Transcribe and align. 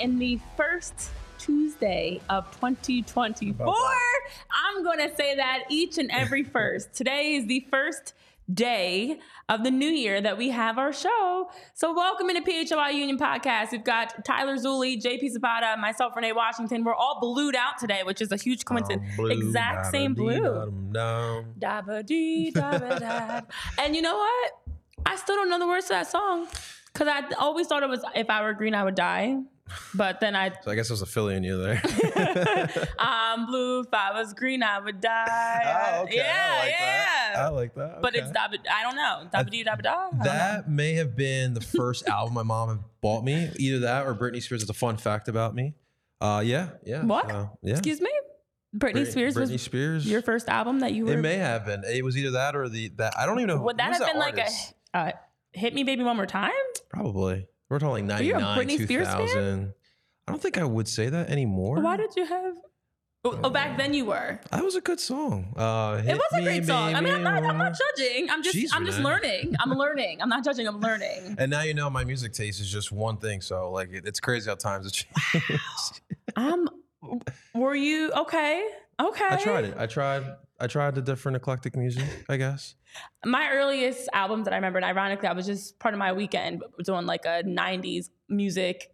in 0.00 0.18
the 0.18 0.40
first 0.56 1.10
Tuesday 1.38 2.20
of 2.30 2.50
2024. 2.52 3.66
I'm 3.66 4.82
going 4.82 4.98
to 4.98 5.14
say 5.14 5.36
that 5.36 5.64
each 5.68 5.98
and 5.98 6.10
every 6.10 6.42
first. 6.56 6.94
Today 6.94 7.34
is 7.34 7.46
the 7.46 7.66
first 7.70 8.14
day 8.52 9.18
of 9.48 9.62
the 9.62 9.70
new 9.70 9.88
year 9.88 10.20
that 10.20 10.36
we 10.36 10.50
have 10.50 10.78
our 10.78 10.92
show. 10.92 11.50
So 11.74 11.94
welcome 11.94 12.30
into 12.30 12.42
PHLY 12.42 12.94
Union 12.94 13.18
Podcast. 13.18 13.72
We've 13.72 13.84
got 13.84 14.24
Tyler 14.24 14.56
Zulli, 14.56 15.00
JP 15.00 15.30
Zapata, 15.30 15.76
myself, 15.78 16.16
Renee 16.16 16.32
Washington. 16.32 16.82
We're 16.82 16.94
all 16.94 17.18
blued 17.20 17.54
out 17.54 17.78
today, 17.78 18.00
which 18.02 18.20
is 18.20 18.32
a 18.32 18.36
huge 18.36 18.64
coincidence. 18.64 19.04
exact 19.18 19.86
same 19.92 20.14
blue. 20.14 20.42
Da-ba-da. 21.58 22.50
and 23.78 23.94
you 23.94 24.02
know 24.02 24.16
what? 24.16 24.52
I 25.06 25.16
still 25.16 25.36
don't 25.36 25.48
know 25.50 25.58
the 25.58 25.66
words 25.68 25.86
to 25.86 25.92
that 25.92 26.10
song 26.10 26.46
because 26.92 27.06
I 27.08 27.22
always 27.38 27.66
thought 27.68 27.82
it 27.82 27.88
was 27.88 28.02
"If 28.14 28.28
I 28.30 28.42
Were 28.42 28.52
Green, 28.52 28.74
I 28.74 28.82
Would 28.84 28.96
Die." 28.96 29.38
But 29.94 30.20
then 30.20 30.36
I, 30.36 30.50
So 30.62 30.70
I 30.70 30.74
guess 30.74 30.90
I 30.90 30.92
was 30.94 31.02
a 31.02 31.06
Philly 31.06 31.34
in 31.36 31.42
you 31.44 31.56
there. 31.60 31.82
I'm 32.98 33.46
blue. 33.46 33.80
If 33.80 33.92
I 33.92 34.12
was 34.18 34.34
green, 34.34 34.62
I 34.62 34.78
would 34.78 35.00
die. 35.00 35.94
Oh, 35.98 36.02
okay. 36.04 36.16
Yeah, 36.16 36.48
I 36.50 36.58
like 36.60 36.70
yeah. 36.70 37.32
That. 37.34 37.36
I 37.36 37.48
like 37.48 37.74
that. 37.74 38.02
But 38.02 38.14
Okay. 38.16 38.24
it's 38.26 38.36
dabba. 38.36 38.58
I 38.70 38.82
don't 38.82 38.96
know. 38.96 39.28
Dabba 39.32 39.50
dee 39.50 39.64
dabba 39.64 39.82
da. 39.82 40.08
That 40.22 40.68
may 40.68 40.94
have 40.94 41.16
been 41.16 41.54
the 41.54 41.60
first 41.60 42.08
album 42.08 42.34
my 42.34 42.42
mom 42.42 42.84
bought 43.00 43.24
me. 43.24 43.50
Either 43.56 43.80
that 43.80 44.06
or 44.06 44.14
Britney 44.14 44.42
Spears. 44.42 44.62
It's 44.62 44.70
a 44.70 44.74
fun 44.74 44.96
fact 44.96 45.28
about 45.28 45.54
me. 45.54 45.74
Uh, 46.20 46.42
yeah, 46.44 46.70
yeah. 46.84 47.02
What? 47.04 47.28
so, 47.28 47.58
yeah. 47.62 47.72
Excuse 47.72 48.00
me. 48.00 48.10
Britney 48.76 48.92
Brit- 48.92 49.10
Spears 49.12 49.34
Britney 49.36 49.52
was 49.52 49.62
Spears. 49.62 50.06
your 50.08 50.22
first 50.22 50.48
album 50.48 50.80
that 50.80 50.92
you 50.92 51.04
were. 51.06 51.14
It 51.14 51.16
may 51.20 51.36
have 51.38 51.66
been. 51.66 51.82
It 51.84 52.04
was 52.04 52.16
either 52.16 52.32
that 52.32 52.54
or 52.54 52.68
the 52.68 52.88
that. 52.98 53.14
I 53.18 53.26
don't 53.26 53.38
even 53.38 53.48
know. 53.48 53.58
who- 53.58 53.64
would 53.64 53.78
that 53.78 53.88
who's 53.88 53.98
have 53.98 54.06
been 54.12 54.18
like 54.20 54.38
a 54.38 54.48
uh, 54.96 55.10
"Hit 55.52 55.74
Me, 55.74 55.82
Baby, 55.82 56.04
One 56.04 56.16
More 56.16 56.26
Time"? 56.26 56.52
Probably. 56.88 57.46
We're 57.70 57.78
talking 57.78 58.06
like 58.08 58.24
you 58.24 58.34
a 58.36 58.40
99, 58.40 58.58
Britney 58.78 58.84
Spears 58.84 59.08
fan? 59.08 59.18
2000. 59.26 59.74
I 60.28 60.32
don't 60.32 60.42
think 60.42 60.58
I 60.58 60.64
would 60.64 60.88
say 60.88 61.08
that 61.08 61.30
anymore. 61.30 61.80
Why 61.80 61.96
did 61.96 62.10
you 62.16 62.26
have? 62.26 62.54
Oh, 63.22 63.38
oh, 63.44 63.50
back 63.50 63.76
then 63.76 63.92
you 63.92 64.06
were. 64.06 64.40
That 64.50 64.64
was 64.64 64.76
a 64.76 64.80
good 64.80 64.98
song. 64.98 65.52
Uh, 65.54 66.00
It 66.04 66.14
was 66.14 66.22
a 66.32 66.42
great 66.42 66.64
song. 66.64 66.94
I 66.94 67.00
mean, 67.02 67.12
I'm 67.14 67.22
not. 67.22 67.42
I'm 67.44 67.58
not 67.58 67.74
judging. 67.78 68.30
I'm 68.30 68.42
just. 68.42 68.56
Jeez, 68.56 68.70
I'm 68.72 68.86
just 68.86 68.98
learning. 68.98 69.54
I'm 69.60 69.70
learning. 69.72 70.22
I'm 70.22 70.28
not 70.30 70.42
judging. 70.42 70.66
I'm 70.66 70.80
learning. 70.88 71.36
And 71.38 71.50
now 71.50 71.62
you 71.62 71.74
know 71.74 71.90
my 71.90 72.02
music 72.04 72.32
taste 72.32 72.60
is 72.60 72.70
just 72.70 72.90
one 72.92 73.18
thing. 73.18 73.40
So 73.42 73.70
like, 73.70 73.92
it, 73.92 74.06
it's 74.06 74.20
crazy 74.20 74.48
how 74.48 74.56
times 74.56 74.86
have 74.86 74.92
changed. 74.92 76.00
Um, 76.36 76.68
were 77.54 77.74
you 77.74 78.10
okay? 78.12 78.66
Okay. 79.00 79.24
I 79.30 79.36
tried 79.36 79.64
it. 79.66 79.74
I 79.78 79.86
tried. 79.86 80.24
I 80.58 80.66
tried 80.66 80.94
the 80.94 81.02
different 81.02 81.36
eclectic 81.36 81.76
music. 81.76 82.04
I 82.28 82.36
guess. 82.38 82.74
My 83.24 83.50
earliest 83.52 84.08
albums 84.12 84.44
that 84.44 84.52
I 84.52 84.56
remember, 84.56 84.78
and 84.78 84.84
ironically, 84.86 85.28
I 85.28 85.32
was 85.32 85.46
just 85.46 85.78
part 85.78 85.94
of 85.94 85.98
my 85.98 86.12
weekend 86.12 86.62
doing 86.84 87.06
like 87.06 87.24
a 87.24 87.42
'90s 87.44 88.10
music 88.28 88.90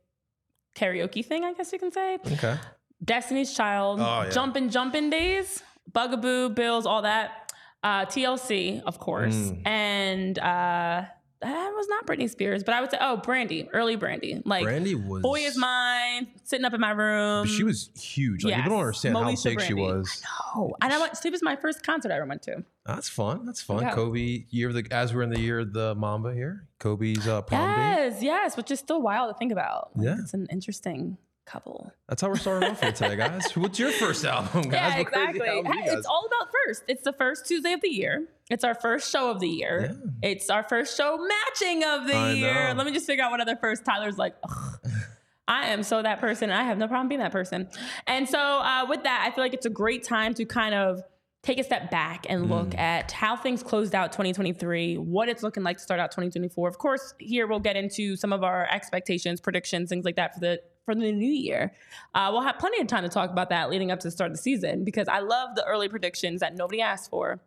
karaoke 0.76 1.24
thing. 1.24 1.44
I 1.44 1.52
guess 1.54 1.72
you 1.72 1.78
can 1.78 1.92
say. 1.92 2.18
Okay. 2.32 2.56
Destiny's 3.04 3.54
Child, 3.54 4.00
Oh, 4.00 4.22
yeah. 4.22 4.30
Jumpin' 4.30 4.70
Jumpin' 4.70 5.10
Days, 5.10 5.62
Bugaboo, 5.92 6.50
Bills, 6.50 6.86
all 6.86 7.02
that. 7.02 7.52
Uh, 7.82 8.04
TLC, 8.06 8.82
of 8.84 8.98
course, 8.98 9.34
Mm. 9.34 9.66
and 9.66 10.38
uh, 10.38 11.04
that 11.40 11.72
was 11.74 11.86
not 11.88 12.06
Britney 12.06 12.28
Spears, 12.30 12.64
but 12.64 12.74
I 12.74 12.80
would 12.80 12.90
say, 12.90 12.98
oh, 13.00 13.18
Brandy, 13.18 13.68
early 13.72 13.96
Brandy, 13.96 14.42
like 14.44 14.64
Brandy 14.64 14.94
was. 14.94 15.22
Boy 15.22 15.40
Is 15.40 15.56
Mine, 15.56 16.28
sitting 16.44 16.64
up 16.64 16.72
in 16.74 16.80
my 16.80 16.90
room. 16.90 17.46
She 17.46 17.62
was 17.62 17.90
huge. 17.94 18.44
Like 18.44 18.54
people 18.54 18.70
don't 18.70 18.78
Yes, 18.78 18.82
understand 18.86 19.16
how 19.16 19.22
Moesha 19.24 19.44
big 19.44 19.60
she 19.60 19.72
Brandy. 19.74 19.82
was. 19.98 20.22
Oh, 20.54 20.74
and 20.80 20.92
I 20.92 20.98
went. 20.98 21.16
She 21.22 21.30
was 21.30 21.42
my 21.42 21.56
first 21.56 21.84
concert 21.84 22.10
I 22.10 22.16
ever 22.16 22.26
went 22.26 22.42
to. 22.42 22.64
That's 22.84 23.08
fun. 23.08 23.44
That's 23.44 23.60
fun. 23.60 23.82
Yeah. 23.82 23.94
Kobe, 23.94 24.44
year 24.50 24.68
of 24.68 24.74
the 24.74 24.86
as 24.90 25.12
we're 25.14 25.22
in 25.22 25.30
the 25.30 25.40
year 25.40 25.60
of 25.60 25.72
the 25.72 25.94
Mamba 25.94 26.32
here. 26.32 26.66
Kobe's 26.78 27.26
uh, 27.26 27.42
prom 27.42 27.60
date. 27.68 27.74
Yes, 27.82 28.22
yes, 28.22 28.56
which 28.56 28.70
is 28.70 28.78
still 28.78 29.02
wild 29.02 29.32
to 29.34 29.38
think 29.38 29.50
about. 29.52 29.90
Like, 29.96 30.06
Yeah. 30.06 30.16
it's 30.20 30.34
an 30.34 30.46
interesting 30.50 31.18
couple. 31.46 31.92
That's 32.08 32.20
how 32.22 32.28
we're 32.28 32.36
starting 32.36 32.70
off 32.70 32.80
here 32.82 32.92
today, 32.92 33.16
guys. 33.16 33.50
What's 33.56 33.78
your 33.78 33.92
first 33.92 34.24
album, 34.24 34.62
guys? 34.62 34.72
Yeah, 34.72 34.88
What 34.90 35.00
exactly. 35.00 35.48
album 35.48 35.72
Hey, 35.72 35.86
guys- 35.86 35.98
it's 35.98 36.06
all 36.06 36.26
about 36.26 36.52
first. 36.66 36.82
It's 36.88 37.02
the 37.04 37.12
first 37.12 37.46
Tuesday 37.46 37.72
of 37.72 37.80
the 37.80 37.88
year. 37.88 38.26
It's 38.50 38.64
our 38.64 38.74
first 38.74 39.10
show 39.10 39.30
of 39.30 39.40
the 39.40 39.48
year. 39.48 39.96
It's 40.22 40.50
our 40.50 40.62
first 40.62 40.96
show 40.96 41.16
matching 41.18 41.84
of 41.84 42.06
the 42.06 42.14
I 42.14 42.32
year. 42.32 42.68
know. 42.68 42.74
Let 42.74 42.86
me 42.86 42.92
just 42.92 43.06
figure 43.06 43.24
out 43.24 43.30
what 43.30 43.40
other 43.40 43.56
first 43.56 43.84
Tyler's 43.84 44.18
like. 44.18 44.36
"Ugh, 44.48 44.78
I 45.48 45.68
am 45.68 45.82
so 45.84 46.02
that 46.02 46.20
person. 46.20 46.50
I 46.50 46.64
have 46.64 46.76
no 46.78 46.88
problem 46.88 47.08
being 47.08 47.20
that 47.20 47.32
person. 47.32 47.68
And 48.08 48.28
so 48.28 48.38
uh, 48.38 48.84
with 48.88 49.04
that, 49.04 49.24
I 49.26 49.34
feel 49.34 49.44
like 49.44 49.54
it's 49.54 49.66
a 49.66 49.70
great 49.70 50.02
time 50.04 50.34
to 50.34 50.44
kind 50.44 50.74
of 50.74 51.00
take 51.44 51.60
a 51.60 51.62
step 51.64 51.88
back 51.92 52.26
and 52.28 52.50
look 52.50 52.70
Mm. 52.70 52.78
at 52.80 53.12
how 53.12 53.36
things 53.36 53.62
closed 53.62 53.94
out 53.94 54.10
2023, 54.10 54.96
what 54.98 55.28
it's 55.28 55.44
looking 55.44 55.62
like 55.62 55.76
to 55.76 55.82
start 55.84 56.00
out 56.00 56.10
2024. 56.10 56.68
Of 56.68 56.78
course, 56.78 57.14
here 57.20 57.46
we'll 57.46 57.60
get 57.60 57.76
into 57.76 58.16
some 58.16 58.32
of 58.32 58.42
our 58.42 58.66
expectations, 58.68 59.40
predictions, 59.40 59.88
things 59.88 60.04
like 60.04 60.16
that 60.16 60.34
for 60.34 60.40
the 60.40 60.60
for 60.86 60.94
the 60.94 61.12
new 61.12 61.30
year. 61.30 61.74
Uh, 62.14 62.30
we'll 62.32 62.40
have 62.40 62.58
plenty 62.58 62.80
of 62.80 62.86
time 62.86 63.02
to 63.02 63.10
talk 63.10 63.30
about 63.30 63.50
that 63.50 63.68
leading 63.68 63.90
up 63.90 64.00
to 64.00 64.06
the 64.06 64.10
start 64.10 64.30
of 64.30 64.36
the 64.36 64.42
season 64.42 64.84
because 64.84 65.08
I 65.08 65.18
love 65.18 65.54
the 65.54 65.64
early 65.66 65.90
predictions 65.90 66.40
that 66.40 66.56
nobody 66.56 66.80
asked 66.80 67.10
for. 67.10 67.42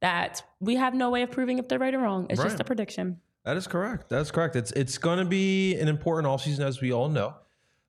That 0.00 0.42
we 0.60 0.76
have 0.76 0.94
no 0.94 1.10
way 1.10 1.22
of 1.22 1.30
proving 1.30 1.58
if 1.58 1.68
they're 1.68 1.78
right 1.78 1.94
or 1.94 1.98
wrong. 1.98 2.26
It's 2.30 2.42
just 2.42 2.58
a 2.58 2.64
prediction. 2.64 3.20
That 3.44 3.58
is 3.58 3.66
correct. 3.66 4.08
That's 4.08 4.30
correct. 4.30 4.56
It's 4.56 4.72
it's 4.72 4.96
going 4.96 5.18
to 5.18 5.26
be 5.26 5.78
an 5.78 5.88
important 5.88 6.26
offseason, 6.26 6.60
as 6.60 6.80
we 6.80 6.92
all 6.92 7.08
know. 7.08 7.34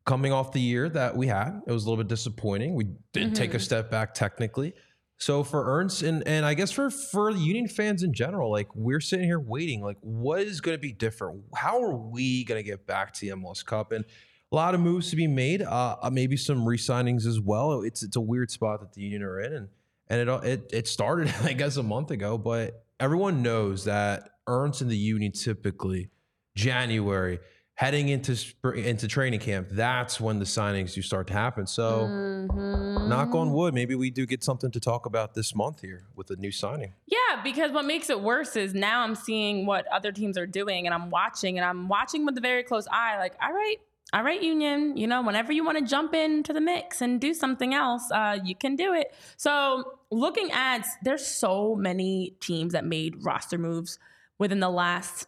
Coming 0.06 0.34
off 0.34 0.52
the 0.52 0.60
year 0.60 0.90
that 0.90 1.16
we 1.16 1.28
had, 1.28 1.62
it 1.66 1.72
was 1.72 1.86
a 1.86 1.90
little 1.90 2.04
bit 2.04 2.10
disappointing. 2.10 2.76
We 2.76 2.88
did 3.14 3.34
take 3.34 3.54
a 3.54 3.60
step 3.60 3.90
back 3.90 4.14
technically. 4.14 4.74
So 5.20 5.44
for 5.44 5.64
Ernst 5.78 6.02
and 6.02 6.28
and 6.28 6.46
I 6.46 6.54
guess 6.56 6.72
for 6.72 6.90
for 6.90 7.32
the 7.32 7.40
Union 7.40 7.68
fans 7.68 8.04
in 8.04 8.12
general, 8.12 8.52
like 8.52 8.68
we're 8.76 9.00
sitting 9.00 9.26
here 9.26 9.40
waiting, 9.40 9.82
like 9.82 9.98
what 10.02 10.42
is 10.42 10.60
going 10.60 10.76
to 10.76 10.82
be 10.82 10.92
different? 10.92 11.44
How 11.56 11.82
are 11.82 11.96
we 11.96 12.44
going 12.44 12.58
to 12.58 12.68
get 12.68 12.88
back 12.88 13.14
to 13.14 13.22
the 13.22 13.36
MLS 13.38 13.64
Cup? 13.64 13.94
And 13.94 14.04
a 14.52 14.56
lot 14.56 14.76
of 14.76 14.82
moves 14.82 15.10
to 15.12 15.16
be 15.16 15.28
made. 15.28 15.62
Uh, 15.62 15.96
uh, 16.02 16.10
maybe 16.10 16.36
some 16.38 16.66
re-signings 16.68 17.26
as 17.26 17.40
well. 17.40 17.82
It's 17.84 18.04
it's 18.04 18.16
a 18.16 18.22
weird 18.22 18.52
spot 18.52 18.82
that 18.82 18.94
the 18.94 19.02
Union 19.02 19.24
are 19.24 19.40
in, 19.40 19.54
and 19.54 19.70
and 20.10 20.30
it 20.30 20.44
it 20.44 20.70
it 20.74 20.88
started 20.88 21.34
I 21.44 21.54
guess 21.54 21.78
a 21.78 21.84
month 21.84 22.12
ago, 22.12 22.38
but 22.38 22.86
everyone 23.00 23.42
knows 23.42 23.86
that 23.86 24.30
Ernst 24.48 24.82
and 24.82 24.90
the 24.92 24.98
Union 24.98 25.32
typically 25.32 26.10
January 26.56 27.40
heading 27.76 28.10
into 28.10 28.36
spring, 28.36 28.84
into 28.86 29.08
training 29.08 29.40
camp. 29.40 29.68
That's 29.72 30.20
when 30.22 30.38
the 30.38 30.46
signings 30.46 30.94
do 30.94 31.02
start 31.02 31.28
to 31.28 31.34
happen. 31.34 31.66
So 31.66 32.08
Mm-hmm. 32.52 33.10
knock 33.10 33.34
on 33.34 33.54
wood, 33.54 33.74
maybe 33.74 33.96
we 33.96 34.10
do 34.10 34.26
get 34.26 34.44
something 34.44 34.72
to 34.72 34.80
talk 34.80 35.06
about 35.06 35.34
this 35.34 35.56
month 35.56 35.82
here 35.82 36.06
with 36.16 36.30
a 36.32 36.36
new 36.36 36.52
signing. 36.52 36.94
Yeah, 37.08 37.42
because 37.44 37.72
what 37.72 37.86
makes 37.86 38.10
it 38.10 38.20
worse 38.22 38.56
is 38.56 38.74
now 38.74 39.02
I'm 39.02 39.16
seeing 39.16 39.66
what 39.66 39.88
other 39.88 40.12
teams 40.12 40.38
are 40.38 40.46
doing 40.48 40.86
and 40.86 40.94
I'm 40.94 41.10
watching 41.10 41.58
and 41.58 41.66
I'm 41.66 41.88
watching 41.88 42.26
with 42.26 42.38
a 42.38 42.42
very 42.42 42.64
close 42.64 42.88
eye. 42.92 43.18
Like, 43.18 43.34
all 43.42 43.54
right, 43.54 43.78
all 44.14 44.24
right, 44.24 44.42
Union, 44.42 44.98
you 44.98 45.08
know, 45.08 45.22
whenever 45.22 45.54
you 45.54 45.64
want 45.64 45.78
to 45.78 45.86
jump 45.86 46.14
into 46.14 46.52
the 46.52 46.60
mix 46.60 47.02
and 47.02 47.22
do 47.22 47.34
something 47.34 47.74
else, 47.74 48.12
uh, 48.12 48.38
you 48.44 48.56
can 48.56 48.76
do 48.76 48.94
it. 48.94 49.14
So 49.38 50.00
looking 50.12 50.52
at, 50.52 50.86
there's 51.02 51.26
so 51.26 51.76
many 51.76 52.36
teams 52.42 52.74
that 52.74 52.84
made 52.86 53.24
roster 53.24 53.58
moves 53.58 54.00
within 54.38 54.60
the 54.60 54.70
last 54.70 55.28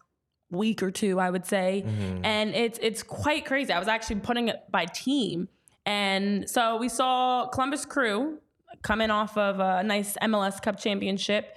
week 0.51 0.83
or 0.83 0.91
two, 0.91 1.19
I 1.19 1.29
would 1.29 1.45
say. 1.45 1.83
And 2.23 2.53
it's 2.55 2.77
it's 2.81 3.03
quite 3.03 3.45
crazy. 3.45 3.71
I 3.71 3.79
was 3.79 3.87
actually 3.87 4.17
putting 4.17 4.49
it 4.49 4.63
by 4.69 4.85
team. 4.85 5.47
And 5.85 6.49
so 6.49 6.77
we 6.77 6.89
saw 6.89 7.47
Columbus 7.47 7.85
Crew 7.85 8.39
coming 8.81 9.09
off 9.11 9.37
of 9.37 9.59
a 9.61 9.81
nice 9.83 10.17
MLS 10.21 10.61
Cup 10.61 10.77
championship, 10.77 11.55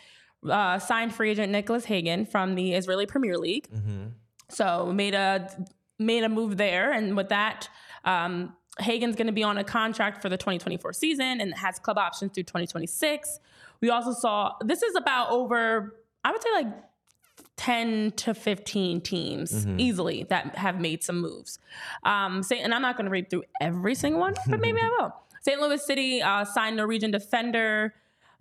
uh, 0.49 0.79
signed 0.79 1.13
free 1.13 1.31
agent 1.31 1.51
Nicholas 1.51 1.85
Hagen 1.87 2.25
from 2.25 2.55
the 2.55 2.75
Israeli 2.75 3.07
Premier 3.07 3.37
League. 3.37 3.69
So 4.49 4.93
made 4.93 5.15
a 5.15 5.49
made 5.99 6.25
a 6.25 6.29
move 6.29 6.57
there, 6.57 6.93
and 6.93 7.17
with 7.17 7.29
that, 7.31 7.69
um, 8.05 8.55
Hagen's 8.79 9.17
going 9.17 9.27
to 9.27 9.33
be 9.33 9.43
on 9.43 9.57
a 9.59 9.65
contract 9.65 10.21
for 10.21 10.29
the 10.29 10.37
2024 10.37 10.93
season 10.93 11.41
and 11.41 11.55
has 11.55 11.79
club 11.79 11.97
options 11.99 12.33
through 12.33 12.45
2026. 12.45 13.41
We 13.81 13.91
also 13.91 14.13
saw 14.13 14.53
this 14.65 14.83
is 14.83 14.95
about 14.97 15.31
over, 15.31 15.95
I 16.25 16.33
would 16.33 16.43
say 16.43 16.49
like 16.53 16.67
10 17.57 18.13
to 18.13 18.35
15 18.35 19.01
teams 19.01 19.67
easily 19.79 20.25
that 20.29 20.57
have 20.57 20.79
made 20.79 21.03
some 21.03 21.21
moves. 21.21 21.59
Um, 22.05 22.43
say, 22.43 22.61
and 22.61 22.75
I'm 22.75 22.83
not 22.83 22.97
going 22.97 23.07
to 23.07 23.11
read 23.11 23.31
through 23.31 23.45
every 23.61 23.95
single 23.95 24.21
one, 24.21 24.35
but 24.47 24.61
maybe 24.61 24.79
I 24.83 24.89
will. 24.89 25.15
St. 25.41 25.61
Louis 25.61 25.83
City 25.83 26.21
uh, 26.21 26.45
signed 26.45 26.77
Norwegian 26.77 27.13
defender 27.13 27.95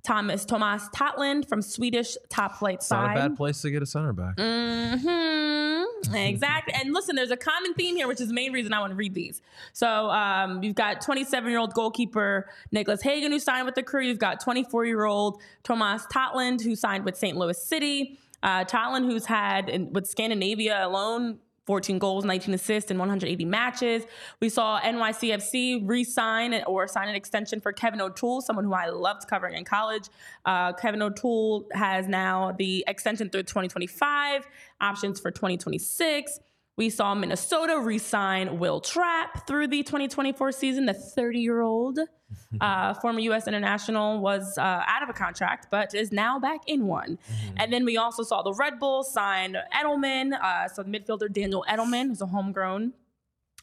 Thomas 0.05 0.45
Thomas 0.45 0.87
Totland 0.89 1.47
from 1.47 1.61
Swedish 1.61 2.15
top 2.29 2.57
flight 2.57 2.75
It's 2.75 2.91
not 2.91 3.11
a 3.11 3.15
bad 3.15 3.35
place 3.35 3.61
to 3.63 3.71
get 3.71 3.81
a 3.81 3.85
center 3.85 4.13
back. 4.13 4.37
Mm-hmm. 4.37 6.15
Exactly. 6.15 6.73
and 6.75 6.93
listen, 6.93 7.15
there's 7.15 7.31
a 7.31 7.37
common 7.37 7.73
theme 7.73 7.95
here, 7.95 8.07
which 8.07 8.21
is 8.21 8.27
the 8.27 8.33
main 8.33 8.53
reason 8.53 8.73
I 8.73 8.79
want 8.79 8.91
to 8.91 8.95
read 8.95 9.13
these. 9.13 9.41
So 9.73 10.09
um, 10.11 10.61
you've 10.63 10.75
got 10.75 11.01
27 11.01 11.49
year 11.49 11.59
old 11.59 11.73
goalkeeper 11.73 12.47
Nicholas 12.71 13.01
Hagen, 13.01 13.31
who 13.31 13.39
signed 13.39 13.65
with 13.65 13.75
the 13.75 13.83
crew. 13.83 14.01
You've 14.01 14.19
got 14.19 14.39
24 14.39 14.85
year 14.85 15.05
old 15.05 15.41
Tomas 15.63 16.05
Totland, 16.13 16.61
who 16.61 16.75
signed 16.75 17.05
with 17.05 17.17
St. 17.17 17.35
Louis 17.37 17.61
City. 17.61 18.19
Uh, 18.43 18.63
Totland, 18.63 19.05
who's 19.05 19.25
had 19.25 19.69
in, 19.69 19.91
with 19.91 20.05
Scandinavia 20.05 20.85
alone 20.85 21.39
14 21.65 21.99
goals, 21.99 22.25
19 22.25 22.53
assists, 22.53 22.91
and 22.91 22.99
180 22.99 23.45
matches. 23.45 24.03
We 24.39 24.49
saw 24.49 24.79
NYCFC 24.81 25.81
re-sign 25.83 26.63
or 26.67 26.87
sign 26.87 27.09
an 27.09 27.15
extension 27.15 27.59
for 27.59 27.73
Kevin 27.73 28.01
O'Toole, 28.01 28.41
someone 28.41 28.65
who 28.65 28.73
I 28.73 28.89
loved 28.89 29.27
covering 29.27 29.55
in 29.55 29.65
college. 29.65 30.09
Uh, 30.45 30.73
Kevin 30.73 31.01
O'Toole 31.01 31.67
has 31.73 32.07
now 32.07 32.53
the 32.57 32.83
extension 32.87 33.29
through 33.29 33.43
2025, 33.43 34.47
options 34.79 35.19
for 35.19 35.31
2026. 35.31 36.39
We 36.77 36.89
saw 36.89 37.15
Minnesota 37.15 37.79
re-sign 37.79 38.59
Wil 38.59 38.81
Trapp 38.81 39.47
through 39.47 39.67
the 39.67 39.83
2024 39.83 40.51
season. 40.51 40.85
The 40.85 40.93
30-year-old 40.93 41.99
uh, 42.61 42.93
former 42.95 43.19
U.S. 43.19 43.47
international 43.47 44.19
was 44.19 44.57
uh, 44.57 44.83
out 44.85 45.01
of 45.01 45.09
a 45.09 45.13
contract, 45.13 45.67
but 45.71 45.93
is 45.93 46.11
now 46.11 46.37
back 46.37 46.61
in 46.67 46.85
one. 46.85 47.17
Mm-hmm. 47.17 47.55
And 47.57 47.71
then 47.71 47.85
we 47.85 47.95
also 47.95 48.23
saw 48.23 48.41
the 48.41 48.53
Red 48.53 48.79
Bulls 48.79 49.13
sign 49.13 49.55
Edelman. 49.73 50.33
Uh, 50.33 50.67
so 50.67 50.83
midfielder 50.83 51.31
Daniel 51.31 51.65
Edelman, 51.69 52.07
who's 52.09 52.21
a 52.21 52.25
homegrown, 52.25 52.91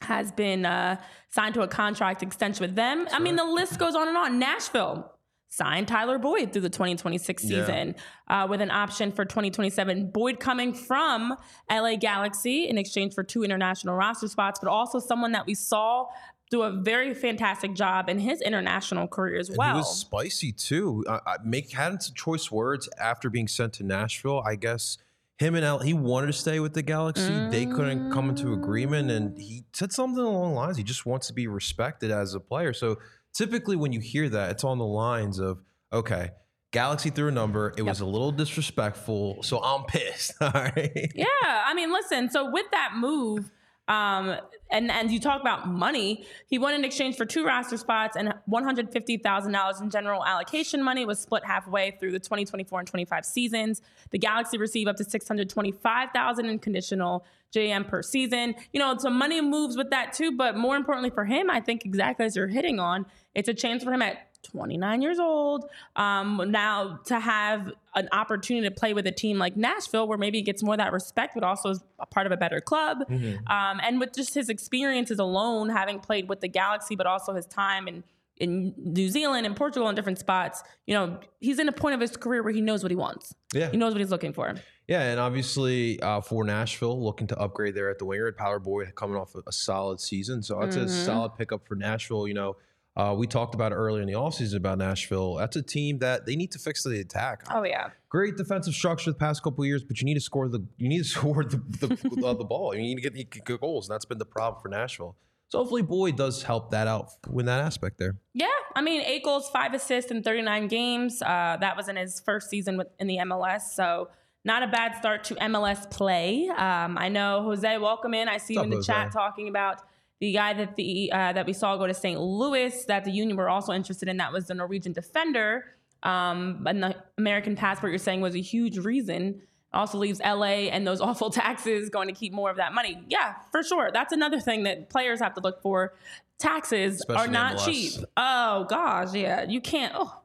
has 0.01 0.33
been 0.33 0.65
uh, 0.65 0.97
signed 1.29 1.55
to 1.55 1.63
a 1.63 1.69
contract 1.69 2.23
extension 2.23 2.65
with 2.65 2.75
them. 2.75 3.07
I 3.13 3.19
mean, 3.19 3.37
the 3.37 3.45
list 3.45 3.79
goes 3.79 3.95
on 3.95 4.09
and 4.09 4.17
on. 4.17 4.39
Nashville 4.39 5.12
signed 5.53 5.87
Tyler 5.87 6.19
Boyd 6.19 6.51
through 6.51 6.63
the 6.63 6.71
2026 6.71 7.43
season 7.43 7.95
yeah. 8.29 8.45
uh, 8.45 8.47
with 8.47 8.63
an 8.63 8.71
option 8.71 9.13
for 9.13 9.27
2027. 9.27 10.11
Boyd 10.11 10.41
coming 10.41 10.73
from 10.73 11.37
LA 11.71 11.97
Galaxy 11.97 12.69
in 12.69 12.79
exchange 12.79 13.13
for 13.13 13.23
two 13.23 13.45
international 13.45 13.95
roster 13.95 14.29
spots, 14.29 14.59
but 14.59 14.71
also 14.71 14.99
someone 14.99 15.33
that 15.33 15.45
we 15.47 15.55
saw 15.55 16.07
do 16.51 16.63
a 16.63 16.71
very 16.71 17.13
fantastic 17.13 17.75
job 17.75 18.09
in 18.09 18.19
his 18.19 18.41
international 18.41 19.07
career 19.07 19.39
as 19.39 19.51
well. 19.51 19.69
And 19.69 19.77
he 19.77 19.81
was 19.81 20.01
spicy 20.01 20.53
too. 20.53 21.05
Uh, 21.07 21.19
make 21.45 21.71
had 21.71 22.03
some 22.03 22.15
choice 22.15 22.51
words 22.51 22.89
after 22.99 23.29
being 23.29 23.49
sent 23.49 23.75
to 23.75 23.85
Nashville. 23.85 24.43
I 24.47 24.55
guess 24.55 24.97
him 25.39 25.55
and 25.55 25.65
L, 25.65 25.81
he 25.81 25.93
wanted 25.93 26.29
to 26.29 26.33
stay 26.33 26.61
with 26.61 26.73
the 26.73 26.83
Galaxy. 26.83 27.31
Mm. 27.31 27.51
They 27.51 27.67
couldn't 27.67 28.11
come 28.11 28.31
into 28.31 28.55
agreement, 28.55 29.11
and 29.11 29.37
he 29.37 29.65
said 29.73 29.93
something 29.93 30.23
along 30.23 30.51
the 30.51 30.57
lines. 30.57 30.77
He 30.79 30.83
just 30.83 31.05
wants 31.05 31.27
to 31.27 31.35
be 31.35 31.47
respected 31.47 32.11
as 32.11 32.35
a 32.35 32.41
player. 32.41 32.73
So 32.73 32.99
typically 33.33 33.77
when 33.77 33.93
you 33.93 34.01
hear 34.01 34.29
that, 34.29 34.51
it's 34.51 34.65
on 34.65 34.79
the 34.79 34.85
lines 34.85 35.39
of, 35.39 35.61
okay, 35.93 36.31
Galaxy 36.73 37.11
threw 37.11 37.29
a 37.29 37.33
number. 37.33 37.69
It 37.71 37.79
yep. 37.79 37.87
was 37.87 38.01
a 38.01 38.07
little 38.07 38.33
disrespectful, 38.33 39.43
so 39.43 39.63
I'm 39.63 39.85
pissed. 39.85 40.33
All 40.41 40.51
right. 40.53 41.13
Yeah, 41.15 41.27
I 41.43 41.75
mean, 41.75 41.93
listen. 41.93 42.31
So 42.31 42.51
with 42.51 42.67
that 42.73 42.93
move, 42.97 43.51
um, 43.89 44.37
and 44.71 44.91
and 44.91 45.11
you 45.11 45.19
talk 45.19 45.41
about 45.41 45.69
money. 45.69 46.25
He 46.47 46.59
won 46.59 46.75
in 46.75 46.85
exchange 46.85 47.17
for 47.17 47.25
two 47.25 47.45
roster 47.45 47.77
spots 47.77 48.17
and 48.17 48.33
one 48.47 48.65
hundred 48.65 48.93
fifty 48.93 49.17
thousand 49.17 49.53
dollars 49.53 49.81
in 49.81 49.91
general 49.91 50.25
allocation 50.25 50.83
money 50.83 51.05
was 51.05 51.21
split 51.21 51.45
halfway 51.45 51.91
through 51.93 52.13
the 52.13 52.21
twenty 52.21 52.45
twenty 52.45 52.65
four 52.65 52.79
and 52.79 52.89
twenty 52.89 53.05
five 53.05 53.25
seasons. 53.25 53.83
The 54.11 54.19
Galaxy 54.19 54.59
receive 54.59 54.87
up 54.87 54.97
to 54.97 55.05
six 55.05 55.27
hundred 55.27 55.51
twenty 55.51 55.73
five 55.73 56.11
thousand 56.15 56.47
in 56.47 56.59
conditional 56.59 57.27
JM 57.55 57.87
per 57.89 58.03
season. 58.03 58.55
You 58.73 58.81
know, 58.81 58.97
so 58.97 59.11
money 59.11 59.41
moves 59.41 59.77
with 59.77 59.91
that 59.91 60.13
too, 60.13 60.37
but 60.37 60.57
more 60.57 60.77
importantly 60.77 61.11
for 61.11 61.25
him, 61.25 61.51
I 61.51 61.61
think 61.61 61.85
exactly 61.85 62.25
as 62.25 62.37
you're 62.37 62.47
hitting 62.47 62.79
on, 62.81 63.05
it's 63.35 63.49
a 63.49 63.55
chance 63.55 63.83
for 63.85 63.93
him 63.93 64.03
at 64.03 64.32
29 64.43 65.03
years 65.03 65.19
old 65.19 65.69
um, 65.97 66.43
now 66.49 66.99
to 67.05 67.19
have 67.19 67.73
an 67.95 68.09
opportunity 68.13 68.69
to 68.69 68.75
play 68.75 68.95
with 68.95 69.07
a 69.07 69.13
team 69.13 69.39
like 69.39 69.57
Nashville, 69.57 70.09
where 70.09 70.19
maybe 70.19 70.39
he 70.39 70.43
gets 70.43 70.63
more 70.63 70.75
of 70.75 70.79
that 70.79 70.93
respect, 70.93 71.35
but 71.35 71.45
also 71.45 71.71
is 71.71 71.85
a 71.99 72.07
part 72.07 72.27
of 72.27 72.33
a 72.33 72.37
better 72.37 72.61
club. 72.61 72.99
Mm-hmm. 73.09 73.47
Um, 73.53 73.81
and 73.83 74.01
with 74.01 74.15
just 74.15 74.35
his 74.35 74.49
experiences 74.49 75.19
alone, 75.19 75.69
having 75.69 76.01
played 76.01 76.29
with 76.29 76.41
the 76.41 76.49
Galaxy, 76.49 76.97
but 76.97 77.07
also 77.07 77.35
his 77.35 77.47
time 77.47 77.89
in 77.89 78.05
in 78.39 78.75
New 78.77 79.09
Zealand 79.09 79.47
and 79.47 79.55
Portugal 79.55 79.89
and 79.89 79.95
different 79.95 80.19
spots, 80.19 80.65
you 80.87 80.95
know, 80.95 81.21
he's 81.39 81.61
in 81.61 81.69
a 81.69 81.73
point 81.73 81.95
of 81.95 82.01
his 82.01 82.17
career 82.17 82.43
where 82.43 82.53
he 82.53 82.61
knows 82.61 82.83
what 82.83 82.91
he 82.91 82.97
wants. 82.97 83.33
Yeah, 83.53 83.71
he 83.71 83.77
knows 83.77 83.93
what 83.93 84.01
he's 84.01 84.11
looking 84.11 84.33
for. 84.33 84.55
Yeah, 84.89 85.03
and 85.03 85.21
obviously 85.21 86.01
uh, 86.01 86.23
for 86.23 86.43
Nashville, 86.43 87.01
looking 87.01 87.29
to 87.29 87.39
upgrade 87.39 87.77
there 87.77 87.89
at 87.89 87.99
the 87.99 88.05
winger, 88.05 88.33
Power 88.33 88.59
Boy 88.59 88.87
coming 88.97 89.17
off 89.17 89.35
a, 89.37 89.43
a 89.47 89.53
solid 89.53 90.01
season, 90.01 90.43
so 90.43 90.59
that's 90.59 90.77
mm-hmm. 90.77 90.87
a 90.87 90.89
solid 90.89 91.37
pickup 91.37 91.69
for 91.69 91.77
Nashville. 91.77 92.27
You 92.27 92.35
know 92.35 92.57
uh, 92.97 93.15
we 93.17 93.27
talked 93.27 93.55
about 93.55 93.73
it 93.73 93.77
earlier 93.77 94.03
in 94.03 94.09
the 94.09 94.15
offseason 94.15 94.57
about 94.57 94.79
Nashville. 94.79 95.37
That's 95.37 95.57
a 95.57 95.63
team 95.63 95.99
that 96.01 96.27
they 96.27 96.37
need 96.37 96.53
to 96.53 96.59
fix 96.59 96.83
the 96.83 97.01
attack. 97.01 97.45
Oh 97.51 97.65
yeah, 97.65 97.91
great 98.09 98.37
defensive 98.37 98.75
structure 98.75 99.11
the 99.11 99.17
past 99.17 99.43
couple 99.43 99.65
years, 99.65 99.83
but 99.83 100.01
you 100.01 100.05
need 100.05 100.15
to 100.15 100.21
score 100.21 100.49
the 100.49 100.65
you 100.77 100.89
need 100.89 100.99
to 100.99 101.05
score 101.09 101.45
the 101.45 101.57
the, 101.81 102.27
uh, 102.27 102.35
the 102.35 102.45
ball. 102.45 102.75
You 102.75 102.83
need 102.83 102.97
to 102.97 103.11
get, 103.11 103.31
get 103.31 103.61
goals, 103.61 103.89
and 103.89 103.95
that's 103.95 104.05
been 104.05 104.19
the 104.19 104.27
problem 104.27 104.61
for 104.61 104.69
Nashville. 104.69 105.17
So 105.49 105.59
hopefully 105.59 105.83
Boyd 105.83 106.17
does 106.17 106.43
help 106.43 106.71
that 106.71 106.87
out 106.87 107.11
in 107.31 107.45
that 107.45 107.61
aspect 107.61 107.99
there. 107.99 108.17
Yeah, 108.33 108.47
I 108.75 108.81
mean 108.81 109.03
eight 109.03 109.23
goals, 109.23 109.51
five 109.51 109.75
assists 109.75 110.11
in 110.11 110.23
39 110.23 110.69
games. 110.69 111.21
Uh, 111.21 111.59
that 111.61 111.77
was 111.77 111.89
in 111.89 111.97
his 111.97 112.21
first 112.21 112.49
season 112.49 112.79
with, 112.79 112.89
in 112.99 113.07
the 113.07 113.19
MLS. 113.19 113.63
So 113.75 114.09
not 114.45 114.63
a 114.63 114.67
bad 114.67 114.97
start 114.97 115.25
to 115.25 115.35
MLS 115.37 115.91
play. 115.91 116.49
Um, 116.49 116.97
I 116.99 117.09
know 117.11 117.43
Jose, 117.43 117.79
welcome 117.79 118.15
in. 118.15 118.29
I 118.29 118.39
see 118.39 118.57
What's 118.57 118.57
you 118.57 118.63
in 118.65 118.71
the 118.71 118.77
Jose? 118.77 118.93
chat 118.93 119.13
talking 119.13 119.49
about 119.49 119.83
the 120.23 120.33
guy 120.33 120.53
that 120.53 120.77
the 120.77 121.11
uh, 121.11 121.33
that 121.33 121.47
we 121.47 121.53
saw 121.53 121.77
go 121.77 121.85
to 121.85 121.93
St. 121.93 122.21
Louis 122.21 122.85
that 122.85 123.05
the 123.05 123.11
Union 123.11 123.37
were 123.37 123.49
also 123.49 123.73
interested 123.73 124.09
in 124.09 124.19
that 124.19 124.33
was 124.33 124.47
the 124.47 124.55
Norwegian 124.55 124.93
defender. 124.93 125.65
Um, 126.05 126.65
and 126.65 126.81
the 126.81 126.95
American 127.19 127.57
passport 127.57 127.91
you're 127.91 127.99
saying 127.99 128.21
was 128.21 128.37
a 128.37 128.41
huge 128.41 128.79
reason. 128.79 129.43
Also 129.75 129.99
leaves 129.99 130.21
LA 130.21 130.69
and 130.71 130.87
those 130.87 131.01
awful 131.09 131.31
taxes 131.31 131.89
going 131.89 132.07
to 132.07 132.15
keep 132.15 132.33
more 132.33 132.51
of 132.51 132.59
that 132.59 132.73
money. 132.73 133.03
Yeah, 133.09 133.35
for 133.51 133.65
sure. 133.65 133.91
That's 133.93 134.13
another 134.13 134.39
thing 134.39 134.63
that 134.63 134.91
players 134.91 135.19
have 135.19 135.35
to 135.35 135.41
look 135.41 135.61
for. 135.61 135.95
Taxes 136.39 137.01
Especially 137.01 137.27
are 137.27 137.29
not 137.29 137.59
cheap. 137.59 137.95
Oh 138.17 138.65
gosh, 138.71 139.13
yeah. 139.15 139.43
You 139.43 139.61
can't. 139.61 139.93
Oh, 139.97 140.23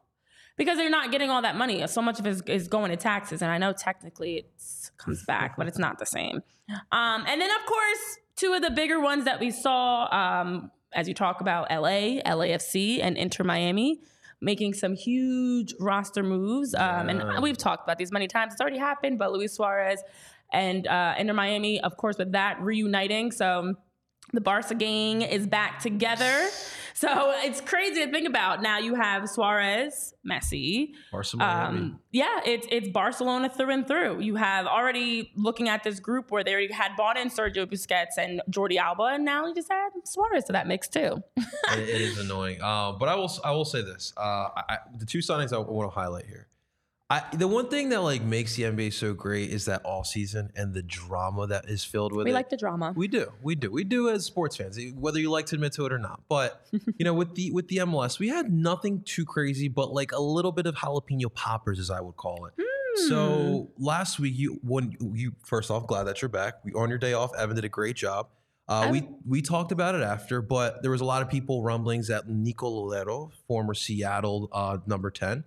because 0.56 0.78
they're 0.78 0.88
not 0.90 1.10
getting 1.10 1.28
all 1.28 1.42
that 1.42 1.56
money. 1.56 1.84
So 1.88 2.00
much 2.00 2.20
of 2.20 2.26
it 2.28 2.30
is, 2.30 2.42
is 2.46 2.68
going 2.68 2.92
to 2.92 2.96
taxes, 2.96 3.42
and 3.42 3.50
I 3.50 3.58
know 3.58 3.72
technically 3.72 4.36
it 4.36 4.52
comes 4.96 5.24
back, 5.24 5.56
but 5.56 5.66
it's 5.66 5.78
not 5.78 5.98
the 5.98 6.06
same. 6.06 6.44
Um, 6.92 7.24
and 7.26 7.40
then 7.40 7.50
of 7.50 7.66
course 7.66 8.18
two 8.38 8.54
of 8.54 8.62
the 8.62 8.70
bigger 8.70 9.00
ones 9.00 9.24
that 9.24 9.40
we 9.40 9.50
saw, 9.50 10.08
um, 10.14 10.70
as 10.94 11.08
you 11.08 11.14
talk 11.14 11.40
about 11.40 11.70
LA, 11.70 12.20
LAFC, 12.24 13.00
and 13.02 13.16
Inter 13.18 13.44
Miami, 13.44 14.00
making 14.40 14.72
some 14.72 14.94
huge 14.94 15.74
roster 15.80 16.22
moves. 16.22 16.74
Um, 16.74 17.08
yeah. 17.08 17.34
And 17.34 17.42
we've 17.42 17.58
talked 17.58 17.84
about 17.84 17.98
these 17.98 18.12
many 18.12 18.28
times. 18.28 18.52
It's 18.52 18.60
already 18.60 18.78
happened, 18.78 19.18
but 19.18 19.32
Luis 19.32 19.54
Suarez 19.54 20.02
and 20.52 20.86
uh, 20.86 21.14
Inter 21.18 21.34
Miami, 21.34 21.80
of 21.80 21.96
course, 21.96 22.16
with 22.16 22.32
that 22.32 22.60
reuniting. 22.62 23.32
So 23.32 23.74
the 24.32 24.40
Barca 24.40 24.74
gang 24.74 25.22
is 25.22 25.46
back 25.46 25.80
together. 25.80 26.48
So 26.98 27.32
it's 27.44 27.60
crazy 27.60 28.04
to 28.04 28.10
think 28.10 28.26
about. 28.26 28.60
Now 28.60 28.78
you 28.78 28.96
have 28.96 29.28
Suarez, 29.28 30.14
Messi. 30.28 30.94
Barcelona. 31.12 31.68
Um, 31.68 32.00
yeah, 32.10 32.40
it's 32.44 32.66
it's 32.72 32.88
Barcelona 32.88 33.48
through 33.48 33.70
and 33.70 33.86
through. 33.86 34.18
You 34.20 34.34
have 34.34 34.66
already 34.66 35.30
looking 35.36 35.68
at 35.68 35.84
this 35.84 36.00
group 36.00 36.32
where 36.32 36.42
they 36.42 36.52
already 36.52 36.72
had 36.72 36.96
bought 36.96 37.16
in 37.16 37.28
Sergio 37.28 37.66
Busquets 37.66 38.18
and 38.18 38.42
Jordi 38.50 38.78
Alba, 38.78 39.04
and 39.14 39.24
now 39.24 39.46
you 39.46 39.54
just 39.54 39.70
add 39.70 39.92
Suarez 40.04 40.42
to 40.46 40.52
that 40.54 40.66
mix 40.66 40.88
too. 40.88 41.22
it, 41.36 41.88
it 41.88 42.00
is 42.00 42.18
annoying, 42.24 42.60
uh, 42.60 42.90
but 42.90 43.08
I 43.08 43.14
will 43.14 43.30
I 43.44 43.52
will 43.52 43.64
say 43.64 43.82
this: 43.82 44.12
uh, 44.16 44.48
I, 44.56 44.78
the 44.96 45.06
two 45.06 45.18
signings 45.18 45.52
I 45.52 45.58
want 45.58 45.88
to 45.88 45.94
highlight 45.94 46.26
here. 46.26 46.47
I, 47.10 47.22
the 47.32 47.48
one 47.48 47.68
thing 47.68 47.88
that 47.88 48.02
like 48.02 48.22
makes 48.22 48.54
the 48.56 48.64
NBA 48.64 48.92
so 48.92 49.14
great 49.14 49.50
is 49.50 49.64
that 49.64 49.80
all 49.82 50.04
season 50.04 50.52
and 50.54 50.74
the 50.74 50.82
drama 50.82 51.46
that 51.46 51.64
is 51.66 51.82
filled 51.82 52.12
with 52.12 52.24
we 52.24 52.30
it. 52.30 52.32
We 52.32 52.34
like 52.34 52.50
the 52.50 52.58
drama. 52.58 52.92
We 52.94 53.08
do. 53.08 53.32
We 53.42 53.54
do. 53.54 53.70
We 53.70 53.84
do 53.84 54.10
as 54.10 54.26
sports 54.26 54.56
fans, 54.56 54.78
whether 54.94 55.18
you 55.18 55.30
like 55.30 55.46
to 55.46 55.54
admit 55.54 55.72
to 55.74 55.86
it 55.86 55.92
or 55.92 55.98
not. 55.98 56.20
But 56.28 56.66
you 56.70 57.04
know, 57.04 57.14
with 57.14 57.34
the 57.34 57.50
with 57.50 57.68
the 57.68 57.78
MLS, 57.78 58.18
we 58.18 58.28
had 58.28 58.52
nothing 58.52 59.00
too 59.06 59.24
crazy, 59.24 59.68
but 59.68 59.90
like 59.90 60.12
a 60.12 60.20
little 60.20 60.52
bit 60.52 60.66
of 60.66 60.74
jalapeno 60.74 61.32
poppers, 61.32 61.78
as 61.78 61.90
I 61.90 62.02
would 62.02 62.16
call 62.16 62.44
it. 62.44 62.52
Mm. 62.58 63.08
So 63.08 63.70
last 63.78 64.18
week, 64.18 64.34
you 64.36 64.60
when 64.62 64.94
you 65.00 65.32
first 65.46 65.70
off, 65.70 65.86
glad 65.86 66.04
that 66.04 66.20
you're 66.20 66.28
back. 66.28 66.62
We 66.62 66.74
on 66.74 66.90
your 66.90 66.98
day 66.98 67.14
off. 67.14 67.34
Evan 67.38 67.56
did 67.56 67.64
a 67.64 67.70
great 67.70 67.96
job. 67.96 68.28
Uh, 68.68 68.88
we 68.92 69.08
we 69.26 69.40
talked 69.40 69.72
about 69.72 69.94
it 69.94 70.02
after, 70.02 70.42
but 70.42 70.82
there 70.82 70.90
was 70.90 71.00
a 71.00 71.06
lot 71.06 71.22
of 71.22 71.30
people 71.30 71.62
rumblings 71.62 72.08
that 72.08 72.28
Nico 72.28 72.68
Lodeiro, 72.68 73.30
former 73.46 73.72
Seattle 73.72 74.50
uh, 74.52 74.76
number 74.86 75.10
ten 75.10 75.44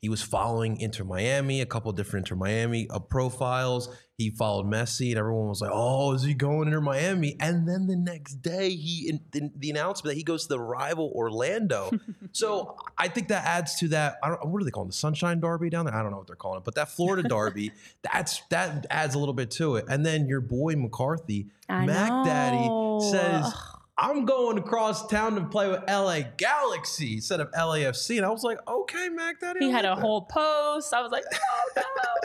he 0.00 0.08
was 0.08 0.22
following 0.22 0.80
Inter 0.80 1.02
Miami, 1.02 1.60
a 1.60 1.66
couple 1.66 1.90
different 1.92 2.26
Inter 2.26 2.36
Miami 2.36 2.88
uh, 2.88 3.00
profiles. 3.00 3.88
He 4.16 4.30
followed 4.30 4.66
Messi, 4.66 5.10
and 5.10 5.18
everyone 5.18 5.48
was 5.48 5.60
like, 5.60 5.70
"Oh, 5.72 6.12
is 6.12 6.22
he 6.22 6.34
going 6.34 6.68
Inter 6.68 6.80
Miami?" 6.80 7.36
And 7.40 7.68
then 7.68 7.88
the 7.88 7.96
next 7.96 8.34
day, 8.34 8.70
he 8.70 9.08
in, 9.08 9.20
in 9.34 9.52
the 9.56 9.70
announcement 9.70 10.12
that 10.12 10.16
he 10.16 10.22
goes 10.22 10.44
to 10.44 10.48
the 10.50 10.60
rival 10.60 11.12
Orlando. 11.14 11.90
so 12.32 12.76
I 12.96 13.08
think 13.08 13.28
that 13.28 13.44
adds 13.44 13.76
to 13.80 13.88
that. 13.88 14.18
I 14.22 14.28
don't, 14.28 14.48
what 14.48 14.60
are 14.62 14.64
they 14.64 14.70
calling 14.70 14.88
the 14.88 14.94
Sunshine 14.94 15.40
Derby 15.40 15.68
down 15.68 15.86
there? 15.86 15.94
I 15.94 16.02
don't 16.02 16.12
know 16.12 16.18
what 16.18 16.28
they're 16.28 16.36
calling 16.36 16.58
it, 16.58 16.64
but 16.64 16.76
that 16.76 16.90
Florida 16.90 17.28
Derby, 17.28 17.72
that's 18.02 18.42
that 18.50 18.86
adds 18.90 19.16
a 19.16 19.18
little 19.18 19.34
bit 19.34 19.50
to 19.52 19.76
it. 19.76 19.86
And 19.88 20.06
then 20.06 20.28
your 20.28 20.40
boy 20.40 20.76
McCarthy, 20.76 21.48
I 21.68 21.86
Mac 21.86 22.10
know. 22.10 22.24
Daddy, 22.24 23.10
says. 23.10 23.54
I'm 23.98 24.24
going 24.24 24.58
across 24.58 25.08
town 25.08 25.34
to 25.34 25.44
play 25.44 25.68
with 25.68 25.82
LA 25.88 26.20
Galaxy 26.36 27.14
instead 27.14 27.40
of 27.40 27.50
LAFC. 27.50 28.16
And 28.16 28.24
I 28.24 28.30
was 28.30 28.44
like, 28.44 28.58
okay, 28.68 29.08
Mac, 29.08 29.40
that 29.40 29.56
He 29.58 29.70
had 29.70 29.84
a 29.84 29.88
that. 29.88 29.98
whole 29.98 30.22
post. 30.22 30.94
I 30.94 31.02
was 31.02 31.10
like, 31.10 31.24
oh 31.34 31.70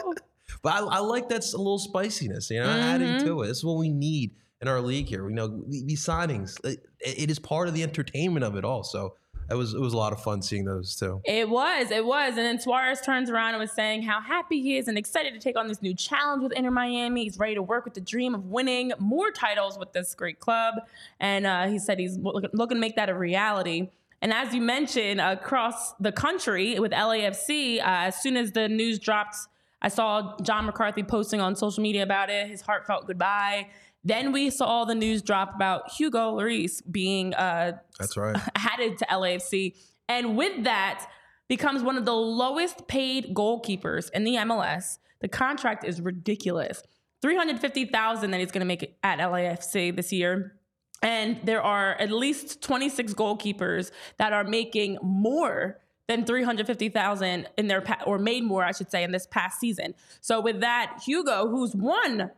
no. 0.06 0.14
but 0.62 0.72
I, 0.72 0.78
I, 0.78 0.98
like 1.00 1.28
that 1.30 1.44
a 1.52 1.56
little 1.56 1.80
spiciness, 1.80 2.48
you 2.50 2.60
know, 2.60 2.68
mm-hmm. 2.68 2.78
adding 2.78 3.24
to 3.24 3.42
it. 3.42 3.48
This 3.48 3.58
is 3.58 3.64
what 3.64 3.78
we 3.78 3.88
need 3.88 4.36
in 4.60 4.68
our 4.68 4.80
league 4.80 5.08
here. 5.08 5.24
We 5.24 5.32
know 5.32 5.64
these 5.68 6.06
signings, 6.06 6.64
it, 6.64 6.86
it 7.00 7.28
is 7.28 7.40
part 7.40 7.66
of 7.66 7.74
the 7.74 7.82
entertainment 7.82 8.44
of 8.44 8.54
it 8.54 8.64
all. 8.64 8.84
So 8.84 9.14
it 9.50 9.54
was 9.54 9.74
it 9.74 9.80
was 9.80 9.92
a 9.92 9.96
lot 9.96 10.12
of 10.12 10.22
fun 10.22 10.42
seeing 10.42 10.64
those 10.64 10.96
too. 10.96 11.20
It 11.24 11.48
was, 11.48 11.90
it 11.90 12.04
was. 12.04 12.36
And 12.36 12.46
then 12.46 12.58
Suarez 12.58 13.00
turns 13.00 13.30
around 13.30 13.50
and 13.54 13.60
was 13.60 13.72
saying 13.72 14.02
how 14.02 14.20
happy 14.20 14.60
he 14.60 14.76
is 14.76 14.88
and 14.88 14.96
excited 14.96 15.34
to 15.34 15.40
take 15.40 15.56
on 15.56 15.68
this 15.68 15.82
new 15.82 15.94
challenge 15.94 16.42
with 16.42 16.52
Inter 16.52 16.70
Miami. 16.70 17.24
He's 17.24 17.38
ready 17.38 17.54
to 17.54 17.62
work 17.62 17.84
with 17.84 17.94
the 17.94 18.00
dream 18.00 18.34
of 18.34 18.46
winning 18.46 18.92
more 18.98 19.30
titles 19.30 19.78
with 19.78 19.92
this 19.92 20.14
great 20.14 20.40
club. 20.40 20.74
And 21.20 21.46
uh, 21.46 21.68
he 21.68 21.78
said 21.78 21.98
he's 21.98 22.16
looking, 22.18 22.50
looking 22.52 22.76
to 22.76 22.80
make 22.80 22.96
that 22.96 23.08
a 23.08 23.14
reality. 23.14 23.90
And 24.22 24.32
as 24.32 24.54
you 24.54 24.62
mentioned, 24.62 25.20
across 25.20 25.92
the 25.94 26.10
country 26.10 26.78
with 26.80 26.92
LAFC, 26.92 27.78
uh, 27.78 27.82
as 27.84 28.22
soon 28.22 28.38
as 28.38 28.52
the 28.52 28.68
news 28.68 28.98
dropped, 28.98 29.36
I 29.82 29.88
saw 29.88 30.38
John 30.40 30.64
McCarthy 30.64 31.02
posting 31.02 31.42
on 31.42 31.54
social 31.56 31.82
media 31.82 32.02
about 32.02 32.30
it, 32.30 32.48
his 32.48 32.62
heartfelt 32.62 33.06
goodbye. 33.06 33.68
Then 34.04 34.32
we 34.32 34.50
saw 34.50 34.84
the 34.84 34.94
news 34.94 35.22
drop 35.22 35.54
about 35.54 35.90
Hugo 35.92 36.36
Lloris 36.36 36.82
being 36.90 37.34
uh, 37.34 37.78
That's 37.98 38.16
right. 38.16 38.36
added 38.54 38.98
to 38.98 39.06
LAFC. 39.06 39.74
And 40.08 40.36
with 40.36 40.64
that, 40.64 41.06
becomes 41.48 41.82
one 41.82 41.96
of 41.96 42.04
the 42.04 42.14
lowest 42.14 42.86
paid 42.88 43.34
goalkeepers 43.34 44.10
in 44.12 44.24
the 44.24 44.34
MLS. 44.36 44.98
The 45.20 45.28
contract 45.28 45.84
is 45.84 46.00
ridiculous. 46.00 46.82
350,000 47.22 48.30
that 48.30 48.40
he's 48.40 48.50
going 48.50 48.60
to 48.60 48.66
make 48.66 48.96
at 49.02 49.18
LAFC 49.18 49.94
this 49.96 50.12
year. 50.12 50.56
And 51.02 51.38
there 51.44 51.62
are 51.62 51.94
at 51.94 52.10
least 52.10 52.62
26 52.62 53.14
goalkeepers 53.14 53.90
that 54.18 54.32
are 54.32 54.44
making 54.44 54.98
more 55.02 55.80
than 56.06 56.24
350,000 56.24 57.48
in 57.56 57.66
their 57.66 57.80
pa- 57.80 58.02
or 58.06 58.18
made 58.18 58.44
more 58.44 58.62
I 58.62 58.72
should 58.72 58.90
say 58.90 59.02
in 59.02 59.12
this 59.12 59.26
past 59.26 59.58
season. 59.58 59.94
So 60.20 60.40
with 60.40 60.60
that, 60.60 61.00
Hugo 61.06 61.48
who's 61.48 61.74
won 61.74 62.30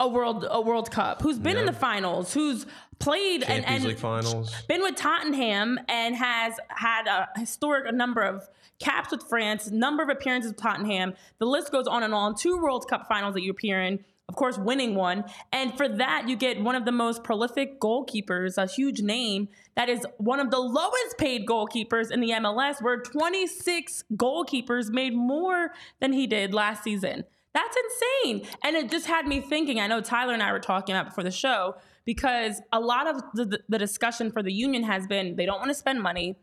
a 0.00 0.08
world 0.08 0.46
a 0.48 0.60
World 0.60 0.90
Cup, 0.90 1.22
who's 1.22 1.38
been 1.38 1.56
in 1.56 1.66
the 1.66 1.72
finals, 1.72 2.32
who's 2.32 2.66
played 2.98 3.42
and, 3.42 3.64
Champions 3.64 3.76
and 3.76 3.84
League 3.84 3.98
finals. 3.98 4.54
been 4.68 4.82
with 4.82 4.96
Tottenham 4.96 5.78
and 5.88 6.14
has 6.14 6.54
had 6.68 7.06
a 7.06 7.28
historic 7.36 7.92
number 7.94 8.22
of 8.22 8.48
caps 8.78 9.10
with 9.10 9.22
France, 9.24 9.70
number 9.70 10.02
of 10.02 10.08
appearances 10.08 10.52
with 10.52 10.60
Tottenham. 10.60 11.14
The 11.38 11.46
list 11.46 11.72
goes 11.72 11.86
on 11.86 12.02
and 12.02 12.14
on. 12.14 12.36
Two 12.36 12.58
World 12.58 12.88
Cup 12.88 13.08
finals 13.08 13.34
that 13.34 13.42
you 13.42 13.50
appear 13.50 13.82
in, 13.82 14.04
of 14.28 14.36
course, 14.36 14.56
winning 14.56 14.94
one. 14.94 15.24
And 15.52 15.76
for 15.76 15.88
that, 15.88 16.28
you 16.28 16.36
get 16.36 16.62
one 16.62 16.76
of 16.76 16.84
the 16.84 16.92
most 16.92 17.24
prolific 17.24 17.80
goalkeepers, 17.80 18.56
a 18.56 18.66
huge 18.66 19.00
name 19.00 19.48
that 19.74 19.88
is 19.88 20.06
one 20.18 20.38
of 20.38 20.50
the 20.50 20.60
lowest 20.60 21.18
paid 21.18 21.46
goalkeepers 21.46 22.12
in 22.12 22.20
the 22.20 22.30
MLS, 22.30 22.80
where 22.80 23.00
26 23.00 24.04
goalkeepers 24.14 24.90
made 24.90 25.14
more 25.14 25.72
than 26.00 26.12
he 26.12 26.26
did 26.28 26.54
last 26.54 26.84
season. 26.84 27.24
That's 27.54 27.76
insane. 27.76 28.46
And 28.62 28.76
it 28.76 28.90
just 28.90 29.06
had 29.06 29.26
me 29.26 29.40
thinking. 29.40 29.80
I 29.80 29.86
know 29.86 30.00
Tyler 30.00 30.34
and 30.34 30.42
I 30.42 30.52
were 30.52 30.60
talking 30.60 30.94
about 30.94 31.06
before 31.06 31.24
the 31.24 31.30
show 31.30 31.76
because 32.04 32.60
a 32.72 32.80
lot 32.80 33.06
of 33.06 33.22
the, 33.34 33.58
the 33.68 33.78
discussion 33.78 34.30
for 34.30 34.42
the 34.42 34.52
union 34.52 34.82
has 34.84 35.06
been 35.06 35.36
they 35.36 35.46
don't 35.46 35.58
want 35.58 35.70
to 35.70 35.74
spend 35.74 36.02
money. 36.02 36.36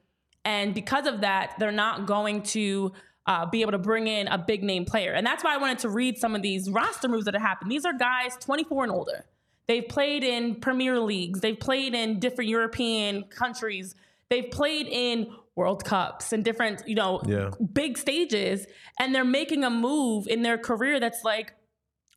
And 0.44 0.74
because 0.74 1.08
of 1.08 1.22
that, 1.22 1.54
they're 1.58 1.72
not 1.72 2.06
going 2.06 2.44
to 2.44 2.92
uh, 3.28 3.46
be 3.48 3.62
able 3.62 3.72
to 3.72 3.80
bring 3.80 4.08
in 4.08 4.28
a 4.28 4.38
big 4.38 4.64
name 4.64 4.86
player. 4.86 5.14
And 5.14 5.26
that's 5.26 5.44
why 5.44 5.56
I 5.56 5.58
wanted 5.58 5.80
to 5.80 5.90
read 5.90 6.18
some 6.18 6.36
of 6.36 6.42
these 6.42 6.70
roster 6.70 7.08
moves 7.08 7.26
that 7.26 7.34
have 7.34 7.42
happened. 7.42 7.72
These 7.72 7.86
are 7.86 7.94
guys 7.94 8.36
24 8.40 8.84
and 8.84 8.92
older. 8.92 9.26
They've 9.68 9.88
played 9.88 10.24
in 10.24 10.56
Premier 10.60 11.00
Leagues, 11.00 11.40
they've 11.40 11.60
played 11.60 11.96
in 11.96 12.20
different 12.20 12.50
European 12.52 13.24
countries, 13.24 13.96
they've 14.30 14.52
played 14.52 14.86
in 14.86 15.34
World 15.56 15.86
Cups 15.86 16.34
and 16.34 16.44
different, 16.44 16.84
you 16.88 16.96
know, 16.96 17.22
Yeah. 17.26 17.52
big 17.74 17.98
stages. 17.98 18.68
And 19.00 19.16
they're 19.16 19.24
making 19.24 19.64
a 19.64 19.70
move 19.70 20.28
in 20.28 20.42
their 20.42 20.58
career 20.58 21.00
that's 21.00 21.24
like, 21.24 21.54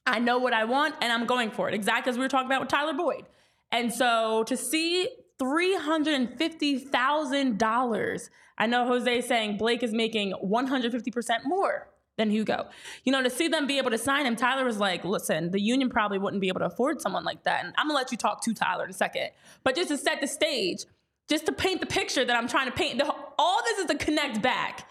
I 0.07 0.19
know 0.19 0.39
what 0.39 0.53
I 0.53 0.65
want 0.65 0.95
and 1.01 1.13
I'm 1.13 1.27
going 1.27 1.51
for 1.51 1.69
it. 1.69 1.75
Exactly 1.75 2.11
as 2.11 2.17
we 2.17 2.25
were 2.25 2.29
talking 2.29 2.47
about 2.47 2.61
with 2.61 2.71
Tyler 2.71 2.95
Boyd. 2.95 3.27
And 3.71 3.93
so 3.93 4.45
to 4.45 4.57
see 4.57 5.09
$350,000, 5.41 8.31
I 8.59 8.67
know 8.67 8.87
Jose 8.87 9.21
saying 9.23 9.57
Blake 9.57 9.83
is 9.83 9.93
making 9.93 10.33
150% 10.43 11.45
more 11.45 11.89
than 12.17 12.31
Hugo. 12.31 12.69
You 13.05 13.13
know, 13.13 13.23
to 13.23 13.31
see 13.31 13.47
them 13.47 13.67
be 13.69 13.79
able 13.79 13.91
to 13.91 13.99
sign 13.99 14.27
him, 14.27 14.35
Tyler 14.35 14.65
was 14.65 14.79
like, 14.79 15.05
listen, 15.05 15.53
the 15.53 15.61
union 15.61 15.89
probably 15.89 16.19
wouldn't 16.19 16.41
be 16.41 16.49
able 16.49 16.61
to 16.61 16.67
afford 16.67 17.01
someone 17.01 17.25
like 17.25 17.45
that. 17.45 17.65
And 17.65 17.73
I'm 17.79 17.87
gonna 17.87 17.97
let 17.97 18.11
you 18.11 18.19
talk 18.19 18.43
to 18.45 18.55
Tyler 18.55 18.85
in 18.85 18.91
a 18.91 18.95
second. 18.95 19.31
But 19.63 19.77
just 19.77 19.89
to 19.89 19.97
set 19.97 20.21
the 20.21 20.27
stage, 20.27 20.85
just 21.29 21.47
to 21.47 21.53
paint 21.53 21.81
the 21.81 21.87
picture 21.87 22.25
that 22.25 22.37
I'm 22.37 22.49
trying 22.49 22.67
to 22.67 22.73
paint, 22.73 22.99
the, 22.99 23.15
all 23.39 23.63
this 23.65 23.79
is 23.79 23.87
to 23.87 23.97
connect 23.97 24.43
back. 24.43 24.89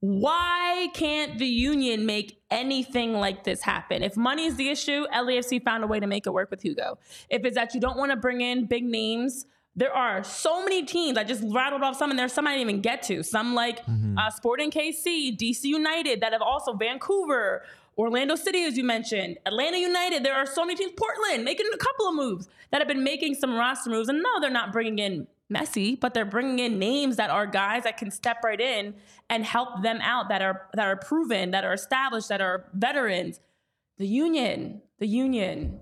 Why 0.00 0.88
can't 0.94 1.38
the 1.38 1.46
union 1.46 2.06
make 2.06 2.40
anything 2.50 3.12
like 3.12 3.44
this 3.44 3.60
happen? 3.60 4.02
If 4.02 4.16
money 4.16 4.46
is 4.46 4.56
the 4.56 4.70
issue, 4.70 5.04
LAFC 5.12 5.62
found 5.62 5.84
a 5.84 5.86
way 5.86 6.00
to 6.00 6.06
make 6.06 6.26
it 6.26 6.32
work 6.32 6.50
with 6.50 6.62
Hugo. 6.62 6.98
If 7.28 7.44
it's 7.44 7.56
that 7.56 7.74
you 7.74 7.80
don't 7.80 7.98
want 7.98 8.10
to 8.10 8.16
bring 8.16 8.40
in 8.40 8.64
big 8.64 8.84
names, 8.84 9.44
there 9.76 9.94
are 9.94 10.24
so 10.24 10.64
many 10.64 10.84
teams. 10.84 11.18
I 11.18 11.24
just 11.24 11.44
rattled 11.46 11.82
off 11.82 11.96
some, 11.96 12.10
and 12.10 12.18
there's 12.18 12.32
some 12.32 12.46
I 12.46 12.52
didn't 12.52 12.70
even 12.70 12.80
get 12.80 13.02
to. 13.04 13.22
Some 13.22 13.54
like 13.54 13.80
uh, 14.18 14.30
Sporting 14.30 14.70
KC, 14.70 15.36
DC 15.36 15.64
United, 15.64 16.22
that 16.22 16.32
have 16.32 16.42
also 16.42 16.72
Vancouver, 16.72 17.62
Orlando 17.98 18.36
City, 18.36 18.64
as 18.64 18.78
you 18.78 18.84
mentioned, 18.84 19.36
Atlanta 19.44 19.76
United. 19.76 20.24
There 20.24 20.34
are 20.34 20.46
so 20.46 20.64
many 20.64 20.76
teams. 20.76 20.92
Portland 20.96 21.44
making 21.44 21.66
a 21.72 21.76
couple 21.76 22.08
of 22.08 22.14
moves 22.14 22.48
that 22.70 22.80
have 22.80 22.88
been 22.88 23.04
making 23.04 23.34
some 23.34 23.54
roster 23.54 23.90
moves. 23.90 24.08
And 24.08 24.22
no, 24.22 24.40
they're 24.40 24.50
not 24.50 24.72
bringing 24.72 24.98
in 24.98 25.26
Messi, 25.50 25.98
but 25.98 26.14
they're 26.14 26.24
bringing 26.24 26.58
in 26.58 26.78
names 26.78 27.16
that 27.16 27.30
are 27.30 27.46
guys 27.46 27.84
that 27.84 27.96
can 27.96 28.10
step 28.10 28.38
right 28.44 28.60
in 28.60 28.94
and 29.28 29.44
help 29.44 29.82
them 29.82 30.00
out 30.00 30.28
that 30.28 30.42
are 30.42 30.68
that 30.74 30.86
are 30.86 30.96
proven, 30.96 31.50
that 31.50 31.64
are 31.64 31.72
established, 31.72 32.28
that 32.28 32.40
are 32.40 32.66
veterans. 32.72 33.40
The 33.98 34.06
union, 34.06 34.80
the 34.98 35.06
union, 35.06 35.80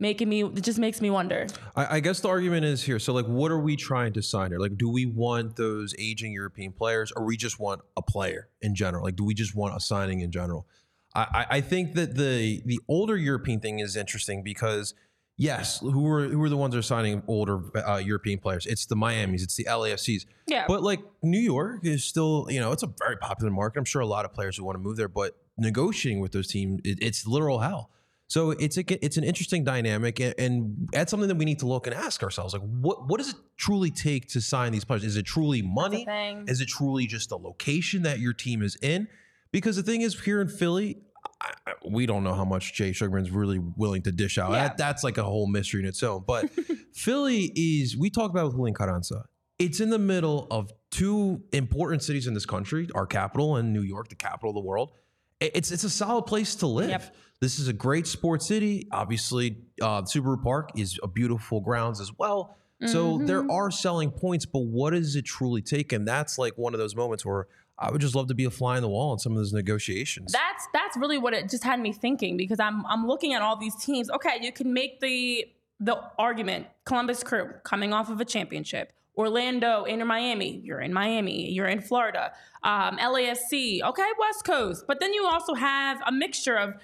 making 0.00 0.28
me 0.28 0.44
it 0.44 0.62
just 0.62 0.78
makes 0.78 1.00
me 1.00 1.10
wonder. 1.10 1.46
I, 1.76 1.96
I 1.96 2.00
guess 2.00 2.20
the 2.20 2.28
argument 2.28 2.64
is 2.64 2.82
here. 2.82 2.98
So, 2.98 3.12
like, 3.12 3.26
what 3.26 3.50
are 3.50 3.58
we 3.58 3.76
trying 3.76 4.12
to 4.14 4.22
sign 4.22 4.50
here? 4.50 4.60
Like, 4.60 4.78
do 4.78 4.88
we 4.88 5.06
want 5.06 5.56
those 5.56 5.94
aging 5.98 6.32
European 6.32 6.72
players, 6.72 7.12
or 7.12 7.24
we 7.24 7.36
just 7.36 7.58
want 7.58 7.80
a 7.96 8.02
player 8.02 8.48
in 8.62 8.74
general? 8.74 9.04
Like, 9.04 9.16
do 9.16 9.24
we 9.24 9.34
just 9.34 9.54
want 9.54 9.76
a 9.76 9.80
signing 9.80 10.20
in 10.20 10.30
general? 10.30 10.66
I, 11.14 11.46
I 11.50 11.60
think 11.60 11.94
that 11.94 12.14
the 12.14 12.62
the 12.64 12.80
older 12.86 13.16
European 13.16 13.60
thing 13.60 13.80
is 13.80 13.96
interesting 13.96 14.42
because 14.42 14.94
yes, 15.38 15.80
who 15.80 16.06
are 16.06 16.28
who 16.28 16.42
are 16.42 16.50
the 16.50 16.56
ones 16.56 16.74
that 16.74 16.80
are 16.80 16.82
signing 16.82 17.22
older 17.26 17.60
uh, 17.88 17.96
European 17.96 18.38
players? 18.38 18.66
It's 18.66 18.84
the 18.84 18.96
Miami's, 18.96 19.42
it's 19.42 19.54
the 19.54 19.64
LAFC's. 19.64 20.26
Yeah. 20.46 20.66
But 20.68 20.82
like 20.82 21.00
New 21.22 21.40
York 21.40 21.84
is 21.84 22.04
still, 22.04 22.46
you 22.50 22.60
know, 22.60 22.72
it's 22.72 22.82
a 22.82 22.92
very 22.98 23.16
popular 23.16 23.50
market. 23.50 23.78
I'm 23.78 23.86
sure 23.86 24.02
a 24.02 24.06
lot 24.06 24.26
of 24.26 24.34
players 24.34 24.58
who 24.58 24.64
want 24.64 24.76
to 24.76 24.80
move 24.80 24.96
there, 24.96 25.08
but 25.08 25.36
negotiating 25.56 26.20
with 26.20 26.32
those 26.32 26.48
teams, 26.48 26.80
it, 26.84 26.98
it's 27.00 27.26
literal 27.26 27.60
hell. 27.60 27.90
So 28.30 28.50
it's 28.50 28.76
a, 28.76 29.04
it's 29.04 29.16
an 29.16 29.24
interesting 29.24 29.64
dynamic, 29.64 30.20
and, 30.20 30.34
and 30.36 30.88
that's 30.92 31.10
something 31.10 31.28
that 31.28 31.36
we 31.36 31.46
need 31.46 31.60
to 31.60 31.66
look 31.66 31.86
and 31.86 31.96
ask 31.96 32.22
ourselves: 32.22 32.52
like, 32.52 32.62
what 32.62 33.08
what 33.08 33.16
does 33.16 33.30
it 33.30 33.36
truly 33.56 33.90
take 33.90 34.28
to 34.28 34.42
sign 34.42 34.70
these 34.70 34.84
players? 34.84 35.02
Is 35.02 35.16
it 35.16 35.24
truly 35.24 35.62
money? 35.62 36.04
Is 36.46 36.60
it 36.60 36.68
truly 36.68 37.06
just 37.06 37.30
the 37.30 37.38
location 37.38 38.02
that 38.02 38.18
your 38.18 38.34
team 38.34 38.62
is 38.62 38.76
in? 38.82 39.08
Because 39.50 39.76
the 39.76 39.82
thing 39.82 40.02
is, 40.02 40.20
here 40.20 40.42
in 40.42 40.48
Philly, 40.48 40.98
I, 41.40 41.72
we 41.88 42.06
don't 42.06 42.24
know 42.24 42.34
how 42.34 42.44
much 42.44 42.74
Jay 42.74 42.92
Sugarman's 42.92 43.30
really 43.30 43.58
willing 43.58 44.02
to 44.02 44.12
dish 44.12 44.38
out. 44.38 44.52
Yeah. 44.52 44.68
That, 44.68 44.78
that's 44.78 45.04
like 45.04 45.18
a 45.18 45.22
whole 45.22 45.46
mystery 45.46 45.80
in 45.80 45.86
its 45.86 46.02
own. 46.02 46.24
But 46.26 46.50
Philly 46.94 47.52
is, 47.54 47.96
we 47.96 48.10
talked 48.10 48.34
about 48.34 48.46
with 48.46 48.54
Julian 48.54 48.74
Carranza. 48.74 49.24
It's 49.58 49.80
in 49.80 49.90
the 49.90 49.98
middle 49.98 50.46
of 50.50 50.72
two 50.90 51.42
important 51.52 52.02
cities 52.02 52.26
in 52.26 52.34
this 52.34 52.46
country, 52.46 52.88
our 52.94 53.06
capital 53.06 53.56
and 53.56 53.72
New 53.72 53.82
York, 53.82 54.08
the 54.08 54.14
capital 54.14 54.50
of 54.50 54.54
the 54.54 54.60
world. 54.60 54.92
It's 55.40 55.70
it's 55.70 55.84
a 55.84 55.90
solid 55.90 56.22
place 56.22 56.56
to 56.56 56.66
live. 56.66 56.90
Yep. 56.90 57.16
This 57.40 57.60
is 57.60 57.68
a 57.68 57.72
great 57.72 58.08
sports 58.08 58.46
city. 58.46 58.88
Obviously, 58.90 59.58
uh, 59.80 60.02
Subaru 60.02 60.42
Park 60.42 60.70
is 60.76 60.98
a 61.02 61.06
beautiful 61.06 61.60
grounds 61.60 62.00
as 62.00 62.10
well. 62.18 62.56
So 62.86 63.18
there 63.18 63.44
are 63.50 63.72
selling 63.72 64.12
points, 64.12 64.46
but 64.46 64.60
what 64.60 64.90
does 64.90 65.16
it 65.16 65.24
truly 65.24 65.62
take? 65.62 65.92
And 65.92 66.06
that's 66.06 66.38
like 66.38 66.56
one 66.56 66.74
of 66.74 66.78
those 66.78 66.94
moments 66.94 67.26
where 67.26 67.48
I 67.78 67.90
would 67.92 68.00
just 68.00 68.14
love 68.14 68.26
to 68.28 68.34
be 68.34 68.44
a 68.44 68.50
fly 68.50 68.76
in 68.76 68.82
the 68.82 68.88
wall 68.88 69.12
in 69.12 69.18
some 69.18 69.32
of 69.32 69.38
those 69.38 69.52
negotiations. 69.52 70.32
That's 70.32 70.66
that's 70.72 70.96
really 70.96 71.18
what 71.18 71.32
it 71.32 71.48
just 71.48 71.62
had 71.64 71.78
me 71.80 71.92
thinking 71.92 72.36
because 72.36 72.58
I'm 72.58 72.84
I'm 72.86 73.06
looking 73.06 73.34
at 73.34 73.42
all 73.42 73.56
these 73.56 73.76
teams. 73.76 74.10
Okay, 74.10 74.38
you 74.40 74.52
can 74.52 74.72
make 74.72 75.00
the 75.00 75.46
the 75.80 75.96
argument 76.18 76.66
Columbus 76.84 77.22
Crew 77.22 77.52
coming 77.62 77.92
off 77.92 78.10
of 78.10 78.20
a 78.20 78.24
championship. 78.24 78.92
Orlando, 79.16 79.82
Inter 79.84 80.04
Miami, 80.04 80.60
you're 80.62 80.80
in 80.80 80.92
Miami, 80.92 81.50
you're 81.50 81.66
in 81.66 81.80
Florida, 81.80 82.32
um, 82.62 82.98
LAFC, 82.98 83.82
okay, 83.82 84.06
West 84.18 84.44
Coast. 84.44 84.84
But 84.86 85.00
then 85.00 85.12
you 85.12 85.26
also 85.26 85.54
have 85.54 86.00
a 86.06 86.12
mixture 86.12 86.56
of 86.56 86.74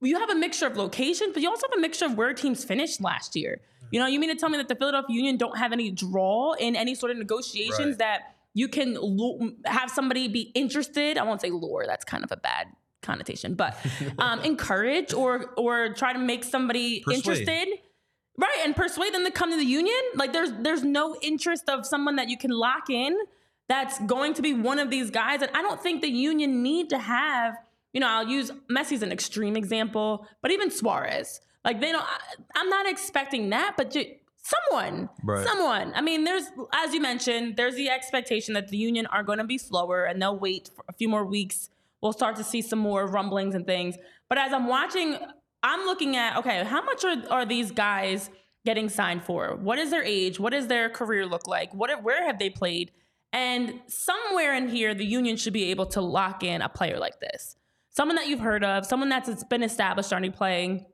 you 0.00 0.18
have 0.18 0.30
a 0.30 0.34
mixture 0.34 0.66
of 0.66 0.76
locations, 0.76 1.32
but 1.32 1.42
you 1.42 1.48
also 1.48 1.66
have 1.70 1.78
a 1.78 1.80
mixture 1.80 2.06
of 2.06 2.16
where 2.16 2.32
teams 2.34 2.64
finished 2.64 3.00
last 3.00 3.36
year. 3.36 3.60
You 3.90 4.00
know, 4.00 4.06
you 4.06 4.18
mean 4.18 4.30
to 4.30 4.36
tell 4.36 4.48
me 4.48 4.56
that 4.56 4.68
the 4.68 4.74
Philadelphia 4.74 5.14
Union 5.14 5.36
don't 5.36 5.56
have 5.58 5.70
any 5.72 5.90
draw 5.90 6.54
in 6.54 6.76
any 6.76 6.94
sort 6.94 7.12
of 7.12 7.18
negotiations 7.18 7.78
Right. 7.80 7.98
that 7.98 8.36
you 8.54 8.68
can 8.68 9.56
have 9.66 9.90
somebody 9.90 10.28
be 10.28 10.52
interested? 10.54 11.18
I 11.18 11.22
won't 11.24 11.40
say 11.40 11.50
lure, 11.50 11.84
that's 11.86 12.04
kind 12.04 12.24
of 12.24 12.32
a 12.32 12.36
bad 12.36 12.66
connotation, 13.02 13.54
but 13.54 13.76
um, 14.18 14.40
encourage 14.40 15.12
or 15.12 15.50
or 15.56 15.92
try 15.94 16.12
to 16.12 16.18
make 16.18 16.44
somebody 16.44 17.00
Persuade. 17.00 17.16
interested. 17.18 17.68
Right, 18.38 18.58
and 18.64 18.74
persuade 18.74 19.12
them 19.12 19.24
to 19.26 19.30
come 19.30 19.50
to 19.50 19.56
the 19.56 19.64
union. 19.64 19.94
Like 20.14 20.32
there's 20.32 20.52
there's 20.60 20.82
no 20.82 21.16
interest 21.20 21.68
of 21.68 21.84
someone 21.84 22.16
that 22.16 22.30
you 22.30 22.38
can 22.38 22.50
lock 22.50 22.88
in 22.88 23.14
that's 23.68 23.98
going 24.06 24.34
to 24.34 24.42
be 24.42 24.54
one 24.54 24.78
of 24.78 24.88
these 24.90 25.10
guys. 25.10 25.42
And 25.42 25.50
I 25.54 25.60
don't 25.62 25.80
think 25.82 26.00
the 26.00 26.08
union 26.08 26.62
need 26.62 26.90
to 26.90 26.98
have, 26.98 27.54
you 27.92 28.00
know, 28.00 28.08
I'll 28.08 28.26
use 28.26 28.50
Messi's 28.70 29.02
an 29.02 29.12
extreme 29.12 29.54
example, 29.54 30.26
but 30.40 30.50
even 30.50 30.70
Suarez. 30.70 31.40
Like 31.64 31.80
they 31.80 31.92
don't 31.92 32.02
I, 32.02 32.18
I'm 32.56 32.68
not 32.70 32.88
expecting 32.88 33.50
that, 33.50 33.74
but 33.76 33.90
ju- 33.90 34.14
someone, 34.42 35.08
Right. 35.22 35.46
someone. 35.46 35.92
I 35.94 36.00
mean, 36.00 36.24
there's 36.24 36.44
as 36.74 36.92
you 36.92 37.00
mentioned, 37.00 37.56
there's 37.56 37.74
the 37.74 37.88
expectation 37.90 38.54
that 38.54 38.68
the 38.68 38.76
union 38.76 39.06
are 39.06 39.22
going 39.22 39.38
to 39.38 39.44
be 39.44 39.58
slower 39.58 40.04
and 40.04 40.20
they'll 40.20 40.38
wait 40.38 40.70
for 40.74 40.84
a 40.88 40.92
few 40.92 41.08
more 41.08 41.24
weeks. 41.24 41.70
We'll 42.00 42.12
start 42.12 42.36
to 42.36 42.44
see 42.44 42.62
some 42.62 42.78
more 42.78 43.06
rumblings 43.06 43.54
and 43.54 43.64
things. 43.64 43.96
But 44.28 44.38
as 44.38 44.52
I'm 44.52 44.66
watching, 44.66 45.16
I'm 45.62 45.86
looking 45.86 46.16
at 46.16 46.36
okay, 46.38 46.64
how 46.64 46.82
much 46.82 47.04
are 47.04 47.16
are 47.30 47.46
these 47.46 47.70
guys 47.70 48.30
getting 48.64 48.88
signed 48.88 49.24
for? 49.24 49.56
What 49.56 49.78
is 49.78 49.90
their 49.90 50.04
age? 50.04 50.38
What 50.40 50.52
does 50.52 50.66
their 50.66 50.88
career 50.88 51.26
look 51.26 51.46
like? 51.46 51.72
What 51.72 52.02
where 52.02 52.24
have 52.26 52.38
they 52.38 52.50
played? 52.50 52.90
And 53.32 53.80
somewhere 53.86 54.54
in 54.54 54.68
here, 54.68 54.94
the 54.94 55.06
union 55.06 55.36
should 55.36 55.54
be 55.54 55.70
able 55.70 55.86
to 55.86 56.00
lock 56.02 56.42
in 56.42 56.60
a 56.60 56.68
player 56.68 56.98
like 56.98 57.18
this. 57.20 57.56
Someone 57.88 58.16
that 58.16 58.26
you've 58.28 58.40
heard 58.40 58.62
of, 58.64 58.84
someone 58.84 59.08
that's 59.08 59.44
been 59.44 59.62
established 59.62 60.12
already 60.12 60.30
playing. 60.30 60.84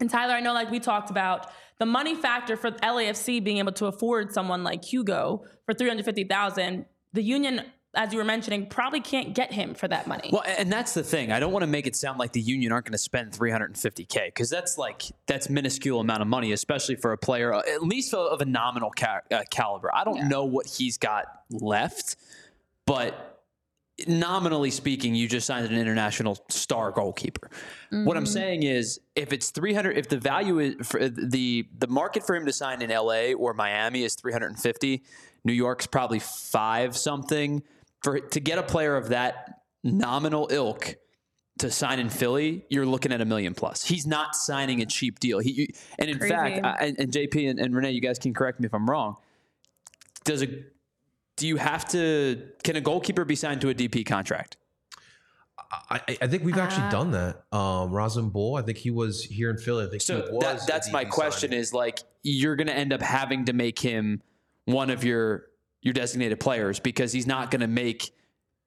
And 0.00 0.08
Tyler, 0.08 0.34
I 0.34 0.40
know 0.40 0.52
like 0.52 0.70
we 0.70 0.78
talked 0.80 1.10
about 1.10 1.46
the 1.80 1.86
money 1.86 2.14
factor 2.14 2.56
for 2.56 2.70
LAFC 2.70 3.42
being 3.42 3.58
able 3.58 3.72
to 3.72 3.86
afford 3.86 4.32
someone 4.32 4.62
like 4.62 4.84
Hugo 4.84 5.42
for 5.66 5.74
350,000. 5.74 6.84
The 7.12 7.22
union 7.22 7.62
as 7.96 8.12
you 8.12 8.18
were 8.20 8.24
mentioning 8.24 8.66
probably 8.66 9.00
can't 9.00 9.34
get 9.34 9.52
him 9.52 9.74
for 9.74 9.88
that 9.88 10.06
money. 10.06 10.30
Well, 10.32 10.44
and 10.46 10.70
that's 10.72 10.94
the 10.94 11.02
thing. 11.02 11.32
I 11.32 11.40
don't 11.40 11.50
want 11.52 11.64
to 11.64 11.66
make 11.66 11.88
it 11.88 11.96
sound 11.96 12.20
like 12.20 12.30
the 12.30 12.40
union 12.40 12.70
aren't 12.70 12.84
going 12.84 12.92
to 12.92 12.98
spend 12.98 13.32
350k 13.32 14.26
because 14.26 14.48
that's 14.48 14.78
like 14.78 15.02
that's 15.26 15.50
minuscule 15.50 15.98
amount 15.98 16.22
of 16.22 16.28
money, 16.28 16.52
especially 16.52 16.94
for 16.94 17.10
a 17.12 17.18
player 17.18 17.52
uh, 17.52 17.62
at 17.68 17.82
least 17.82 18.14
of 18.14 18.40
a 18.40 18.44
nominal 18.44 18.92
ca- 18.96 19.22
uh, 19.32 19.42
caliber. 19.50 19.92
I 19.92 20.04
don't 20.04 20.18
Yeah. 20.18 20.28
know 20.28 20.44
what 20.44 20.66
he's 20.68 20.98
got 20.98 21.24
left, 21.50 22.14
but 22.86 23.29
nominally 24.08 24.70
speaking, 24.70 25.14
you 25.14 25.28
just 25.28 25.46
signed 25.46 25.66
an 25.66 25.76
international 25.76 26.38
star 26.48 26.90
goalkeeper. 26.90 27.50
What 27.90 28.16
I'm 28.16 28.24
mm-hmm. 28.24 28.32
saying 28.32 28.62
is, 28.62 29.00
if 29.16 29.32
it's 29.32 29.50
300, 29.50 29.96
if 29.98 30.08
the 30.08 30.18
value 30.18 30.58
is 30.58 30.74
for 30.86 31.00
uh, 31.02 31.08
the 31.12 31.66
the 31.78 31.88
market 31.88 32.24
for 32.24 32.36
him 32.36 32.46
to 32.46 32.52
sign 32.52 32.82
in 32.82 32.90
LA 32.90 33.32
or 33.32 33.54
Miami 33.54 34.04
is 34.04 34.14
350, 34.14 35.02
New 35.44 35.52
York's 35.52 35.86
probably 35.86 36.20
five 36.20 36.96
something. 36.96 37.62
For 38.02 38.20
to 38.20 38.40
get 38.40 38.58
a 38.58 38.62
player 38.62 38.96
of 38.96 39.08
that 39.08 39.62
nominal 39.82 40.48
ilk 40.50 40.96
to 41.58 41.70
sign 41.70 41.98
in 41.98 42.08
Philly, 42.08 42.64
you're 42.70 42.86
looking 42.86 43.12
at 43.12 43.20
a 43.20 43.24
million 43.24 43.54
plus. 43.54 43.84
He's 43.84 44.06
not 44.06 44.34
signing 44.34 44.80
a 44.80 44.86
cheap 44.86 45.18
deal. 45.20 45.38
He 45.38 45.52
you- 45.52 45.66
and 45.98 46.10
in 46.10 46.18
Crazy. 46.18 46.34
fact, 46.34 46.64
I, 46.64 46.86
and, 46.86 46.98
and 46.98 47.12
JP 47.12 47.50
and, 47.50 47.60
and 47.60 47.74
Renee, 47.74 47.90
you 47.92 48.00
guys 48.00 48.18
can 48.18 48.32
correct 48.32 48.60
me 48.60 48.66
if 48.66 48.74
I'm 48.74 48.88
wrong. 48.88 49.16
Does 50.24 50.42
a 50.42 50.48
do 51.40 51.48
you 51.48 51.56
have 51.56 51.88
to? 51.88 52.48
Can 52.62 52.76
a 52.76 52.80
goalkeeper 52.82 53.24
be 53.24 53.34
signed 53.34 53.62
to 53.62 53.70
a 53.70 53.74
DP 53.74 54.04
contract? 54.04 54.58
I, 55.88 56.18
I 56.20 56.26
think 56.26 56.44
we've 56.44 56.58
actually 56.58 56.84
Uh, 56.84 56.90
done 56.90 57.10
that. 57.12 57.44
Um, 57.56 57.92
Rais 57.92 58.16
M'Bolhi, 58.16 58.60
I 58.60 58.64
think 58.64 58.76
he 58.78 58.90
was 58.90 59.22
here 59.24 59.50
in 59.50 59.56
Philly. 59.56 59.86
I 59.86 59.88
think 59.88 60.02
So 60.02 60.16
he 60.26 60.32
was 60.32 60.42
that, 60.42 60.66
that's 60.66 60.92
my 60.92 61.04
question: 61.04 61.50
signing. 61.50 61.60
is 61.60 61.72
like 61.72 62.00
you're 62.22 62.56
going 62.56 62.66
to 62.66 62.74
end 62.74 62.92
up 62.92 63.00
having 63.00 63.44
to 63.46 63.52
make 63.52 63.78
him 63.78 64.20
one 64.66 64.90
of 64.90 65.02
your 65.04 65.46
your 65.80 65.94
designated 65.94 66.40
players 66.40 66.78
because 66.80 67.12
he's 67.12 67.26
not 67.26 67.50
going 67.50 67.60
to 67.60 67.66
make 67.68 68.10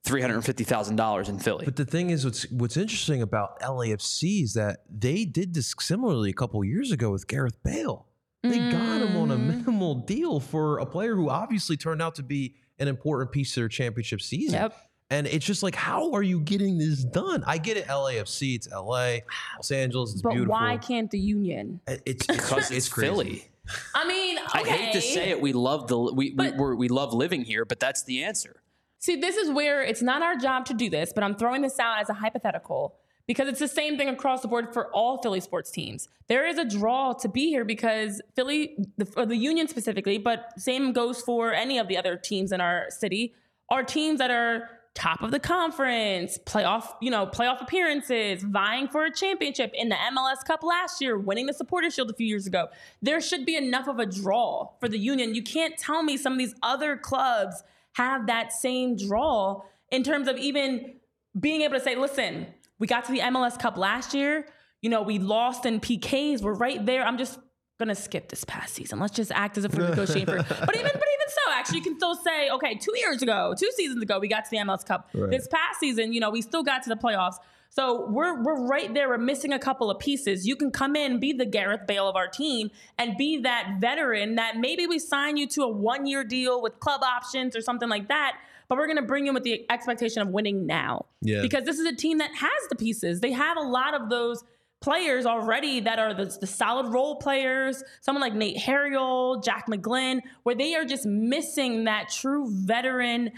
three 0.03 0.21
hundred 0.21 0.35
and 0.35 0.45
fifty 0.45 0.63
thousand 0.63 0.95
dollars 0.95 1.29
in 1.29 1.37
Philly. 1.39 1.65
But 1.65 1.75
the 1.75 1.85
thing 1.85 2.09
is, 2.09 2.25
what's 2.25 2.49
what's 2.51 2.77
interesting 2.77 3.21
about 3.21 3.59
LAFC 3.59 4.43
is 4.43 4.53
that 4.55 4.79
they 4.89 5.25
did 5.25 5.53
this 5.53 5.75
similarly 5.79 6.29
a 6.31 6.33
couple 6.33 6.63
years 6.63 6.91
ago 6.91 7.11
with 7.11 7.27
Gareth 7.27 7.61
Bale. 7.63 8.07
They 8.43 8.59
got 8.59 9.01
him 9.01 9.15
on 9.15 9.31
a 9.31 9.37
Mm. 9.37 9.45
minimal 9.47 9.95
deal 9.95 10.41
for 10.41 10.77
a 10.79 10.85
player 10.85 11.15
who 11.15 11.29
obviously 11.29 11.77
turned 11.77 12.01
out 12.01 12.15
to 12.15 12.23
be 12.23 12.55
an 12.83 12.87
important 12.89 13.31
piece 13.31 13.51
of 13.57 13.61
their 13.61 13.67
championship 13.69 14.21
season. 14.21 14.59
Yep. 14.59 14.75
And 15.09 15.27
it's 15.27 15.45
just 15.45 15.61
like, 15.63 15.75
how 15.75 16.11
are 16.13 16.23
you 16.23 16.39
getting 16.39 16.77
this 16.77 17.03
done? 17.03 17.43
I 17.45 17.57
get 17.57 17.77
it, 17.77 17.85
LAFC, 17.87 18.55
it's 18.55 18.67
LA, 18.71 19.17
Los 19.57 19.71
Angeles, 19.71 20.13
it's 20.13 20.21
But 20.21 20.31
beautiful. 20.31 20.53
why 20.53 20.77
can't 20.77 21.11
the 21.11 21.19
union? 21.19 21.81
Uh, 21.87 21.97
it's 22.05 22.25
because 22.25 22.71
it's, 22.71 22.89
crazy. 22.89 23.07
Philly. 23.11 23.47
I 23.93 24.07
mean, 24.07 24.37
okay. 24.39 24.59
I 24.59 24.63
hate 24.63 24.93
to 24.93 25.01
say 25.01 25.29
it, 25.29 25.39
we 25.41 25.53
love 25.53 25.87
the 25.87 25.97
we 25.99 26.11
we, 26.11 26.31
But- 26.31 26.55
we're, 26.57 26.75
we 26.75 26.87
love 26.87 27.13
living 27.13 27.43
here, 27.43 27.63
but 27.65 27.79
that's 27.79 28.03
the 28.03 28.23
answer. 28.23 28.61
See, 28.99 29.17
this 29.17 29.35
is 29.35 29.51
where 29.51 29.83
it's 29.83 30.01
not 30.01 30.21
our 30.21 30.35
job 30.37 30.65
to 30.67 30.73
do 30.73 30.89
this, 30.89 31.11
but 31.13 31.23
I'm 31.25 31.35
throwing 31.35 31.61
this 31.61 31.77
out 31.77 31.99
as 31.99 32.09
a 32.09 32.13
hypothetical 32.13 32.95
because 33.27 33.47
it's 33.47 33.59
the 33.59 33.67
same 33.67 33.97
thing 33.97 34.09
across 34.09 34.41
the 34.41 34.47
board 34.47 34.73
for 34.73 34.91
all 34.91 35.21
Philly 35.21 35.39
sports 35.39 35.71
teams. 35.71 36.09
There 36.27 36.45
is 36.47 36.57
a 36.57 36.65
draw 36.65 37.13
to 37.13 37.29
be 37.29 37.49
here 37.49 37.65
because 37.65 38.21
Philly, 38.35 38.75
the, 38.97 39.25
the 39.25 39.37
Union 39.37 39.67
specifically, 39.67 40.17
but 40.17 40.51
same 40.57 40.91
goes 40.91 41.21
for 41.21 41.53
any 41.53 41.77
of 41.77 41.87
the 41.87 41.97
other 41.97 42.17
teams 42.17 42.51
in 42.51 42.61
our 42.61 42.89
city, 42.89 43.33
are 43.69 43.83
teams 43.83 44.19
that 44.19 44.31
are 44.31 44.69
top 44.93 45.21
of 45.23 45.31
the 45.31 45.39
conference, 45.39 46.37
playoff, 46.45 46.93
you 47.01 47.09
know, 47.09 47.25
playoff 47.25 47.61
appearances, 47.61 48.43
vying 48.43 48.87
for 48.87 49.05
a 49.05 49.11
championship 49.11 49.71
in 49.73 49.89
the 49.89 49.95
MLS 49.95 50.45
Cup 50.45 50.61
last 50.63 51.01
year, 51.01 51.17
winning 51.17 51.47
the 51.47 51.53
Supporter 51.53 51.89
Shield 51.89 52.11
a 52.11 52.13
few 52.13 52.27
years 52.27 52.45
ago. 52.45 52.67
There 53.01 53.19
should 53.19 53.45
be 53.45 53.55
enough 53.55 53.87
of 53.87 53.99
a 53.99 54.05
draw 54.05 54.69
for 54.79 54.87
the 54.87 54.99
Union. 54.99 55.33
You 55.33 55.41
can't 55.41 55.77
tell 55.77 56.03
me 56.03 56.17
some 56.17 56.33
of 56.33 56.39
these 56.39 56.53
other 56.61 56.95
clubs 56.95 57.63
have 57.93 58.27
that 58.27 58.51
same 58.51 58.95
draw 58.95 59.63
in 59.91 60.03
terms 60.03 60.27
of 60.27 60.37
even 60.37 60.95
being 61.39 61.61
able 61.61 61.75
to 61.75 61.83
say, 61.83 61.95
listen, 61.95 62.47
we 62.79 62.87
got 62.87 63.05
to 63.05 63.11
the 63.11 63.19
MLS 63.19 63.59
Cup 63.59 63.77
last 63.77 64.13
year. 64.13 64.45
You 64.81 64.89
know, 64.89 65.01
we 65.01 65.19
lost 65.19 65.65
in 65.65 65.79
PKs. 65.79 66.41
We're 66.41 66.53
right 66.53 66.85
there. 66.85 67.05
I'm 67.05 67.17
just 67.17 67.39
gonna 67.79 67.95
skip 67.95 68.29
this 68.29 68.43
past 68.43 68.73
season. 68.73 68.99
Let's 68.99 69.15
just 69.15 69.31
act 69.31 69.57
as 69.57 69.65
if 69.65 69.73
we're 69.75 69.89
negotiating 69.89 70.25
for. 70.25 70.37
But 70.65 70.75
even, 70.75 70.91
but 70.91 70.95
even 70.95 71.27
so, 71.29 71.51
actually, 71.51 71.77
you 71.77 71.83
can 71.83 71.97
still 71.97 72.15
say, 72.15 72.49
okay, 72.49 72.75
two 72.75 72.97
years 72.97 73.21
ago, 73.21 73.53
two 73.57 73.71
seasons 73.75 74.01
ago, 74.01 74.19
we 74.19 74.27
got 74.27 74.45
to 74.45 74.51
the 74.51 74.57
MLS 74.57 74.85
Cup. 74.85 75.09
Right. 75.13 75.31
This 75.31 75.47
past 75.47 75.79
season, 75.79 76.13
you 76.13 76.19
know, 76.19 76.29
we 76.29 76.41
still 76.41 76.63
got 76.63 76.83
to 76.83 76.89
the 76.89 76.95
playoffs. 76.95 77.35
So 77.69 78.07
we're 78.07 78.43
we're 78.43 78.67
right 78.67 78.93
there. 78.93 79.09
We're 79.09 79.17
missing 79.17 79.51
a 79.51 79.57
couple 79.57 79.89
of 79.89 79.97
pieces. 79.97 80.45
You 80.45 80.55
can 80.55 80.69
come 80.69 80.95
in, 80.95 81.19
be 81.19 81.33
the 81.33 81.45
Gareth 81.45 81.87
Bale 81.87 82.07
of 82.07 82.15
our 82.15 82.27
team, 82.27 82.69
and 82.99 83.17
be 83.17 83.39
that 83.39 83.77
veteran 83.79 84.35
that 84.35 84.57
maybe 84.57 84.85
we 84.85 84.99
sign 84.99 85.37
you 85.37 85.47
to 85.47 85.63
a 85.63 85.67
one 85.67 86.05
year 86.05 86.23
deal 86.23 86.61
with 86.61 86.79
club 86.79 87.01
options 87.01 87.55
or 87.55 87.61
something 87.61 87.89
like 87.89 88.09
that. 88.09 88.37
But 88.73 88.79
we're 88.79 88.87
gonna 88.87 89.03
bring 89.03 89.27
you 89.27 89.33
with 89.33 89.43
the 89.43 89.69
expectation 89.69 90.23
of 90.23 90.29
winning 90.29 90.65
now. 90.65 91.05
Yeah. 91.21 91.43
Because 91.43 91.63
this 91.63 91.77
is 91.77 91.85
a 91.85 91.95
team 91.95 92.17
that 92.17 92.31
has 92.33 92.49
the 92.71 92.75
pieces. 92.75 93.19
They 93.19 93.31
have 93.31 93.55
a 93.55 93.61
lot 93.61 93.93
of 93.93 94.09
those 94.09 94.43
players 94.81 95.27
already 95.27 95.79
that 95.81 95.99
are 95.99 96.15
the, 96.15 96.25
the 96.41 96.47
solid 96.47 96.91
role 96.91 97.17
players, 97.17 97.83
someone 98.01 98.21
like 98.23 98.33
Nate 98.33 98.57
Harriel, 98.57 99.41
Jack 99.41 99.67
McGlynn, 99.67 100.21
where 100.41 100.55
they 100.55 100.73
are 100.73 100.85
just 100.85 101.05
missing 101.05 101.83
that 101.83 102.09
true 102.09 102.47
veteran 102.49 103.33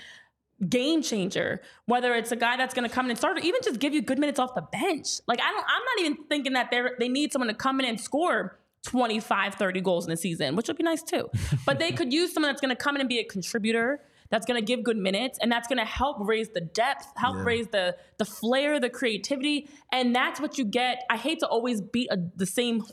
game 0.69 1.01
changer. 1.01 1.61
Whether 1.85 2.13
it's 2.15 2.31
a 2.31 2.37
guy 2.37 2.55
that's 2.55 2.73
going 2.73 2.87
to 2.87 2.95
come 2.95 3.07
in 3.07 3.09
and 3.09 3.19
start, 3.19 3.37
or 3.37 3.41
even 3.41 3.59
just 3.61 3.81
give 3.81 3.93
you 3.93 4.01
good 4.01 4.19
minutes 4.19 4.39
off 4.39 4.55
the 4.55 4.61
bench. 4.61 5.19
Like 5.27 5.41
I 5.41 5.51
don't, 5.51 5.65
I'm 5.67 5.83
not 5.83 5.99
even 5.99 6.23
thinking 6.29 6.53
that 6.53 6.71
they 6.71 6.81
they 6.97 7.09
need 7.09 7.33
someone 7.33 7.49
to 7.49 7.53
come 7.53 7.81
in 7.81 7.85
and 7.85 7.99
score 7.99 8.57
25, 8.83 9.55
30 9.55 9.81
goals 9.81 10.05
in 10.05 10.13
a 10.13 10.17
season, 10.17 10.55
which 10.55 10.69
would 10.69 10.77
be 10.77 10.83
nice 10.83 11.03
too. 11.03 11.29
But 11.65 11.79
they 11.79 11.91
could 11.91 12.13
use 12.13 12.33
someone 12.33 12.51
that's 12.51 12.61
going 12.61 12.73
to 12.73 12.81
come 12.81 12.95
in 12.95 13.01
and 13.01 13.09
be 13.09 13.19
a 13.19 13.25
contributor. 13.25 13.99
That's 14.35 14.45
going 14.45 14.59
to 14.59 14.65
give 14.65 14.83
good 14.83 14.97
minutes, 14.97 15.39
and 15.41 15.49
that's 15.49 15.65
going 15.65 15.77
to 15.77 15.85
help 15.85 16.17
raise 16.19 16.49
the 16.49 16.59
depth, 16.59 17.07
help 17.15 17.37
Yeah. 17.37 17.43
raise 17.45 17.67
the 17.69 17.95
the 18.17 18.25
flair, 18.25 18.81
the 18.81 18.89
creativity, 18.89 19.69
and 19.93 20.13
that's 20.13 20.41
what 20.41 20.57
you 20.57 20.65
get. 20.65 21.05
I 21.09 21.15
hate 21.15 21.39
to 21.39 21.47
always 21.47 21.79
beat 21.79 22.09
a, 22.11 22.17
the 22.35 22.45
same 22.45 22.83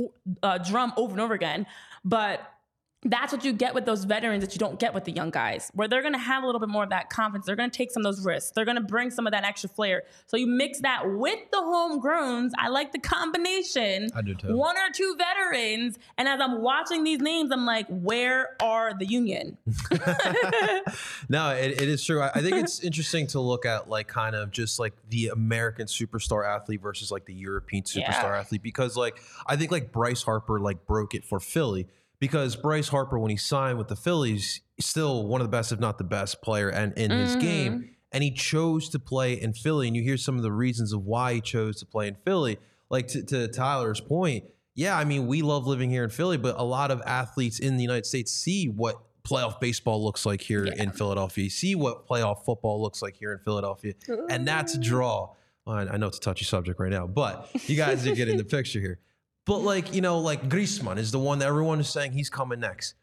uh, 0.44 0.58
drum 0.58 0.92
over 0.96 1.10
and 1.10 1.20
over 1.20 1.34
again, 1.34 1.66
but 2.04 2.38
that's 3.04 3.32
what 3.32 3.44
you 3.44 3.52
get 3.52 3.74
with 3.74 3.84
those 3.84 4.04
veterans 4.04 4.44
that 4.44 4.54
you 4.54 4.58
don't 4.58 4.78
get 4.78 4.94
with 4.94 5.04
the 5.04 5.12
young 5.12 5.30
guys, 5.30 5.70
where 5.74 5.88
they're 5.88 6.02
going 6.02 6.12
to 6.14 6.18
have 6.20 6.42
a 6.42 6.46
little 6.46 6.60
bit 6.60 6.68
more 6.68 6.84
of 6.84 6.90
that 6.90 7.10
confidence. 7.10 7.46
They're 7.46 7.56
going 7.56 7.70
to 7.70 7.76
take 7.76 7.90
some 7.90 8.00
of 8.00 8.04
those 8.04 8.24
risks. 8.24 8.52
They're 8.54 8.64
going 8.64 8.76
to 8.76 8.82
bring 8.82 9.10
some 9.10 9.26
of 9.26 9.32
that 9.32 9.44
extra 9.44 9.68
flair. 9.68 10.02
So 10.26 10.36
you 10.36 10.46
mix 10.46 10.80
that 10.80 11.02
with 11.10 11.38
the 11.50 11.58
homegrowns. 11.58 12.50
I 12.58 12.68
like 12.68 12.92
the 12.92 13.00
combination. 13.00 14.08
I 14.14 14.22
do 14.22 14.34
too. 14.34 14.56
One 14.56 14.76
or 14.76 14.92
two 14.94 15.16
veterans, 15.18 15.98
and 16.16 16.28
as 16.28 16.40
I'm 16.40 16.62
watching 16.62 17.02
these 17.02 17.20
names, 17.20 17.50
I'm 17.50 17.66
like, 17.66 17.86
where 17.88 18.56
are 18.62 18.94
the 18.96 19.06
union? 19.06 19.58
no, 21.28 21.50
it, 21.50 21.80
it 21.80 21.88
is 21.88 22.04
true. 22.04 22.20
I, 22.22 22.30
I 22.34 22.40
think 22.40 22.56
it's 22.56 22.80
interesting 22.80 23.26
to 23.28 23.40
look 23.40 23.66
at 23.66 23.88
like 23.88 24.08
kind 24.08 24.34
of 24.34 24.50
just 24.50 24.78
like 24.78 24.94
the 25.08 25.28
American 25.28 25.86
superstar 25.86 26.46
athlete 26.48 26.80
versus 26.80 27.10
like 27.10 27.24
the 27.26 27.34
European 27.34 27.84
superstar 27.84 28.22
Yeah. 28.22 28.38
athlete 28.38 28.62
because 28.62 28.96
like 28.96 29.20
I 29.46 29.56
think 29.56 29.70
like 29.70 29.92
Bryce 29.92 30.22
Harper 30.22 30.60
like 30.60 30.86
broke 30.86 31.14
it 31.14 31.24
for 31.24 31.40
Philly 31.40 31.88
because 32.22 32.54
Bryce 32.54 32.86
Harper 32.86 33.18
when 33.18 33.32
he 33.32 33.36
signed 33.36 33.78
with 33.78 33.88
the 33.88 33.96
Phillies 33.96 34.60
still 34.78 35.26
one 35.26 35.40
of 35.40 35.44
the 35.44 35.50
best 35.50 35.72
if 35.72 35.80
not 35.80 35.98
the 35.98 36.04
best 36.04 36.40
player 36.40 36.68
and 36.68 36.92
in 36.96 37.10
his 37.10 37.34
Mhm. 37.36 37.40
game. 37.40 37.88
And 38.12 38.22
he 38.22 38.30
chose 38.30 38.88
to 38.90 39.00
play 39.00 39.32
in 39.34 39.52
Philly. 39.54 39.88
And 39.88 39.96
you 39.96 40.02
hear 40.04 40.16
some 40.16 40.36
of 40.36 40.42
the 40.42 40.52
reasons 40.52 40.92
of 40.92 41.02
why 41.04 41.34
he 41.34 41.40
chose 41.40 41.80
to 41.80 41.86
play 41.86 42.06
in 42.06 42.14
Philly. 42.24 42.58
Like 42.90 43.08
to, 43.08 43.22
to 43.24 43.48
Tyler's 43.48 44.00
point 44.00 44.44
yeah 44.76 44.96
I 44.96 45.04
mean 45.04 45.26
we 45.26 45.42
love 45.42 45.66
living 45.66 45.90
here 45.90 46.04
in 46.04 46.10
Philly 46.10 46.36
but 46.38 46.54
a 46.58 46.62
lot 46.62 46.90
of 46.92 47.02
athletes 47.06 47.58
in 47.58 47.76
the 47.76 47.82
United 47.82 48.06
States 48.06 48.30
see 48.32 48.68
what 48.68 48.96
playoff 49.24 49.58
baseball 49.60 50.02
looks 50.04 50.24
like 50.24 50.40
here 50.42 50.64
Yeah. 50.66 50.80
in 50.82 50.92
Philadelphia. 50.92 51.50
See 51.50 51.74
what 51.74 52.06
playoff 52.06 52.44
football 52.44 52.80
looks 52.80 53.02
like 53.02 53.16
here 53.16 53.32
in 53.32 53.40
Philadelphia. 53.40 53.94
And 54.30 54.46
that's 54.46 54.74
a 54.76 54.78
draw. 54.78 55.34
I 55.66 55.96
know 55.96 56.06
it's 56.08 56.18
a 56.18 56.20
touchy 56.20 56.44
subject 56.44 56.78
right 56.78 56.90
now 56.92 57.06
but 57.08 57.48
you 57.68 57.76
guys 57.76 58.06
are 58.06 58.14
getting 58.14 58.36
the 58.36 58.44
picture 58.44 58.78
here 58.80 59.00
but 59.46 59.58
like 59.58 59.94
you 59.94 60.00
know 60.00 60.18
like 60.18 60.48
Griezmann 60.48 60.98
is 60.98 61.10
the 61.12 61.18
one 61.18 61.38
that 61.40 61.48
everyone 61.48 61.80
is 61.80 61.88
saying 61.88 62.12
he's 62.12 62.30
coming 62.30 62.60
next 62.60 62.94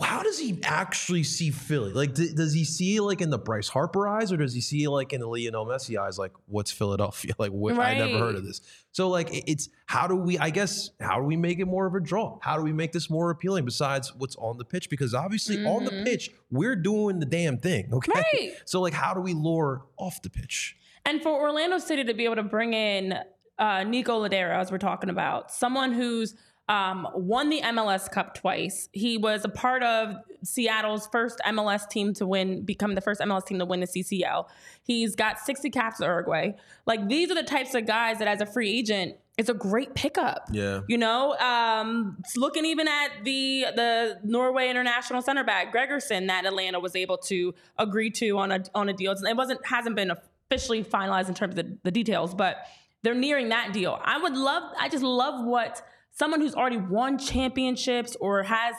how 0.00 0.22
does 0.22 0.38
he 0.38 0.58
actually 0.64 1.22
see 1.24 1.50
Philly? 1.50 1.92
Like, 1.92 2.14
d- 2.14 2.32
does 2.34 2.54
he 2.54 2.64
see 2.64 3.00
like 3.00 3.20
in 3.20 3.28
the 3.28 3.36
Bryce 3.38 3.68
Harper 3.68 4.08
eyes, 4.08 4.32
or 4.32 4.38
does 4.38 4.54
he 4.54 4.62
see 4.62 4.88
like 4.88 5.12
in 5.12 5.20
the 5.20 5.26
Lionel 5.26 5.66
Messi 5.66 5.98
eyes? 5.98 6.18
Like, 6.18 6.32
what's 6.46 6.70
Philadelphia? 6.70 7.32
Like, 7.38 7.50
what, 7.50 7.78
I 7.78 7.98
never 7.98 8.16
heard 8.18 8.34
of 8.34 8.46
this. 8.46 8.62
So, 8.92 9.10
like, 9.10 9.30
it- 9.30 9.44
it's 9.46 9.68
how 9.84 10.06
do 10.06 10.16
we? 10.16 10.38
I 10.38 10.48
guess 10.48 10.88
how 11.00 11.18
do 11.18 11.24
we 11.24 11.36
make 11.36 11.58
it 11.58 11.66
more 11.66 11.84
of 11.86 11.94
a 11.94 12.00
draw? 12.00 12.38
How 12.40 12.56
do 12.56 12.62
we 12.62 12.72
make 12.72 12.92
this 12.92 13.10
more 13.10 13.28
appealing 13.30 13.66
besides 13.66 14.14
what's 14.16 14.36
on 14.36 14.56
the 14.56 14.64
pitch? 14.64 14.88
Because 14.88 15.12
obviously, 15.12 15.62
on 15.66 15.84
the 15.84 15.90
Mhm. 15.90 16.04
pitch, 16.06 16.30
we're 16.50 16.74
doing 16.74 17.18
the 17.18 17.26
damn 17.26 17.58
thing. 17.58 17.90
Okay. 17.92 18.12
Right. 18.14 18.52
So, 18.64 18.80
like, 18.80 18.94
how 18.94 19.12
do 19.12 19.20
we 19.20 19.34
lure 19.34 19.84
off 19.98 20.22
the 20.22 20.30
pitch? 20.30 20.76
And 21.04 21.22
for 21.22 21.38
Orlando 21.38 21.76
City 21.76 22.04
to 22.04 22.14
be 22.14 22.24
able 22.24 22.36
to 22.36 22.42
bring 22.42 22.72
in 22.72 23.18
uh, 23.58 23.84
Nico 23.84 24.26
Lodeiro, 24.26 24.56
as 24.58 24.70
we're 24.70 24.78
talking 24.78 25.10
about, 25.10 25.50
someone 25.50 25.92
who's 25.92 26.34
um, 26.68 27.08
won 27.14 27.48
the 27.48 27.60
MLS 27.62 28.10
Cup 28.10 28.34
twice. 28.34 28.88
He 28.92 29.16
was 29.16 29.44
a 29.44 29.48
part 29.48 29.82
of 29.82 30.16
Seattle's 30.44 31.08
first 31.10 31.40
MLS 31.46 31.88
team 31.88 32.12
to 32.14 32.26
win, 32.26 32.62
become 32.62 32.94
the 32.94 33.00
first 33.00 33.20
MLS 33.20 33.46
team 33.46 33.58
to 33.58 33.64
win 33.64 33.80
the 33.80 33.86
CCL. 33.86 34.46
He's 34.82 35.16
got 35.16 35.38
60 35.38 35.70
caps 35.70 36.00
at 36.00 36.06
Uruguay. 36.06 36.52
Like 36.86 37.08
these 37.08 37.30
are 37.30 37.34
the 37.34 37.42
types 37.42 37.74
of 37.74 37.86
guys 37.86 38.18
that, 38.18 38.28
as 38.28 38.40
a 38.40 38.46
free 38.46 38.70
agent, 38.70 39.16
it's 39.38 39.48
a 39.48 39.54
great 39.54 39.94
pickup. 39.94 40.48
Yeah. 40.50 40.80
You 40.88 40.98
know, 40.98 41.34
um, 41.38 42.18
looking 42.36 42.66
even 42.66 42.88
at 42.88 43.24
the 43.24 43.66
the 43.74 44.18
Norway 44.24 44.68
international 44.68 45.22
center 45.22 45.44
back 45.44 45.72
Gregersen 45.72 46.26
that 46.26 46.44
Atlanta 46.44 46.80
was 46.80 46.96
able 46.96 47.18
to 47.18 47.54
agree 47.78 48.10
to 48.10 48.36
on 48.38 48.50
a 48.50 48.64
on 48.74 48.88
a 48.88 48.92
deal. 48.92 49.12
It 49.12 49.36
wasn't 49.36 49.64
hasn't 49.64 49.94
been 49.94 50.10
officially 50.10 50.82
finalized 50.82 51.28
in 51.28 51.34
terms 51.34 51.56
of 51.56 51.64
the, 51.64 51.78
the 51.84 51.92
details, 51.92 52.34
but 52.34 52.56
they're 53.02 53.14
nearing 53.14 53.50
that 53.50 53.72
deal. 53.72 53.98
I 54.02 54.18
would 54.18 54.36
love. 54.36 54.72
I 54.78 54.88
just 54.88 55.04
love 55.04 55.44
what 55.44 55.82
someone 56.10 56.40
who's 56.40 56.54
already 56.54 56.78
won 56.78 57.18
championships 57.18 58.16
or 58.20 58.42
has 58.42 58.74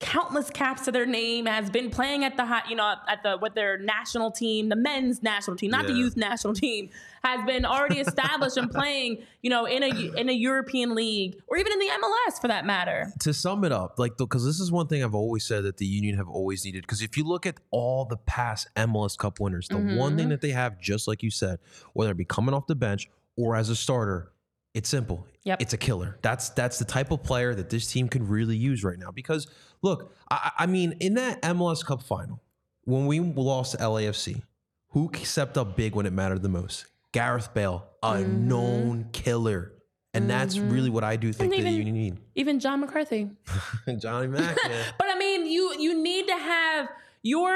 countless 0.00 0.48
caps 0.50 0.84
to 0.84 0.92
their 0.92 1.06
name 1.06 1.46
has 1.46 1.70
been 1.70 1.90
playing 1.90 2.24
at 2.24 2.36
the 2.36 2.44
high, 2.44 2.62
you 2.68 2.76
know 2.76 2.94
at 3.08 3.20
the 3.24 3.36
with 3.42 3.54
their 3.54 3.78
national 3.78 4.30
team 4.30 4.68
the 4.68 4.76
men's 4.76 5.24
national 5.24 5.56
team 5.56 5.72
not 5.72 5.88
the 5.88 5.92
youth 5.92 6.16
national 6.16 6.54
team 6.54 6.88
has 7.24 7.44
been 7.44 7.64
already 7.64 7.98
established 7.98 8.56
and 8.56 8.70
playing 8.70 9.18
you 9.42 9.50
know 9.50 9.64
in 9.64 9.82
a 9.82 9.88
in 10.16 10.28
a 10.28 10.32
European 10.32 10.94
league 10.94 11.36
or 11.48 11.56
even 11.56 11.72
in 11.72 11.78
the 11.80 11.86
MLS 11.86 12.40
for 12.40 12.46
that 12.46 12.64
matter 12.64 13.12
to 13.18 13.34
sum 13.34 13.64
it 13.64 13.72
up, 13.72 13.98
like 13.98 14.16
because 14.16 14.44
this 14.44 14.60
is 14.60 14.70
one 14.70 14.86
thing 14.86 15.02
I've 15.02 15.14
always 15.14 15.44
said 15.44 15.64
that 15.64 15.78
the 15.78 15.86
Union 15.86 16.16
have 16.16 16.28
always 16.28 16.64
needed. 16.64 16.82
Because 16.82 17.02
if 17.02 17.16
you 17.16 17.24
look 17.24 17.46
at 17.46 17.56
all 17.70 18.04
the 18.04 18.16
past 18.18 18.68
MLS 18.76 19.16
Cup 19.18 19.40
winners, 19.40 19.68
the 19.68 19.76
one 19.76 20.16
thing 20.16 20.24
mm-hmm. 20.24 20.30
that 20.30 20.40
they 20.40 20.50
have, 20.50 20.80
just 20.80 21.08
like 21.08 21.22
you 21.22 21.30
said, 21.30 21.58
whether 21.92 22.12
it 22.12 22.16
be 22.16 22.24
coming 22.24 22.54
off 22.54 22.66
the 22.66 22.74
bench 22.74 23.08
or 23.38 23.56
as 23.56 23.70
a 23.70 23.76
starter, 23.76 24.32
it's 24.74 24.88
simple. 24.88 25.26
Yep. 25.44 25.62
It's 25.62 25.72
a 25.72 25.78
killer. 25.78 26.18
That's 26.20 26.50
that's 26.50 26.78
the 26.78 26.84
type 26.84 27.10
of 27.10 27.22
player 27.22 27.54
that 27.54 27.70
this 27.70 27.90
team 27.90 28.08
can 28.08 28.28
really 28.28 28.56
use 28.56 28.84
right 28.84 28.98
now. 28.98 29.10
Because 29.10 29.46
look, 29.80 30.12
I, 30.30 30.50
I 30.58 30.66
mean, 30.66 30.92
in 31.00 31.14
that 31.14 31.40
MLS 31.42 31.82
Cup 31.84 32.02
final, 32.02 32.42
when 32.84 33.06
we 33.06 33.20
lost 33.20 33.72
to 33.72 33.78
LAFC, 33.78 34.42
who 34.88 35.10
stepped 35.22 35.56
up 35.56 35.76
big 35.76 35.94
when 35.94 36.04
it 36.04 36.12
mattered 36.12 36.42
the 36.42 36.48
most? 36.50 36.86
Gareth 37.12 37.54
Bale, 37.54 37.86
a 38.02 38.16
Mhm. 38.16 38.28
known 38.40 39.08
killer. 39.12 39.72
And 40.14 40.28
that's 40.28 40.56
Mhm. 40.56 40.72
really 40.72 40.90
what 40.90 41.04
I 41.04 41.16
do 41.16 41.32
think 41.32 41.52
And 41.54 41.64
that 41.64 41.68
even- 41.70 41.86
Union 41.86 41.94
need. 41.94 42.18
even 42.34 42.58
John 42.60 42.80
McCarthy 42.80 43.30
Johnny 43.98 44.26
Mac. 44.26 44.56
Yeah. 44.66 44.82
but 44.98 45.06
I 45.08 45.16
mean 45.18 45.46
you 45.46 45.74
you 45.78 46.02
need 46.02 46.26
to 46.26 46.34
have 46.36 46.88
your 47.22 47.52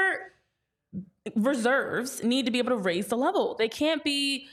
reserves 1.35 2.23
need 2.23 2.45
to 2.45 2.51
be 2.51 2.59
able 2.59 2.69
to 2.71 2.77
raise 2.77 3.07
the 3.07 3.17
level 3.17 3.55
they 3.57 3.69
can't 3.69 4.03
be 4.03 4.47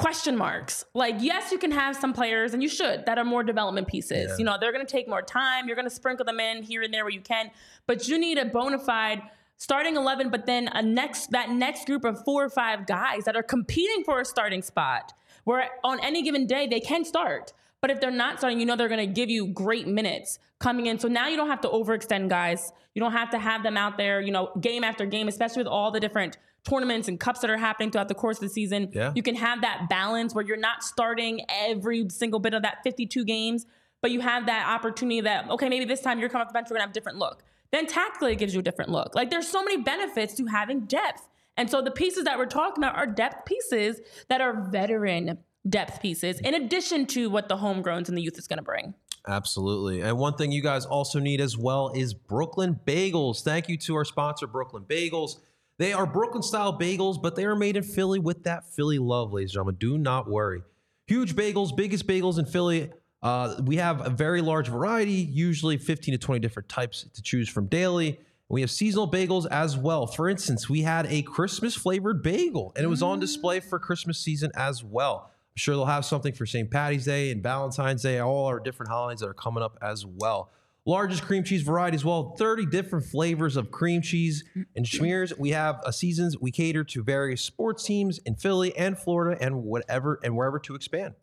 question 0.00 0.36
marks. 0.36 0.84
Like 0.94 1.16
yes 1.18 1.52
you 1.52 1.58
can 1.58 1.70
have 1.70 1.94
some 1.96 2.12
players 2.12 2.54
and 2.54 2.62
you 2.62 2.68
should 2.68 3.06
that 3.06 3.18
are 3.18 3.24
more 3.24 3.42
development 3.42 3.86
pieces. 3.88 4.28
Yeah. 4.30 4.36
you 4.38 4.44
know 4.44 4.56
they're 4.60 4.72
going 4.72 4.84
to 4.84 4.90
take 4.90 5.08
more 5.08 5.22
time 5.22 5.66
you're 5.66 5.76
going 5.76 5.88
to 5.88 5.94
sprinkle 5.94 6.24
them 6.24 6.40
in 6.40 6.62
here 6.62 6.82
and 6.82 6.92
there 6.92 7.04
where 7.04 7.12
you 7.12 7.20
can 7.20 7.50
but 7.86 8.08
you 8.08 8.18
need 8.18 8.38
a 8.38 8.44
bona 8.46 8.78
fide 8.78 9.22
starting 9.56 9.96
11 9.96 10.30
but 10.30 10.46
then 10.46 10.68
a 10.72 10.82
next 10.82 11.30
that 11.30 11.50
next 11.50 11.86
group 11.86 12.04
of 12.04 12.24
four 12.24 12.44
or 12.44 12.50
five 12.50 12.86
guys 12.86 13.24
that 13.24 13.36
are 13.36 13.42
competing 13.42 14.02
for 14.04 14.20
a 14.20 14.24
starting 14.24 14.62
spot 14.62 15.12
where 15.44 15.68
on 15.84 16.00
any 16.00 16.22
given 16.22 16.46
day 16.46 16.66
they 16.66 16.80
can 16.80 17.04
start 17.04 17.52
but 17.80 17.90
if 17.90 18.00
they're 18.00 18.10
not 18.10 18.38
starting 18.38 18.60
you 18.60 18.66
know 18.66 18.76
they're 18.76 18.88
going 18.88 19.06
to 19.06 19.12
give 19.12 19.30
you 19.30 19.46
great 19.46 19.86
minutes 19.86 20.38
coming 20.58 20.86
in. 20.86 20.98
So 20.98 21.08
now 21.08 21.28
you 21.28 21.36
don't 21.36 21.48
have 21.48 21.62
to 21.62 21.68
overextend 21.68 22.28
guys. 22.28 22.72
You 22.94 23.00
don't 23.00 23.12
have 23.12 23.30
to 23.30 23.38
have 23.38 23.62
them 23.62 23.76
out 23.76 23.96
there 23.96 24.20
you 24.20 24.32
know 24.32 24.52
game 24.60 24.84
after 24.84 25.06
game 25.06 25.28
especially 25.28 25.60
with 25.60 25.68
all 25.68 25.90
the 25.90 26.00
different 26.00 26.38
tournaments 26.68 27.08
and 27.08 27.18
cups 27.18 27.40
that 27.40 27.48
are 27.48 27.56
happening 27.56 27.90
throughout 27.90 28.08
the 28.08 28.14
course 28.14 28.36
of 28.36 28.42
the 28.42 28.48
season. 28.48 28.90
Yeah. 28.92 29.12
you 29.14 29.22
can 29.22 29.34
have 29.34 29.62
that 29.62 29.86
balance 29.88 30.34
where 30.34 30.44
you're 30.44 30.58
not 30.58 30.82
starting 30.82 31.40
every 31.48 32.06
single 32.10 32.38
bit 32.38 32.52
of 32.52 32.62
that 32.62 32.78
52 32.84 33.24
games 33.24 33.64
but 34.02 34.10
you 34.10 34.20
have 34.20 34.46
that 34.46 34.66
opportunity 34.68 35.20
that 35.22 35.48
okay 35.50 35.68
maybe 35.68 35.84
this 35.84 36.00
time 36.00 36.18
you're 36.18 36.28
coming 36.28 36.42
off 36.42 36.48
the 36.48 36.52
bench 36.52 36.66
we're 36.70 36.74
going 36.74 36.80
to 36.80 36.82
have 36.82 36.90
a 36.90 36.94
different 36.94 37.18
look. 37.18 37.42
Then 37.72 37.86
tactically 37.86 38.32
it 38.32 38.36
gives 38.36 38.52
you 38.52 38.60
a 38.60 38.62
different 38.62 38.90
look. 38.90 39.14
Like 39.14 39.30
there's 39.30 39.48
so 39.48 39.62
many 39.62 39.82
benefits 39.82 40.34
to 40.34 40.46
having 40.46 40.86
depth. 40.86 41.28
And 41.56 41.70
so 41.70 41.82
the 41.82 41.90
pieces 41.90 42.24
that 42.24 42.38
we're 42.38 42.46
talking 42.46 42.82
about 42.82 42.96
are 42.96 43.06
depth 43.06 43.44
pieces 43.44 44.00
that 44.28 44.40
are 44.40 44.68
veteran 44.70 45.38
depth 45.68 46.00
pieces 46.00 46.40
in 46.40 46.54
addition 46.54 47.06
to 47.06 47.28
what 47.28 47.48
the 47.48 47.56
homegrowns 47.56 48.08
and 48.08 48.16
the 48.16 48.22
youth 48.22 48.38
is 48.38 48.46
going 48.46 48.58
to 48.58 48.62
bring 48.62 48.94
Absolutely. 49.28 50.00
And 50.00 50.16
one 50.16 50.34
thing 50.34 50.50
you 50.50 50.62
guys 50.62 50.86
also 50.86 51.18
need 51.18 51.42
as 51.42 51.56
well 51.56 51.92
is 51.94 52.14
Brooklyn 52.14 52.80
Bagels. 52.86 53.42
Thank 53.42 53.68
you 53.68 53.76
to 53.76 53.96
our 53.96 54.04
sponsor, 54.04 54.46
Brooklyn 54.46 54.84
Bagels. 54.84 55.40
They 55.78 55.92
are 55.94 56.06
Brooklyn 56.06 56.42
style 56.42 56.78
bagels, 56.78 57.20
but 57.20 57.36
they 57.36 57.46
are 57.46 57.56
made 57.56 57.74
in 57.74 57.82
Philly 57.82 58.18
with 58.18 58.44
that 58.44 58.66
Philly 58.70 58.98
love, 58.98 59.32
ladies 59.32 59.50
and 59.50 59.54
gentlemen. 59.54 59.76
Do 59.76 59.96
not 59.96 60.28
worry. 60.28 60.62
Huge 61.06 61.34
bagels, 61.34 61.74
biggest 61.74 62.06
bagels 62.06 62.38
in 62.38 62.44
Philly. 62.44 62.90
Uh, 63.22 63.56
we 63.64 63.76
have 63.76 64.06
a 64.06 64.10
very 64.10 64.42
large 64.42 64.68
variety, 64.68 65.12
usually 65.12 65.78
15 65.78 66.12
to 66.12 66.18
20 66.18 66.38
different 66.38 66.68
types 66.68 67.06
to 67.14 67.22
choose 67.22 67.48
from 67.48 67.66
daily. 67.66 68.20
We 68.50 68.60
have 68.60 68.70
seasonal 68.70 69.10
bagels 69.10 69.46
as 69.50 69.76
well. 69.76 70.06
For 70.06 70.28
instance, 70.28 70.68
we 70.68 70.82
had 70.82 71.06
a 71.06 71.22
Christmas 71.22 71.74
flavored 71.76 72.22
bagel, 72.22 72.72
and 72.76 72.84
it 72.84 72.88
was 72.88 73.02
on 73.02 73.18
display 73.18 73.60
for 73.60 73.78
Christmas 73.78 74.18
season 74.18 74.50
as 74.54 74.84
well. 74.84 75.29
I'm 75.50 75.56
sure 75.56 75.74
they'll 75.74 75.84
have 75.84 76.04
something 76.04 76.32
for 76.32 76.46
St. 76.46 76.70
Patty's 76.70 77.04
Day 77.04 77.30
and 77.30 77.42
Valentine's 77.42 78.02
Day, 78.02 78.18
all 78.20 78.46
our 78.46 78.60
different 78.60 78.90
holidays 78.90 79.20
that 79.20 79.28
are 79.28 79.34
coming 79.34 79.62
up 79.62 79.76
as 79.82 80.06
well. 80.06 80.50
Largest 80.86 81.22
cream 81.22 81.44
cheese 81.44 81.62
variety 81.62 81.96
as 81.96 82.04
well, 82.04 82.34
30 82.38 82.66
different 82.66 83.04
flavors 83.04 83.56
of 83.56 83.70
cream 83.70 84.00
cheese 84.00 84.44
and 84.74 84.86
schmears. 84.86 85.36
We 85.38 85.50
have 85.50 85.80
a 85.84 85.92
seasons 85.92 86.38
we 86.40 86.50
cater 86.50 86.84
to 86.84 87.02
various 87.02 87.42
sports 87.42 87.84
teams 87.84 88.18
in 88.24 88.36
Philly 88.36 88.74
and 88.76 88.98
Florida 88.98 89.36
and 89.42 89.64
whatever 89.64 90.18
and 90.24 90.36
wherever 90.36 90.58
to 90.60 90.74
expand. 90.74 91.14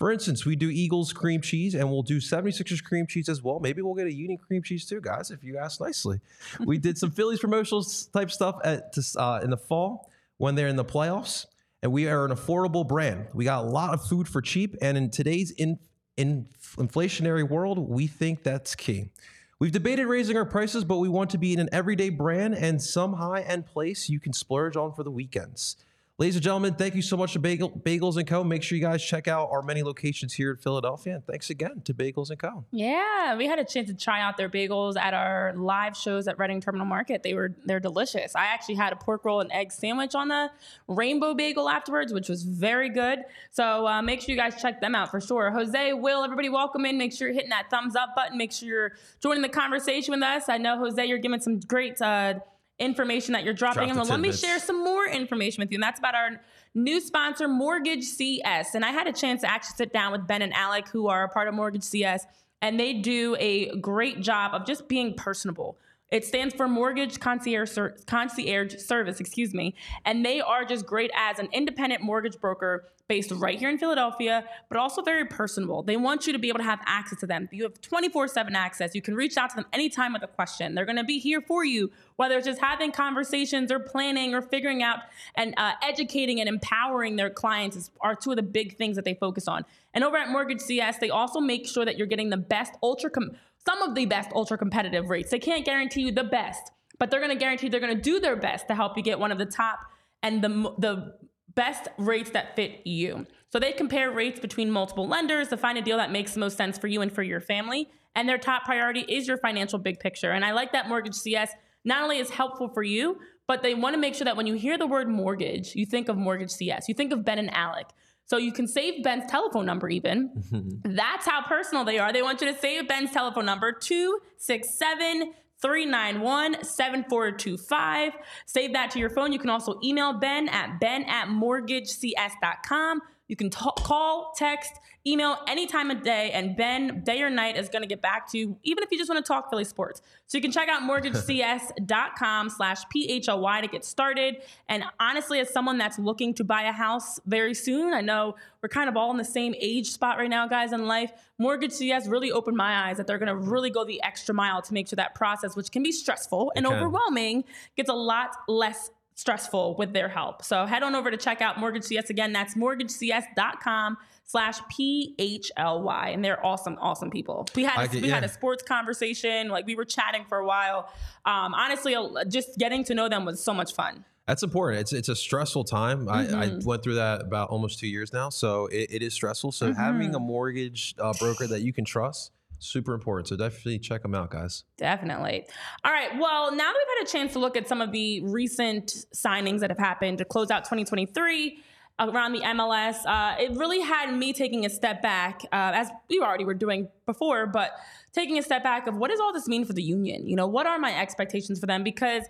For 0.00 0.10
instance, 0.10 0.46
we 0.46 0.56
do 0.56 0.70
Eagles 0.70 1.12
cream 1.12 1.42
cheese 1.42 1.74
and 1.74 1.90
we'll 1.90 2.02
do 2.02 2.20
76ers 2.20 2.82
cream 2.82 3.06
cheese 3.06 3.28
as 3.28 3.42
well. 3.42 3.60
Maybe 3.60 3.82
we'll 3.82 3.94
get 3.94 4.06
a 4.06 4.14
Union 4.14 4.38
cream 4.38 4.62
cheese 4.62 4.86
too, 4.86 5.00
guys, 5.00 5.30
if 5.30 5.44
you 5.44 5.58
ask 5.58 5.78
nicely. 5.78 6.20
We 6.64 6.78
did 6.78 6.96
some 6.96 7.10
Phillies 7.10 7.40
promotional 7.40 7.84
type 8.14 8.30
stuff 8.30 8.56
at, 8.64 8.94
uh, 9.18 9.40
in 9.42 9.50
the 9.50 9.58
fall 9.58 10.10
when 10.38 10.54
they're 10.54 10.68
in 10.68 10.76
the 10.76 10.86
playoffs. 10.86 11.44
And 11.82 11.92
we 11.92 12.08
are 12.08 12.24
an 12.24 12.30
affordable 12.30 12.86
brand. 12.86 13.28
We 13.32 13.44
got 13.44 13.64
a 13.64 13.68
lot 13.68 13.94
of 13.94 14.04
food 14.04 14.28
for 14.28 14.42
cheap. 14.42 14.76
And 14.82 14.98
in 14.98 15.10
today's 15.10 15.50
in, 15.52 15.78
in 16.16 16.46
inflationary 16.76 17.48
world, 17.48 17.78
we 17.78 18.06
think 18.06 18.42
that's 18.42 18.74
key. 18.74 19.10
We've 19.58 19.72
debated 19.72 20.06
raising 20.06 20.36
our 20.36 20.44
prices, 20.44 20.84
but 20.84 20.98
we 20.98 21.08
want 21.08 21.30
to 21.30 21.38
be 21.38 21.52
in 21.52 21.58
an 21.58 21.68
everyday 21.72 22.08
brand 22.08 22.54
and 22.54 22.80
some 22.80 23.14
high 23.14 23.42
end 23.42 23.66
place 23.66 24.08
you 24.08 24.18
can 24.18 24.32
splurge 24.32 24.76
on 24.76 24.94
for 24.94 25.02
the 25.02 25.10
weekends. 25.10 25.76
Ladies 26.20 26.36
and 26.36 26.44
gentlemen, 26.44 26.74
thank 26.74 26.94
you 26.94 27.00
so 27.00 27.16
much 27.16 27.32
to 27.32 27.38
Bagel, 27.38 27.70
Bagels 27.70 28.18
and 28.18 28.26
Co. 28.26 28.44
Make 28.44 28.62
sure 28.62 28.76
you 28.76 28.84
guys 28.84 29.02
check 29.02 29.26
out 29.26 29.48
our 29.50 29.62
many 29.62 29.82
locations 29.82 30.34
here 30.34 30.50
in 30.50 30.58
Philadelphia. 30.58 31.14
And 31.14 31.26
thanks 31.26 31.48
again 31.48 31.80
to 31.86 31.94
Bagels 31.94 32.28
and 32.28 32.38
Co. 32.38 32.66
Yeah, 32.72 33.36
we 33.36 33.46
had 33.46 33.58
a 33.58 33.64
chance 33.64 33.88
to 33.88 33.94
try 33.94 34.20
out 34.20 34.36
their 34.36 34.50
bagels 34.50 34.98
at 34.98 35.14
our 35.14 35.54
live 35.56 35.96
shows 35.96 36.28
at 36.28 36.38
Reading 36.38 36.60
Terminal 36.60 36.86
Market. 36.86 37.22
They 37.22 37.32
were 37.32 37.54
they're 37.64 37.80
delicious. 37.80 38.36
I 38.36 38.44
actually 38.44 38.74
had 38.74 38.92
a 38.92 38.96
pork 38.96 39.24
roll 39.24 39.40
and 39.40 39.50
egg 39.50 39.72
sandwich 39.72 40.14
on 40.14 40.28
the 40.28 40.50
rainbow 40.88 41.32
bagel 41.32 41.70
afterwards, 41.70 42.12
which 42.12 42.28
was 42.28 42.42
very 42.42 42.90
good. 42.90 43.20
So 43.50 43.86
uh, 43.86 44.02
make 44.02 44.20
sure 44.20 44.34
you 44.34 44.38
guys 44.38 44.60
check 44.60 44.82
them 44.82 44.94
out 44.94 45.10
for 45.10 45.22
sure. 45.22 45.50
Jose, 45.50 45.94
Will, 45.94 46.22
everybody, 46.22 46.50
welcome 46.50 46.84
in. 46.84 46.98
Make 46.98 47.14
sure 47.14 47.28
you're 47.28 47.34
hitting 47.34 47.48
that 47.48 47.70
thumbs 47.70 47.96
up 47.96 48.14
button. 48.14 48.36
Make 48.36 48.52
sure 48.52 48.68
you're 48.68 48.92
joining 49.22 49.40
the 49.40 49.48
conversation 49.48 50.12
with 50.12 50.22
us. 50.22 50.50
I 50.50 50.58
know 50.58 50.76
Jose, 50.76 51.02
you're 51.02 51.16
giving 51.16 51.40
some 51.40 51.60
great. 51.60 52.02
Uh, 52.02 52.40
information 52.80 53.32
that 53.34 53.44
you're 53.44 53.54
dropping 53.54 53.92
Drop 53.92 54.04
in. 54.04 54.10
let 54.10 54.20
me 54.20 54.32
share 54.32 54.58
some 54.58 54.82
more 54.82 55.06
information 55.06 55.60
with 55.60 55.70
you. 55.70 55.76
And 55.76 55.82
that's 55.82 55.98
about 55.98 56.14
our 56.14 56.40
new 56.74 57.00
sponsor, 57.00 57.46
Mortgage 57.46 58.04
CS. 58.04 58.74
And 58.74 58.84
I 58.84 58.90
had 58.90 59.06
a 59.06 59.12
chance 59.12 59.42
to 59.42 59.50
actually 59.50 59.76
sit 59.76 59.92
down 59.92 60.12
with 60.12 60.26
Ben 60.26 60.42
and 60.42 60.52
Alec, 60.54 60.88
who 60.88 61.08
are 61.08 61.24
a 61.24 61.28
part 61.28 61.46
of 61.46 61.54
Mortgage 61.54 61.84
CS, 61.84 62.26
and 62.62 62.80
they 62.80 62.94
do 62.94 63.36
a 63.38 63.76
great 63.76 64.20
job 64.20 64.54
of 64.54 64.66
just 64.66 64.88
being 64.88 65.14
personable. 65.14 65.78
It 66.10 66.24
stands 66.24 66.54
for 66.54 66.66
Mortgage 66.66 67.20
Concierge, 67.20 67.70
Ser- 67.70 67.96
Concierge 68.06 68.76
Service, 68.76 69.20
excuse 69.20 69.54
me. 69.54 69.74
And 70.04 70.24
they 70.24 70.40
are 70.40 70.64
just 70.64 70.86
great 70.86 71.10
as 71.16 71.38
an 71.38 71.48
independent 71.52 72.02
mortgage 72.02 72.40
broker, 72.40 72.90
based 73.10 73.32
right 73.32 73.58
here 73.58 73.68
in 73.68 73.76
Philadelphia, 73.76 74.44
but 74.68 74.78
also 74.78 75.02
very 75.02 75.24
personable. 75.24 75.82
They 75.82 75.96
want 75.96 76.28
you 76.28 76.32
to 76.32 76.38
be 76.38 76.48
able 76.48 76.60
to 76.60 76.64
have 76.64 76.78
access 76.86 77.18
to 77.18 77.26
them. 77.26 77.48
You 77.50 77.64
have 77.64 77.80
24 77.80 78.28
7 78.28 78.54
access. 78.54 78.94
You 78.94 79.02
can 79.02 79.16
reach 79.16 79.36
out 79.36 79.50
to 79.50 79.56
them 79.56 79.66
anytime 79.72 80.12
with 80.12 80.22
a 80.22 80.28
question. 80.28 80.76
They're 80.76 80.84
going 80.84 80.96
to 80.96 81.02
be 81.02 81.18
here 81.18 81.40
for 81.40 81.64
you, 81.64 81.90
whether 82.16 82.36
it's 82.36 82.46
just 82.46 82.60
having 82.60 82.92
conversations 82.92 83.72
or 83.72 83.80
planning 83.80 84.32
or 84.32 84.42
figuring 84.42 84.84
out 84.84 85.00
and 85.34 85.54
uh, 85.56 85.72
educating 85.82 86.38
and 86.38 86.48
empowering 86.48 87.16
their 87.16 87.30
clients 87.30 87.76
is, 87.76 87.90
are 88.00 88.14
two 88.14 88.30
of 88.30 88.36
the 88.36 88.44
big 88.44 88.76
things 88.76 88.94
that 88.94 89.04
they 89.04 89.14
focus 89.14 89.48
on. 89.48 89.64
And 89.92 90.04
over 90.04 90.16
at 90.16 90.28
Mortgage 90.28 90.60
CS, 90.60 90.98
they 90.98 91.10
also 91.10 91.40
make 91.40 91.66
sure 91.66 91.84
that 91.84 91.98
you're 91.98 92.06
getting 92.06 92.30
the 92.30 92.36
best 92.36 92.74
ultra, 92.80 93.10
com- 93.10 93.32
some 93.66 93.82
of 93.82 93.94
the 93.94 94.06
best 94.06 94.30
ultra 94.34 94.56
competitive 94.58 95.10
rates. 95.10 95.30
They 95.30 95.38
can't 95.38 95.64
guarantee 95.64 96.02
you 96.02 96.12
the 96.12 96.24
best, 96.24 96.72
but 96.98 97.10
they're 97.10 97.20
going 97.20 97.32
to 97.32 97.38
guarantee 97.38 97.68
they're 97.68 97.80
going 97.80 97.96
to 97.96 98.02
do 98.02 98.20
their 98.20 98.36
best 98.36 98.68
to 98.68 98.74
help 98.74 98.96
you 98.96 99.02
get 99.02 99.18
one 99.18 99.32
of 99.32 99.38
the 99.38 99.46
top 99.46 99.80
and 100.22 100.42
the 100.42 100.48
the 100.78 101.14
best 101.54 101.88
rates 101.98 102.30
that 102.30 102.54
fit 102.56 102.86
you. 102.86 103.26
So 103.52 103.58
they 103.58 103.72
compare 103.72 104.10
rates 104.10 104.38
between 104.38 104.70
multiple 104.70 105.08
lenders 105.08 105.48
to 105.48 105.56
find 105.56 105.76
a 105.76 105.82
deal 105.82 105.96
that 105.96 106.12
makes 106.12 106.34
the 106.34 106.40
most 106.40 106.56
sense 106.56 106.78
for 106.78 106.86
you 106.86 107.00
and 107.00 107.12
for 107.12 107.22
your 107.22 107.40
family. 107.40 107.88
And 108.14 108.28
their 108.28 108.38
top 108.38 108.64
priority 108.64 109.00
is 109.00 109.26
your 109.26 109.38
financial 109.38 109.78
big 109.78 109.98
picture. 109.98 110.30
And 110.30 110.44
I 110.44 110.52
like 110.52 110.72
that 110.72 110.88
Mortgage 110.88 111.14
CS 111.14 111.52
not 111.84 112.02
only 112.02 112.18
is 112.18 112.30
helpful 112.30 112.68
for 112.68 112.82
you, 112.82 113.18
but 113.46 113.62
they 113.62 113.74
want 113.74 113.94
to 113.94 114.00
make 114.00 114.14
sure 114.14 114.24
that 114.24 114.36
when 114.36 114.46
you 114.46 114.54
hear 114.54 114.78
the 114.78 114.86
word 114.86 115.08
mortgage, 115.08 115.74
you 115.74 115.84
think 115.84 116.08
of 116.08 116.16
Mortgage 116.16 116.50
CS. 116.50 116.88
You 116.88 116.94
think 116.94 117.12
of 117.12 117.24
Ben 117.24 117.38
and 117.38 117.52
Alec. 117.52 117.88
So 118.30 118.36
you 118.36 118.52
can 118.52 118.68
save 118.68 119.02
Ben's 119.02 119.28
telephone 119.28 119.66
number 119.66 119.88
even. 119.88 120.30
That's 120.84 121.26
how 121.26 121.42
personal 121.42 121.84
they 121.84 121.98
are. 121.98 122.12
They 122.12 122.22
want 122.22 122.40
you 122.40 122.46
to 122.46 122.56
save 122.56 122.86
Ben's 122.86 123.10
telephone 123.10 123.44
number 123.44 123.72
267 123.72 125.32
391 125.60 126.62
7425. 126.62 128.12
Save 128.46 128.72
that 128.72 128.92
to 128.92 129.00
your 129.00 129.10
phone. 129.10 129.32
You 129.32 129.40
can 129.40 129.50
also 129.50 129.80
email 129.82 130.12
Ben 130.12 130.48
at 130.48 130.78
ben 130.78 131.02
at 131.06 131.26
mortgagecs.com. 131.26 133.02
You 133.30 133.36
can 133.36 133.48
t- 133.48 133.70
call, 133.84 134.32
text, 134.36 134.72
email 135.06 135.38
any 135.46 135.68
time 135.68 135.88
of 135.92 136.02
day, 136.02 136.32
and 136.32 136.56
Ben, 136.56 137.04
day 137.04 137.22
or 137.22 137.30
night, 137.30 137.56
is 137.56 137.68
going 137.68 137.82
to 137.82 137.88
get 137.88 138.02
back 138.02 138.28
to 138.32 138.38
you, 138.38 138.58
even 138.64 138.82
if 138.82 138.90
you 138.90 138.98
just 138.98 139.08
want 139.08 139.24
to 139.24 139.28
talk 139.28 139.48
Philly 139.50 139.62
sports. 139.62 140.02
So 140.26 140.36
you 140.36 140.42
can 140.42 140.50
check 140.50 140.68
out 140.68 140.82
mortgagecs.com 140.82 142.50
slash 142.56 142.82
PHLY 142.92 143.60
to 143.62 143.68
get 143.68 143.84
started. 143.84 144.42
And 144.68 144.82
honestly, 144.98 145.38
as 145.38 145.48
someone 145.48 145.78
that's 145.78 145.96
looking 145.96 146.34
to 146.34 146.44
buy 146.44 146.62
a 146.62 146.72
house 146.72 147.20
very 147.24 147.54
soon, 147.54 147.94
I 147.94 148.00
know 148.00 148.34
we're 148.62 148.68
kind 148.68 148.88
of 148.88 148.96
all 148.96 149.12
in 149.12 149.16
the 149.16 149.24
same 149.24 149.54
age 149.60 149.90
spot 149.90 150.18
right 150.18 150.28
now, 150.28 150.48
guys, 150.48 150.72
in 150.72 150.86
life. 150.86 151.12
Mortgage 151.38 151.72
CS 151.72 152.08
really 152.08 152.32
opened 152.32 152.56
my 152.56 152.88
eyes 152.88 152.96
that 152.96 153.06
they're 153.06 153.18
going 153.18 153.28
to 153.28 153.36
really 153.36 153.70
go 153.70 153.84
the 153.84 154.02
extra 154.02 154.34
mile 154.34 154.60
to 154.60 154.74
make 154.74 154.88
sure 154.88 154.96
that 154.96 155.14
process, 155.14 155.54
which 155.54 155.70
can 155.70 155.84
be 155.84 155.92
stressful 155.92 156.52
and 156.56 156.66
overwhelming, 156.66 157.44
gets 157.76 157.88
a 157.88 157.94
lot 157.94 158.34
less 158.48 158.90
stressful 159.20 159.76
with 159.78 159.92
their 159.92 160.08
help. 160.08 160.42
So 160.44 160.64
head 160.66 160.82
on 160.82 160.94
over 160.94 161.10
to 161.10 161.16
check 161.16 161.40
out 161.42 161.58
Mortgage 161.58 161.84
CS 161.84 162.08
again. 162.10 162.32
That's 162.32 162.54
mortgagecs.com 162.54 163.98
slash 164.24 164.60
P-H-L-Y. 164.70 166.08
And 166.08 166.24
they're 166.24 166.44
awesome, 166.44 166.76
awesome 166.80 167.10
people. 167.10 167.46
We 167.54 167.64
had, 167.64 167.92
a, 167.94 168.00
we 168.00 168.08
had 168.08 168.24
a 168.24 168.28
sports 168.28 168.62
conversation. 168.62 169.48
Like 169.48 169.66
we 169.66 169.74
were 169.74 169.84
chatting 169.84 170.24
for 170.28 170.38
a 170.38 170.46
while. 170.46 170.88
Um, 171.26 171.54
honestly, 171.54 171.96
just 172.28 172.56
getting 172.58 172.84
to 172.84 172.94
know 172.94 173.08
them 173.08 173.24
was 173.24 173.42
so 173.42 173.52
much 173.52 173.74
fun. 173.74 174.04
That's 174.26 174.44
important. 174.44 174.80
It's 174.82 174.92
it's 174.92 175.08
a 175.08 175.16
stressful 175.16 175.64
time. 175.64 176.08
I, 176.08 176.20
I 176.20 176.24
Mm-hmm. 176.50 176.64
went 176.68 176.84
through 176.84 176.94
that 176.94 177.20
about 177.22 177.48
almost 177.48 177.80
two 177.80 177.88
years 177.88 178.12
now, 178.12 178.28
so 178.30 178.66
it, 178.66 178.88
it 178.92 179.02
is 179.02 179.12
stressful. 179.12 179.50
So 179.50 179.66
Mm-hmm. 179.70 179.80
having 179.80 180.14
a 180.14 180.20
mortgage 180.20 180.94
uh, 181.00 181.12
broker 181.18 181.48
that 181.48 181.62
you 181.62 181.72
can 181.72 181.84
trust 181.84 182.30
super 182.60 182.94
important. 182.94 183.28
So 183.28 183.36
definitely 183.36 183.78
check 183.78 184.02
them 184.02 184.14
out, 184.14 184.30
guys. 184.30 184.64
Definitely. 184.76 185.46
All 185.84 185.92
right. 185.92 186.10
Well, 186.18 186.50
now 186.52 186.72
that 186.72 186.74
we've 186.74 186.98
had 186.98 187.08
a 187.08 187.10
chance 187.10 187.32
to 187.32 187.38
look 187.38 187.56
at 187.56 187.66
some 187.66 187.80
of 187.80 187.92
the 187.92 188.20
recent 188.22 188.94
signings 189.14 189.60
that 189.60 189.70
have 189.70 189.78
happened 189.78 190.18
to 190.18 190.24
close 190.24 190.50
out 190.50 190.64
2023 190.64 191.62
around 191.98 192.32
the 192.32 192.40
MLS, 192.40 193.04
uh, 193.06 193.36
it 193.38 193.52
really 193.52 193.80
had 193.80 194.14
me 194.14 194.32
taking 194.32 194.64
a 194.64 194.70
step 194.70 195.02
back, 195.02 195.42
uh, 195.52 195.72
as 195.74 195.90
we 196.08 196.20
already 196.20 196.44
were 196.44 196.54
doing 196.54 196.88
before, 197.04 197.46
but 197.46 197.72
taking 198.12 198.38
a 198.38 198.42
step 198.42 198.62
back 198.62 198.86
of 198.86 198.96
what 198.96 199.10
does 199.10 199.20
all 199.20 199.32
this 199.32 199.46
mean 199.46 199.64
for 199.64 199.72
the 199.72 199.82
union? 199.82 200.26
You 200.26 200.34
know, 200.36 200.46
what 200.46 200.66
are 200.66 200.78
my 200.78 200.98
expectations 200.98 201.60
for 201.60 201.66
them? 201.66 201.84
Because 201.84 202.24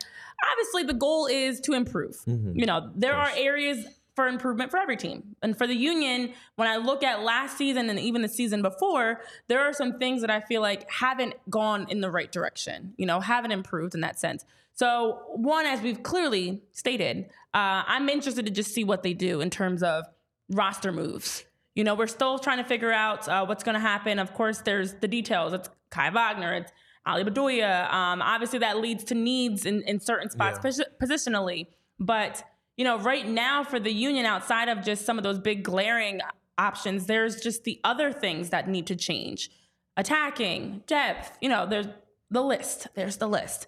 obviously 0.53 0.83
the 0.83 0.95
goal 0.95 1.27
is 1.27 1.61
to 1.61 1.73
improve. 1.73 2.17
You 2.27 2.67
know, 2.67 2.91
there 2.97 3.15
are 3.15 3.31
areas 3.37 3.87
for 4.21 4.29
improvement 4.29 4.71
for 4.71 4.77
every 4.77 4.99
team. 4.99 5.35
And 5.43 5.57
for 5.57 5.67
the 5.67 5.75
union, 5.75 6.35
when 6.57 6.69
I 6.69 6.77
look 6.77 7.03
at 7.03 7.23
last 7.23 7.57
season 7.57 7.89
and 7.89 7.99
even 7.99 8.21
the 8.21 8.29
season 8.29 8.61
before, 8.61 9.23
there 9.49 9.61
are 9.61 9.73
some 9.73 9.99
things 9.99 10.21
that 10.21 10.31
I 10.31 10.41
feel 10.41 10.61
like 10.61 10.91
haven't 10.91 11.35
gone 11.49 11.87
in 11.89 12.03
the 12.03 12.11
right 12.11 12.31
direction, 12.31 12.93
you 12.99 13.07
know, 13.07 13.21
haven't 13.21 13.53
improved 13.53 13.95
in 13.95 14.03
that 14.03 14.19
sense. 14.19 14.45
So, 14.75 15.23
one, 15.37 15.65
as 15.65 15.81
we've 15.81 16.03
clearly 16.03 16.61
stated, 16.73 17.31
uh, 17.55 17.83
I'm 17.87 18.11
interested 18.11 18.45
to 18.45 18.53
just 18.53 18.75
see 18.75 18.85
what 18.85 19.03
they 19.03 19.15
do 19.15 19.41
in 19.41 19.49
terms 19.49 19.83
of 19.83 20.05
roster 20.51 20.93
moves. 20.93 21.45
You 21.75 21.85
know, 21.85 21.95
we're 21.95 22.07
still 22.07 22.39
trying 22.39 22.59
to 22.59 22.65
figure 22.65 22.93
out 22.93 23.27
uh, 23.27 23.47
what's 23.47 23.65
going 23.65 23.75
to 23.75 23.81
happen. 23.81 24.19
Of 24.19 24.35
course, 24.35 24.59
there's 24.59 24.93
the 24.95 25.09
details. 25.09 25.55
It's 25.55 25.71
Kai 25.91 26.11
Wagner, 26.11 26.53
it's 26.53 26.73
Ali 27.07 27.25
Bedoya. 27.25 27.91
Um, 27.91 28.21
obviously, 28.21 28.59
that 28.59 28.79
leads 28.81 29.05
to 29.05 29.15
needs 29.15 29.65
in, 29.65 29.81
in 29.85 29.99
certain 29.99 30.29
spots 30.29 30.59
Yeah. 30.63 30.71
posi- 30.71 30.93
positionally. 31.03 31.69
But 31.99 32.43
you 32.81 32.85
know, 32.85 32.97
right 32.97 33.29
now 33.29 33.63
for 33.63 33.79
the 33.79 33.93
union, 33.93 34.25
outside 34.25 34.71
of 34.71 34.83
just 34.83 35.05
some 35.05 35.19
of 35.19 35.23
those 35.23 35.39
big 35.39 35.63
glaring 35.63 36.23
options, 36.57 37.05
there's 37.05 37.39
just 37.39 37.65
the 37.65 37.79
other 37.85 38.11
things 38.11 38.49
that 38.49 38.71
need 38.71 38.87
to 38.87 38.97
change. 38.97 39.51
Attacking, 39.99 40.83
depth, 40.87 41.37
you 41.43 41.51
know, 41.51 41.67
there's 41.67 41.89
the 42.31 42.41
list. 42.41 42.87
There's 42.95 43.19
the 43.19 43.29
list. 43.29 43.67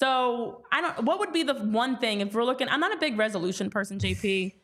So 0.00 0.62
I 0.72 0.80
don't 0.80 1.04
what 1.04 1.18
would 1.18 1.34
be 1.34 1.42
the 1.42 1.52
one 1.56 1.98
thing 1.98 2.22
if 2.22 2.32
we're 2.32 2.42
looking, 2.42 2.70
I'm 2.70 2.80
not 2.80 2.94
a 2.94 2.96
big 2.96 3.18
resolution 3.18 3.68
person, 3.68 3.98
JP. 3.98 4.54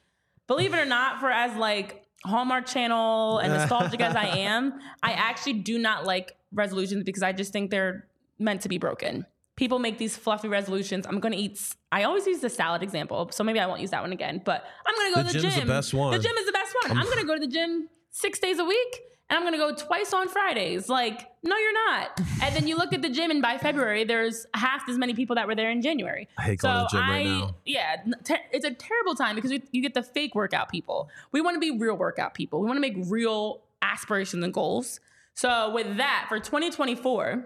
Believe 0.46 0.72
it 0.72 0.78
or 0.78 0.86
not, 0.86 1.20
for 1.20 1.30
as 1.30 1.54
like 1.58 2.06
Hallmark 2.24 2.64
Channel 2.64 3.36
and 3.36 3.52
nostalgic 3.52 4.00
as 4.00 4.16
I 4.16 4.24
am, 4.38 4.80
I 5.02 5.12
actually 5.12 5.58
do 5.60 5.78
not 5.78 6.06
like 6.06 6.38
resolutions 6.54 7.04
because 7.04 7.22
I 7.22 7.32
just 7.32 7.52
think 7.52 7.70
they're 7.70 8.08
meant 8.38 8.62
to 8.62 8.70
be 8.70 8.78
broken. 8.78 9.26
People 9.60 9.78
make 9.78 9.98
these 9.98 10.16
fluffy 10.16 10.48
resolutions. 10.48 11.06
I'm 11.06 11.20
going 11.20 11.32
to 11.32 11.38
eat. 11.38 11.60
I 11.92 12.04
always 12.04 12.26
use 12.26 12.40
the 12.40 12.48
salad 12.48 12.82
example, 12.82 13.28
so 13.30 13.44
maybe 13.44 13.60
I 13.60 13.66
won't 13.66 13.82
use 13.82 13.90
that 13.90 14.00
one 14.00 14.10
again. 14.10 14.40
But 14.42 14.64
I'm 14.86 14.94
going 14.94 15.10
to 15.10 15.14
go 15.16 15.20
to 15.20 15.32
the 15.34 15.38
gym's 15.38 15.54
the 15.54 15.60
gym. 15.60 15.68
best 15.68 15.92
one. 15.92 16.12
The 16.12 16.18
gym 16.18 16.34
is 16.34 16.46
the 16.46 16.52
best 16.52 16.74
one. 16.82 16.96
I'm 16.96 17.04
going 17.04 17.18
to 17.18 17.26
go 17.26 17.34
to 17.34 17.40
the 17.40 17.46
gym 17.46 17.90
six 18.08 18.38
days 18.38 18.58
a 18.58 18.64
week, 18.64 19.00
and 19.28 19.36
I'm 19.36 19.42
going 19.42 19.52
to 19.52 19.58
go 19.58 19.74
twice 19.74 20.14
on 20.14 20.30
Fridays. 20.30 20.88
Like, 20.88 21.28
no, 21.42 21.54
you're 21.54 21.74
not. 21.90 22.22
and 22.42 22.56
then 22.56 22.66
you 22.68 22.78
look 22.78 22.94
at 22.94 23.02
the 23.02 23.10
gym, 23.10 23.30
and 23.30 23.42
by 23.42 23.58
February, 23.58 24.04
there's 24.04 24.46
half 24.54 24.88
as 24.88 24.96
many 24.96 25.12
people 25.12 25.36
that 25.36 25.46
were 25.46 25.54
there 25.54 25.70
in 25.70 25.82
January. 25.82 26.26
I 26.38 26.42
hate 26.42 26.60
going 26.60 26.74
to 26.74 26.80
the 26.80 26.88
gym 26.98 27.10
right 27.10 27.26
now. 27.26 27.54
Yeah, 27.66 27.96
ter- 28.24 28.40
it's 28.52 28.64
a 28.64 28.72
terrible 28.72 29.14
time 29.14 29.34
because 29.34 29.52
you, 29.52 29.60
you 29.72 29.82
get 29.82 29.92
the 29.92 30.02
fake 30.02 30.34
workout 30.34 30.70
people. 30.70 31.10
We 31.32 31.42
want 31.42 31.56
to 31.56 31.60
be 31.60 31.78
real 31.78 31.98
workout 31.98 32.32
people. 32.32 32.62
We 32.62 32.66
want 32.66 32.78
to 32.78 32.80
make 32.80 32.94
real 33.10 33.60
aspirations 33.82 34.42
and 34.42 34.54
goals. 34.54 35.00
So 35.34 35.70
with 35.74 35.98
that, 35.98 36.26
for 36.30 36.38
2024, 36.38 37.44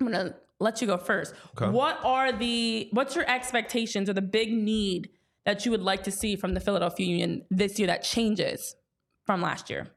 I'm 0.00 0.06
gonna 0.06 0.36
let 0.60 0.80
you 0.80 0.86
go 0.86 0.96
first. 0.96 1.34
Okay. 1.56 1.70
What 1.70 1.98
are 2.04 2.32
the 2.32 2.88
what's 2.92 3.16
your 3.16 3.28
expectations 3.28 4.08
or 4.08 4.12
the 4.12 4.22
big 4.22 4.52
need 4.52 5.10
that 5.46 5.64
you 5.64 5.70
would 5.70 5.82
like 5.82 6.04
to 6.04 6.10
see 6.10 6.36
from 6.36 6.54
the 6.54 6.60
Philadelphia 6.60 7.06
Union 7.06 7.44
this 7.50 7.78
year 7.78 7.88
that 7.88 8.02
changes 8.02 8.76
from 9.24 9.40
last 9.40 9.70
year? 9.70 9.88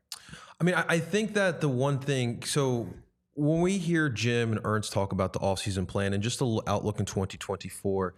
I 0.60 0.64
mean, 0.64 0.76
I, 0.76 0.86
I 0.88 1.00
think 1.00 1.34
that 1.34 1.62
the 1.62 1.70
one 1.70 2.00
thing, 2.00 2.44
so 2.44 2.88
when 3.34 3.62
we 3.62 3.78
hear 3.78 4.10
Jim 4.10 4.54
and 4.54 4.62
Ernst 4.64 4.94
talk 4.94 5.12
about 5.12 5.34
the 5.34 5.40
offseason 5.40 5.88
plan 5.88 6.14
and 6.14 6.24
just 6.24 6.40
the 6.40 6.62
outlook 6.68 7.00
in 7.00 7.06
2024, 7.06 8.16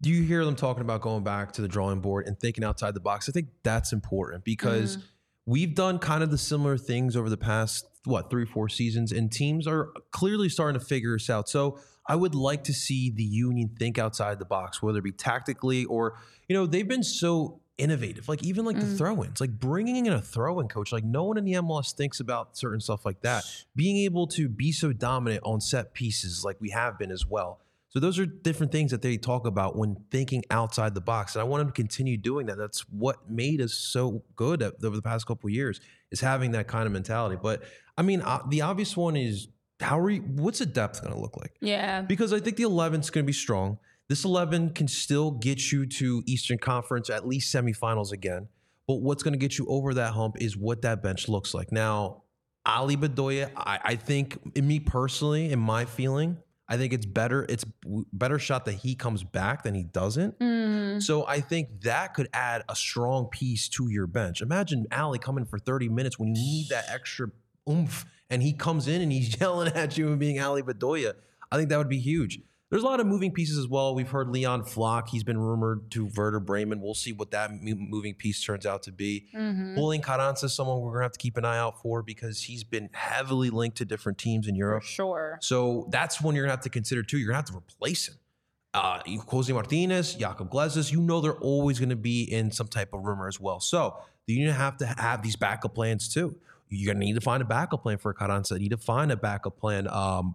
do 0.00 0.10
you 0.10 0.22
hear 0.22 0.44
them 0.44 0.56
talking 0.56 0.82
about 0.82 1.00
going 1.00 1.24
back 1.24 1.52
to 1.52 1.62
the 1.62 1.68
drawing 1.68 2.00
board 2.00 2.26
and 2.26 2.38
thinking 2.38 2.64
outside 2.64 2.94
the 2.94 3.00
box? 3.00 3.28
I 3.28 3.32
think 3.32 3.48
that's 3.62 3.92
important 3.92 4.44
because 4.44 4.96
mm-hmm. 4.96 5.06
We've 5.46 5.74
done 5.74 5.98
kind 5.98 6.22
of 6.22 6.30
the 6.30 6.38
similar 6.38 6.76
things 6.76 7.16
over 7.16 7.28
the 7.28 7.36
past, 7.36 7.86
what, 8.04 8.30
three, 8.30 8.44
four 8.44 8.68
seasons, 8.68 9.12
and 9.12 9.30
teams 9.30 9.66
are 9.66 9.90
clearly 10.10 10.48
starting 10.48 10.78
to 10.78 10.84
figure 10.84 11.12
this 11.12 11.28
out. 11.30 11.48
So 11.48 11.78
I 12.06 12.16
would 12.16 12.34
like 12.34 12.64
to 12.64 12.74
see 12.74 13.10
the 13.10 13.24
union 13.24 13.70
think 13.78 13.98
outside 13.98 14.38
the 14.38 14.44
box, 14.44 14.82
whether 14.82 14.98
it 14.98 15.04
be 15.04 15.12
tactically 15.12 15.84
or, 15.86 16.18
you 16.48 16.54
know, 16.54 16.66
they've 16.66 16.88
been 16.88 17.02
so 17.02 17.60
innovative. 17.78 18.28
Like 18.28 18.42
even 18.42 18.64
like 18.64 18.78
the 18.78 18.86
mm. 18.86 18.98
throw-ins, 18.98 19.40
like 19.40 19.58
bringing 19.58 20.06
in 20.06 20.12
a 20.12 20.20
throw-in 20.20 20.68
coach. 20.68 20.92
Like 20.92 21.04
no 21.04 21.24
one 21.24 21.38
in 21.38 21.44
the 21.44 21.54
MLS 21.54 21.94
thinks 21.94 22.20
about 22.20 22.56
certain 22.56 22.80
stuff 22.80 23.04
like 23.04 23.20
that. 23.22 23.44
Being 23.74 23.98
able 24.04 24.26
to 24.28 24.48
be 24.48 24.72
so 24.72 24.92
dominant 24.92 25.42
on 25.44 25.60
set 25.60 25.94
pieces, 25.94 26.44
like 26.44 26.60
we 26.60 26.70
have 26.70 26.98
been 26.98 27.10
as 27.10 27.26
well. 27.26 27.60
So 27.94 28.00
those 28.00 28.18
are 28.18 28.26
different 28.26 28.72
things 28.72 28.90
that 28.90 29.02
they 29.02 29.16
talk 29.16 29.46
about 29.46 29.76
when 29.76 29.96
thinking 30.10 30.42
outside 30.50 30.94
the 30.94 31.00
box, 31.00 31.36
and 31.36 31.40
I 31.40 31.44
want 31.44 31.60
them 31.60 31.68
to 31.68 31.72
continue 31.72 32.16
doing 32.16 32.46
that. 32.46 32.58
That's 32.58 32.80
what 32.90 33.30
made 33.30 33.60
us 33.60 33.72
so 33.72 34.24
good 34.34 34.62
at, 34.62 34.74
over 34.84 34.96
the 34.96 35.02
past 35.02 35.28
couple 35.28 35.46
of 35.46 35.54
years 35.54 35.80
is 36.10 36.20
having 36.20 36.50
that 36.52 36.66
kind 36.66 36.86
of 36.86 36.92
mentality. 36.92 37.36
But 37.40 37.62
I 37.96 38.02
mean, 38.02 38.20
uh, 38.20 38.40
the 38.48 38.62
obvious 38.62 38.96
one 38.96 39.14
is 39.14 39.46
how 39.78 40.00
are 40.00 40.10
you, 40.10 40.22
what's 40.22 40.58
the 40.58 40.66
depth 40.66 41.02
going 41.02 41.14
to 41.14 41.20
look 41.20 41.36
like? 41.36 41.52
Yeah. 41.60 42.02
because 42.02 42.32
I 42.32 42.40
think 42.40 42.56
the 42.56 42.64
11 42.64 43.00
is 43.00 43.10
going 43.10 43.24
to 43.24 43.26
be 43.26 43.32
strong. 43.32 43.78
This 44.08 44.24
11 44.24 44.70
can 44.70 44.88
still 44.88 45.30
get 45.30 45.70
you 45.70 45.86
to 45.86 46.22
Eastern 46.26 46.58
Conference, 46.58 47.10
at 47.10 47.28
least 47.28 47.54
semifinals 47.54 48.10
again. 48.10 48.48
But 48.88 48.96
what's 48.96 49.22
going 49.22 49.34
to 49.34 49.38
get 49.38 49.56
you 49.56 49.66
over 49.68 49.94
that 49.94 50.14
hump 50.14 50.36
is 50.40 50.56
what 50.56 50.82
that 50.82 51.00
bench 51.00 51.28
looks 51.28 51.54
like. 51.54 51.70
Now, 51.70 52.24
Ali 52.66 52.96
Bedoya, 52.96 53.50
I, 53.56 53.78
I 53.84 53.96
think, 53.96 54.38
in 54.56 54.66
me 54.66 54.80
personally, 54.80 55.50
in 55.50 55.58
my 55.60 55.84
feeling, 55.84 56.38
I 56.68 56.76
think 56.76 56.92
it's 56.92 57.06
better. 57.06 57.44
It's 57.48 57.64
better 57.84 58.38
shot 58.38 58.64
that 58.64 58.74
he 58.74 58.94
comes 58.94 59.22
back 59.22 59.64
than 59.64 59.74
he 59.74 59.84
doesn't. 59.84 60.38
Mm. 60.38 61.02
So 61.02 61.26
I 61.26 61.40
think 61.40 61.82
that 61.82 62.14
could 62.14 62.28
add 62.32 62.64
a 62.68 62.76
strong 62.76 63.26
piece 63.26 63.68
to 63.70 63.88
your 63.88 64.06
bench. 64.06 64.40
Imagine 64.40 64.86
Ali 64.90 65.18
coming 65.18 65.44
for 65.44 65.58
30 65.58 65.88
minutes 65.90 66.18
when 66.18 66.28
you 66.28 66.34
need 66.34 66.68
that 66.70 66.86
extra 66.88 67.28
oomph, 67.68 68.06
and 68.30 68.42
he 68.42 68.52
comes 68.52 68.88
in 68.88 69.02
and 69.02 69.12
he's 69.12 69.38
yelling 69.40 69.72
at 69.74 69.98
you 69.98 70.08
and 70.08 70.18
being 70.18 70.40
Ali 70.40 70.62
Bedoya. 70.62 71.14
I 71.52 71.56
think 71.56 71.68
that 71.68 71.78
would 71.78 71.88
be 71.88 72.00
huge. 72.00 72.40
There's 72.70 72.82
a 72.82 72.86
lot 72.86 72.98
of 72.98 73.06
moving 73.06 73.30
pieces 73.30 73.56
as 73.58 73.68
well. 73.68 73.94
We've 73.94 74.08
heard 74.10 74.30
Leon 74.30 74.64
Flach. 74.64 75.08
He's 75.08 75.22
been 75.22 75.38
rumored 75.38 75.90
to 75.92 76.06
Werder 76.16 76.40
Bremen. 76.40 76.80
We'll 76.80 76.94
see 76.94 77.12
what 77.12 77.30
that 77.30 77.50
moving 77.62 78.14
piece 78.14 78.42
turns 78.42 78.66
out 78.66 78.82
to 78.84 78.92
be. 78.92 79.28
Mhm. 79.34 79.76
Pulling 79.76 80.00
Carranza 80.00 80.46
is 80.46 80.54
someone 80.54 80.80
we're 80.80 80.90
going 80.90 81.00
to 81.00 81.04
have 81.04 81.12
to 81.12 81.18
keep 81.18 81.36
an 81.36 81.44
eye 81.44 81.58
out 81.58 81.80
for 81.82 82.02
because 82.02 82.40
he's 82.42 82.64
been 82.64 82.88
heavily 82.92 83.50
linked 83.50 83.76
to 83.76 83.84
different 83.84 84.18
teams 84.18 84.48
in 84.48 84.54
For 84.54 84.58
Europe. 84.58 84.82
sure. 84.82 85.38
So 85.40 85.86
that's 85.90 86.20
one 86.20 86.34
you're 86.34 86.44
gonna 86.46 86.52
have 86.54 86.62
to 86.62 86.70
consider 86.70 87.02
too. 87.04 87.18
You're 87.18 87.28
gonna 87.28 87.36
have 87.38 87.44
to 87.46 87.56
replace 87.56 88.08
him. 88.08 88.16
Uh, 88.72 88.98
Jose 89.28 89.52
Martinez, 89.52 90.14
Jakob 90.14 90.50
Glesnes, 90.50 90.90
you 90.90 91.00
know 91.00 91.20
they're 91.20 91.38
always 91.38 91.78
gonna 91.78 91.94
be 91.94 92.24
in 92.24 92.50
some 92.50 92.66
type 92.66 92.92
of 92.92 93.04
rumor 93.04 93.28
as 93.28 93.38
well. 93.38 93.60
So 93.60 93.94
union 94.26 94.52
have 94.52 94.78
to 94.78 94.86
have 94.86 95.22
these 95.22 95.36
backup 95.36 95.74
plans 95.76 96.08
too. 96.12 96.34
You're 96.70 96.92
gonna 96.92 97.04
need 97.04 97.14
to 97.14 97.20
find 97.20 97.40
a 97.40 97.46
backup 97.46 97.82
plan 97.82 97.98
for 97.98 98.12
Carranza. 98.14 98.54
You 98.54 98.62
need 98.62 98.70
to 98.70 98.76
find 98.78 99.12
a 99.12 99.16
backup 99.16 99.60
plan 99.60 99.86
um, 99.86 100.34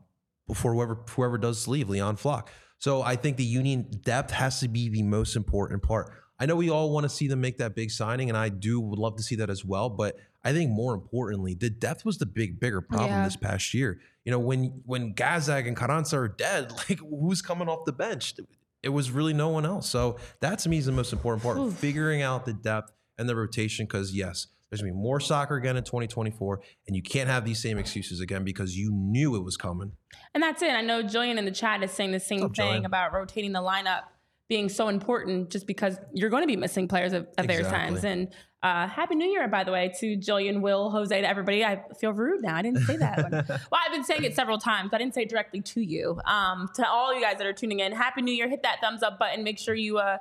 for 0.53 0.73
whoever 0.73 0.99
whoever 1.09 1.37
does 1.37 1.67
leave, 1.67 1.89
Leon 1.89 2.15
Flach. 2.17 2.49
So 2.77 3.01
I 3.01 3.15
think 3.15 3.37
the 3.37 3.43
union 3.43 3.89
depth 4.03 4.31
has 4.31 4.59
to 4.61 4.67
be 4.67 4.87
the 4.89 5.03
most 5.03 5.35
important 5.35 5.83
part. 5.83 6.11
I 6.39 6.45
know 6.45 6.55
we 6.55 6.69
all 6.69 6.91
want 6.91 7.03
to 7.03 7.09
see 7.09 7.27
them 7.27 7.41
make 7.41 7.57
that 7.57 7.75
big 7.75 7.91
signing, 7.91 8.29
and 8.29 8.37
I 8.37 8.47
do 8.49 8.79
would 8.79 8.97
love 8.99 9.17
to 9.17 9.23
see 9.23 9.35
that 9.35 9.49
as 9.49 9.65
well. 9.65 9.89
But 9.89 10.15
I 10.43 10.53
think 10.53 10.71
more 10.71 10.93
importantly, 10.93 11.53
the 11.53 11.69
depth 11.69 12.05
was 12.05 12.17
the 12.17 12.25
big 12.25 12.59
bigger 12.61 12.79
problem 12.79 13.09
Yeah. 13.09 13.25
this 13.25 13.35
past 13.35 13.73
year. 13.73 13.99
You 14.23 14.31
know, 14.31 14.39
when 14.39 14.81
when 14.85 15.13
Gazdag 15.13 15.67
and 15.67 15.75
Carranza 15.75 16.17
are 16.17 16.27
dead, 16.29 16.71
like 16.89 16.99
who's 16.99 17.41
coming 17.41 17.67
off 17.67 17.83
the 17.85 17.91
bench? 17.91 18.35
It 18.81 18.89
was 18.89 19.11
really 19.11 19.33
no 19.33 19.49
one 19.49 19.65
else. 19.65 19.89
So 19.89 20.17
that 20.39 20.59
to 20.59 20.69
me 20.69 20.77
is 20.77 20.85
the 20.85 20.93
most 20.93 21.11
important 21.11 21.43
part: 21.43 21.73
figuring 21.73 22.21
out 22.21 22.45
the 22.45 22.53
depth 22.53 22.93
and 23.17 23.27
the 23.27 23.35
rotation. 23.35 23.85
Because 23.85 24.15
yes, 24.15 24.47
there's 24.69 24.81
gonna 24.81 24.93
be 24.93 24.99
more 24.99 25.19
soccer 25.19 25.55
again 25.55 25.77
in 25.77 25.83
2024, 25.83 26.61
and 26.87 26.95
you 26.95 27.01
can't 27.01 27.29
have 27.29 27.45
these 27.45 27.59
same 27.61 27.77
excuses 27.77 28.19
again 28.19 28.43
because 28.43 28.75
you 28.77 28.91
knew 28.91 29.35
it 29.35 29.43
was 29.43 29.57
coming. 29.57 29.93
And 30.33 30.43
that's 30.43 30.61
it. 30.61 30.71
I 30.71 30.81
know 30.81 31.03
Jillian 31.03 31.37
in 31.37 31.45
the 31.45 31.51
chat 31.51 31.83
is 31.83 31.91
saying 31.91 32.11
the 32.11 32.19
same 32.19 32.43
up, 32.43 32.55
thing 32.55 32.81
Jillian? 32.81 32.85
about 32.85 33.13
rotating 33.13 33.51
the 33.51 33.61
lineup 33.61 34.03
being 34.47 34.67
so 34.67 34.87
important 34.87 35.51
just 35.51 35.67
because 35.67 35.97
you're 36.13 36.31
going 36.31 36.41
to 36.41 36.47
be 36.47 36.55
missing 36.55 36.87
players 36.87 37.13
at, 37.13 37.31
at 37.37 37.45
various 37.45 37.67
Exactly. 37.67 37.93
times. 38.01 38.03
And 38.03 38.27
uh, 38.63 38.87
Happy 38.87 39.13
New 39.13 39.27
Year, 39.29 39.47
by 39.47 39.63
the 39.63 39.71
way, 39.71 39.93
to 39.99 40.17
Jillian, 40.17 40.61
Will, 40.61 40.89
Jose, 40.89 41.21
to 41.21 41.27
everybody. 41.29 41.63
I 41.63 41.83
feel 41.99 42.11
rude 42.13 42.41
now. 42.41 42.55
I 42.55 42.63
didn't 42.63 42.81
say 42.81 42.97
that. 42.97 43.21
one. 43.21 43.31
well, 43.47 43.81
I've 43.85 43.91
been 43.91 44.03
saying 44.03 44.23
it 44.23 44.35
several 44.35 44.57
times. 44.57 44.89
but 44.89 44.97
I 44.97 45.03
didn't 45.03 45.13
say 45.13 45.21
it 45.21 45.29
directly 45.29 45.61
to 45.61 45.81
you. 45.81 46.19
Um, 46.25 46.67
to 46.75 46.89
all 46.89 47.13
you 47.13 47.21
guys 47.21 47.37
that 47.37 47.45
are 47.45 47.53
tuning 47.53 47.79
in, 47.79 47.91
Happy 47.91 48.23
New 48.23 48.33
Year. 48.33 48.49
Hit 48.49 48.63
that 48.63 48.77
thumbs 48.81 49.03
up 49.03 49.19
button. 49.19 49.43
Make 49.43 49.59
sure 49.59 49.75
you 49.75 49.99
uh, 49.99 50.17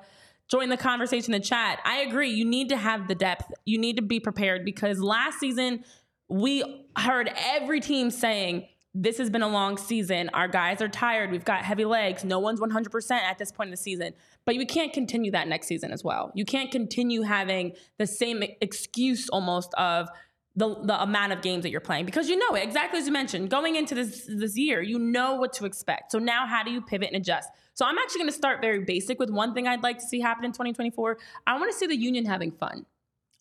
join 0.49 0.69
the 0.69 0.77
conversation 0.77 1.35
in 1.35 1.41
the 1.41 1.47
chat. 1.47 1.81
I 1.85 1.99
agree. 1.99 2.31
You 2.31 2.45
need 2.45 2.69
to 2.71 2.77
have 2.77 3.09
the 3.09 3.15
depth. 3.15 3.53
You 3.65 3.79
need 3.79 3.97
to 3.97 4.03
be 4.03 4.21
prepared 4.21 4.65
because 4.65 5.01
last 5.01 5.39
season 5.39 5.85
we 6.29 6.87
heard 6.97 7.31
every 7.37 7.81
team 7.81 8.11
saying 8.11 8.67
this 8.95 9.19
has 9.19 9.31
been 9.31 9.43
a 9.43 9.49
long 9.49 9.77
season. 9.77 10.31
Our 10.33 10.49
guys 10.49 10.83
are 10.83 10.89
tired. 10.89 11.31
We've 11.31 11.45
got 11.45 11.65
heavy 11.65 11.85
legs. 11.85 12.25
No 12.25 12.39
one's 12.39 12.61
100% 12.61 13.11
at 13.13 13.39
this 13.39 13.53
point 13.53 13.69
in 13.69 13.71
the 13.71 13.77
season. 13.77 14.13
But 14.45 14.57
we 14.57 14.67
can't 14.67 14.93
continue 14.93 15.31
that 15.33 15.47
next 15.47 15.69
season 15.69 15.93
as 15.93 16.03
well. 16.03 16.33
You 16.35 16.45
can't 16.45 16.71
continue 16.71 17.23
having 17.23 17.73
the 17.99 18.07
same 18.07 18.43
excuse 18.61 19.29
almost 19.29 19.73
of 19.75 20.09
the, 20.57 20.75
the 20.83 21.01
amount 21.01 21.33
of 21.33 21.41
games 21.41 21.63
that 21.63 21.71
you're 21.71 21.81
playing 21.81 22.05
because 22.05 22.29
you 22.29 22.37
know 22.37 22.57
it 22.57 22.65
exactly 22.65 22.99
as 22.99 23.07
you 23.07 23.13
mentioned 23.13 23.49
going 23.49 23.77
into 23.77 23.95
this 23.95 24.29
this 24.29 24.57
year 24.59 24.83
you 24.83 24.99
know 24.99 25.35
what 25.35 25.53
to 25.53 25.65
expect 25.65 26.11
so 26.11 26.19
now 26.19 26.49
how 26.49 26.65
do 26.65 26.73
you 26.73 26.81
pivot 26.81 27.09
and 27.13 27.17
adjust 27.17 27.49
so 27.79 27.87
i'm 27.87 27.97
actually 27.99 28.19
going 28.19 28.31
to 28.31 28.37
start 28.37 28.61
very 28.61 28.81
basic 28.85 29.19
with 29.19 29.31
one 29.31 29.55
thing 29.55 29.69
i'd 29.69 29.83
like 29.83 29.99
to 29.99 30.05
see 30.05 30.21
happen 30.21 30.45
in 30.45 30.51
2024 30.51 31.17
i 31.47 31.59
want 31.59 31.71
to 31.71 31.79
see 31.79 31.87
the 31.87 31.97
union 31.97 32.25
having 32.25 32.51
fun 32.51 32.85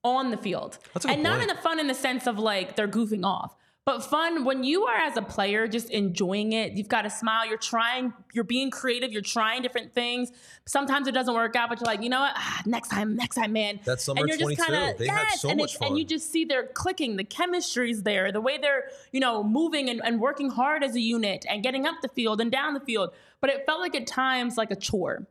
on 0.04 0.32
the 0.32 0.38
field. 0.38 0.78
That's 0.94 1.06
a 1.06 1.08
good 1.10 1.14
and 1.16 1.24
not 1.24 1.40
point. 1.40 1.50
in 1.50 1.56
the 1.56 1.62
fun 1.62 1.80
in 1.80 1.88
the 1.88 1.94
sense 1.94 2.28
of 2.28 2.40
like 2.40 2.76
they're 2.76 2.88
goofing 2.88 3.26
off 3.26 3.56
but 3.88 4.04
fun 4.04 4.44
when 4.44 4.66
you 4.66 4.84
are 4.84 4.98
as 4.98 5.16
a 5.16 5.22
player 5.22 5.66
just 5.66 5.90
enjoying 5.92 6.52
it. 6.52 6.74
You've 6.74 6.90
got 6.90 7.06
a 7.06 7.10
smile 7.10 7.48
you're 7.48 7.58
trying 7.58 8.12
you're 8.34 8.44
being 8.44 8.70
creative 8.70 9.14
you're 9.14 9.22
trying 9.22 9.62
different 9.62 9.94
things. 9.94 10.30
Sometimes 10.66 11.08
it 11.08 11.14
doesn't 11.14 11.34
work 11.34 11.56
out 11.56 11.70
but 11.70 11.80
you're 11.80 11.86
like 11.86 12.02
you 12.02 12.10
know 12.10 12.20
what? 12.20 12.34
Ah, 12.36 12.62
next 12.66 12.90
time 12.90 13.16
next 13.16 13.38
time 13.38 13.54
man. 13.54 13.80
That's 13.86 14.04
summer 14.04 14.20
and 14.20 14.28
you're 14.28 14.38
just 14.38 14.58
22, 14.58 14.62
kind 14.62 14.92
of 14.92 14.98
they 14.98 15.08
had 15.08 15.30
so 15.38 15.50
and 15.50 15.58
much 15.58 15.78
fun. 15.78 15.88
and 15.88 15.98
you 15.98 16.04
just 16.04 16.30
see 16.30 16.44
they're 16.44 16.68
clicking 16.68 17.16
the 17.16 17.24
chemistry's 17.24 18.04
there 18.04 18.30
the 18.30 18.42
way 18.42 18.58
they're 18.58 18.90
you 19.14 19.22
know 19.22 19.42
moving 19.42 19.90
and, 19.90 20.02
and 20.04 20.20
working 20.20 20.50
hard 20.50 20.84
as 20.84 20.94
a 20.94 21.00
unit 21.00 21.46
and 21.50 21.64
getting 21.64 21.86
up 21.86 21.96
the 22.02 22.10
field 22.10 22.42
and 22.42 22.52
down 22.52 22.74
the 22.74 22.82
field 22.82 23.14
but 23.42 23.50
it 23.50 23.66
felt 23.66 23.80
like 23.80 23.96
at 23.96 24.08
times 24.08 24.58
like 24.58 24.72
a 24.72 24.76
chore 24.76 25.28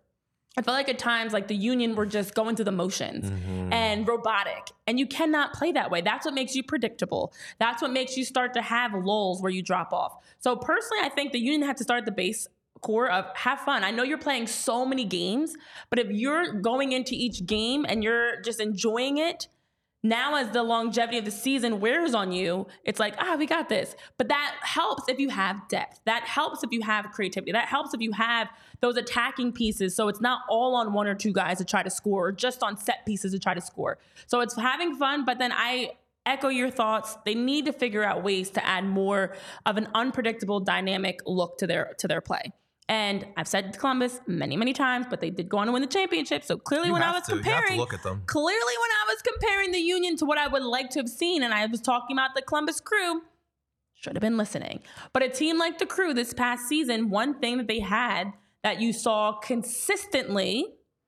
I 0.58 0.62
felt 0.62 0.74
like 0.74 0.88
at 0.88 0.98
times 0.98 1.34
like 1.34 1.48
the 1.48 1.54
union 1.54 1.94
were 1.96 2.06
just 2.06 2.34
going 2.34 2.56
through 2.56 2.64
the 2.64 2.72
motions 2.72 3.28
Mm-hmm. 3.30 3.72
and 3.74 4.08
robotic. 4.08 4.70
And 4.86 4.98
you 4.98 5.06
cannot 5.06 5.52
play 5.52 5.72
that 5.72 5.90
way. 5.90 6.00
That's 6.00 6.24
what 6.24 6.32
makes 6.32 6.54
you 6.54 6.62
predictable. 6.62 7.34
That's 7.58 7.82
what 7.82 7.90
makes 7.90 8.16
you 8.16 8.24
start 8.24 8.54
to 8.54 8.62
have 8.62 8.94
lulls 8.94 9.42
where 9.42 9.52
you 9.52 9.60
drop 9.62 9.92
off. 9.92 10.16
So 10.38 10.56
personally, 10.56 11.02
I 11.04 11.10
think 11.10 11.32
the 11.32 11.38
union 11.40 11.62
had 11.68 11.76
to 11.76 11.82
start 11.84 11.98
at 11.98 12.04
the 12.06 12.12
base 12.12 12.48
core 12.80 13.10
of 13.10 13.26
have 13.36 13.60
fun. 13.60 13.84
I 13.84 13.90
know 13.90 14.02
you're 14.02 14.16
playing 14.16 14.46
so 14.46 14.86
many 14.86 15.04
games, 15.04 15.54
but 15.90 15.98
if 15.98 16.10
you're 16.10 16.52
going 16.54 16.92
into 16.92 17.14
each 17.14 17.44
game 17.44 17.84
and 17.86 18.02
you're 18.02 18.40
just 18.40 18.58
enjoying 18.58 19.18
it, 19.18 19.48
now 20.08 20.36
as 20.36 20.50
the 20.50 20.62
longevity 20.62 21.18
of 21.18 21.24
the 21.24 21.30
season 21.30 21.80
wears 21.80 22.14
on 22.14 22.32
you, 22.32 22.66
it's 22.84 23.00
like, 23.00 23.14
ah, 23.18 23.36
we 23.38 23.46
got 23.46 23.68
this. 23.68 23.94
But 24.18 24.28
that 24.28 24.56
helps 24.62 25.08
if 25.08 25.18
you 25.18 25.28
have 25.28 25.68
depth. 25.68 26.00
That 26.04 26.24
helps 26.24 26.62
if 26.62 26.72
you 26.72 26.82
have 26.82 27.10
creativity. 27.10 27.52
That 27.52 27.68
helps 27.68 27.94
if 27.94 28.00
you 28.00 28.12
have 28.12 28.48
those 28.80 28.96
attacking 28.96 29.52
pieces. 29.52 29.94
So 29.94 30.08
it's 30.08 30.20
not 30.20 30.42
all 30.48 30.74
on 30.74 30.92
one 30.92 31.06
or 31.06 31.14
two 31.14 31.32
guys 31.32 31.58
to 31.58 31.64
try 31.64 31.82
to 31.82 31.90
score 31.90 32.28
or 32.28 32.32
just 32.32 32.62
on 32.62 32.76
set 32.76 33.06
pieces 33.06 33.32
to 33.32 33.38
try 33.38 33.54
to 33.54 33.60
score. 33.60 33.98
So 34.26 34.40
it's 34.40 34.56
having 34.56 34.96
fun, 34.96 35.24
but 35.24 35.38
then 35.38 35.52
I 35.52 35.92
echo 36.26 36.48
your 36.48 36.70
thoughts. 36.70 37.16
They 37.24 37.34
need 37.34 37.66
to 37.66 37.72
figure 37.72 38.04
out 38.04 38.22
ways 38.22 38.50
to 38.50 38.66
add 38.66 38.84
more 38.84 39.36
of 39.64 39.76
an 39.76 39.88
unpredictable 39.94 40.60
dynamic 40.60 41.20
look 41.24 41.58
to 41.58 41.66
their 41.66 41.94
to 41.98 42.08
their 42.08 42.20
play. 42.20 42.52
And 42.88 43.26
I've 43.36 43.48
said 43.48 43.76
Columbus 43.78 44.20
many, 44.28 44.56
many 44.56 44.72
times, 44.72 45.06
but 45.10 45.20
they 45.20 45.30
did 45.30 45.48
go 45.48 45.58
on 45.58 45.66
to 45.66 45.72
win 45.72 45.82
the 45.82 45.88
championship. 45.88 46.44
So 46.44 46.56
clearly, 46.56 46.88
You 46.88 46.92
when 46.92 47.02
I 47.02 47.12
was 47.12 47.24
to. 47.24 47.36
You 47.36 47.42
have 47.42 47.44
to 47.44 47.50
comparing, 47.52 47.80
look 47.80 47.92
at 47.92 48.02
them. 48.04 48.22
clearly 48.26 48.54
when 48.80 48.90
I 48.90 49.04
was 49.08 49.22
comparing 49.22 49.72
the 49.72 49.80
Union 49.80 50.16
to 50.18 50.24
what 50.24 50.38
I 50.38 50.46
would 50.46 50.62
like 50.62 50.90
to 50.90 51.00
have 51.00 51.08
seen, 51.08 51.42
and 51.42 51.52
I 51.52 51.66
was 51.66 51.80
talking 51.80 52.16
about 52.16 52.36
the 52.36 52.42
Columbus 52.42 52.80
Crew, 52.80 53.22
should 53.94 54.14
have 54.14 54.20
been 54.20 54.36
listening. 54.36 54.82
But 55.12 55.24
a 55.24 55.28
team 55.28 55.58
like 55.58 55.78
the 55.78 55.86
Crew 55.86 56.14
this 56.14 56.32
past 56.32 56.68
season, 56.68 57.10
one 57.10 57.40
thing 57.40 57.56
that 57.58 57.66
they 57.66 57.80
had 57.80 58.32
that 58.62 58.80
you 58.80 58.92
saw 58.92 59.32
consistently, 59.32 60.66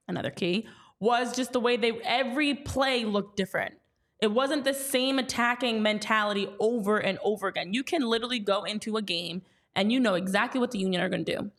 another 0.08 0.30
key, 0.30 0.66
was 0.98 1.36
just 1.36 1.52
the 1.52 1.60
way 1.60 1.76
they 1.76 1.92
every 2.04 2.54
play 2.54 3.04
looked 3.04 3.36
different. 3.36 3.74
It 4.20 4.32
wasn't 4.32 4.64
the 4.64 4.74
same 4.74 5.20
attacking 5.20 5.80
mentality 5.80 6.48
over 6.58 6.98
and 6.98 7.20
over 7.22 7.46
again. 7.46 7.72
You 7.72 7.84
can 7.84 8.02
literally 8.02 8.40
go 8.40 8.64
into 8.64 8.96
a 8.96 9.02
game 9.02 9.42
and 9.76 9.92
you 9.92 10.00
know 10.00 10.14
exactly 10.14 10.60
what 10.60 10.72
the 10.72 10.80
Union 10.80 11.00
are 11.00 11.08
going 11.08 11.24
to 11.24 11.36
do 11.36 11.52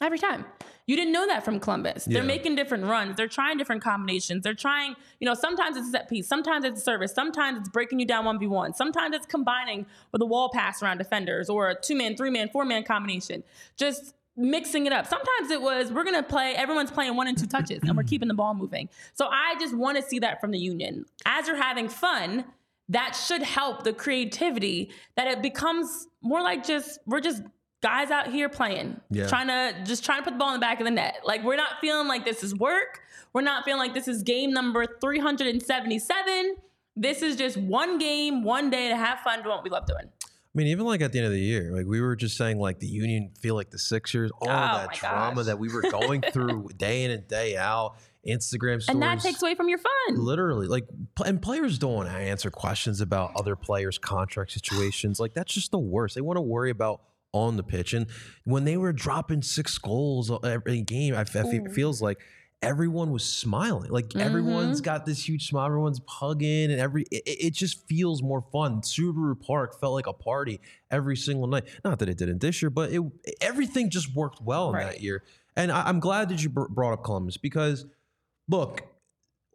every 0.00 0.18
time. 0.18 0.44
You 0.86 0.96
didn't 0.96 1.12
know 1.12 1.26
that 1.26 1.44
from 1.44 1.60
Columbus. 1.60 2.06
They're 2.06 2.22
making 2.22 2.56
different 2.56 2.84
runs. 2.84 3.16
They're 3.16 3.28
trying 3.28 3.58
different 3.58 3.82
combinations. 3.82 4.42
They're 4.42 4.54
trying, 4.54 4.96
you 5.20 5.26
know, 5.26 5.34
sometimes 5.34 5.76
it's 5.76 5.88
a 5.88 5.90
set 5.90 6.08
piece, 6.08 6.26
sometimes 6.26 6.64
it's 6.64 6.80
a 6.80 6.82
service, 6.82 7.12
sometimes 7.12 7.58
it's 7.58 7.68
breaking 7.68 8.00
you 8.00 8.06
down 8.06 8.24
1v1, 8.24 8.74
sometimes 8.74 9.14
it's 9.14 9.26
combining 9.26 9.84
with 10.12 10.22
a 10.22 10.26
wall 10.26 10.48
pass 10.48 10.82
around 10.82 10.96
defenders 10.96 11.50
or 11.50 11.68
a 11.68 11.78
two 11.78 11.94
man, 11.94 12.16
three 12.16 12.30
man, 12.30 12.48
four 12.48 12.64
man 12.64 12.84
combination. 12.84 13.44
Just 13.76 14.14
mixing 14.34 14.86
it 14.86 14.92
up. 14.92 15.06
Sometimes 15.06 15.50
it 15.50 15.60
was 15.60 15.92
we're 15.92 16.04
gonna 16.04 16.22
play, 16.22 16.54
everyone's 16.54 16.90
playing 16.90 17.14
one 17.16 17.26
and 17.28 17.36
two 17.36 17.46
touches 17.46 17.82
and 17.82 17.94
we're 17.94 18.02
keeping 18.04 18.28
the 18.28 18.34
ball 18.34 18.54
moving. 18.54 18.88
So 19.12 19.26
I 19.26 19.56
just 19.60 19.76
want 19.76 19.98
to 19.98 20.02
see 20.02 20.20
that 20.20 20.40
from 20.40 20.52
the 20.52 20.58
union. 20.58 21.04
As 21.26 21.48
you're 21.48 21.62
having 21.62 21.90
fun, 21.90 22.46
that 22.88 23.14
should 23.14 23.42
help 23.42 23.84
the 23.84 23.92
creativity 23.92 24.90
that 25.16 25.28
it 25.28 25.42
becomes 25.42 26.08
more 26.22 26.40
like 26.40 26.64
just 26.64 26.98
we're 27.04 27.20
just 27.20 27.42
guys 27.80 28.10
out 28.10 28.28
here 28.32 28.48
playing 28.48 29.00
Yeah. 29.10 29.26
trying 29.28 29.46
to 29.48 29.84
just 29.84 30.04
trying 30.04 30.18
to 30.18 30.24
put 30.24 30.32
the 30.34 30.38
ball 30.38 30.48
in 30.48 30.54
the 30.54 30.60
back 30.64 30.80
of 30.80 30.84
the 30.84 30.90
net. 30.90 31.20
Like 31.24 31.44
we're 31.44 31.56
not 31.56 31.80
feeling 31.80 32.08
like 32.08 32.24
this 32.24 32.42
is 32.42 32.54
work. 32.54 33.00
We're 33.32 33.42
not 33.42 33.64
feeling 33.64 33.78
like 33.80 33.94
this 33.94 34.08
is 34.08 34.22
game 34.22 34.52
number 34.52 34.84
377 35.00 36.56
this 37.00 37.22
is 37.22 37.36
just 37.36 37.56
one 37.56 37.98
game 37.98 38.42
one 38.42 38.70
day 38.70 38.88
to 38.88 38.96
have 38.96 39.20
fun 39.20 39.38
doing 39.44 39.54
what 39.54 39.62
we 39.62 39.70
love 39.70 39.86
doing. 39.86 40.06
I 40.24 40.28
mean, 40.54 40.66
even 40.68 40.84
like 40.84 41.00
at 41.00 41.12
the 41.12 41.18
end 41.18 41.26
of 41.26 41.32
the 41.32 41.38
year, 41.40 41.70
like 41.72 41.86
we 41.86 42.00
were 42.00 42.16
just 42.16 42.36
saying, 42.36 42.58
like 42.58 42.80
the 42.80 42.88
Union 42.88 43.30
feel 43.40 43.54
like 43.54 43.70
the 43.70 43.78
Sixers, 43.78 44.32
all 44.40 44.48
Oh 44.48 44.50
that 44.50 44.94
drama 44.94 45.36
gosh. 45.36 45.46
that 45.46 45.60
we 45.60 45.68
were 45.72 45.82
going 45.82 46.22
through 46.32 46.70
day 46.76 47.04
in 47.04 47.12
and 47.12 47.28
day 47.28 47.56
out, 47.56 47.94
Instagram 48.26 48.82
stories. 48.82 48.88
and 48.88 49.02
that 49.02 49.20
takes 49.20 49.40
away 49.42 49.54
from 49.54 49.68
your 49.68 49.78
fun. 49.78 50.16
Literally 50.16 50.66
like 50.66 50.88
and 51.24 51.40
players 51.40 51.78
don't 51.78 51.94
want 51.94 52.08
to 52.08 52.14
answer 52.16 52.50
questions 52.50 53.00
about 53.00 53.30
other 53.36 53.54
players 53.54 53.96
contract 53.98 54.50
situations. 54.50 55.20
Like 55.20 55.34
that's 55.34 55.54
just 55.54 55.70
the 55.70 55.78
worst. 55.78 56.16
They 56.16 56.20
want 56.20 56.38
to 56.38 56.42
worry 56.42 56.70
about 56.70 57.02
on 57.46 57.56
the 57.56 57.62
pitch 57.62 57.92
and 57.94 58.06
when 58.44 58.64
they 58.64 58.76
were 58.76 58.92
dropping 58.92 59.42
six 59.42 59.78
goals 59.78 60.30
every 60.44 60.82
game 60.82 61.14
i, 61.14 61.20
I 61.20 61.44
Ooh. 61.44 61.68
feels 61.68 62.00
like 62.02 62.18
everyone 62.60 63.12
was 63.12 63.24
smiling. 63.24 63.88
Like 63.88 64.08
Mm-hmm. 64.08 64.18
everyone's 64.20 64.80
got 64.80 65.06
this 65.06 65.28
huge 65.28 65.46
smile, 65.48 65.66
everyone's 65.66 66.00
hugging, 66.08 66.72
and 66.72 66.80
every 66.80 67.04
it, 67.12 67.22
it 67.26 67.54
just 67.54 67.86
feels 67.86 68.20
more 68.20 68.42
fun. 68.52 68.80
Subaru 68.80 69.40
Park 69.40 69.78
felt 69.80 69.92
like 69.94 70.08
a 70.08 70.12
party 70.12 70.60
every 70.90 71.16
single 71.16 71.46
night. 71.46 71.68
Not 71.84 72.00
that 72.00 72.08
it 72.08 72.18
didn't 72.18 72.40
this 72.40 72.60
year, 72.60 72.70
but 72.70 72.90
it 72.90 73.00
everything 73.40 73.90
just 73.90 74.12
worked 74.12 74.42
well 74.42 74.70
in 74.70 74.74
Right. 74.74 74.86
that 74.86 75.00
year. 75.00 75.22
And 75.54 75.70
I, 75.70 75.82
I'm 75.88 76.00
glad 76.00 76.30
that 76.30 76.42
you 76.42 76.48
br- 76.48 76.66
brought 76.68 76.94
up 76.94 77.04
Columbus 77.04 77.36
because, 77.36 77.86
look, 78.48 78.82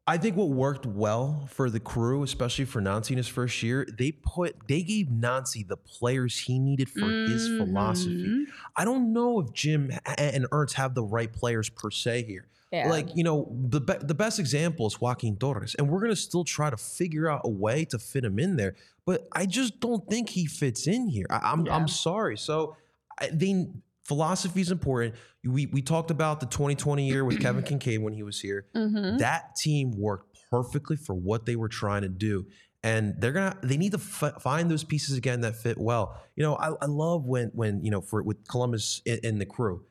I 0.06 0.18
think 0.18 0.36
what 0.36 0.50
worked 0.50 0.86
well 0.86 1.48
for 1.50 1.70
the 1.70 1.80
crew, 1.80 2.24
especially 2.24 2.66
for 2.66 2.82
Nancy 2.82 3.14
in 3.14 3.18
his 3.18 3.28
first 3.30 3.64
year, 3.64 3.88
they 3.98 4.12
put 4.12 4.68
they 4.68 4.82
gave 4.84 5.10
Nancy 5.10 5.64
the 5.64 5.78
players 5.78 6.38
he 6.40 6.60
needed 6.60 6.90
for 6.90 7.08
his 7.10 7.48
philosophy. 7.48 8.26
Mhm. 8.28 8.44
I 8.76 8.84
don't 8.84 9.14
know 9.14 9.40
if 9.40 9.54
Jim 9.54 9.92
and 10.18 10.46
Ernst 10.52 10.76
have 10.76 10.94
the 10.94 11.04
right 11.04 11.32
players 11.32 11.70
per 11.70 11.90
se 11.90 12.24
here. 12.24 12.48
Yeah. 12.72 12.90
Like 12.90 13.16
you 13.16 13.24
know, 13.24 13.56
the 13.70 13.80
be- 13.80 13.94
the 14.02 14.14
best 14.16 14.40
example 14.40 14.88
is 14.88 15.00
Joaquin 15.00 15.38
Torres, 15.38 15.74
and 15.76 15.88
we're 15.90 16.02
gonna 16.02 16.16
still 16.18 16.44
try 16.44 16.70
to 16.70 16.76
figure 16.78 17.30
out 17.30 17.42
a 17.46 17.50
way 17.50 17.86
to 17.86 17.98
fit 18.00 18.26
him 18.26 18.40
in 18.40 18.58
there. 18.58 18.76
But 19.06 19.28
I 19.32 19.46
just 19.46 19.80
don't 19.80 20.06
think 20.10 20.30
he 20.32 20.48
fits 20.48 20.86
in 20.86 21.08
here. 21.08 21.28
I, 21.30 21.52
I'm 21.52 21.66
Yeah. 21.66 21.76
I'm 21.78 21.88
sorry. 21.88 22.36
So 22.36 22.76
I, 23.20 23.30
they 23.32 23.68
philosophy 24.06 24.62
is 24.62 24.72
important. 24.72 25.16
We 25.44 25.66
we 25.68 25.82
talked 25.82 26.12
about 26.12 26.40
the 26.40 26.46
2020 26.46 27.08
year 27.08 27.24
with 27.26 27.40
Kevin 27.42 27.64
Kincaid 27.70 28.02
when 28.02 28.14
he 28.14 28.24
was 28.24 28.40
here. 28.40 28.68
Mhm. 28.76 29.20
That 29.20 29.56
team 29.56 29.92
worked 29.98 30.38
perfectly 30.52 30.96
for 30.96 31.16
what 31.16 31.46
they 31.46 31.56
were 31.56 31.70
trying 31.70 32.04
to 32.04 32.10
do. 32.10 32.46
And 32.86 33.16
they're 33.20 33.32
gonna 33.32 33.58
they 33.64 33.78
need 33.78 33.94
to 33.94 33.98
f- 33.98 34.42
find 34.42 34.70
those 34.70 34.84
pieces 34.84 35.18
again 35.18 35.42
that 35.42 35.56
fit 35.56 35.78
well. 35.78 36.22
You 36.36 36.44
know, 36.44 36.56
I, 36.56 36.72
I 36.82 36.86
love 36.88 37.26
when 37.26 37.50
when 37.54 37.84
you 37.84 37.92
know 37.92 38.02
for 38.02 38.22
with 38.22 38.46
Columbus 38.48 39.02
and, 39.06 39.20
and 39.24 39.42
the 39.42 39.46
crew, 39.46 39.86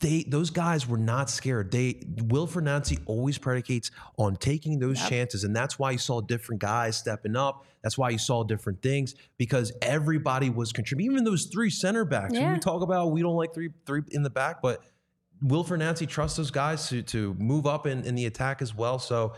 they 0.00 0.22
those 0.24 0.50
guys 0.50 0.86
were 0.86 0.98
not 0.98 1.28
scared. 1.30 1.70
They 1.70 2.02
Will 2.24 2.48
Nancy 2.60 2.98
always 3.06 3.38
predicates 3.38 3.90
on 4.16 4.36
taking 4.36 4.78
those 4.78 5.00
Yep. 5.00 5.08
chances, 5.08 5.44
and 5.44 5.54
that's 5.54 5.78
why 5.78 5.90
you 5.92 5.98
saw 5.98 6.20
different 6.20 6.60
guys 6.60 6.96
stepping 6.96 7.36
up. 7.36 7.64
That's 7.82 7.98
why 7.98 8.10
you 8.10 8.18
saw 8.18 8.44
different 8.44 8.80
things 8.82 9.14
because 9.38 9.72
everybody 9.82 10.50
was 10.50 10.72
contributing. 10.72 11.12
Even 11.12 11.24
those 11.24 11.46
three 11.46 11.70
center 11.70 12.04
backs. 12.04 12.32
When 12.32 12.42
Yeah. 12.42 12.52
we 12.54 12.58
talk 12.60 12.82
about 12.82 13.10
we 13.12 13.22
don't 13.22 13.36
like 13.36 13.52
three 13.54 13.70
three 13.86 14.02
in 14.10 14.22
the 14.22 14.30
back, 14.30 14.62
but 14.62 14.82
Will 15.42 15.64
Nancy 15.76 16.06
trusts 16.06 16.36
those 16.36 16.50
guys 16.52 16.88
to 16.88 17.02
to 17.02 17.34
move 17.34 17.66
up 17.66 17.86
in, 17.86 18.04
in 18.04 18.14
the 18.14 18.26
attack 18.26 18.62
as 18.62 18.74
well. 18.74 18.98
So 19.00 19.32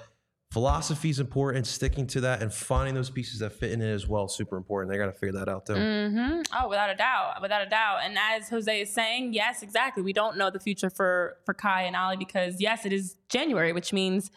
philosophy 0.55 1.11
is 1.11 1.19
important. 1.19 1.67
Sticking 1.67 2.07
to 2.07 2.21
that 2.21 2.41
and 2.41 2.55
finding 2.55 2.95
those 2.95 3.11
pieces 3.11 3.41
that 3.41 3.51
fit 3.51 3.73
in 3.73 3.83
it 3.83 3.93
as 3.93 4.07
well 4.07 4.29
super 4.29 4.57
important. 4.57 4.91
They 4.91 4.97
got 4.99 5.07
to 5.07 5.13
figure 5.13 5.33
that 5.41 5.49
out 5.49 5.67
too. 5.67 5.75
hmm 5.75 6.43
Oh, 6.57 6.69
without 6.69 6.91
a 6.91 6.95
doubt, 6.95 7.43
without 7.43 7.67
a 7.67 7.69
doubt. 7.69 7.99
And 8.05 8.17
as 8.17 8.49
Jose 8.49 8.81
is 8.81 8.93
saying, 8.93 9.35
yes, 9.35 9.63
exactly. 9.65 10.03
We 10.03 10.13
don't 10.13 10.37
know 10.39 10.51
the 10.51 10.61
future 10.61 10.91
for 10.91 11.37
for 11.45 11.55
Kai 11.55 11.83
and 11.83 11.97
Ali 11.97 12.17
because 12.17 12.61
yes, 12.61 12.87
it 12.87 12.93
is 12.93 13.17
January, 13.29 13.73
which 13.73 13.93
means 13.93 14.31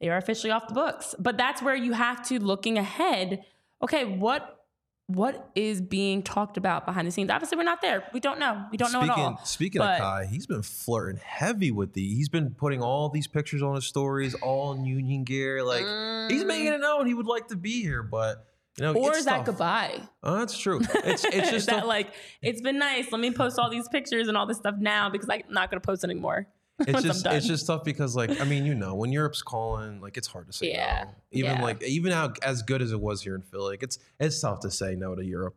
they 0.00 0.08
are 0.08 0.16
officially 0.16 0.52
off 0.52 0.68
the 0.68 0.74
books. 0.74 1.16
But 1.18 1.36
that's 1.36 1.60
where 1.60 1.74
you 1.74 1.92
have 1.94 2.24
to 2.28 2.38
looking 2.38 2.78
ahead. 2.78 3.44
Okay, 3.82 4.04
what 4.04 4.55
what 5.08 5.50
is 5.54 5.80
being 5.80 6.22
talked 6.22 6.56
about 6.56 6.84
behind 6.84 7.06
the 7.06 7.12
scenes? 7.12 7.30
Obviously, 7.30 7.56
we're 7.56 7.62
not 7.64 7.80
there. 7.80 8.04
We 8.12 8.18
don't 8.20 8.40
know. 8.40 8.64
We 8.72 8.76
don't 8.76 8.92
know 8.92 9.00
speaking, 9.02 9.22
at 9.22 9.26
all. 9.26 9.40
Speaking 9.44 9.78
But- 9.78 9.94
of 9.94 9.98
Kai, 10.00 10.26
he's 10.26 10.46
been 10.46 10.62
flirting 10.62 11.20
heavy 11.24 11.70
with 11.70 11.92
the. 11.92 12.02
He's 12.14 12.28
been 12.28 12.50
putting 12.54 12.82
all 12.82 13.08
these 13.08 13.26
pictures 13.26 13.62
on 13.62 13.74
his 13.76 13.86
stories, 13.86 14.34
all 14.34 14.72
in 14.72 14.84
union 14.84 15.24
gear. 15.24 15.62
Like 15.62 15.84
he's 16.30 16.44
making 16.44 16.72
it 16.72 16.80
known 16.80 17.06
he 17.06 17.14
would 17.14 17.26
like 17.26 17.48
to 17.48 17.56
be 17.56 17.82
here, 17.82 18.02
but 18.02 18.46
you 18.78 18.84
know, 18.84 18.92
Mm. 18.94 18.96
Or 18.96 19.16
is 19.16 19.24
that 19.24 19.44
goodbye? 19.46 20.02
Oh, 20.22 20.38
that's 20.38 20.58
true. 20.58 20.80
It's 21.04 21.24
it's 21.24 21.50
just 21.56 21.66
that 21.68 21.86
like 21.86 22.08
it's 22.42 22.60
been 22.60 22.78
nice. 22.78 23.10
Let 23.12 23.20
me 23.20 23.30
post 23.30 23.58
all 23.58 23.70
these 23.70 23.88
pictures 23.88 24.28
and 24.28 24.36
all 24.36 24.46
this 24.46 24.58
stuff 24.58 24.74
now 24.78 25.08
because 25.08 25.28
I'm 25.30 25.42
not 25.48 25.70
going 25.70 25.80
to 25.80 25.86
post 25.86 26.04
anymore. 26.04 26.48
it's 26.86 27.02
just 27.02 27.26
it's 27.26 27.46
just 27.46 27.66
tough 27.66 27.84
because 27.84 28.14
like 28.14 28.40
I 28.40 28.44
mean 28.44 28.66
you 28.66 28.74
know 28.74 28.94
when 28.94 29.10
Europe's 29.12 29.42
calling 29.42 30.00
like 30.00 30.16
it's 30.16 30.28
hard 30.28 30.46
to 30.46 30.52
say 30.52 30.72
Yeah. 30.72 31.04
no. 31.06 31.10
Even 31.32 31.56
Yeah. 31.56 31.62
like 31.62 31.82
even 31.82 32.12
how 32.12 32.32
as 32.42 32.62
good 32.62 32.82
as 32.82 32.92
it 32.92 33.00
was 33.00 33.22
here 33.22 33.34
in 33.34 33.42
Philly, 33.42 33.70
like 33.72 33.82
it's 33.82 33.98
it's 34.20 34.40
tough 34.40 34.60
to 34.60 34.70
say 34.70 34.94
no 34.94 35.14
to 35.14 35.24
Europe. 35.24 35.56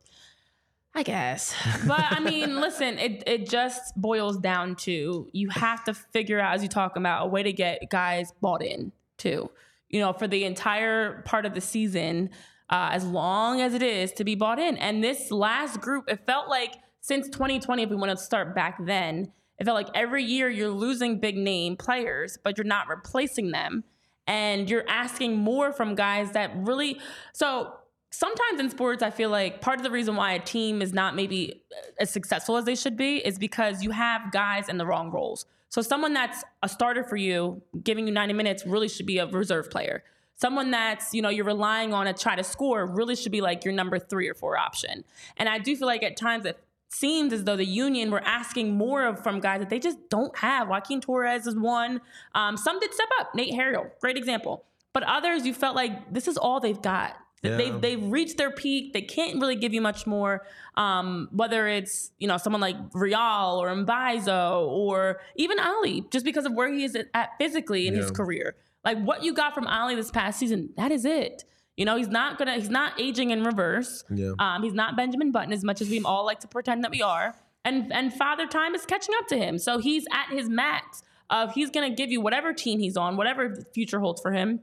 I 0.96 1.04
guess. 1.04 1.54
But 1.88 2.04
I 2.10 2.20
mean, 2.20 2.60
listen, 2.60 2.98
it, 2.98 3.24
it 3.28 3.50
just 3.50 3.96
boils 3.96 4.38
down 4.38 4.76
to 4.78 5.30
you 5.32 5.50
have 5.50 5.84
to 5.86 5.94
figure 5.94 6.40
out, 6.40 6.56
as 6.56 6.64
you 6.64 6.70
talk 6.70 6.96
about, 6.96 7.26
a 7.26 7.28
way 7.28 7.44
to 7.44 7.54
get 7.54 7.90
guys 7.92 8.32
bought 8.42 8.64
in 8.64 8.92
too. 9.18 9.52
You 9.90 10.00
know, 10.00 10.14
for 10.14 10.28
the 10.28 10.46
entire 10.46 11.22
part 11.24 11.46
of 11.46 11.54
the 11.54 11.62
season, 11.62 12.32
uh, 12.70 12.90
as 12.92 13.06
long 13.06 13.62
as 13.62 13.74
it 13.74 13.84
is 13.84 14.12
to 14.14 14.24
be 14.24 14.36
bought 14.36 14.58
in. 14.60 14.78
And 14.78 15.04
this 15.04 15.32
last 15.32 15.80
group, 15.82 16.06
it 16.08 16.26
felt 16.26 16.48
like 16.50 16.76
since 17.02 17.28
2020, 17.30 17.84
if 17.84 17.90
we 17.90 17.96
want 17.96 18.12
to 18.12 18.18
start 18.24 18.54
back 18.56 18.84
then, 18.86 19.32
it 19.60 19.66
felt 19.66 19.76
like 19.76 19.90
every 19.94 20.24
year 20.24 20.50
you're 20.50 20.70
losing 20.70 21.20
big 21.20 21.38
name 21.38 21.76
players, 21.76 22.38
but 22.44 22.58
you're 22.58 22.66
not 22.66 22.88
replacing 22.88 23.52
them. 23.52 23.84
And 24.26 24.70
you're 24.70 24.88
asking 24.88 25.38
more 25.38 25.74
from 25.74 25.96
guys 25.96 26.32
that 26.32 26.52
really. 26.56 27.00
So 27.34 27.74
sometimes 28.12 28.60
in 28.60 28.70
sports, 28.70 29.04
I 29.04 29.10
feel 29.10 29.30
like 29.30 29.62
part 29.62 29.80
of 29.80 29.84
the 29.84 29.92
reason 29.92 30.16
why 30.16 30.34
a 30.34 30.40
team 30.40 30.82
is 30.82 30.94
not 30.94 31.16
maybe 31.16 31.64
as 32.00 32.10
successful 32.12 32.56
as 32.58 32.66
they 32.66 32.76
should 32.76 32.96
be 32.96 33.18
is 33.18 33.38
because 33.38 33.84
you 33.84 33.92
have 33.92 34.32
guys 34.32 34.70
in 34.70 34.78
the 34.78 34.86
wrong 34.86 35.12
roles. 35.12 35.46
So 35.70 35.82
someone 35.82 36.14
that's 36.14 36.44
a 36.64 36.70
starter 36.70 37.04
for 37.04 37.16
you, 37.16 37.62
giving 37.84 38.08
you 38.08 38.14
90 38.14 38.34
minutes, 38.34 38.66
really 38.66 38.88
should 38.88 39.06
be 39.06 39.20
a 39.20 39.28
reserve 39.28 39.70
player. 39.70 40.04
Someone 40.36 40.72
that's, 40.72 41.14
you 41.14 41.22
know, 41.22 41.30
you're 41.30 41.46
relying 41.46 41.94
on 41.94 42.06
to 42.06 42.14
try 42.14 42.36
to 42.36 42.44
score 42.44 42.86
really 42.86 43.16
should 43.16 43.32
be 43.32 43.42
like 43.42 43.66
your 43.66 43.74
number 43.74 44.00
three 44.00 44.30
or 44.30 44.34
four 44.34 44.58
option. 44.58 45.04
And 45.38 45.50
I 45.50 45.60
do 45.60 45.76
feel 45.76 45.88
like 45.88 46.02
at 46.02 46.18
times 46.18 46.46
it 46.46 46.58
seems 46.90 47.32
as 47.32 47.44
though 47.44 47.56
the 47.56 47.66
union 47.66 48.12
were 48.12 48.24
asking 48.24 48.76
more 48.78 49.06
of 49.06 49.22
from 49.24 49.40
guys 49.40 49.60
that 49.60 49.70
they 49.70 49.80
just 49.80 49.98
don't 50.10 50.36
have. 50.38 50.68
Joaquin 50.68 51.02
Torres 51.02 51.48
is 51.48 51.56
one. 51.56 52.02
Um, 52.36 52.58
some 52.58 52.80
did 52.80 52.94
step 52.94 53.08
up. 53.20 53.34
Nate 53.36 53.54
Harriel, 53.54 53.88
great 54.02 54.18
example. 54.18 54.66
But 54.92 55.04
others, 55.04 55.46
you 55.46 55.54
felt 55.54 55.76
like 55.76 56.12
this 56.12 56.28
is 56.28 56.38
all 56.38 56.60
they've 56.60 56.82
got. 56.82 57.16
Yeah. 57.42 57.56
They've 57.56 57.82
they've 57.82 58.04
reached 58.04 58.38
their 58.38 58.52
peak. 58.52 58.92
They 58.92 59.02
can't 59.02 59.40
really 59.40 59.56
give 59.56 59.74
you 59.74 59.82
much 59.82 60.06
more. 60.06 60.46
Um, 60.76 61.30
whether 61.32 61.68
it's 61.68 62.12
you 62.18 62.28
know 62.28 62.38
someone 62.38 62.62
like 62.62 62.76
Real 62.94 63.60
or 63.62 63.70
Mbaizo 63.70 64.68
or 64.68 65.22
even 65.36 65.60
Ali, 65.60 66.04
just 66.12 66.26
because 66.26 66.46
of 66.46 66.54
where 66.54 66.72
he 66.72 66.84
is 66.84 66.96
at, 66.96 67.08
at 67.14 67.30
physically 67.38 67.88
in 67.88 67.94
his 67.94 68.12
career. 68.12 68.56
Like 68.84 68.98
what 69.02 69.24
you 69.24 69.34
got 69.34 69.54
from 69.54 69.68
Ali 69.68 69.96
this 69.96 70.12
past 70.12 70.40
season, 70.40 70.70
that 70.76 70.92
is 70.92 71.06
it. 71.06 71.44
You 71.80 71.86
know, 71.86 71.96
he's 71.96 72.10
not 72.10 72.38
gonna 72.38 72.56
he's 72.56 72.70
not 72.70 73.00
aging 73.00 73.32
in 73.32 73.42
reverse. 73.42 74.04
Yeah. 74.10 74.34
Um, 74.38 74.64
he's 74.64 74.74
not 74.74 74.98
Benjamin 74.98 75.32
Button 75.32 75.54
as 75.54 75.64
much 75.64 75.80
as 75.82 75.90
we 75.90 76.04
all 76.04 76.26
like 76.26 76.42
to 76.42 76.48
pretend 76.50 76.84
that 76.84 76.92
we 76.92 77.02
are. 77.02 77.34
And 77.64 77.94
and 77.94 78.14
Father 78.14 78.46
Time 78.48 78.76
is 78.76 78.86
catching 78.86 79.16
up 79.18 79.28
to 79.28 79.38
him. 79.38 79.58
So 79.58 79.78
he's 79.78 80.06
at 80.12 80.28
his 80.30 80.50
max 80.50 81.04
of 81.30 81.54
he's 81.54 81.70
gonna 81.70 81.90
give 81.90 82.12
you 82.12 82.20
whatever 82.20 82.52
team 82.52 82.82
he's 82.82 82.98
on, 82.98 83.16
whatever 83.16 83.48
the 83.48 83.64
future 83.74 84.02
holds 84.02 84.20
for 84.22 84.34
him. 84.34 84.60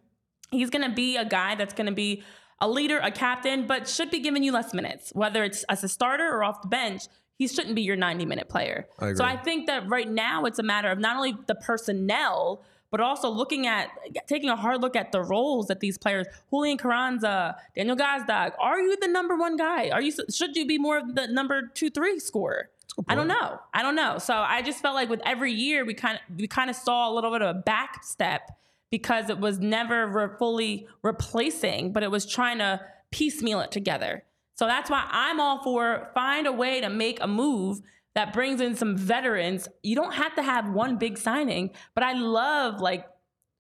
He's 0.51 0.69
gonna 0.69 0.93
be 0.93 1.17
a 1.17 1.25
guy 1.25 1.55
that's 1.55 1.73
gonna 1.73 1.91
be 1.91 2.23
a 2.61 2.69
leader, 2.69 2.99
a 2.99 3.11
captain, 3.11 3.67
but 3.67 3.89
should 3.89 4.11
be 4.11 4.21
giving 4.21 4.43
you 4.43 4.53
less 4.53 4.75
minutes, 4.75 5.11
whether 5.15 5.43
it's 5.43 5.65
as 5.71 5.83
a 5.83 5.89
starter 5.89 6.29
or 6.29 6.45
off 6.45 6.61
the 6.61 6.69
bench. 6.69 7.05
He 7.39 7.49
shouldn't 7.49 7.75
be 7.75 7.83
your 7.83 7.97
90 7.97 8.27
minute 8.27 8.51
player. 8.51 8.89
I 8.99 9.15
So. 9.15 9.25
I 9.25 9.39
think 9.39 9.69
that 9.69 9.89
right 9.89 10.09
now 10.09 10.45
it's 10.45 10.59
a 10.59 10.63
matter 10.63 10.91
of 10.91 10.99
not 10.99 11.17
only 11.17 11.35
the 11.47 11.55
personnel, 11.55 12.63
but 12.97 13.05
also 13.05 13.29
looking 13.29 13.67
at 13.67 13.91
taking 14.27 14.49
a 14.49 14.57
hard 14.57 14.81
look 14.81 14.97
at 14.97 15.13
the 15.13 15.21
roles 15.21 15.67
that 15.67 15.81
these 15.81 15.99
players, 15.99 16.27
Julian 16.49 16.79
Carranza, 16.79 17.55
Daniel 17.75 17.95
Gazdag, 17.95 18.53
are 18.59 18.81
you 18.81 18.97
the 18.99 19.09
number 19.09 19.37
one 19.37 19.59
guy? 19.59 19.91
Are 19.91 20.01
you 20.01 20.15
should 20.31 20.57
you 20.57 20.67
be 20.67 20.79
more 20.79 20.97
of 20.97 21.15
the 21.15 21.27
number 21.27 21.71
two, 21.75 21.91
three 21.91 22.19
scorer? 22.19 22.71
I 23.07 23.15
don't 23.15 23.29
know. 23.29 23.61
I 23.75 23.83
don't 23.83 23.97
know. 23.97 24.17
So 24.17 24.33
I 24.33 24.63
just 24.63 24.81
felt 24.81 24.95
like 24.95 25.11
with 25.11 25.21
every 25.27 25.53
year 25.53 25.85
we 25.85 25.93
kind 25.93 26.17
of 26.17 26.39
we 26.39 26.49
kind 26.49 26.71
of 26.71 26.77
saw 26.77 27.11
a 27.11 27.13
little 27.13 27.31
bit 27.31 27.43
of 27.43 27.55
a 27.55 27.59
back 27.59 28.03
step 28.03 28.57
because 28.91 29.29
it 29.29 29.39
was 29.39 29.59
never 29.59 30.07
re- 30.07 30.29
fully 30.39 30.89
replacing, 31.03 31.93
but 31.93 32.03
it 32.03 32.11
was 32.11 32.25
trying 32.25 32.57
to 32.59 32.81
piecemeal 33.11 33.61
it 33.61 33.71
together. 33.71 34.23
So 34.55 34.65
that's 34.65 34.89
why 34.89 35.07
I'm 35.11 35.39
all 35.39 35.63
for 35.63 36.09
find 36.15 36.47
a 36.47 36.53
way 36.53 36.81
to 36.81 36.89
make 36.89 37.19
a 37.21 37.27
move 37.27 37.83
that 38.17 38.33
brings 38.33 38.63
in 38.63 38.75
some 38.75 38.97
veterans. 38.97 39.69
You 39.83 39.95
don't 39.95 40.15
have 40.15 40.35
to 40.37 40.43
have 40.43 40.71
one 40.71 40.97
big 40.97 41.19
signing, 41.19 41.71
but 41.95 42.03
I 42.03 42.15
love 42.15 42.81
like 42.81 43.07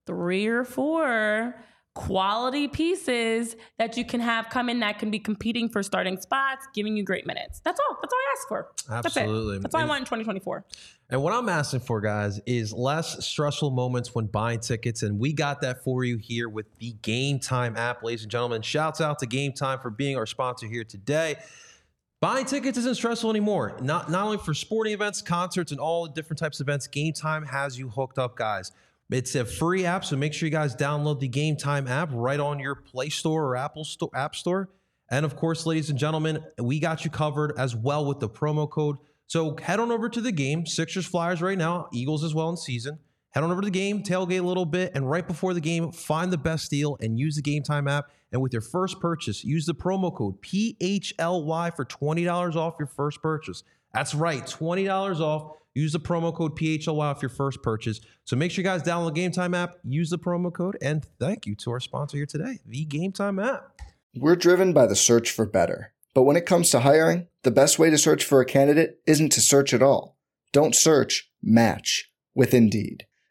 three 0.06 0.46
or 0.46 0.64
four 0.64 1.54
quality 1.92 2.66
pieces 2.66 3.54
that 3.78 3.98
you 3.98 4.04
can 4.04 4.20
have 4.20 4.48
come 4.48 4.70
in 4.70 4.80
that 4.80 4.98
can 4.98 5.10
be 5.10 5.18
competing 5.18 5.68
for 5.68 5.82
starting 5.82 6.18
spots, 6.18 6.66
giving 6.74 6.96
you 6.96 7.04
great 7.04 7.26
minutes. 7.26 7.60
That's 7.64 7.78
all. 7.80 7.98
That's 8.00 8.14
all 8.14 8.18
I 8.18 8.34
ask 8.38 8.48
for. 8.48 8.68
That's. 8.88 9.16
Absolutely. 9.18 9.58
That's 9.58 9.74
all 9.74 9.82
I 9.82 9.84
want 9.84 10.00
in 10.00 10.04
2024. 10.06 10.64
And 11.10 11.22
what 11.22 11.34
I'm 11.34 11.50
asking 11.50 11.80
for, 11.80 12.00
guys, 12.00 12.40
is 12.46 12.72
less 12.72 13.26
stressful 13.26 13.70
moments 13.72 14.14
when 14.14 14.24
buying 14.24 14.60
tickets. 14.60 15.02
And 15.02 15.18
we 15.18 15.34
got 15.34 15.60
that 15.60 15.84
for 15.84 16.02
you 16.02 16.16
here 16.16 16.48
with 16.48 16.66
the 16.78 16.92
Game 17.02 17.40
Time 17.40 17.76
app, 17.76 18.02
ladies 18.02 18.22
and 18.22 18.30
gentlemen. 18.30 18.62
Shouts 18.62 19.02
out 19.02 19.18
to 19.18 19.26
Game 19.26 19.52
Time 19.52 19.80
for 19.80 19.90
being 19.90 20.16
our 20.16 20.26
sponsor 20.26 20.66
here 20.66 20.84
today. 20.84 21.36
Buying 22.26 22.44
tickets 22.44 22.76
isn't 22.76 22.96
stressful 22.96 23.30
anymore. 23.30 23.76
Not 23.80 24.10
not 24.10 24.24
only 24.24 24.38
for 24.38 24.52
sporting 24.52 24.92
events, 24.92 25.22
concerts, 25.22 25.70
and 25.70 25.78
all 25.78 26.08
the 26.08 26.12
different 26.12 26.40
types 26.40 26.58
of 26.58 26.64
events. 26.64 26.88
Game 26.88 27.12
Time 27.12 27.46
has 27.46 27.78
you 27.78 27.88
hooked 27.88 28.18
up, 28.18 28.34
guys. 28.34 28.72
It's 29.12 29.36
a 29.36 29.44
free 29.44 29.86
app, 29.86 30.04
so 30.04 30.16
make 30.16 30.32
sure 30.32 30.48
you 30.48 30.50
guys 30.50 30.74
download 30.74 31.20
the 31.20 31.28
Game 31.28 31.56
Time 31.56 31.86
app 31.86 32.08
right 32.10 32.40
on 32.40 32.58
your 32.58 32.74
Play 32.74 33.10
Store 33.10 33.44
or 33.44 33.56
Apple 33.56 33.84
Store, 33.84 34.10
App 34.12 34.34
Store. 34.34 34.70
And 35.08 35.24
of 35.24 35.36
course, 35.36 35.66
ladies 35.66 35.88
and 35.88 35.96
gentlemen, 35.96 36.42
we 36.58 36.80
got 36.80 37.04
you 37.04 37.12
covered 37.12 37.52
as 37.56 37.76
well 37.76 38.04
with 38.04 38.18
the 38.18 38.28
promo 38.28 38.68
code. 38.68 38.96
So 39.28 39.56
head 39.62 39.78
on 39.78 39.92
over 39.92 40.08
to 40.08 40.20
the 40.20 40.32
game, 40.32 40.66
Sixers 40.66 41.06
Flyers 41.06 41.40
right 41.40 41.56
now, 41.56 41.88
Eagles 41.92 42.24
as 42.24 42.34
well 42.34 42.48
in 42.50 42.56
season. 42.56 42.98
Head 43.36 43.44
on 43.44 43.52
over 43.52 43.60
to 43.60 43.66
the 43.66 43.70
game, 43.70 44.02
tailgate 44.02 44.40
a 44.40 44.42
little 44.42 44.64
bit, 44.64 44.92
and 44.94 45.10
right 45.10 45.26
before 45.28 45.52
the 45.52 45.60
game, 45.60 45.92
find 45.92 46.32
the 46.32 46.38
best 46.38 46.70
deal 46.70 46.96
and 47.02 47.18
use 47.18 47.36
the 47.36 47.42
Game 47.42 47.62
Time 47.62 47.86
app. 47.86 48.10
And 48.32 48.40
with 48.40 48.54
your 48.54 48.62
first 48.62 48.98
purchase, 48.98 49.44
use 49.44 49.66
the 49.66 49.74
promo 49.74 50.10
code 50.10 50.40
PHLY 50.40 51.76
for 51.76 51.84
$20 51.84 52.56
off 52.56 52.76
your 52.78 52.86
first 52.86 53.20
purchase. 53.20 53.62
That's 53.92 54.14
right, 54.14 54.42
$20 54.42 55.20
off. 55.20 55.58
Use 55.74 55.92
the 55.92 56.00
promo 56.00 56.34
code 56.34 56.56
PHLY 56.56 57.02
off 57.02 57.20
your 57.20 57.28
first 57.28 57.62
purchase. 57.62 58.00
So 58.24 58.36
make 58.36 58.52
sure 58.52 58.62
you 58.62 58.70
guys 58.70 58.82
download 58.82 59.08
the 59.08 59.20
Game 59.20 59.32
Time 59.32 59.52
app, 59.52 59.74
use 59.84 60.08
the 60.08 60.18
promo 60.18 60.50
code, 60.50 60.78
and 60.80 61.04
thank 61.20 61.44
you 61.44 61.54
to 61.56 61.72
our 61.72 61.80
sponsor 61.80 62.16
here 62.16 62.24
today, 62.24 62.60
the 62.64 62.86
Game 62.86 63.12
Time 63.12 63.38
app. 63.38 63.82
We're 64.16 64.36
driven 64.36 64.72
by 64.72 64.86
the 64.86 64.96
search 64.96 65.30
for 65.30 65.44
better. 65.44 65.92
But 66.14 66.22
when 66.22 66.36
it 66.36 66.46
comes 66.46 66.70
to 66.70 66.80
hiring, 66.80 67.26
the 67.42 67.50
best 67.50 67.78
way 67.78 67.90
to 67.90 67.98
search 67.98 68.24
for 68.24 68.40
a 68.40 68.46
candidate 68.46 69.00
isn't 69.06 69.32
to 69.32 69.42
search 69.42 69.74
at 69.74 69.82
all. 69.82 70.16
Don't 70.54 70.74
search, 70.74 71.30
match 71.42 72.10
with 72.34 72.54
Indeed. 72.54 73.04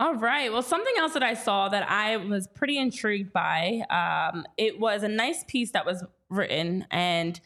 All 0.00 0.14
right. 0.14 0.52
Well, 0.52 0.62
something 0.62 0.94
else 0.96 1.14
that 1.14 1.24
I 1.24 1.34
saw 1.34 1.68
that 1.70 1.90
I 1.90 2.16
was 2.18 2.46
pretty 2.46 2.78
intrigued 2.78 3.32
by. 3.32 3.82
Um, 3.90 4.44
it 4.56 4.78
was 4.78 5.02
a 5.02 5.08
nice 5.08 5.44
piece 5.48 5.72
that 5.72 5.84
was 5.84 6.04
written, 6.30 6.86
and 6.92 7.40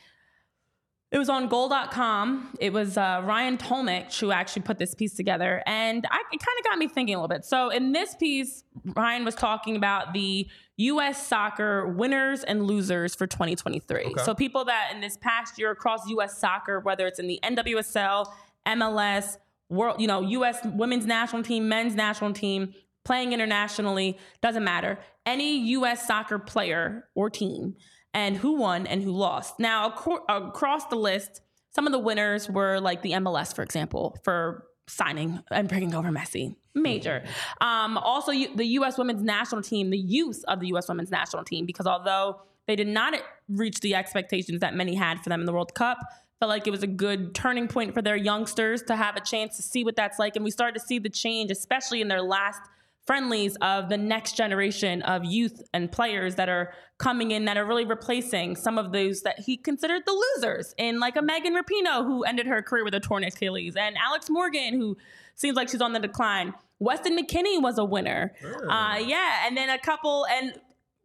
it 1.11 1.19
was 1.19 1.31
on 1.31 1.49
Goal.com. 1.49 2.55
It 2.61 2.75
was 2.75 2.99
uh, 2.99 3.23
Ryan 3.25 3.57
Tolmich 3.57 4.19
who 4.21 4.33
actually 4.33 4.63
put 4.63 4.79
this 4.79 4.95
piece 4.95 5.15
together, 5.15 5.63
and 5.67 6.07
I, 6.11 6.19
it 6.31 6.41
kind 6.41 6.59
of 6.59 6.65
got 6.65 6.79
me 6.79 6.89
thinking 6.89 7.15
a 7.15 7.19
little 7.19 7.35
bit. 7.35 7.47
So, 7.47 7.71
in 7.71 7.93
this 7.93 8.15
piece, 8.17 8.65
Ryan 8.85 9.25
was 9.25 9.35
talking 9.35 9.77
about 9.77 10.13
the 10.13 10.47
U.S. 10.77 11.27
soccer 11.27 11.87
winners 11.89 12.45
and 12.45 12.67
losers 12.67 13.15
for 13.15 13.27
2023. 13.27 14.05
Okay. 14.05 14.23
So, 14.25 14.35
people 14.35 14.67
that 14.67 14.91
in 14.95 15.01
this 15.01 15.17
past 15.17 15.59
year 15.59 15.71
across 15.71 16.07
U.S. 16.09 16.39
soccer, 16.39 16.81
whether 16.81 17.07
it's 17.07 17.19
in 17.19 17.29
the 17.29 17.41
NWSL, 17.43 18.27
MLS, 18.67 19.37
world, 19.73 20.01
you 20.01 20.07
know, 20.07 20.21
U.S. 20.21 20.59
women's 20.65 21.07
national 21.07 21.43
team, 21.43 21.69
men's 21.69 21.95
national 21.95 22.33
team, 22.33 22.75
playing 23.05 23.33
internationally, 23.33 24.19
doesn't 24.41 24.65
matter. 24.65 24.99
Any 25.27 25.59
U.S. 25.71 26.07
soccer 26.07 26.39
player 26.39 27.09
or 27.15 27.31
team, 27.31 27.75
and 28.15 28.37
who 28.37 28.57
won 28.57 28.87
and 28.87 29.03
who 29.03 29.11
lost. 29.11 29.59
Now, 29.59 29.89
acro- 29.89 30.25
across 30.29 30.87
the 30.87 30.97
list, 30.97 31.41
some 31.71 31.87
of 31.87 31.93
the 31.93 31.99
winners 31.99 32.49
were 32.49 32.81
like 32.81 33.03
the 33.03 33.13
MLS, 33.13 33.55
for 33.55 33.63
example, 33.63 34.19
for 34.25 34.67
signing 34.89 35.41
and 35.51 35.69
bringing 35.69 35.95
over 35.95 36.11
Messi. 36.11 36.57
Major. 36.75 37.25
Um, 37.61 37.99
also, 37.99 38.33
you, 38.33 38.55
the 38.55 38.67
U.S. 38.67 38.99
women's 38.99 39.23
national 39.23 39.63
team, 39.63 39.91
the 39.91 39.99
use 39.99 40.43
of 40.45 40.61
the 40.61 40.69
U.S. 40.69 40.89
women's 40.89 41.11
national 41.11 41.45
team, 41.45 41.67
because 41.67 41.87
although 41.87 42.41
they 42.67 42.77
did 42.77 42.89
not 42.89 43.15
reach 43.49 43.81
the 43.81 43.95
expectations 43.95 44.61
that 44.61 44.75
many 44.75 44.95
had 44.95 45.21
for 45.21 45.29
them 45.29 45.41
in 45.41 45.47
the 45.47 45.53
World 45.53 45.75
Cup, 45.75 45.99
felt 46.43 46.51
like 46.51 46.67
it 46.67 46.73
was 46.73 46.83
a 46.83 46.89
good 46.89 47.37
turning 47.37 47.69
point 47.69 47.95
for 47.95 48.03
their 48.03 48.17
youngsters 48.17 48.83
to 48.83 48.97
have 48.97 49.15
a 49.15 49.21
chance 49.21 49.55
to 49.55 49.63
see 49.63 49.85
what 49.85 49.95
that's 49.95 50.19
like. 50.19 50.35
And 50.35 50.45
we 50.45 50.51
started 50.51 50.77
to 50.77 50.85
see 50.85 50.99
the 50.99 51.09
change, 51.09 51.53
especially 51.53 52.01
in 52.01 52.09
their 52.09 52.21
last 52.21 52.61
friendlies 53.07 53.57
of 53.61 53.89
the 53.89 53.97
next 53.97 54.37
generation 54.37 55.03
of 55.03 55.25
youth 55.25 55.63
and 55.73 55.93
players 55.93 56.35
that 56.35 56.49
are 56.49 56.73
coming 56.99 57.31
in 57.31 57.45
that 57.45 57.57
are 57.57 57.65
really 57.65 57.85
replacing 57.85 58.57
some 58.57 58.77
of 58.77 58.91
those 58.91 59.23
that 59.23 59.39
he 59.39 59.57
considered 59.57 60.03
the 60.05 60.25
losers 60.35 60.75
in 60.79 60.99
like 60.99 61.15
a 61.15 61.23
Megan 61.23 61.55
Rapinoe 61.55 62.05
who 62.05 62.25
ended 62.25 62.49
her 62.49 62.61
career 62.61 62.83
with 62.83 62.95
a 62.95 63.01
torn 63.01 63.23
Achilles 63.23 63.77
and 63.77 63.97
Alex 63.97 64.29
Morgan 64.29 64.75
who 64.75 64.97
seems 65.37 65.55
like 65.55 65.69
she's 65.69 65.81
on 65.81 65.93
the 65.93 66.01
decline. 66.01 66.55
Weston 66.81 67.17
McKennie 67.17 67.63
was 67.63 67.79
a 67.79 67.85
winner. 67.85 68.35
Uh, 68.69 68.99
yeah, 68.99 69.47
and 69.47 69.57
then 69.57 69.71
a 69.71 69.79
couple 69.79 70.27
and 70.27 70.55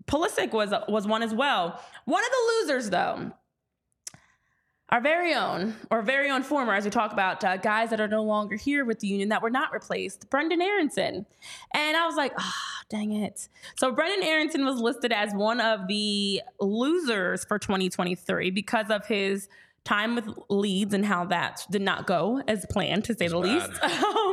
Pulisic 0.08 0.52
was 0.52 0.74
was 0.90 1.06
one 1.06 1.22
as 1.22 1.36
well. 1.36 1.80
One 2.06 2.24
of 2.24 2.30
the 2.32 2.54
losers 2.74 2.90
though 2.90 3.34
our 4.90 5.02
very 5.02 5.34
own, 5.34 5.76
or 5.92 6.02
very 6.02 6.30
own 6.30 6.44
former, 6.44 6.74
as 6.74 6.86
we 6.86 6.92
talk 6.92 7.12
about 7.12 7.44
uh, 7.44 7.58
guys 7.58 7.90
that 7.90 8.00
are 8.00 8.08
no 8.08 8.24
longer 8.24 8.56
here 8.56 8.86
with 8.86 9.00
the 9.00 9.08
union 9.08 9.30
that 9.30 9.42
were 9.42 9.50
not 9.50 9.74
replaced, 9.74 10.30
Brenden 10.30 10.62
Aaronson. 10.62 11.26
And 11.74 11.98
I 11.98 12.06
was 12.06 12.16
like, 12.16 12.32
ah, 12.38 12.56
oh, 12.56 12.84
dang 12.90 13.12
it. 13.12 13.50
So 13.78 13.94
Brenden 13.94 14.24
Aaronson 14.24 14.64
was 14.66 14.80
listed 14.80 15.12
as 15.12 15.34
one 15.34 15.60
of 15.60 15.88
the 15.88 16.42
losers 16.62 17.44
for 17.44 17.60
2023 17.60 18.52
because 18.52 18.90
of 18.90 19.06
his 19.06 19.50
time 19.88 20.16
with 20.16 20.28
Leeds 20.50 20.94
and 20.94 21.06
how 21.06 21.26
that 21.26 21.66
did 21.72 21.82
not 21.82 22.06
go 22.06 22.42
as 22.48 22.66
planned, 22.70 23.06
to 23.06 23.14
say 23.14 23.28
the 23.28 23.38
least. 23.38 23.72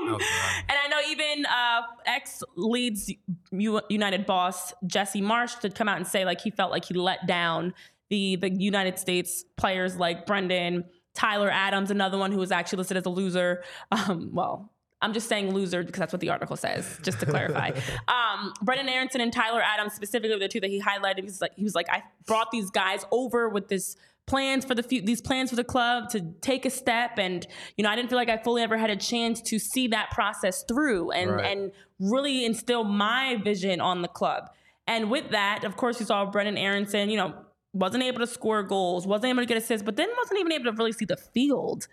Um, 0.05 0.20
and 0.68 0.78
I 0.84 0.88
know 0.88 0.98
even 1.09 1.46
uh, 1.46 1.80
ex 2.05 2.42
Leeds 2.57 3.11
United 3.50 4.26
boss 4.26 4.74
Jesse 4.86 5.22
Marsch 5.22 5.59
did 5.61 5.74
come 5.74 5.88
out 5.88 5.96
and 5.96 6.07
say 6.07 6.26
like 6.26 6.42
he 6.42 6.50
felt 6.50 6.70
like 6.70 6.84
he 6.84 6.92
let 6.92 7.26
down 7.26 7.72
the 8.11 8.36
the 8.36 8.50
United 8.50 8.98
States 8.98 9.44
players 9.57 9.96
like 9.96 10.26
Brenden, 10.26 10.84
Tyler 11.14 11.50
Adams, 11.50 11.90
another 11.90 12.18
one 12.18 12.32
who 12.32 12.38
was 12.38 12.52
actually 12.52 12.78
listed 12.78 12.96
as 12.96 13.07
a 13.07 13.11
loser. 13.11 13.62
Um, 13.90 14.30
well, 14.32 14.70
I'm 15.02 15.12
just 15.12 15.28
saying 15.28 15.52
loser 15.52 15.82
because 15.82 15.98
that's 16.00 16.12
what 16.12 16.20
the 16.20 16.30
article 16.30 16.57
says, 16.57 16.98
just 17.02 17.20
to 17.20 17.26
clarify. 17.26 17.70
um, 18.09 18.52
Brenden 18.64 18.88
Aaronson 18.88 19.20
and 19.20 19.32
Tyler 19.32 19.62
Adams 19.62 19.92
specifically 19.92 20.38
the 20.38 20.48
two 20.48 20.61
that 20.61 20.70
he 20.70 20.80
highlighted. 20.80 21.18
He 21.18 21.24
was 21.24 21.40
like, 21.40 21.52
he 21.57 21.62
was 21.64 21.74
like, 21.74 21.88
I 21.90 22.02
brought 22.26 22.50
these 22.50 22.70
guys 22.70 23.05
over 23.11 23.48
with 23.48 23.68
this 23.68 23.96
plans 24.26 24.64
for 24.64 24.74
the 24.74 24.82
few, 24.82 25.02
these 25.02 25.20
plans 25.20 25.50
for 25.50 25.57
the 25.57 25.64
club 25.64 26.09
to 26.09 26.20
take 26.40 26.64
a 26.64 26.70
step, 26.70 27.18
and 27.18 27.46
you 27.76 27.84
know, 27.84 27.90
I 27.90 27.96
didn't 27.96 28.09
feel 28.09 28.16
like 28.16 28.30
I 28.30 28.38
fully 28.38 28.62
ever 28.62 28.78
had 28.78 28.88
a 28.88 28.96
chance 28.96 29.42
to 29.42 29.59
see 29.59 29.88
that 29.88 30.11
process 30.11 30.64
through 30.64 31.11
and 31.11 31.30
Right. 31.32 31.44
and 31.46 31.72
really 32.00 32.44
instill 32.46 32.84
my 32.84 33.36
vision 33.44 33.80
on 33.82 34.00
the 34.00 34.09
club. 34.09 34.50
And 34.86 35.11
with 35.11 35.30
that, 35.30 35.64
of 35.64 35.76
course, 35.76 36.00
you 36.00 36.07
saw 36.07 36.30
Brenden 36.30 36.59
Aaronson, 36.59 37.11
you 37.11 37.18
know, 37.18 37.34
wasn't 37.75 38.03
able 38.03 38.20
to 38.20 38.27
score 38.27 38.62
goals, 38.62 39.07
wasn't 39.07 39.27
able 39.27 39.43
to 39.43 39.47
get 39.47 39.57
assists, 39.57 39.85
but 39.85 39.97
then 39.97 40.09
wasn't 40.16 40.41
even 40.41 40.53
able 40.53 40.64
to 40.64 40.72
really 40.72 40.93
see 40.93 41.05
the 41.05 41.16
field. 41.16 41.87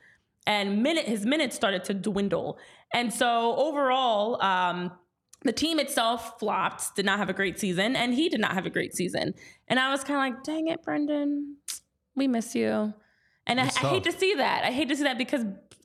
And 0.48 0.82
minute 0.82 1.06
his 1.06 1.26
minutes 1.26 1.56
started 1.56 1.84
to 1.86 1.94
dwindle. 1.94 2.58
And 2.94 3.14
so 3.14 3.56
overall, 3.58 4.42
um, 4.42 4.92
the 5.44 5.52
team 5.52 5.80
itself 5.80 6.40
flopped, 6.40 6.96
did 6.96 7.06
not 7.06 7.18
have 7.18 7.30
a 7.30 7.34
great 7.34 7.60
season, 7.60 7.96
and 7.96 8.14
he 8.14 8.30
did 8.30 8.40
not 8.40 8.54
have 8.54 8.66
a 8.66 8.70
great 8.70 8.96
season. 8.96 9.34
And 9.68 9.80
I 9.80 9.90
was 9.90 10.04
kind 10.04 10.18
of 10.18 10.36
like, 10.36 10.44
dang 10.44 10.68
it, 10.68 10.84
Brenden, 10.86 11.56
we 12.16 12.28
miss 12.28 12.54
you. 12.54 12.94
And 13.48 13.60
I, 13.60 13.64
I 13.64 13.68
hate 13.68 14.04
to 14.04 14.12
see 14.12 14.36
that. 14.36 14.64
I 14.64 14.72
hate 14.72 14.90
to 14.90 14.96
see 14.96 15.04
that 15.04 15.18
because 15.18 15.44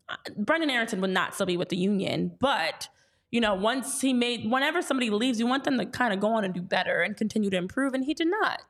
uh, 0.09 0.17
Brenden 0.39 0.71
Aaronson 0.71 1.01
would 1.01 1.11
not 1.11 1.35
still 1.35 1.47
be 1.47 1.57
with 1.57 1.71
the 1.71 1.77
union, 1.77 2.33
but 2.39 2.89
you 3.31 3.41
know, 3.41 3.55
once 3.55 4.01
he 4.01 4.13
made, 4.13 4.51
whenever 4.51 4.81
somebody 4.83 5.11
leaves, 5.11 5.41
you 5.41 5.47
want 5.47 5.65
them 5.65 5.79
to 5.79 5.87
kind 5.87 6.15
of 6.15 6.21
go 6.21 6.35
on 6.35 6.45
and 6.45 6.55
do 6.55 6.63
better 6.63 7.01
and 7.01 7.17
continue 7.17 7.51
to 7.51 7.57
improve, 7.57 7.93
and 7.93 8.05
he 8.05 8.15
did 8.15 8.29
not. 8.29 8.63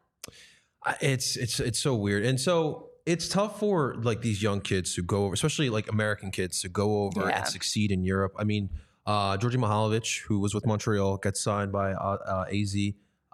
It's 1.01 1.37
it's 1.37 1.61
it's 1.61 1.79
so 1.79 1.95
weird. 1.95 2.25
And 2.25 2.41
so 2.41 2.91
it's 3.05 3.29
tough 3.29 3.59
for 3.61 3.95
like 4.03 4.21
these 4.21 4.43
young 4.43 4.61
kids 4.61 4.95
to 4.97 5.03
go 5.03 5.25
over 5.27 5.35
especially 5.35 5.71
like 5.71 5.89
american 5.93 6.33
kids 6.33 6.61
to 6.63 6.69
go 6.69 7.05
over 7.05 7.29
Yeah. 7.29 7.39
and 7.39 7.47
succeed 7.49 7.93
in 7.93 8.03
europe. 8.05 8.33
I 8.37 8.45
mean 8.45 8.71
uh 9.07 9.37
Djordje 9.37 9.57
Mihailovic, 9.57 10.23
who 10.23 10.41
was 10.41 10.55
with 10.55 10.67
montreal 10.67 11.17
gets 11.19 11.41
signed 11.41 11.71
by 11.71 11.93
uh, 11.93 12.17
uh, 12.27 12.45
az 12.53 12.75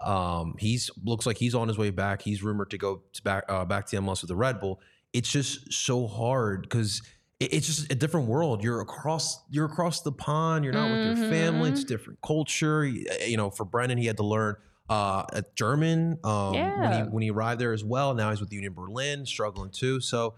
um 0.05 0.55
he's 0.59 0.90
looks 1.05 1.24
like 1.26 1.38
he's 1.38 1.55
on 1.55 1.68
his 1.68 1.78
way 1.78 1.90
back. 1.90 2.20
He's 2.22 2.42
rumored 2.42 2.70
to 2.70 2.78
go 2.78 3.03
to 3.14 3.22
back 3.22 3.44
uh, 3.48 3.64
back 3.64 3.86
to 3.86 3.96
mls 3.96 4.20
with 4.22 4.28
the 4.28 4.36
red 4.36 4.61
bull. 4.61 4.80
It's 5.14 5.30
just 5.30 5.72
so 5.72 6.07
hard 6.07 6.62
because 6.62 7.03
it's 7.40 7.66
just 7.66 7.90
a 7.90 7.94
different 7.96 8.28
world. 8.28 8.62
You're 8.62 8.80
across 8.82 9.42
you're 9.50 9.64
across 9.66 10.03
the 10.03 10.12
pond. 10.12 10.64
You're 10.64 10.74
not 10.74 10.90
with 10.90 11.18
your 11.18 11.28
family. 11.30 11.70
It's 11.70 11.84
different 11.84 12.20
culture. 12.20 12.84
You 12.84 13.36
know 13.36 13.48
for 13.50 13.64
brenden 13.64 13.98
he 13.98 14.07
had 14.07 14.16
to 14.18 14.22
learn 14.24 14.57
uh, 14.93 15.24
a 15.32 15.45
German 15.55 16.18
um, 16.24 16.53
when 16.55 16.93
he 16.93 17.03
when 17.11 17.22
he 17.22 17.30
arrived 17.30 17.61
there 17.61 17.72
as 17.72 17.84
well. 17.84 18.14
Now 18.14 18.30
he's 18.30 18.40
with 18.40 18.53
Union 18.53 18.74
Berlin, 18.74 19.24
struggling 19.26 19.70
too. 19.70 20.01
So 20.01 20.34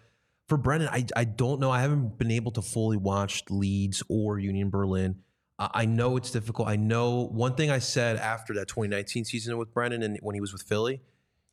for 0.49 0.57
Brenden, 0.59 0.89
I 0.91 1.05
I 1.17 1.25
don't 1.25 1.61
know. 1.61 1.71
I 1.71 1.81
haven't 1.81 2.19
been 2.19 2.31
able 2.31 2.53
to 2.53 2.63
fully 2.63 2.97
watch 2.97 3.43
Leeds 3.51 4.03
or 4.09 4.39
Union 4.39 4.71
Berlin. 4.71 5.17
Uh, 5.59 5.69
I 5.73 5.85
know 5.87 6.17
it's 6.17 6.31
difficult. 6.31 6.69
I 6.69 6.77
know 6.77 7.27
one 7.27 7.55
thing 7.55 7.71
I 7.71 7.79
said 7.79 8.17
after 8.17 8.55
that 8.55 8.67
2019 8.69 9.25
season 9.25 9.57
with 9.59 9.73
Brenden 9.73 10.05
and 10.05 10.19
when 10.21 10.35
he 10.35 10.41
was 10.41 10.53
with 10.53 10.63
Philly, 10.63 11.01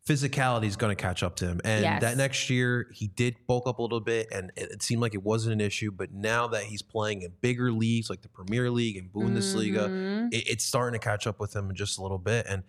physicality 0.07 0.65
is 0.65 0.75
going 0.75 0.95
to 0.95 0.99
catch 1.01 1.21
up 1.21 1.35
to 1.37 1.45
him. 1.47 1.61
And 1.63 1.83
Yes. 1.83 2.01
that 2.01 2.17
next 2.17 2.49
year, 2.49 2.87
he 2.91 3.07
did 3.07 3.35
bulk 3.47 3.67
up 3.67 3.77
a 3.77 3.81
little 3.83 3.99
bit, 3.99 4.27
and 4.31 4.51
it, 4.55 4.71
it 4.71 4.81
seemed 4.83 5.01
like 5.01 5.13
it 5.13 5.21
wasn't 5.23 5.53
an 5.53 5.61
issue. 5.61 5.91
But 5.91 6.11
now 6.11 6.47
that 6.47 6.63
he's 6.63 6.81
playing 6.81 7.21
in 7.21 7.33
bigger 7.41 7.71
leagues 7.71 8.09
like 8.09 8.21
the 8.23 8.27
Premier 8.29 8.71
League 8.71 8.97
and 8.97 9.11
Bundesliga, 9.13 9.87
Mhm. 9.87 10.33
it, 10.33 10.49
it's 10.49 10.65
starting 10.65 10.99
to 10.99 11.03
catch 11.03 11.27
up 11.27 11.39
with 11.39 11.55
him 11.55 11.69
in 11.69 11.75
just 11.75 11.99
a 11.99 12.01
little 12.01 12.17
bit. 12.17 12.47
And 12.49 12.63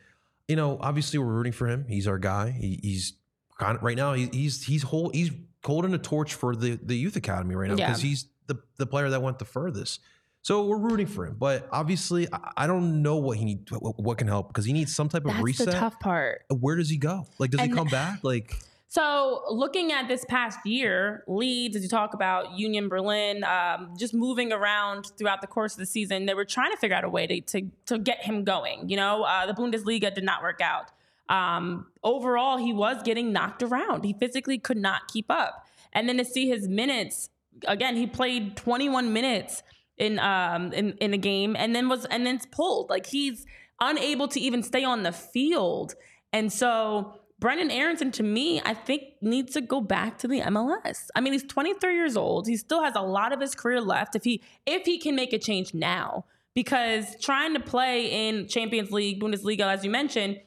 you 0.49 0.57
know, 0.57 0.79
obviously, 0.81 1.19
we're 1.19 1.27
rooting 1.33 1.53
for 1.53 1.67
him. 1.69 1.87
He's 1.89 2.07
our 2.07 2.19
guy. 2.19 2.51
He, 2.51 2.79
he's 2.83 3.15
kind 3.59 3.77
of 3.77 3.83
right 3.83 3.97
now. 3.97 4.13
He, 4.15 4.29
he's 4.33 4.65
he's 4.65 4.83
hold, 4.83 5.15
he's 5.15 5.31
holding 5.65 5.95
a 5.95 5.99
torch 5.99 6.35
for 6.35 6.55
the 6.57 6.79
the 6.83 6.97
youth 6.97 7.17
academy 7.17 7.55
right 7.55 7.71
now 7.71 7.77
Yeah. 7.77 7.87
because 7.89 8.03
he's 8.03 8.27
the 8.47 8.57
the 8.79 8.87
player 8.87 9.11
that 9.11 9.23
went 9.23 9.39
the 9.39 9.45
furthest. 9.45 10.01
So 10.45 10.67
we're 10.67 10.79
rooting 10.79 11.07
for 11.07 11.25
him, 11.25 11.37
but 11.39 11.69
obviously, 11.71 12.27
I, 12.33 12.51
I 12.57 12.67
don't 12.67 13.01
know 13.01 13.15
what 13.19 13.39
he 13.39 13.45
need, 13.45 13.71
what, 13.71 13.97
what 14.03 14.19
can 14.19 14.27
help 14.27 14.49
because 14.49 14.65
he 14.65 14.73
needs 14.73 14.93
some 14.93 15.09
type 15.09 15.25
of 15.25 15.31
That's 15.31 15.43
reset. 15.45 15.67
the 15.67 15.73
tough 15.73 16.01
part. 16.01 16.43
Where 16.51 16.75
does 16.75 16.89
he 16.91 16.97
go? 16.97 17.29
Like, 17.39 17.51
does 17.53 17.61
he 17.61 17.69
come 17.69 17.87
back? 17.87 18.25
Like, 18.25 18.57
So, 18.93 19.45
looking 19.49 19.91
at 19.91 20.07
this 20.07 20.23
past 20.27 20.59
year, 20.67 21.25
Leeds, 21.27 21.77
as 21.77 21.83
you 21.83 21.89
talk 21.89 22.13
about 22.13 22.59
Union 22.59 22.91
Berlin, 22.91 23.43
um, 23.43 23.95
just 23.97 24.13
moving 24.13 24.53
around 24.53 25.07
throughout 25.17 25.41
the 25.41 25.47
course 25.47 25.73
of 25.73 25.79
the 25.79 25.87
season, 25.87 26.27
they 26.27 26.35
were 26.35 26.45
trying 26.45 26.73
to 26.73 26.77
figure 26.77 26.95
out 26.95 27.03
a 27.03 27.09
way 27.09 27.27
to 27.27 27.41
to, 27.41 27.71
to 27.87 27.99
get 27.99 28.23
him 28.23 28.45
going. 28.45 28.91
You 28.91 28.99
know, 28.99 29.23
uh, 29.23 29.47
the 29.47 29.55
Bundesliga 29.55 30.15
did 30.15 30.25
not 30.25 30.43
work 30.43 30.61
out. 30.61 30.91
Um, 31.31 31.87
overall, 32.05 32.59
he 32.59 32.75
was 32.75 33.03
getting 33.03 33.33
knocked 33.33 33.63
around. 33.63 34.05
He 34.05 34.13
physically 34.13 34.59
could 34.59 34.77
not 34.77 35.09
keep 35.09 35.31
up. 35.31 35.67
And 35.95 36.07
then 36.07 36.19
to 36.19 36.25
see 36.27 36.47
his 36.47 36.69
minutes 36.69 37.31
again, 37.67 37.97
he 37.97 38.07
played 38.07 38.59
21 38.59 39.11
minutes 39.11 39.63
in 39.97 40.19
um 40.19 40.71
in 40.75 40.99
in 40.99 41.15
a 41.15 41.19
game, 41.19 41.57
and 41.59 41.75
then 41.75 41.89
was 41.89 42.05
and 42.05 42.27
then 42.27 42.39
pulled. 42.51 42.91
Like 42.91 43.07
he's 43.07 43.47
unable 43.81 44.29
to 44.29 44.39
even 44.39 44.63
stay 44.63 44.85
on 44.85 45.03
the 45.03 45.13
field, 45.13 45.95
and 46.31 46.53
so. 46.53 47.15
Brenden 47.43 47.73
Aaronson, 47.73 48.13
to 48.13 48.23
me, 48.23 48.63
I 48.65 48.73
think 48.73 49.03
needs 49.21 49.55
to 49.55 49.61
go 49.61 49.81
back 49.81 50.17
to 50.19 50.29
the 50.29 50.41
MLS. 50.43 51.09
I 51.17 51.21
mean, 51.21 51.33
he's 51.33 51.43
23 51.43 51.93
years 51.93 52.17
old. 52.17 52.47
He 52.47 52.57
still 52.57 52.85
has 52.85 52.95
a 52.95 53.01
lot 53.01 53.33
of 53.33 53.41
his 53.41 53.57
career 53.57 53.81
left. 53.81 54.15
If 54.15 54.23
he 54.23 54.41
if 54.65 54.87
he 54.87 54.97
can 54.97 55.17
make 55.17 55.33
a 55.33 55.39
change 55.39 55.75
now, 55.75 56.25
because 56.55 57.17
trying 57.21 57.55
to 57.55 57.61
play 57.61 58.29
in 58.29 58.47
Champions 58.47 58.93
League, 58.93 59.21
Bundesliga, 59.21 59.63
as 59.63 59.83
you 59.83 59.91
mentioned, 59.91 60.39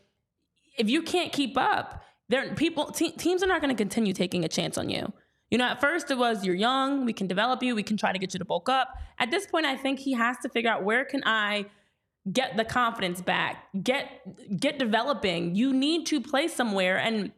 if 0.77 0.89
you 0.89 1.01
can't 1.01 1.33
keep 1.33 1.57
up, 1.57 2.01
there 2.29 2.55
people 2.55 2.85
te- 2.85 3.11
teams 3.11 3.43
are 3.43 3.47
not 3.47 3.59
going 3.61 3.75
to 3.75 3.77
continue 3.77 4.13
taking 4.13 4.45
a 4.45 4.47
chance 4.47 4.77
on 4.77 4.89
you. 4.89 5.11
You 5.51 5.57
know, 5.57 5.65
at 5.65 5.81
first 5.81 6.09
it 6.11 6.17
was 6.17 6.45
you're 6.45 6.55
young, 6.55 7.03
we 7.03 7.11
can 7.11 7.27
develop 7.27 7.61
you, 7.61 7.75
we 7.75 7.83
can 7.83 7.97
try 7.97 8.13
to 8.13 8.19
get 8.19 8.33
you 8.33 8.39
to 8.39 8.45
bulk 8.45 8.69
up. 8.69 8.87
At 9.19 9.31
this 9.31 9.45
point, 9.47 9.65
I 9.65 9.75
think 9.75 9.99
he 9.99 10.13
has 10.13 10.37
to 10.43 10.49
figure 10.49 10.71
out 10.71 10.83
where 10.83 11.03
can 11.03 11.23
I 11.25 11.65
get 12.31 12.57
the 12.57 12.65
confidence 12.65 13.21
back, 13.21 13.67
get 13.83 14.59
get 14.59 14.79
developing. 14.79 15.55
You 15.55 15.73
need 15.73 16.05
to 16.07 16.21
play 16.21 16.47
somewhere 16.47 16.97
and 16.97 17.31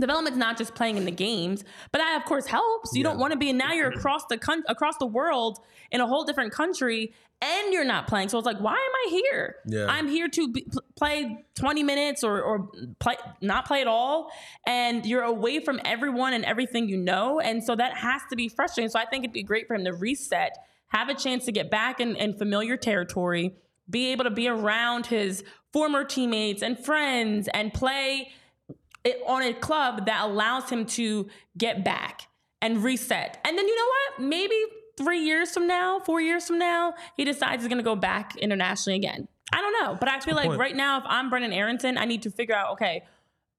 development's 0.00 0.38
not 0.38 0.56
just 0.56 0.74
playing 0.74 0.96
in 0.96 1.04
the 1.04 1.10
games, 1.10 1.64
but 1.90 1.98
that 1.98 2.16
of 2.18 2.24
course 2.26 2.46
helps. 2.46 2.94
You 2.94 3.02
don't 3.04 3.18
want 3.18 3.32
to 3.32 3.38
be 3.38 3.50
and 3.50 3.58
now 3.58 3.72
you're 3.72 3.90
mm-hmm. 3.90 3.98
across 3.98 4.24
the 4.28 4.38
con- 4.38 4.64
across 4.68 4.96
the 4.98 5.06
world 5.06 5.58
in 5.90 6.00
a 6.00 6.06
whole 6.06 6.24
different 6.24 6.52
country 6.52 7.12
and 7.42 7.72
you're 7.72 7.84
not 7.84 8.06
playing. 8.06 8.28
So 8.28 8.38
it's 8.38 8.46
like, 8.46 8.60
why 8.60 8.72
am 8.72 8.78
I 8.78 9.08
here? 9.10 9.56
Yeah. 9.66 9.86
I'm 9.88 10.06
here 10.06 10.28
to 10.28 10.52
be, 10.52 10.64
play 10.96 11.44
20 11.56 11.82
minutes 11.82 12.24
or 12.24 12.40
or 12.40 12.70
play 13.00 13.16
not 13.42 13.66
play 13.66 13.82
at 13.82 13.86
all 13.86 14.30
and 14.66 15.04
you're 15.04 15.24
away 15.24 15.60
from 15.60 15.78
everyone 15.84 16.32
and 16.32 16.44
everything 16.44 16.88
you 16.88 16.96
know 16.96 17.40
and 17.40 17.62
so 17.62 17.76
that 17.76 17.96
has 17.98 18.22
to 18.30 18.36
be 18.36 18.48
frustrating. 18.48 18.88
So 18.88 18.98
I 18.98 19.04
think 19.04 19.24
it'd 19.24 19.34
be 19.34 19.42
great 19.42 19.66
for 19.66 19.74
him 19.74 19.84
to 19.84 19.92
reset, 19.92 20.56
have 20.88 21.10
a 21.10 21.14
chance 21.14 21.44
to 21.44 21.52
get 21.52 21.70
back 21.70 22.00
in, 22.00 22.16
in 22.16 22.38
familiar 22.38 22.78
territory, 22.78 23.56
be 23.92 24.08
able 24.08 24.24
to 24.24 24.30
be 24.30 24.48
around 24.48 25.06
his 25.06 25.44
former 25.72 26.02
teammates 26.02 26.62
and 26.62 26.76
friends 26.78 27.48
and 27.54 27.72
play 27.72 28.32
it 29.04 29.20
on 29.26 29.42
a 29.42 29.52
club 29.52 30.06
that 30.06 30.24
allows 30.24 30.68
him 30.68 30.86
to 30.86 31.28
get 31.56 31.84
back 31.84 32.28
and 32.60 32.82
reset. 32.82 33.38
And 33.44 33.56
then 33.56 33.68
you 33.68 33.76
know 33.76 33.86
what? 33.86 34.28
Maybe 34.28 34.56
three 34.96 35.20
years 35.20 35.52
from 35.52 35.66
now, 35.66 36.00
four 36.00 36.20
years 36.20 36.46
from 36.46 36.58
now, 36.58 36.94
he 37.16 37.24
decides 37.24 37.62
he's 37.62 37.68
going 37.68 37.78
to 37.78 37.84
go 37.84 37.96
back 37.96 38.36
internationally 38.36 38.96
again. 38.96 39.28
I 39.52 39.60
don't 39.60 39.84
know, 39.84 39.96
but 39.98 40.08
I 40.08 40.20
feel 40.20 40.34
like 40.34 40.46
point. 40.46 40.60
right 40.60 40.76
now, 40.76 40.98
if 40.98 41.04
I'm 41.06 41.30
Brenden 41.30 41.54
Aaronson, 41.54 41.98
I 41.98 42.06
need 42.06 42.22
to 42.22 42.30
figure 42.30 42.54
out 42.54 42.72
okay, 42.72 43.04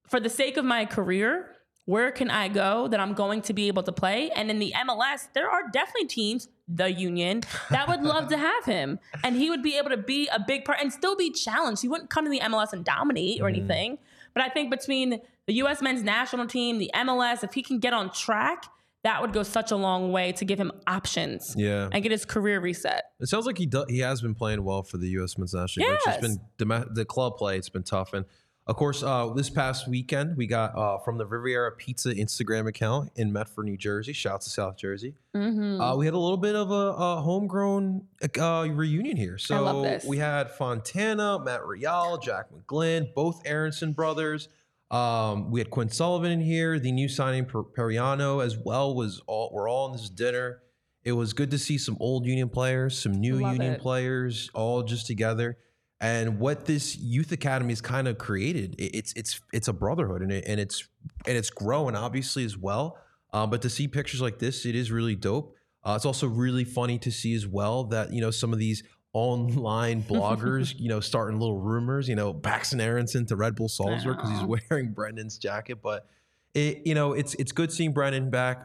for 0.08 0.18
the 0.18 0.28
sake 0.28 0.56
of 0.56 0.64
my 0.64 0.84
career, 0.86 1.53
where 1.86 2.10
can 2.10 2.30
I 2.30 2.48
go 2.48 2.88
that 2.88 2.98
I'm 2.98 3.12
going 3.12 3.42
to 3.42 3.52
be 3.52 3.68
able 3.68 3.82
to 3.82 3.92
play? 3.92 4.30
And 4.30 4.50
in 4.50 4.58
the 4.58 4.72
MLS, 4.86 5.28
there 5.34 5.50
are 5.50 5.68
definitely 5.70 6.08
teams, 6.08 6.48
the 6.66 6.90
Union, 6.90 7.42
that 7.70 7.88
would 7.88 8.02
love 8.02 8.28
to 8.28 8.36
have 8.38 8.64
him. 8.64 8.98
And 9.22 9.36
he 9.36 9.50
would 9.50 9.62
be 9.62 9.76
able 9.76 9.90
to 9.90 9.98
be 9.98 10.28
a 10.28 10.40
big 10.40 10.64
part 10.64 10.78
and 10.80 10.92
still 10.92 11.16
be 11.16 11.30
challenged. 11.30 11.82
He 11.82 11.88
wouldn't 11.88 12.10
come 12.10 12.24
to 12.24 12.30
the 12.30 12.40
MLS 12.40 12.72
and 12.72 12.84
dominate 12.84 13.40
or 13.40 13.44
mm. 13.44 13.56
anything. 13.56 13.98
But 14.32 14.42
I 14.42 14.48
think 14.48 14.70
between 14.70 15.20
the 15.46 15.54
US 15.64 15.82
men's 15.82 16.02
national 16.02 16.46
team, 16.46 16.78
the 16.78 16.90
MLS, 16.94 17.44
if 17.44 17.52
he 17.52 17.62
can 17.62 17.78
get 17.78 17.92
on 17.92 18.10
track, 18.10 18.64
that 19.04 19.20
would 19.20 19.34
go 19.34 19.42
such 19.42 19.70
a 19.70 19.76
long 19.76 20.10
way 20.10 20.32
to 20.32 20.46
give 20.46 20.58
him 20.58 20.72
options 20.86 21.54
yeah. 21.58 21.90
and 21.92 22.02
get 22.02 22.10
his 22.10 22.24
career 22.24 22.58
reset. 22.58 23.04
It 23.20 23.28
sounds 23.28 23.44
like 23.44 23.58
he 23.58 23.66
do, 23.66 23.84
he 23.86 23.98
has 23.98 24.22
been 24.22 24.34
playing 24.34 24.64
well 24.64 24.82
for 24.82 24.96
the 24.96 25.08
U.S. 25.10 25.36
men's 25.36 25.52
national 25.52 25.86
team. 25.86 25.94
It's 25.94 26.06
Yes. 26.06 26.20
been 26.22 26.40
the, 26.56 26.88
the 26.90 27.04
club 27.04 27.36
play. 27.36 27.58
It's 27.58 27.68
been 27.68 27.82
tough, 27.82 28.14
and 28.14 28.24
of 28.66 28.76
course, 28.76 29.02
uh, 29.02 29.28
this 29.34 29.50
past 29.50 29.86
weekend 29.86 30.36
we 30.36 30.46
got 30.46 30.76
uh, 30.76 30.98
from 30.98 31.18
the 31.18 31.26
Riviera 31.26 31.72
Pizza 31.72 32.14
Instagram 32.14 32.66
account 32.66 33.10
in 33.14 33.30
Medford, 33.32 33.66
New 33.66 33.76
Jersey. 33.76 34.14
Shouts 34.14 34.46
to 34.46 34.50
South 34.50 34.76
Jersey. 34.78 35.14
Mm-hmm. 35.36 35.80
Uh, 35.80 35.96
we 35.96 36.06
had 36.06 36.14
a 36.14 36.18
little 36.18 36.38
bit 36.38 36.54
of 36.54 36.70
a, 36.70 36.74
a 36.74 37.20
homegrown 37.20 38.06
uh, 38.38 38.66
reunion 38.70 39.16
here. 39.18 39.36
So 39.36 39.62
love 39.62 39.82
this. 39.82 40.04
we 40.04 40.16
had 40.16 40.50
Fontana, 40.50 41.38
Matt 41.38 41.66
Real, 41.66 42.16
Jack 42.18 42.46
McGlynn, 42.50 43.12
both 43.14 43.42
Aaronson 43.44 43.92
brothers. 43.92 44.48
Um, 44.90 45.50
we 45.50 45.60
had 45.60 45.70
Quinn 45.70 45.88
Sullivan 45.90 46.30
in 46.30 46.40
here. 46.40 46.78
The 46.78 46.92
new 46.92 47.08
signing 47.08 47.44
Per- 47.46 47.64
Pariano 47.64 48.42
as 48.44 48.56
well 48.56 48.94
was 48.94 49.20
all. 49.26 49.50
We're 49.52 49.68
all 49.68 49.86
in 49.86 49.92
this 49.92 50.08
dinner. 50.08 50.60
It 51.02 51.12
was 51.12 51.34
good 51.34 51.50
to 51.50 51.58
see 51.58 51.76
some 51.76 51.98
old 52.00 52.24
Union 52.24 52.48
players, 52.48 52.98
some 52.98 53.12
new 53.12 53.38
Love 53.38 53.52
Union 53.52 53.72
it. 53.74 53.80
players, 53.80 54.50
all 54.54 54.82
just 54.82 55.06
together. 55.06 55.58
And 56.00 56.38
what 56.38 56.66
this 56.66 56.96
youth 56.96 57.32
academy 57.32 57.72
has 57.72 57.80
kind 57.80 58.08
of 58.08 58.18
created, 58.18 58.74
it's 58.78 59.12
it's 59.14 59.40
it's 59.52 59.68
a 59.68 59.72
brotherhood, 59.72 60.22
and 60.22 60.32
it, 60.32 60.44
and 60.46 60.60
it's 60.60 60.86
and 61.26 61.36
it's 61.36 61.50
growing 61.50 61.96
obviously 61.96 62.44
as 62.44 62.58
well. 62.58 62.98
Um, 63.32 63.50
but 63.50 63.62
to 63.62 63.70
see 63.70 63.88
pictures 63.88 64.20
like 64.20 64.38
this, 64.38 64.66
it 64.66 64.74
is 64.74 64.90
really 64.90 65.14
dope. 65.16 65.56
Uh, 65.82 65.94
it's 65.96 66.04
also 66.04 66.26
really 66.26 66.64
funny 66.64 66.98
to 66.98 67.10
see 67.10 67.34
as 67.34 67.46
well 67.46 67.84
that 67.84 68.12
you 68.12 68.20
know 68.20 68.30
some 68.30 68.52
of 68.52 68.58
these 68.58 68.82
online 69.12 70.02
bloggers, 70.08 70.78
you 70.78 70.88
know, 70.88 71.00
starting 71.00 71.38
little 71.40 71.58
rumors. 71.58 72.08
You 72.08 72.16
know, 72.16 72.34
Paxton 72.34 72.80
Aaronson 72.80 73.24
to 73.26 73.36
Red 73.36 73.54
Bull 73.54 73.68
Salzburg 73.68 74.18
because 74.18 74.30
he's 74.30 74.42
wearing 74.42 74.92
Brenden's 74.94 75.38
jacket. 75.38 75.78
But 75.82 76.06
it, 76.54 76.82
you 76.86 76.94
know, 76.94 77.12
it's 77.14 77.34
it's 77.34 77.52
good 77.52 77.72
seeing 77.72 77.94
Brenden 77.94 78.30
back. 78.30 78.62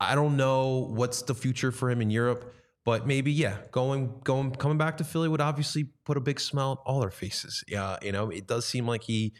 I 0.00 0.14
don't 0.14 0.36
know 0.36 0.90
what's 0.90 1.22
the 1.22 1.34
future 1.34 1.72
for 1.72 1.90
him 1.90 2.02
in 2.02 2.10
Europe, 2.10 2.52
but 2.86 3.06
maybe 3.06 3.32
yeah, 3.32 3.58
going 3.72 4.14
going 4.24 4.52
coming 4.52 4.78
back 4.78 4.96
to 4.98 5.04
Philly 5.04 5.28
would 5.28 5.42
obviously 5.42 5.84
put 6.06 6.16
a 6.16 6.20
big 6.20 6.40
smile 6.40 6.70
on 6.70 6.76
all 6.86 7.00
their 7.00 7.10
faces. 7.10 7.62
Yeah, 7.68 7.98
you 8.00 8.12
know, 8.12 8.30
it 8.30 8.46
does 8.46 8.64
seem 8.64 8.86
like 8.86 9.02
he 9.02 9.34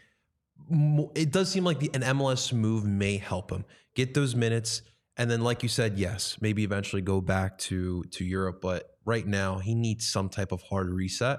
it 1.15 1.31
does 1.31 1.51
seem 1.51 1.65
like 1.65 1.79
the, 1.79 1.91
an 1.95 2.03
MLS 2.03 2.53
move 2.53 2.85
may 2.85 3.17
help 3.19 3.51
him 3.51 3.65
get 3.95 4.15
those 4.15 4.35
minutes, 4.35 4.83
and 5.17 5.31
then, 5.31 5.43
like 5.43 5.63
you 5.63 5.69
said, 5.69 5.99
yes, 5.99 6.37
maybe 6.41 6.65
eventually 6.65 7.03
go 7.03 7.21
back 7.21 7.57
to 7.59 8.03
to 8.11 8.25
Europe. 8.25 8.61
But 8.61 8.97
right 9.05 9.27
now, 9.27 9.59
he 9.59 9.75
needs 9.75 10.07
some 10.07 10.29
type 10.29 10.51
of 10.53 10.63
hard 10.63 10.91
reset 10.91 11.39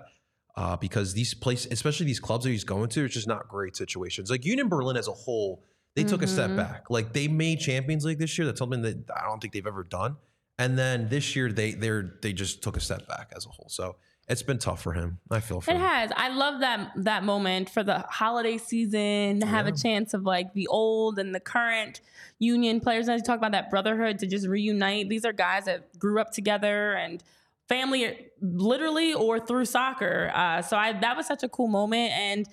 uh, 0.55 0.77
because 0.77 1.13
these 1.13 1.33
places, 1.33 1.71
especially 1.71 2.05
these 2.05 2.19
clubs 2.19 2.45
that 2.45 2.51
he's 2.51 2.63
going 2.63 2.89
to, 2.89 3.05
it's 3.05 3.13
just 3.15 3.27
not 3.27 3.47
great 3.49 3.75
situations. 3.75 4.29
Like 4.31 4.45
Union 4.45 4.69
Berlin 4.69 4.95
as 4.97 5.07
a 5.07 5.13
whole, 5.13 5.63
they 5.95 6.03
took 6.03 6.21
a 6.21 6.27
step 6.27 6.51
Mhm. 6.51 6.57
back. 6.57 6.89
Like 6.89 7.11
they 7.11 7.27
made 7.27 7.59
Champions 7.59 8.05
League 8.05 8.19
this 8.19 8.37
year. 8.37 8.45
That's 8.45 8.59
something 8.59 8.81
that 8.83 8.97
I 9.13 9.25
don't 9.25 9.41
think 9.41 9.53
they've 9.53 9.67
ever 9.67 9.83
done. 9.83 10.15
And 10.59 10.77
then 10.77 11.09
this 11.09 11.35
year, 11.35 11.51
they 11.51 11.71
they're 11.73 12.15
they 12.21 12.33
just 12.33 12.61
took 12.63 12.77
a 12.77 12.79
step 12.79 13.07
back 13.07 13.31
as 13.35 13.45
a 13.45 13.49
whole. 13.49 13.67
So 13.69 13.95
it's 14.27 14.43
been 14.43 14.57
tough 14.57 14.81
for 14.81 14.93
him. 14.93 15.19
I 15.31 15.39
feel 15.39 15.61
for 15.61 15.71
It 15.71 15.75
him. 15.75 15.81
has. 15.83 16.11
I 16.15 16.29
love 16.29 16.59
that 16.61 16.91
that 16.97 17.23
moment 17.23 17.69
for 17.69 17.83
the 17.83 17.99
holiday 18.09 18.57
season 18.57 19.39
to 19.39 19.45
have 19.45 19.67
a 19.67 19.71
chance 19.71 20.13
of 20.13 20.23
like 20.23 20.53
the 20.53 20.67
old 20.67 21.19
and 21.19 21.33
the 21.33 21.39
current 21.39 22.01
union 22.39 22.79
players. 22.79 23.07
As 23.07 23.19
you 23.19 23.23
talk 23.25 23.37
about 23.37 23.51
that 23.51 23.69
brotherhood 23.69 24.19
to 24.19 24.27
just 24.27 24.47
reunite. 24.47 25.09
These 25.09 25.25
are 25.25 25.33
guys 25.33 25.65
that 25.65 25.97
grew 25.99 26.19
up 26.19 26.31
together 26.31 26.93
and 26.93 27.23
family, 27.69 28.29
literally 28.41 29.13
or 29.13 29.39
through 29.39 29.65
soccer. 29.65 30.31
Uh, 30.33 30.61
so 30.61 30.75
I 30.77 30.93
that 30.93 31.15
was 31.15 31.27
such 31.27 31.43
a 31.43 31.49
cool 31.49 31.67
moment, 31.67 32.11
and 32.13 32.39
you 32.39 32.45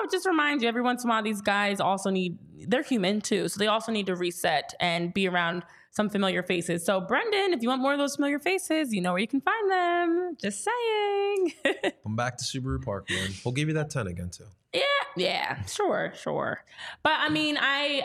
know, 0.00 0.04
it 0.04 0.10
just 0.12 0.26
reminds 0.26 0.62
you 0.62 0.68
every 0.68 0.82
once 0.82 1.02
in 1.04 1.10
a 1.10 1.12
while 1.12 1.22
these 1.22 1.40
guys 1.42 1.80
also 1.80 2.10
need 2.10 2.38
they're 2.68 2.82
human 2.82 3.20
too, 3.20 3.48
so 3.48 3.58
they 3.58 3.66
also 3.66 3.90
need 3.92 4.06
to 4.06 4.14
reset 4.16 4.74
and 4.80 5.12
be 5.12 5.26
around 5.28 5.62
some 5.90 6.08
familiar 6.08 6.42
faces. 6.42 6.84
So 6.84 7.00
Brenden, 7.00 7.52
if 7.52 7.62
you 7.62 7.68
want 7.68 7.82
more 7.82 7.92
of 7.92 7.98
those 7.98 8.16
familiar 8.16 8.38
faces, 8.38 8.92
you 8.92 9.00
know 9.00 9.12
where 9.12 9.20
you 9.20 9.26
can 9.26 9.40
find 9.40 9.70
them. 9.70 10.36
Just 10.40 10.64
saying. 10.64 11.52
Come 12.02 12.16
back 12.16 12.36
to 12.38 12.44
Subaru 12.44 12.82
Park, 12.84 13.08
man. 13.10 13.30
We'll 13.44 13.54
give 13.54 13.68
you 13.68 13.74
that 13.74 13.90
ten 13.90 14.06
again 14.06 14.30
too. 14.30 14.44
Yeah, 14.72 14.82
yeah, 15.16 15.64
sure, 15.64 16.12
sure. 16.14 16.62
But 17.02 17.14
I 17.18 17.28
mean, 17.30 17.58
I 17.60 18.02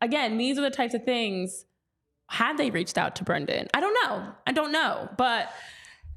again, 0.00 0.38
these 0.38 0.58
are 0.58 0.62
the 0.62 0.70
types 0.70 0.94
of 0.94 1.04
things. 1.04 1.66
Had 2.28 2.58
they 2.58 2.70
reached 2.70 2.96
out 2.96 3.16
to 3.16 3.24
Brenden? 3.24 3.68
I 3.74 3.80
don't 3.80 3.94
know. 4.04 4.32
I 4.46 4.52
don't 4.52 4.70
know. 4.70 5.08
But 5.18 5.52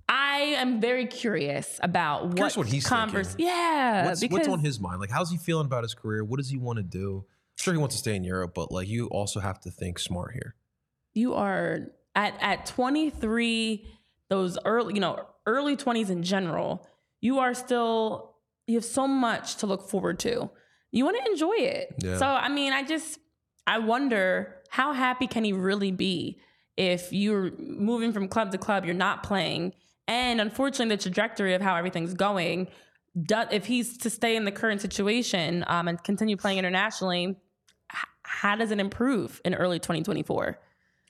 I 0.08 0.56
am 0.58 0.80
very 0.80 1.08
curious 1.08 1.80
about 1.82 2.26
what, 2.26 2.36
Curious 2.36 2.58
what 2.58 2.68
he's 2.68 2.88
thinking. 2.88 3.26
Yeah, 3.38 4.06
what's, 4.06 4.20
because 4.20 4.40
what's 4.40 4.48
on 4.48 4.60
his 4.60 4.80
mind? 4.80 5.00
Like, 5.00 5.10
how's 5.10 5.32
he 5.32 5.38
feeling 5.38 5.66
about 5.66 5.84
his 5.84 5.94
career? 5.94 6.24
What 6.24 6.38
does 6.38 6.50
he 6.50 6.58
want 6.58 6.78
to 6.78 6.84
do? 6.84 7.26
Sure, 7.56 7.74
he 7.74 7.80
wants 7.80 7.96
to 7.96 8.00
stay 8.00 8.16
in 8.16 8.24
Europe, 8.24 8.54
but 8.54 8.72
like, 8.72 8.88
you 8.88 9.08
also 9.08 9.40
have 9.40 9.60
to 9.62 9.72
think 9.72 10.00
smart 10.00 10.34
here. 10.34 10.56
You 11.14 11.34
are 11.34 11.80
at 12.16 12.36
at 12.42 12.66
23 12.66 13.88
those 14.30 14.58
early 14.66 14.94
you 14.94 15.00
know 15.00 15.26
early 15.46 15.76
20s 15.76 16.10
in 16.10 16.24
general 16.24 16.88
you 17.22 17.40
are 17.40 17.54
still 17.54 18.34
you 18.68 18.76
have 18.76 18.86
so 18.86 19.08
much 19.08 19.58
to 19.58 19.68
look 19.68 19.90
forward 19.90 20.20
to. 20.20 20.50
You 20.92 21.06
want 21.06 21.18
to 21.24 21.32
enjoy 21.32 21.56
it. 21.58 21.96
Yeah. 22.00 22.18
so 22.18 22.28
i 22.28 22.50
mean 22.50 22.72
i 22.72 22.84
just 22.84 23.20
i 23.66 23.80
wonder 23.80 24.56
how 24.70 24.94
happy 24.94 25.28
can 25.28 25.44
he 25.44 25.54
really 25.54 25.92
be 25.92 26.40
if 26.78 27.12
you're 27.12 27.52
moving 27.58 28.12
from 28.12 28.28
club 28.28 28.52
to 28.52 28.58
club 28.58 28.86
you're 28.86 28.94
not 28.94 29.24
playing 29.24 29.74
and 30.08 30.40
unfortunately 30.40 30.96
the 30.96 31.02
trajectory 31.02 31.54
of 31.54 31.62
how 31.62 31.76
everything's 31.76 32.14
going 32.14 32.68
if 33.52 33.66
he's 33.66 33.98
to 34.00 34.10
stay 34.10 34.36
in 34.36 34.44
the 34.44 34.52
current 34.52 34.82
situation 34.82 35.64
um, 35.68 35.88
and 35.88 36.04
continue 36.04 36.36
playing 36.36 36.58
internationally 36.58 37.36
how 38.24 38.56
does 38.56 38.72
it 38.72 38.80
improve 38.80 39.42
in 39.46 39.56
early 39.56 39.80
2024 39.80 40.60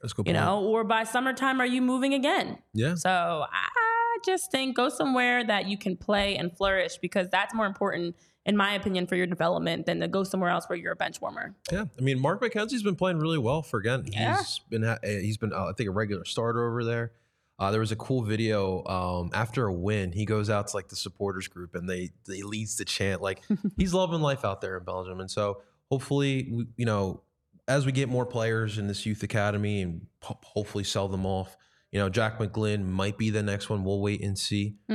That's 0.03 0.11
good 0.11 0.27
you 0.27 0.33
point. 0.33 0.45
know, 0.45 0.61
or 0.61 0.83
by 0.83 1.05
summertime, 1.05 1.61
are 1.61 1.65
you 1.65 1.81
moving 1.81 2.13
again? 2.13 2.57
Yeah. 2.73 2.95
So 2.95 3.09
I 3.09 4.17
just 4.25 4.51
think 4.51 4.75
go 4.75 4.89
somewhere 4.89 5.45
that 5.45 5.67
you 5.67 5.77
can 5.77 5.95
play 5.95 6.35
and 6.35 6.55
flourish 6.55 6.97
because 6.97 7.29
that's 7.29 7.55
more 7.55 7.65
important, 7.65 8.17
in 8.45 8.57
my 8.57 8.73
opinion, 8.73 9.07
for 9.07 9.15
your 9.15 9.27
development 9.27 9.85
than 9.85 10.01
to 10.01 10.09
go 10.09 10.25
somewhere 10.25 10.49
else 10.49 10.65
where 10.67 10.77
you're 10.77 10.91
a 10.91 10.95
bench 10.97 11.21
warmer. 11.21 11.55
Yeah, 11.71 11.85
I 11.97 12.01
mean, 12.01 12.19
Mark 12.19 12.41
McKenzie's 12.41 12.83
been 12.83 12.97
playing 12.97 13.19
really 13.19 13.37
well 13.37 13.61
for 13.61 13.79
again. 13.79 14.03
Yeah. 14.11 14.39
He's 14.39 14.59
been 14.69 14.83
uh, 14.83 14.97
he's 15.03 15.37
been 15.37 15.53
uh, 15.53 15.67
I 15.67 15.71
think 15.71 15.87
a 15.87 15.93
regular 15.93 16.25
starter 16.25 16.67
over 16.67 16.83
there. 16.83 17.13
Uh, 17.57 17.71
there 17.71 17.79
was 17.79 17.93
a 17.93 17.95
cool 17.95 18.23
video 18.23 18.83
um, 18.83 19.29
after 19.33 19.67
a 19.67 19.73
win. 19.73 20.11
He 20.11 20.25
goes 20.25 20.49
out 20.49 20.67
to 20.67 20.75
like 20.75 20.89
the 20.89 20.97
supporters 20.97 21.47
group 21.47 21.75
and 21.75 21.89
they 21.89 22.09
they 22.27 22.41
leads 22.41 22.75
the 22.75 22.83
chant. 22.83 23.21
Like 23.21 23.41
he's 23.77 23.93
loving 23.93 24.19
life 24.19 24.43
out 24.43 24.59
there 24.59 24.77
in 24.77 24.83
Belgium. 24.83 25.21
And 25.21 25.31
so 25.31 25.61
hopefully, 25.89 26.67
you 26.75 26.85
know, 26.85 27.21
as 27.67 27.85
we 27.85 27.91
get 27.91 28.09
more 28.09 28.25
players 28.25 28.77
in 28.77 28.87
this 28.87 29.05
youth 29.05 29.23
academy 29.23 29.81
and 29.81 30.07
ho- 30.21 30.39
hopefully 30.43 30.83
sell 30.83 31.07
them 31.07 31.25
off, 31.25 31.55
you 31.91 31.99
know, 31.99 32.09
Jack 32.09 32.39
McGlynn 32.39 32.85
might 32.85 33.17
be 33.17 33.29
the 33.29 33.43
next 33.43 33.69
one. 33.69 33.83
We'll 33.83 34.01
wait 34.01 34.21
and 34.21 34.37
see. 34.37 34.75
But 34.87 34.93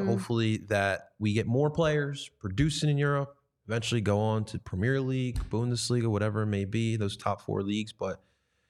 Mm. 0.00 0.06
hopefully 0.06 0.58
that 0.68 1.10
we 1.18 1.32
get 1.32 1.46
more 1.46 1.70
players 1.70 2.30
producing 2.40 2.90
in 2.90 2.98
Europe, 2.98 3.36
eventually 3.66 4.00
go 4.00 4.18
on 4.18 4.44
to 4.46 4.58
Premier 4.58 5.00
League, 5.00 5.38
Bundesliga, 5.50 6.08
whatever 6.08 6.42
it 6.42 6.46
may 6.46 6.64
be, 6.64 6.96
those 6.96 7.16
top 7.16 7.40
four 7.42 7.62
leagues. 7.62 7.92
But 7.92 8.22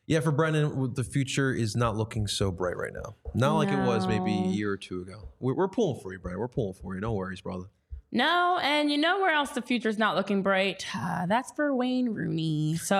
yeah, 0.06 0.20
for 0.20 0.32
Brenden, 0.32 0.94
the 0.94 1.04
future 1.04 1.52
is 1.52 1.74
not 1.74 1.96
looking 1.96 2.26
so 2.26 2.50
bright 2.52 2.76
right 2.76 2.92
now. 2.92 3.16
Not 3.34 3.54
like 3.56 3.68
it 3.70 3.78
was 3.86 4.06
maybe 4.06 4.32
a 4.32 4.48
year 4.48 4.70
or 4.72 4.76
two 4.76 5.00
ago. 5.00 5.28
We're, 5.40 5.54
we're 5.54 5.68
pulling 5.68 6.00
for 6.00 6.12
you, 6.12 6.18
Brenden. 6.18 6.38
We're 6.38 6.48
pulling 6.48 6.74
for 6.74 6.94
you. 6.94 7.00
No 7.00 7.12
worries, 7.14 7.40
brother. 7.40 7.66
No, 8.14 8.58
and 8.62 8.90
you 8.90 8.98
know 8.98 9.20
where 9.20 9.34
else 9.34 9.50
the 9.50 9.62
future's 9.62 9.96
not 9.96 10.14
looking 10.16 10.42
bright? 10.42 10.86
Uh, 11.02 11.26
that's 11.26 11.52
for 11.52 11.74
Wayne 11.74 12.10
Rooney. 12.10 12.76
So 12.76 12.94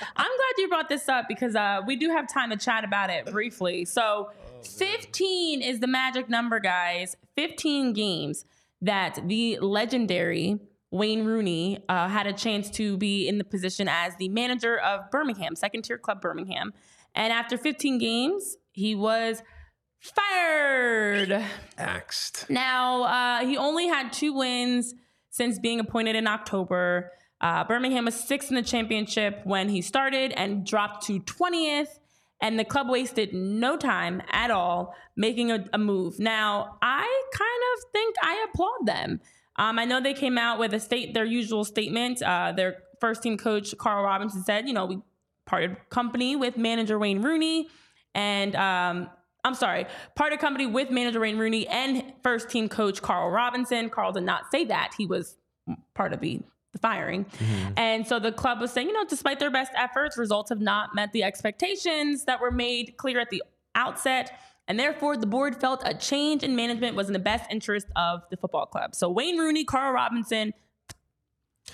I'm 0.16 0.26
glad 0.26 0.52
you 0.58 0.68
brought 0.68 0.88
this 0.88 1.08
up 1.08 1.26
because 1.28 1.54
uh, 1.54 1.80
we 1.86 1.96
do 1.96 2.08
have 2.10 2.32
time 2.32 2.50
to 2.50 2.56
chat 2.56 2.84
about 2.84 3.10
it 3.10 3.26
briefly. 3.26 3.84
So 3.84 4.30
15 4.62 5.60
is 5.60 5.80
the 5.80 5.86
magic 5.86 6.28
number, 6.28 6.58
guys. 6.58 7.16
15 7.36 7.92
games 7.92 8.44
that 8.80 9.20
the 9.26 9.58
legendary 9.60 10.58
Wayne 10.90 11.24
Rooney 11.24 11.84
uh, 11.88 12.08
had 12.08 12.26
a 12.26 12.32
chance 12.32 12.70
to 12.70 12.96
be 12.96 13.28
in 13.28 13.38
the 13.38 13.44
position 13.44 13.88
as 13.88 14.16
the 14.16 14.28
manager 14.28 14.78
of 14.78 15.10
Birmingham, 15.10 15.54
second 15.54 15.82
tier 15.82 15.98
club 15.98 16.20
Birmingham. 16.20 16.72
And 17.14 17.32
after 17.32 17.58
15 17.58 17.98
games, 17.98 18.56
he 18.72 18.94
was 18.94 19.42
fired. 20.00 21.44
Axed. 21.78 22.48
Now, 22.48 23.04
uh, 23.04 23.46
he 23.46 23.56
only 23.56 23.86
had 23.86 24.12
two 24.12 24.32
wins 24.32 24.94
since 25.30 25.58
being 25.58 25.80
appointed 25.80 26.16
in 26.16 26.26
October. 26.26 27.12
Uh, 27.40 27.64
Birmingham 27.64 28.04
was 28.04 28.14
sixth 28.14 28.50
in 28.50 28.56
the 28.56 28.62
championship 28.62 29.40
when 29.44 29.68
he 29.68 29.80
started 29.80 30.32
and 30.32 30.66
dropped 30.66 31.06
to 31.06 31.20
20th. 31.20 31.98
And 32.42 32.58
the 32.58 32.64
club 32.64 32.88
wasted 32.88 33.34
no 33.34 33.76
time 33.76 34.22
at 34.30 34.50
all 34.50 34.94
making 35.14 35.52
a, 35.52 35.64
a 35.74 35.78
move. 35.78 36.18
Now, 36.18 36.78
I 36.80 37.22
kind 37.32 37.62
of 37.74 37.92
think 37.92 38.16
I 38.22 38.46
applaud 38.48 38.86
them. 38.86 39.20
Um, 39.56 39.78
I 39.78 39.84
know 39.84 40.00
they 40.00 40.14
came 40.14 40.38
out 40.38 40.58
with 40.58 40.72
a 40.72 40.80
state 40.80 41.12
their 41.12 41.26
usual 41.26 41.64
statement. 41.64 42.22
Uh, 42.22 42.52
their 42.52 42.78
first 42.98 43.22
team 43.22 43.36
coach 43.36 43.76
Carl 43.76 44.02
Robinson 44.04 44.42
said, 44.42 44.66
"You 44.66 44.72
know, 44.72 44.86
we 44.86 45.00
parted 45.44 45.76
company 45.90 46.34
with 46.34 46.56
manager 46.56 46.98
Wayne 46.98 47.20
Rooney, 47.20 47.68
and 48.14 48.56
um, 48.56 49.10
I'm 49.44 49.54
sorry, 49.54 49.86
parted 50.14 50.38
company 50.38 50.66
with 50.66 50.90
manager 50.90 51.20
Wayne 51.20 51.38
Rooney 51.38 51.66
and 51.68 52.12
first 52.22 52.50
team 52.50 52.68
coach 52.68 53.00
Carl 53.02 53.30
Robinson. 53.30 53.90
Carl 53.90 54.12
did 54.12 54.24
not 54.24 54.50
say 54.50 54.64
that 54.66 54.92
he 54.96 55.06
was 55.06 55.36
part 55.94 56.12
of 56.12 56.20
the, 56.20 56.40
the 56.72 56.78
firing, 56.78 57.24
mm-hmm. 57.24 57.72
and 57.76 58.06
so 58.06 58.18
the 58.18 58.32
club 58.32 58.60
was 58.60 58.70
saying, 58.72 58.88
you 58.88 58.92
know, 58.92 59.04
despite 59.04 59.38
their 59.38 59.50
best 59.50 59.72
efforts, 59.76 60.18
results 60.18 60.50
have 60.50 60.60
not 60.60 60.94
met 60.94 61.12
the 61.12 61.22
expectations 61.22 62.24
that 62.24 62.40
were 62.40 62.50
made 62.50 62.96
clear 62.96 63.20
at 63.20 63.30
the 63.30 63.42
outset. 63.74 64.38
And 64.68 64.78
therefore, 64.78 65.16
the 65.16 65.26
board 65.26 65.60
felt 65.60 65.82
a 65.84 65.94
change 65.94 66.44
in 66.44 66.54
management 66.54 66.94
was 66.94 67.08
in 67.08 67.12
the 67.12 67.18
best 67.18 67.50
interest 67.50 67.88
of 67.96 68.22
the 68.30 68.36
football 68.36 68.66
club. 68.66 68.94
So 68.94 69.08
Wayne 69.08 69.36
Rooney, 69.36 69.64
Carl 69.64 69.92
Robinson, 69.92 70.54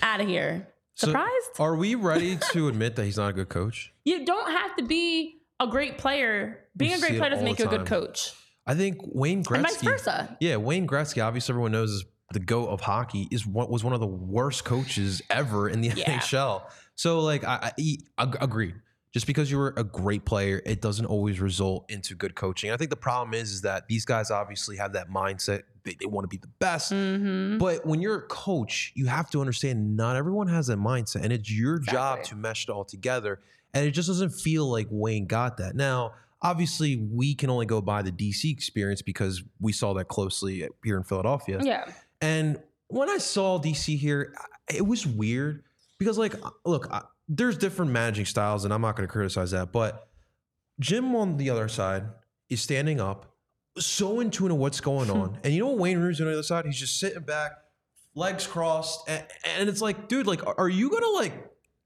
out 0.01 0.19
of 0.19 0.27
here. 0.27 0.67
So 0.95 1.07
Surprised? 1.07 1.59
are 1.59 1.75
we 1.75 1.93
ready 1.93 2.37
to 2.53 2.67
admit 2.69 2.95
that 2.95 3.05
he's 3.05 3.17
not 3.17 3.29
a 3.29 3.33
good 3.33 3.49
coach? 3.49 3.93
you 4.07 4.25
don't 4.25 4.49
have 4.49 4.75
to 4.77 4.83
be 4.83 5.36
a 5.59 5.67
great 5.67 5.97
player. 5.97 6.59
Being 6.75 6.93
a 6.93 6.99
great 6.99 7.17
player 7.17 7.29
doesn't 7.29 7.45
make 7.45 7.59
you 7.59 7.65
a 7.65 7.69
good 7.69 7.85
coach. 7.85 8.33
I 8.65 8.75
think 8.75 8.97
Wayne 9.01 9.43
Gretzky. 9.43 9.55
And 9.55 9.67
vice 9.67 9.81
versa. 9.81 10.37
Yeah, 10.39 10.57
Wayne 10.57 10.87
Gretzky, 10.87 11.25
obviously 11.25 11.53
everyone 11.53 11.71
knows 11.71 11.91
is 11.91 12.05
the 12.33 12.39
goat 12.39 12.67
of 12.67 12.81
hockey, 12.81 13.27
is 13.31 13.47
what 13.47 13.69
was 13.69 13.83
one 13.83 13.93
of 13.93 14.01
the 14.01 14.07
worst 14.07 14.65
coaches 14.65 15.21
ever 15.29 15.69
in 15.69 15.81
the 15.81 15.87
Yeah. 15.89 16.19
NHL. 16.19 16.63
So 16.95 17.21
like 17.21 17.43
I, 17.45 17.71
I 18.17 18.33
agreed. 18.41 18.75
Just 19.13 19.25
because 19.25 19.49
you 19.49 19.57
were 19.57 19.73
a 19.77 19.85
great 19.85 20.25
player, 20.25 20.61
it 20.65 20.81
doesn't 20.81 21.05
always 21.05 21.39
result 21.39 21.89
into 21.89 22.13
good 22.13 22.35
coaching. 22.35 22.71
I 22.71 22.77
think 22.77 22.89
the 22.89 22.97
problem 22.97 23.33
is, 23.33 23.51
is 23.51 23.61
that 23.61 23.87
these 23.87 24.03
guys 24.05 24.29
obviously 24.29 24.75
have 24.77 24.93
that 24.93 25.09
mindset. 25.09 25.63
They, 25.85 25.95
they 25.99 26.05
want 26.05 26.25
to 26.25 26.27
be 26.27 26.37
the 26.37 26.49
best. 26.59 26.91
Mm-hmm. 26.91 27.57
But 27.57 27.85
when 27.85 28.01
you're 28.01 28.17
a 28.17 28.27
coach, 28.27 28.91
you 28.95 29.05
have 29.05 29.29
to 29.31 29.39
understand 29.39 29.95
not 29.95 30.17
everyone 30.17 30.49
has 30.49 30.67
that 30.67 30.77
mindset, 30.77 31.23
and 31.23 31.31
it's 31.31 31.49
your 31.49 31.79
job 31.79 32.23
to 32.23 32.35
mesh 32.35 32.65
it 32.65 32.69
all 32.69 32.83
together. 32.83 33.39
And 33.73 33.85
it 33.85 33.91
just 33.91 34.07
doesn't 34.07 34.31
feel 34.31 34.69
like 34.69 34.87
Wayne 34.89 35.27
got 35.27 35.57
that. 35.57 35.75
Now, 35.75 36.13
obviously, 36.41 36.95
we 36.95 37.35
can 37.35 37.49
only 37.49 37.65
go 37.65 37.81
by 37.81 38.01
the 38.01 38.11
DC 38.11 38.51
experience 38.51 39.01
because 39.01 39.43
we 39.59 39.71
saw 39.71 39.93
that 39.95 40.07
closely 40.07 40.67
here 40.83 40.97
in 40.97 41.03
Philadelphia. 41.03 41.59
Yeah. 41.61 41.85
And 42.21 42.59
when 42.87 43.09
I 43.09 43.17
saw 43.17 43.59
DC 43.59 43.97
here, 43.97 44.33
it 44.73 44.85
was 44.85 45.05
weird 45.05 45.63
because, 45.99 46.17
like, 46.17 46.33
look, 46.65 46.87
I, 46.91 47.03
there's 47.27 47.57
different 47.57 47.91
managing 47.91 48.25
styles, 48.25 48.63
and 48.65 48.73
I'm 48.73 48.81
not 48.81 48.95
going 48.95 49.07
to 49.07 49.11
criticize 49.11 49.51
that. 49.51 49.71
But 49.71 50.07
Jim 50.79 51.15
on 51.15 51.37
the 51.37 51.49
other 51.49 51.67
side 51.67 52.03
is 52.49 52.61
standing 52.61 52.99
up, 52.99 53.33
so 53.77 54.19
in 54.19 54.31
tune 54.31 54.49
to 54.49 54.55
what's 54.55 54.79
going 54.79 55.09
hmm. 55.09 55.17
on. 55.17 55.39
and 55.43 55.53
you 55.53 55.59
know 55.59 55.67
what 55.67 55.79
Wayne 55.79 55.99
Rooney's 55.99 56.21
on 56.21 56.27
the 56.27 56.33
other 56.33 56.43
side? 56.43 56.65
He's 56.65 56.79
just 56.79 56.99
sitting 56.99 57.23
back, 57.23 57.51
legs 58.15 58.47
crossed, 58.47 59.07
and, 59.07 59.25
and 59.57 59.69
it's 59.69 59.81
like, 59.81 60.07
dude, 60.07 60.27
like, 60.27 60.41
are 60.57 60.69
you 60.69 60.89
gonna 60.89 61.09
like 61.09 61.33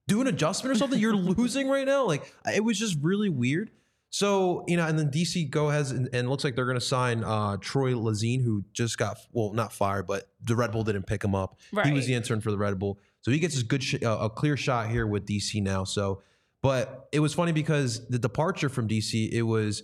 do 0.07 0.21
an 0.21 0.27
adjustment 0.27 0.75
or 0.75 0.79
something? 0.79 0.99
You're 0.99 1.15
losing 1.15 1.67
right 1.69 1.85
now. 1.85 2.05
Like, 2.05 2.33
it 2.53 2.63
was 2.63 2.77
just 2.79 2.97
really 3.01 3.29
weird. 3.29 3.71
So 4.13 4.65
you 4.67 4.75
know, 4.75 4.85
and 4.85 4.99
then 4.99 5.09
DC 5.09 5.49
go 5.49 5.69
has 5.69 5.91
and, 5.91 6.09
and 6.11 6.29
looks 6.29 6.43
like 6.43 6.55
they're 6.55 6.65
going 6.65 6.75
to 6.79 6.85
sign 6.85 7.23
uh, 7.23 7.55
Troy 7.61 7.93
Lesesne, 7.93 8.43
who 8.43 8.65
just 8.73 8.97
got 8.97 9.17
well, 9.31 9.53
not 9.53 9.71
fired, 9.71 10.05
but 10.05 10.27
the 10.43 10.53
Red 10.55 10.73
Bull 10.73 10.83
didn't 10.83 11.07
pick 11.07 11.23
him 11.23 11.33
up. 11.33 11.57
Right. 11.71 11.85
He 11.85 11.93
was 11.93 12.07
the 12.07 12.13
intern 12.13 12.41
for 12.41 12.51
the 12.51 12.57
Red 12.57 12.77
Bull, 12.77 12.99
so 13.21 13.31
he 13.31 13.39
gets 13.39 13.53
his 13.53 13.63
good, 13.63 13.81
sh- 13.81 14.03
uh, 14.03 14.17
a 14.19 14.29
clear 14.29 14.57
shot 14.57 14.89
here 14.89 15.07
with 15.07 15.25
DC 15.25 15.63
now. 15.63 15.85
So, 15.85 16.21
but 16.61 17.07
it 17.13 17.21
was 17.21 17.33
funny 17.33 17.53
because 17.53 18.05
the 18.09 18.19
departure 18.19 18.67
from 18.67 18.89
DC, 18.89 19.31
it 19.31 19.43
was 19.43 19.81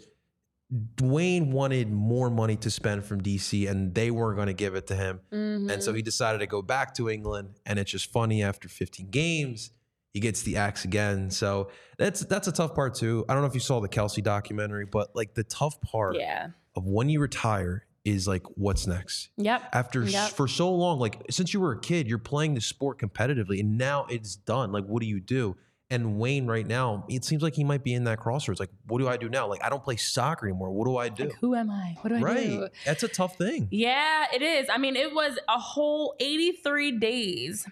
Dwayne 0.96 1.52
wanted 1.52 1.90
more 1.90 2.30
money 2.30 2.58
to 2.58 2.70
spend 2.70 3.06
from 3.06 3.22
DC, 3.22 3.70
and 3.70 3.96
they 3.96 4.12
weren't 4.12 4.36
going 4.36 4.48
to 4.48 4.54
give 4.54 4.76
it 4.76 4.88
to 4.88 4.96
him, 4.98 5.22
and 5.32 5.70
Mm-hmm. 5.70 5.80
so 5.80 5.94
he 5.94 6.02
decided 6.02 6.40
to 6.40 6.48
go 6.48 6.62
back 6.62 6.94
to 6.96 7.10
England. 7.10 7.52
And 7.66 7.80
it's 7.80 7.92
just 7.92 8.12
funny 8.12 8.44
after 8.44 8.68
15 8.68 9.10
games. 9.10 9.72
He 10.18 10.22
gets 10.22 10.42
the 10.42 10.58
axe 10.58 10.84
again, 10.84 11.30
so 11.30 11.70
that's 12.00 12.22
that's 12.22 12.48
a 12.48 12.52
tough 12.52 12.74
part 12.74 12.96
too. 12.96 13.24
I 13.30 13.34
don't 13.34 13.44
know 13.44 13.48
if 13.48 13.54
you 13.54 13.60
saw 13.60 13.80
the 13.80 13.88
Kelce 13.88 14.24
documentary, 14.24 14.86
but 14.86 15.16
like 15.16 15.36
the 15.36 15.44
tough 15.44 15.80
part 15.82 16.16
Yeah. 16.16 16.48
of 16.76 16.88
when 16.88 17.08
you 17.08 17.20
retire 17.20 17.86
is 18.04 18.28
like 18.28 18.42
what's 18.56 18.88
next 18.88 19.30
Yep. 19.38 19.62
after 19.74 20.04
Yep. 20.04 20.30
for 20.32 20.48
so 20.48 20.74
long 20.74 20.98
like 20.98 21.22
since 21.30 21.54
you 21.54 21.60
were 21.60 21.74
a 21.74 21.80
kid 21.80 22.08
you're 22.08 22.18
playing 22.18 22.56
the 22.56 22.62
sport 22.62 22.98
competitively 23.00 23.60
and 23.60 23.78
now 23.78 24.08
it's 24.10 24.36
done 24.38 24.72
like 24.72 24.86
what 24.86 25.02
do 25.02 25.08
you 25.08 25.20
do 25.20 25.56
and 25.92 26.18
wayne 26.18 26.48
right 26.48 26.66
now 26.66 27.06
it 27.10 27.24
seems 27.26 27.44
like 27.44 27.54
he 27.54 27.64
might 27.66 27.84
be 27.84 27.94
in 27.94 28.06
that 28.06 28.18
crossroads 28.18 28.60
like 28.62 28.70
what 28.88 29.00
do 29.00 29.08
i 29.10 29.18
do 29.18 29.28
now 29.30 29.46
like 29.46 29.62
i 29.64 29.68
don't 29.70 29.84
play 29.84 29.98
soccer 29.98 30.48
anymore 30.48 30.72
what 30.72 30.86
do 30.86 30.96
i 30.98 31.10
do 31.10 31.26
Like, 31.26 31.36
who 31.42 31.54
am 31.54 31.70
I? 31.70 31.98
What 32.02 32.10
do 32.10 32.16
I 32.16 32.22
right 32.22 32.48
do? 32.48 32.68
that's 32.86 33.04
a 33.04 33.08
tough 33.10 33.38
thing 33.38 33.68
Yeah, 33.72 34.26
it 34.34 34.42
is. 34.42 34.68
I 34.74 34.78
mean, 34.78 34.96
it 34.96 35.14
was 35.14 35.38
a 35.50 35.60
whole 35.60 36.16
83 36.22 36.98
days 37.00 37.68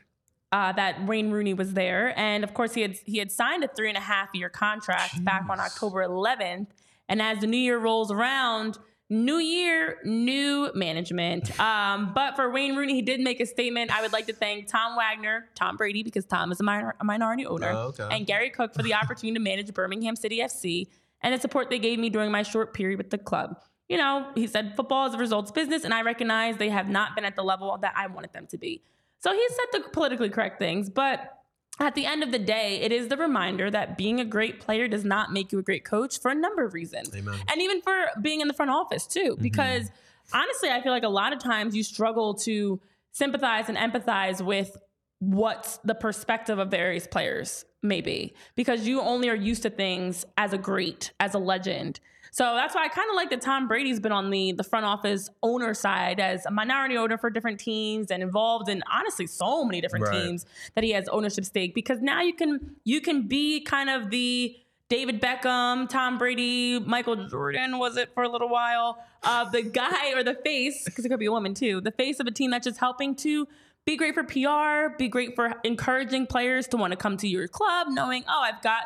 uh, 0.56 0.72
that 0.82 0.94
Wayne 1.10 1.30
Rooney 1.36 1.54
was 1.54 1.70
there, 1.74 2.04
and 2.18 2.40
of 2.48 2.52
course 2.54 2.74
he 2.78 2.82
had 2.86 2.94
he 3.14 3.18
had 3.24 3.32
signed 3.42 3.62
a 3.64 3.68
three 3.78 3.90
and 3.94 3.98
a 3.98 4.06
half 4.14 4.30
year 4.40 4.50
contract 4.50 5.14
back 5.30 5.44
on 5.50 5.60
October 5.60 6.00
11th. 6.08 6.68
And 7.10 7.22
as 7.22 7.36
the 7.40 7.48
new 7.48 7.58
year 7.68 7.78
rolls 7.78 8.10
around, 8.18 8.78
new 9.10 9.38
year, 9.38 9.98
new 10.06 10.72
management. 10.74 11.44
Um, 11.60 12.12
but 12.16 12.36
for 12.36 12.50
Wayne 12.50 12.76
Rooney, 12.76 12.94
he 12.96 13.02
did 13.12 13.20
make 13.20 13.40
a 13.40 13.46
statement. 13.46 13.88
I 13.96 14.02
would 14.02 14.14
like 14.18 14.26
to 14.28 14.34
thank 14.34 14.68
Tom 14.68 14.96
Wagner, 14.96 15.38
Tom 15.54 15.78
Brady, 15.78 16.02
because 16.04 16.26
Tom 16.26 16.52
is 16.52 16.60
a, 16.60 16.64
minor, 16.64 16.96
a 17.00 17.04
minority 17.04 17.46
owner, 17.46 17.72
Oh, 17.72 17.94
okay. 18.00 18.08
and 18.12 18.26
Gary 18.26 18.50
Cook 18.50 18.74
for 18.74 18.82
the 18.82 18.94
opportunity 18.96 19.34
to 19.38 19.44
manage 19.52 19.72
Birmingham 19.74 20.16
City 20.16 20.40
FC 20.40 20.88
and 21.22 21.34
the 21.34 21.40
support 21.40 21.70
they 21.70 21.80
gave 21.80 22.00
me 22.00 22.10
during 22.10 22.32
my 22.32 22.42
short 22.44 22.74
period 22.74 22.98
with 22.98 23.12
the 23.12 23.18
club. 23.20 23.50
You 23.90 23.98
know, 23.98 24.26
he 24.34 24.48
said 24.48 24.76
football 24.76 25.08
is 25.08 25.14
a 25.14 25.18
results 25.20 25.52
business, 25.52 25.84
and 25.84 25.94
I 25.94 26.02
recognize 26.02 26.58
they 26.58 26.70
have 26.70 26.90
not 26.90 27.14
been 27.14 27.26
at 27.26 27.36
the 27.36 27.44
level 27.44 27.78
that 27.82 27.94
I 27.96 28.08
wanted 28.08 28.34
them 28.34 28.48
to 28.48 28.58
be. 28.58 28.82
So 29.26 29.34
he 29.34 29.44
said 29.50 29.66
the 29.72 29.90
politically 29.90 30.30
correct 30.30 30.60
things, 30.60 30.88
but 30.88 31.40
at 31.80 31.96
the 31.96 32.06
end 32.06 32.22
of 32.22 32.32
the 32.32 32.38
day, 32.38 32.80
it 32.84 32.92
is 32.92 33.08
the 33.08 33.18
reminder 33.18 33.72
that 33.72 33.98
being 33.98 34.20
a 34.20 34.24
great 34.24 34.60
player 34.60 34.88
does 34.88 35.04
not 35.04 35.34
make 35.34 35.52
you 35.52 35.58
a 35.58 35.64
great 35.64 35.84
coach 35.84 36.22
for 36.22 36.30
a 36.30 36.36
number 36.36 36.64
of 36.64 36.76
reasons. 36.76 37.10
Amen. 37.16 37.34
And 37.52 37.60
even 37.60 37.82
for 37.82 38.06
being 38.22 38.42
in 38.42 38.48
the 38.48 38.54
front 38.54 38.70
office, 38.70 39.08
too. 39.08 39.32
Mm-hmm. 39.32 39.42
Because 39.42 39.90
honestly, 40.32 40.70
I 40.70 40.80
feel 40.84 40.92
like 40.92 41.02
a 41.02 41.10
lot 41.10 41.34
of 41.34 41.40
times 41.40 41.76
you 41.76 41.82
struggle 41.82 42.36
to 42.36 42.80
sympathize 43.14 43.68
and 43.68 43.80
empathize 43.80 44.46
with 44.46 44.78
what 45.18 45.80
the 45.84 45.96
perspective 45.96 46.60
of 46.60 46.70
various 46.70 47.08
players 47.08 47.66
may 47.82 48.02
be 48.02 48.36
because 48.56 48.88
you 48.88 49.02
only 49.02 49.28
are 49.28 49.36
used 49.36 49.64
to 49.64 49.72
things 49.72 50.24
as 50.38 50.54
a 50.54 50.58
great, 50.60 51.14
as 51.20 51.34
a 51.34 51.40
legend. 51.40 52.00
So 52.36 52.44
that's 52.54 52.76
why 52.76 52.84
I 52.84 52.90
kind 52.90 53.10
of 53.10 53.16
like 53.16 53.30
that 53.30 53.40
Tom 53.40 53.70
Brady's 53.70 54.02
been 54.02 54.12
on 54.12 54.30
the 54.30 54.52
the 54.52 54.64
front 54.66 54.86
office 54.86 55.30
owner 55.42 55.74
side 55.74 56.20
as 56.20 56.46
a 56.46 56.52
minority 56.52 56.98
owner 56.98 57.18
for 57.18 57.30
different 57.30 57.62
teams 57.62 58.12
and 58.12 58.22
involved 58.22 58.68
in 58.68 58.84
honestly 58.92 59.26
so 59.26 59.64
many 59.64 59.80
different 59.80 60.04
Right. 60.04 60.24
teams 60.26 60.46
that 60.76 60.84
he 60.84 60.92
has 60.92 61.08
ownership 61.08 61.46
stake 61.46 61.74
because 61.74 62.02
now 62.02 62.22
you 62.22 62.34
can 62.34 62.76
you 62.84 63.00
can 63.00 63.30
be 63.30 63.62
kind 63.62 63.90
of 63.90 64.10
the 64.10 64.54
David 64.90 65.22
Beckham, 65.22 65.88
Tom 65.88 66.18
Brady, 66.18 66.78
Michael 66.78 67.26
Jordan 67.30 67.80
was 67.80 67.96
it 67.96 68.14
for 68.14 68.24
a 68.24 68.30
little 68.30 68.50
while, 68.50 69.02
uh, 69.24 69.50
the 69.50 69.62
guy 69.62 70.12
or 70.14 70.22
the 70.22 70.36
face 70.36 70.84
because 70.84 71.06
it 71.06 71.10
could 71.10 71.20
be 71.22 71.28
a 71.28 71.32
woman 71.32 71.54
too, 71.54 71.80
the 71.80 71.92
face 71.92 72.20
of 72.20 72.28
a 72.28 72.32
team 72.32 72.52
that's 72.52 72.66
just 72.66 72.80
helping 72.82 73.16
to 73.16 73.48
be 73.86 73.96
great 73.96 74.14
for 74.14 74.24
PR, 74.26 74.94
be 74.98 75.08
great 75.08 75.36
for 75.36 75.54
encouraging 75.64 76.28
players 76.28 76.68
to 76.68 76.76
want 76.76 76.92
to 76.92 76.98
come 76.98 77.16
to 77.16 77.30
your 77.30 77.48
club, 77.48 77.88
knowing 77.92 78.26
oh 78.28 78.42
I've 78.42 78.62
got 78.62 78.84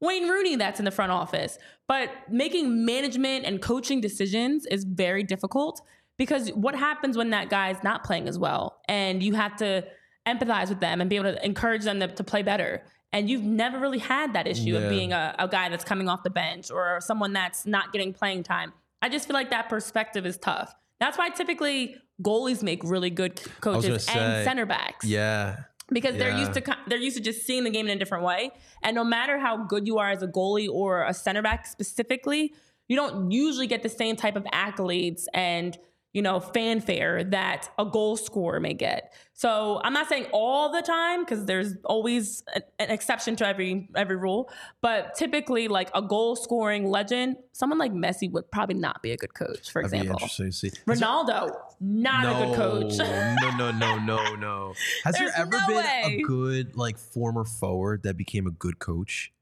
Wayne 0.00 0.28
Rooney 0.28 0.56
that's 0.56 0.78
in 0.78 0.84
the 0.84 0.90
front 0.90 1.12
office. 1.12 1.58
But 1.88 2.10
making 2.30 2.84
management 2.84 3.44
and 3.44 3.62
coaching 3.62 4.00
decisions 4.00 4.66
is 4.66 4.84
very 4.84 5.22
difficult 5.22 5.80
because 6.18 6.48
what 6.50 6.74
happens 6.74 7.16
when 7.16 7.30
that 7.30 7.48
guy's 7.48 7.82
not 7.82 8.02
playing 8.04 8.28
as 8.28 8.38
well 8.38 8.80
and 8.88 9.22
you 9.22 9.34
have 9.34 9.56
to 9.56 9.84
empathize 10.26 10.68
with 10.68 10.80
them 10.80 11.00
and 11.00 11.08
be 11.08 11.16
able 11.16 11.32
to 11.32 11.44
encourage 11.44 11.84
them 11.84 12.00
to, 12.00 12.08
to 12.08 12.24
play 12.24 12.42
better. 12.42 12.82
And 13.12 13.30
you've 13.30 13.44
never 13.44 13.78
really 13.78 13.98
had 14.00 14.32
that 14.34 14.46
issue 14.46 14.72
Yeah. 14.72 14.80
of 14.80 14.90
being 14.90 15.12
a, 15.12 15.34
a 15.38 15.46
guy 15.48 15.68
that's 15.68 15.84
coming 15.84 16.08
off 16.08 16.22
the 16.24 16.30
bench 16.30 16.70
or 16.70 16.98
someone 17.00 17.32
that's 17.32 17.64
not 17.64 17.92
getting 17.92 18.12
playing 18.12 18.42
time. 18.42 18.72
I 19.00 19.08
just 19.08 19.26
feel 19.28 19.34
like 19.34 19.50
that 19.50 19.68
perspective 19.68 20.26
is 20.26 20.36
tough. 20.36 20.74
That's 20.98 21.16
why 21.16 21.28
typically 21.30 21.96
goalies 22.22 22.62
make 22.62 22.82
really 22.82 23.10
good 23.10 23.40
coaches 23.60 23.88
and 23.88 24.00
say, 24.00 24.44
center 24.44 24.66
backs 24.66 25.04
Yeah. 25.04 25.58
Because 25.92 26.16
they're 26.16 26.36
used 26.36 26.54
to 26.54 26.76
they're 26.86 26.98
used 26.98 27.16
to 27.16 27.22
just 27.22 27.46
seeing 27.46 27.64
the 27.64 27.70
game 27.70 27.86
in 27.86 27.96
a 27.96 27.98
different 27.98 28.24
way. 28.24 28.50
And 28.82 28.94
no 28.94 29.04
matter 29.04 29.38
how 29.38 29.64
good 29.64 29.86
you 29.86 29.98
are 29.98 30.10
as 30.10 30.22
a 30.22 30.28
goalie 30.28 30.68
or 30.68 31.04
a 31.04 31.14
center 31.14 31.42
back 31.42 31.66
specifically, 31.66 32.52
you 32.88 32.96
don't 32.96 33.30
usually 33.30 33.66
get 33.66 33.82
the 33.82 33.88
same 33.88 34.16
type 34.16 34.36
of 34.36 34.44
accolades 34.44 35.24
and 35.32 35.76
you 36.16 36.22
know 36.22 36.40
fanfare 36.40 37.22
that 37.24 37.68
a 37.78 37.84
goal 37.84 38.16
scorer 38.16 38.58
may 38.58 38.72
get. 38.72 39.12
So 39.34 39.82
I'm 39.84 39.92
not 39.92 40.08
saying 40.08 40.28
all 40.32 40.72
the 40.72 40.80
time 40.80 41.22
because 41.22 41.44
there's 41.44 41.74
always 41.84 42.42
a- 42.54 42.62
an 42.82 42.90
exception 42.90 43.36
to 43.36 43.46
every 43.46 43.90
every 43.94 44.16
rule, 44.16 44.50
but 44.80 45.14
typically 45.14 45.68
like 45.68 45.90
a 45.94 46.00
goal 46.00 46.34
scoring 46.34 46.88
legend, 46.88 47.36
someone 47.52 47.78
like 47.78 47.92
Messi 47.92 48.30
would 48.32 48.50
probably 48.50 48.76
not 48.76 49.02
be 49.02 49.12
a 49.12 49.16
good 49.18 49.34
coach. 49.34 49.70
For 49.70 49.82
That'd 49.82 49.92
be 49.92 49.98
example, 49.98 50.22
interesting 50.24 50.46
to 50.46 50.52
see. 50.56 50.70
Ronaldo, 50.86 51.54
not 51.80 52.24
a 52.24 52.46
good 52.46 52.56
coach. 52.56 52.96
no, 52.96 53.50
no, 53.58 53.70
no, 53.72 53.98
no, 53.98 54.34
no. 54.36 54.72
Has 55.04 55.16
there 55.16 55.30
ever 55.36 55.50
no 55.50 55.66
been 55.66 55.76
way. 55.76 56.18
a 56.20 56.22
good 56.22 56.76
like 56.76 56.96
former 56.96 57.44
forward 57.44 58.04
that 58.04 58.16
became 58.16 58.46
a 58.46 58.50
good 58.52 58.78
coach? 58.78 59.32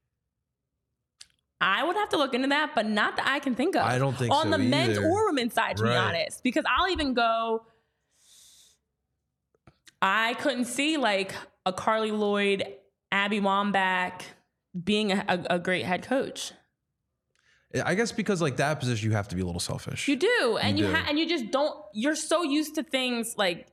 I 1.65 1.83
would 1.83 1.95
have 1.95 2.09
to 2.09 2.17
look 2.17 2.35
into 2.35 2.49
that, 2.49 2.73
but 2.75 2.85
not 2.85 3.17
that 3.17 3.27
I 3.27 3.39
can 3.39 3.55
think 3.55 3.75
of. 3.75 3.81
I 3.81 3.97
don't 3.97 4.15
think 4.15 4.31
on 4.31 4.43
so 4.45 4.49
the 4.51 4.59
men's 4.59 4.99
or 4.99 5.25
women's 5.25 5.55
side, 5.55 5.77
to 5.77 5.83
be 5.83 5.89
honest, 5.89 6.43
because 6.43 6.63
I'll 6.67 6.89
even 6.91 7.15
go. 7.15 7.65
I 9.99 10.35
couldn't 10.35 10.65
see 10.65 10.97
like 10.97 11.33
a 11.65 11.73
Carli 11.73 12.11
Lloyd, 12.11 12.67
Abby 13.11 13.41
Wambach 13.41 14.21
being 14.83 15.11
a, 15.11 15.25
a, 15.27 15.55
a 15.55 15.59
great 15.59 15.85
head 15.85 16.07
coach. 16.07 16.51
I 17.83 17.95
guess 17.95 18.11
because 18.11 18.43
like 18.43 18.57
that 18.57 18.79
position, 18.79 19.09
you 19.09 19.15
have 19.15 19.27
to 19.29 19.35
be 19.35 19.41
a 19.41 19.45
little 19.45 19.59
selfish. 19.59 20.07
You 20.07 20.17
do, 20.17 20.59
and 20.61 20.77
you, 20.77 20.85
do. 20.85 20.93
ha- 20.93 21.05
and 21.09 21.17
you 21.17 21.27
just 21.27 21.49
don't. 21.49 21.75
You're 21.93 22.15
so 22.15 22.43
used 22.43 22.75
to 22.75 22.83
things 22.83 23.35
like. 23.37 23.67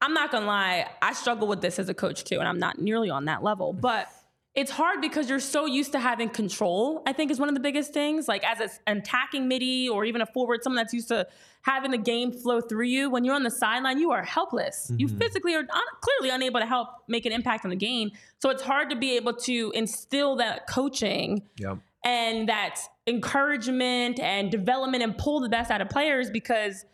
I'm 0.00 0.14
not 0.14 0.30
gonna 0.32 0.46
lie, 0.46 0.86
I 1.02 1.12
struggle 1.12 1.46
with 1.46 1.60
this 1.60 1.78
as 1.78 1.88
a 1.90 1.94
coach 1.94 2.24
too, 2.24 2.38
and 2.38 2.48
I'm 2.48 2.58
not 2.58 2.78
nearly 2.78 3.10
on 3.10 3.26
that 3.26 3.42
level, 3.42 3.74
but. 3.74 4.08
It's 4.56 4.70
hard 4.70 5.02
because 5.02 5.28
you're 5.28 5.38
so 5.38 5.66
used 5.66 5.92
to 5.92 6.00
having 6.00 6.30
control, 6.30 7.02
I 7.06 7.12
think 7.12 7.30
is 7.30 7.38
one 7.38 7.50
of 7.50 7.54
the 7.54 7.60
biggest 7.60 7.92
things. 7.92 8.26
Like 8.26 8.42
as 8.42 8.80
an 8.86 8.98
attacking 8.98 9.48
midi 9.48 9.86
or 9.86 10.06
even 10.06 10.22
a 10.22 10.26
forward, 10.26 10.64
someone 10.64 10.78
that's 10.78 10.94
used 10.94 11.08
to 11.08 11.26
having 11.60 11.90
the 11.90 11.98
game 11.98 12.32
flow 12.32 12.62
through 12.62 12.86
you. 12.86 13.10
When 13.10 13.22
you're 13.22 13.34
on 13.34 13.42
the 13.42 13.50
sideline, 13.50 13.98
you 13.98 14.12
are 14.12 14.22
helpless. 14.22 14.90
You 14.96 15.08
mm-hmm. 15.08 15.18
physically 15.18 15.54
are 15.54 15.60
un- 15.60 15.68
clearly 16.00 16.34
unable 16.34 16.58
to 16.60 16.66
help 16.66 16.88
make 17.06 17.26
an 17.26 17.32
impact 17.32 17.66
on 17.66 17.70
the 17.70 17.76
game. 17.76 18.12
So 18.38 18.48
it's 18.48 18.62
hard 18.62 18.88
to 18.88 18.96
be 18.96 19.16
able 19.16 19.34
to 19.34 19.72
instill 19.74 20.36
that 20.36 20.66
coaching 20.66 21.42
Yeah. 21.58 21.76
and 22.02 22.48
that 22.48 22.80
encouragement 23.06 24.18
and 24.20 24.50
development 24.50 25.02
and 25.02 25.18
pull 25.18 25.40
the 25.40 25.50
best 25.50 25.70
out 25.70 25.82
of 25.82 25.90
players 25.90 26.30
because 26.30 26.86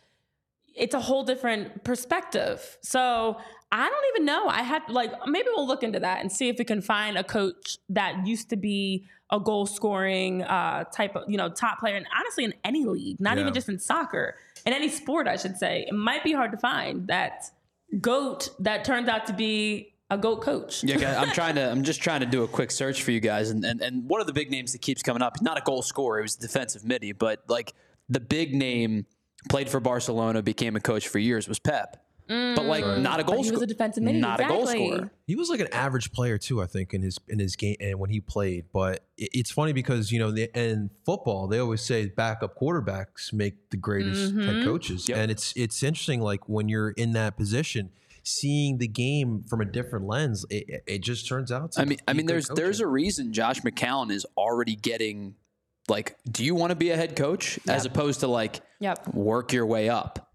it's 0.75 0.95
a 0.95 1.01
whole 1.01 1.23
different 1.23 1.85
perspective. 1.85 2.79
So 2.83 3.37
I 3.75 3.89
don't 3.89 4.05
even 4.15 4.27
know. 4.27 4.47
I 4.49 4.63
had 4.63 4.83
like 4.89 5.11
maybe 5.27 5.49
we'll 5.57 5.67
look 5.67 5.83
into 5.83 5.99
that 6.01 6.21
and 6.21 6.31
see 6.31 6.49
if 6.51 6.59
we 6.59 6.65
can 6.65 6.83
find 6.83 7.17
a 7.17 7.25
coach 7.25 7.79
that 7.89 8.27
used 8.27 8.51
to 8.51 8.57
be 8.57 9.07
a 9.31 9.41
goal 9.41 9.65
scoring 9.65 10.43
uh, 10.43 10.85
type 10.85 11.17
of 11.17 11.29
you 11.29 11.39
know 11.39 11.49
top 11.49 11.81
player 11.81 11.97
and 11.97 12.07
honestly 12.17 12.45
in 12.45 12.53
any 12.65 12.85
league, 12.85 13.19
not 13.19 13.37
Yeah. 13.37 13.43
even 13.43 13.55
just 13.55 13.69
in 13.71 13.79
soccer, 13.79 14.37
in 14.67 14.73
any 14.75 14.91
sport, 14.91 15.27
I 15.27 15.37
should 15.37 15.57
say. 15.57 15.87
It 15.89 15.95
might 15.95 16.23
be 16.23 16.33
hard 16.33 16.53
to 16.53 16.59
find 16.59 17.07
that 17.09 17.45
goat 18.01 18.51
that 18.61 18.85
turns 18.85 19.09
out 19.09 19.27
to 19.27 19.33
be 19.33 19.95
a 20.11 20.19
goat 20.19 20.43
coach. 20.43 20.85
Yeah, 20.85 21.19
I'm 21.21 21.31
trying 21.33 21.55
to. 21.55 21.71
I'm 21.71 21.83
just 21.83 22.03
trying 22.03 22.21
to 22.21 22.27
do 22.27 22.43
a 22.43 22.49
quick 22.49 22.71
search 22.71 23.03
for 23.03 23.11
you 23.11 23.21
guys, 23.21 23.49
and 23.49 23.65
and, 23.65 23.81
and 23.81 24.07
one 24.07 24.21
of 24.21 24.27
the 24.27 24.35
big 24.35 24.51
names 24.51 24.73
that 24.73 24.83
keeps 24.83 25.03
coming 25.03 25.23
up. 25.23 25.41
Not 25.41 25.57
a 25.57 25.63
goal 25.63 25.81
scorer. 25.81 26.19
He 26.19 26.23
was 26.23 26.37
defensive 26.37 26.85
midi, 26.85 27.13
but 27.13 27.41
like 27.49 27.73
the 28.11 28.21
big 28.21 28.55
name 28.55 29.07
played 29.49 29.71
for 29.71 29.81
Barcelona, 29.81 30.43
became 30.43 30.77
a 30.77 30.81
coach 30.81 31.09
for 31.09 31.19
years 31.19 31.49
was 31.49 31.59
Pep. 31.59 32.02
But 32.57 32.65
like 32.67 32.85
not 32.99 33.21
a 33.21 33.25
But 33.25 33.33
goal 33.33 33.43
he 33.45 33.51
was 33.51 33.63
a 33.63 33.67
defensive 33.67 34.03
midi, 34.03 34.21
Not 34.21 34.41
a 34.41 34.45
goal 34.45 34.67
scorer. 34.67 35.11
He 35.27 35.37
was 35.37 35.49
like 35.49 35.61
an 35.61 35.69
average 35.73 36.13
player 36.13 36.39
too, 36.39 36.63
I 36.63 36.67
think, 36.67 36.95
in 36.95 37.03
his 37.03 37.19
in 37.29 37.39
his 37.39 37.57
game 37.57 37.77
and 37.81 37.99
when 37.99 38.11
he 38.11 38.21
played. 38.21 38.67
But 38.73 39.05
it- 39.17 39.31
it's 39.33 39.51
funny 39.51 39.73
because 39.73 40.11
you 40.13 40.19
know, 40.19 40.31
the, 40.31 40.51
in 40.59 40.91
football, 41.05 41.47
they 41.49 41.59
always 41.59 41.83
say 41.83 42.07
backup 42.07 42.59
quarterbacks 42.59 43.33
make 43.33 43.71
the 43.71 43.77
greatest 43.77 44.35
Mm-hmm. 44.35 44.41
head 44.43 44.65
coaches, 44.65 45.09
Yep. 45.09 45.19
and 45.19 45.31
it's 45.31 45.53
it's 45.57 45.83
interesting. 45.83 46.21
Like 46.21 46.49
when 46.49 46.69
you're 46.69 46.91
in 46.91 47.13
that 47.13 47.37
position, 47.37 47.91
seeing 48.25 48.79
the 48.79 48.87
game 48.89 49.45
from 49.49 49.61
a 49.61 49.65
different 49.65 50.07
lens, 50.07 50.45
it, 50.51 50.65
it- 50.69 50.85
it 50.87 50.99
just 51.03 51.27
turns 51.29 51.51
out. 51.53 51.73
To 51.73 51.81
I 51.81 51.85
mean, 51.85 51.99
I 52.07 52.13
mean, 52.13 52.27
good 52.27 52.35
there's 52.35 52.49
there's 52.49 52.81
a 52.81 52.87
reason 52.87 53.33
Josh 53.33 53.61
McCown 53.63 54.11
is 54.11 54.25
already 54.37 54.77
getting 54.77 55.35
like, 55.89 56.17
do 56.31 56.45
you 56.45 56.55
want 56.55 56.71
to 56.71 56.77
be 56.77 56.91
a 56.91 56.97
head 56.97 57.17
coach 57.17 57.59
as 57.69 57.85
opposed 57.87 58.21
to 58.21 58.29
like 58.29 58.61
Yep. 58.81 59.15
work 59.15 59.53
your 59.53 59.67
way 59.67 59.89
up? 59.89 60.29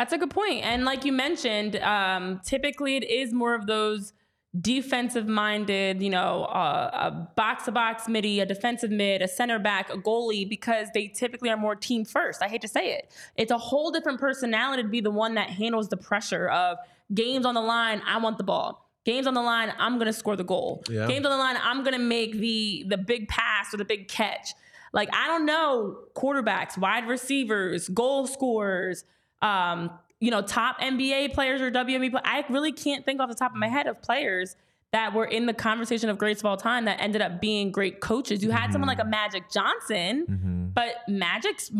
That's 0.00 0.14
a 0.14 0.18
good 0.18 0.30
point. 0.30 0.64
And 0.64 0.86
like 0.86 1.04
you 1.04 1.12
mentioned, 1.12 1.76
um, 1.76 2.40
typically 2.42 2.96
it 2.96 3.04
is 3.04 3.34
more 3.34 3.54
of 3.54 3.66
those 3.66 4.14
defensive 4.58 5.26
minded, 5.26 6.00
you 6.00 6.08
know, 6.08 6.44
uh, 6.44 6.90
a 6.94 7.10
box 7.36 7.66
to 7.66 7.72
box 7.72 8.08
midi, 8.08 8.40
a 8.40 8.46
defensive 8.46 8.90
mid, 8.90 9.20
a 9.20 9.28
center 9.28 9.58
back, 9.58 9.92
a 9.92 9.98
goalie, 9.98 10.48
because 10.48 10.88
they 10.94 11.06
typically 11.06 11.50
are 11.50 11.56
more 11.58 11.76
team 11.76 12.06
first. 12.06 12.42
I 12.42 12.48
hate 12.48 12.62
to 12.62 12.68
say 12.68 12.94
it. 12.94 13.14
It's 13.36 13.50
a 13.50 13.58
whole 13.58 13.90
different 13.90 14.18
personality 14.18 14.84
to 14.84 14.88
be 14.88 15.02
the 15.02 15.10
one 15.10 15.34
that 15.34 15.50
handles 15.50 15.90
the 15.90 15.98
pressure 15.98 16.48
of 16.48 16.78
games 17.12 17.44
on 17.44 17.52
the 17.52 17.60
line. 17.60 18.00
I 18.06 18.16
want 18.20 18.38
the 18.38 18.44
ball. 18.44 18.88
Games 19.04 19.26
on 19.26 19.34
the 19.34 19.42
line, 19.42 19.70
I'm 19.78 19.98
gonna 19.98 20.14
score 20.14 20.34
the 20.34 20.44
goal. 20.44 20.82
Yeah. 20.88 21.08
Games 21.08 21.26
on 21.26 21.30
the 21.30 21.36
line, 21.36 21.58
I'm 21.62 21.84
gonna 21.84 21.98
make 21.98 22.38
the 22.38 22.86
the 22.88 22.96
big 22.96 23.28
pass 23.28 23.74
or 23.74 23.76
the 23.76 23.84
big 23.84 24.08
catch. 24.08 24.54
Like 24.94 25.10
I 25.14 25.26
don't 25.26 25.44
know 25.44 25.98
quarterbacks, 26.14 26.78
wide 26.78 27.06
receivers, 27.06 27.90
goal 27.90 28.26
scorers, 28.26 29.04
um, 29.42 29.90
you 30.20 30.30
know, 30.30 30.42
top 30.42 30.80
NBA 30.80 31.32
players 31.32 31.60
or 31.60 31.70
WNBA. 31.70 32.10
players. 32.10 32.24
I 32.24 32.44
really 32.48 32.72
can't 32.72 33.04
think 33.04 33.20
off 33.20 33.28
the 33.28 33.34
top 33.34 33.52
of 33.52 33.56
my 33.56 33.68
head 33.68 33.86
of 33.86 34.02
players 34.02 34.56
that 34.92 35.14
were 35.14 35.24
in 35.24 35.46
the 35.46 35.54
conversation 35.54 36.10
of 36.10 36.18
greats 36.18 36.40
of 36.40 36.46
all 36.46 36.56
time 36.56 36.84
that 36.86 37.00
ended 37.00 37.22
up 37.22 37.40
being 37.40 37.70
great 37.70 38.00
coaches. 38.00 38.42
You 38.42 38.50
had 38.50 38.72
someone 38.72 38.88
like 38.88 38.98
a 38.98 39.04
Magic 39.04 39.48
Johnson, 39.48 40.72
but 40.74 40.96
Magic's 41.08 41.70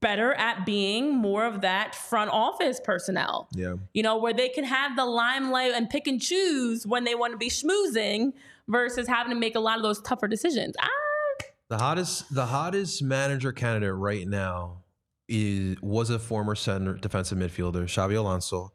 better 0.00 0.34
at 0.34 0.66
being 0.66 1.16
more 1.16 1.46
of 1.46 1.62
that 1.62 1.94
front 1.94 2.30
office 2.30 2.78
personnel 2.82 3.48
yeah. 3.54 3.76
you 3.94 4.02
know, 4.02 4.18
where 4.18 4.34
they 4.34 4.50
can 4.50 4.64
have 4.64 4.94
the 4.94 5.06
limelight 5.06 5.72
and 5.72 5.88
pick 5.88 6.06
and 6.06 6.20
choose 6.20 6.86
when 6.86 7.04
they 7.04 7.14
want 7.14 7.32
to 7.32 7.38
be 7.38 7.48
schmoozing 7.48 8.34
versus 8.68 9.08
having 9.08 9.32
to 9.32 9.38
make 9.38 9.54
a 9.54 9.60
lot 9.60 9.78
of 9.78 9.82
those 9.82 10.00
tougher 10.02 10.28
decisions. 10.28 10.74
Ah, 10.80 10.88
The 11.70 11.78
hottest 11.78 12.34
the 12.34 12.46
hottest 12.46 13.02
manager 13.02 13.52
candidate 13.52 13.94
right 13.94 14.28
now 14.28 14.79
is 15.30 15.76
was 15.80 16.10
a 16.10 16.18
former 16.18 16.54
center 16.54 16.94
defensive 16.94 17.38
midfielder, 17.38 17.84
Xabi 17.84 18.16
Alonso. 18.16 18.72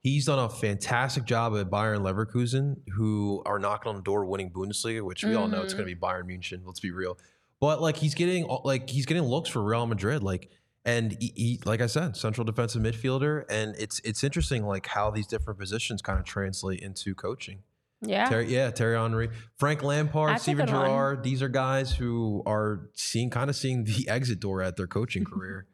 He's 0.00 0.26
done 0.26 0.40
a 0.40 0.48
fantastic 0.48 1.24
job 1.24 1.56
at 1.56 1.70
Bayern 1.70 2.00
Leverkusen, 2.00 2.76
who 2.96 3.40
are 3.46 3.60
knocking 3.60 3.88
on 3.88 3.94
the 3.94 4.02
door 4.02 4.24
winning 4.24 4.50
Bundesliga, 4.50 5.02
which 5.02 5.22
we 5.22 5.34
all 5.36 5.46
know 5.46 5.62
it's 5.62 5.74
going 5.74 5.86
to 5.86 5.94
be 5.94 5.98
Bayern 5.98 6.26
Munich. 6.26 6.60
Let's 6.64 6.80
be 6.80 6.90
real. 6.90 7.16
But 7.60 7.80
like 7.80 7.96
he's 7.96 8.14
getting 8.14 8.48
like 8.64 8.90
he's 8.90 9.06
getting 9.06 9.22
looks 9.22 9.48
for 9.48 9.62
Real 9.62 9.86
Madrid, 9.86 10.24
like 10.24 10.50
and 10.84 11.16
he, 11.20 11.32
he 11.36 11.60
like 11.64 11.80
I 11.80 11.86
said, 11.86 12.16
central 12.16 12.44
defensive 12.44 12.82
midfielder, 12.82 13.44
and 13.48 13.76
it's 13.78 14.00
it's 14.00 14.24
interesting 14.24 14.66
like 14.66 14.86
how 14.88 15.12
these 15.12 15.28
different 15.28 15.60
positions 15.60 16.02
kind 16.02 16.18
of 16.18 16.24
translate 16.24 16.80
into 16.80 17.14
coaching. 17.14 17.60
Yeah. 18.04 18.28
Terry, 18.28 18.52
yeah, 18.52 18.70
Thierry 18.70 18.98
Henry, 18.98 19.30
Frank 19.56 19.84
Lampard, 19.84 20.40
Steven. 20.40 20.66
Gerrard. 20.66 21.22
These 21.22 21.40
are 21.40 21.48
guys 21.48 21.92
who 21.92 22.42
are 22.46 22.90
seeing 22.94 23.30
kind 23.30 23.48
of 23.48 23.54
seeing 23.54 23.84
the 23.84 24.06
exit 24.08 24.40
door 24.40 24.60
at 24.62 24.76
their 24.76 24.88
coaching 24.88 25.24
career. 25.24 25.66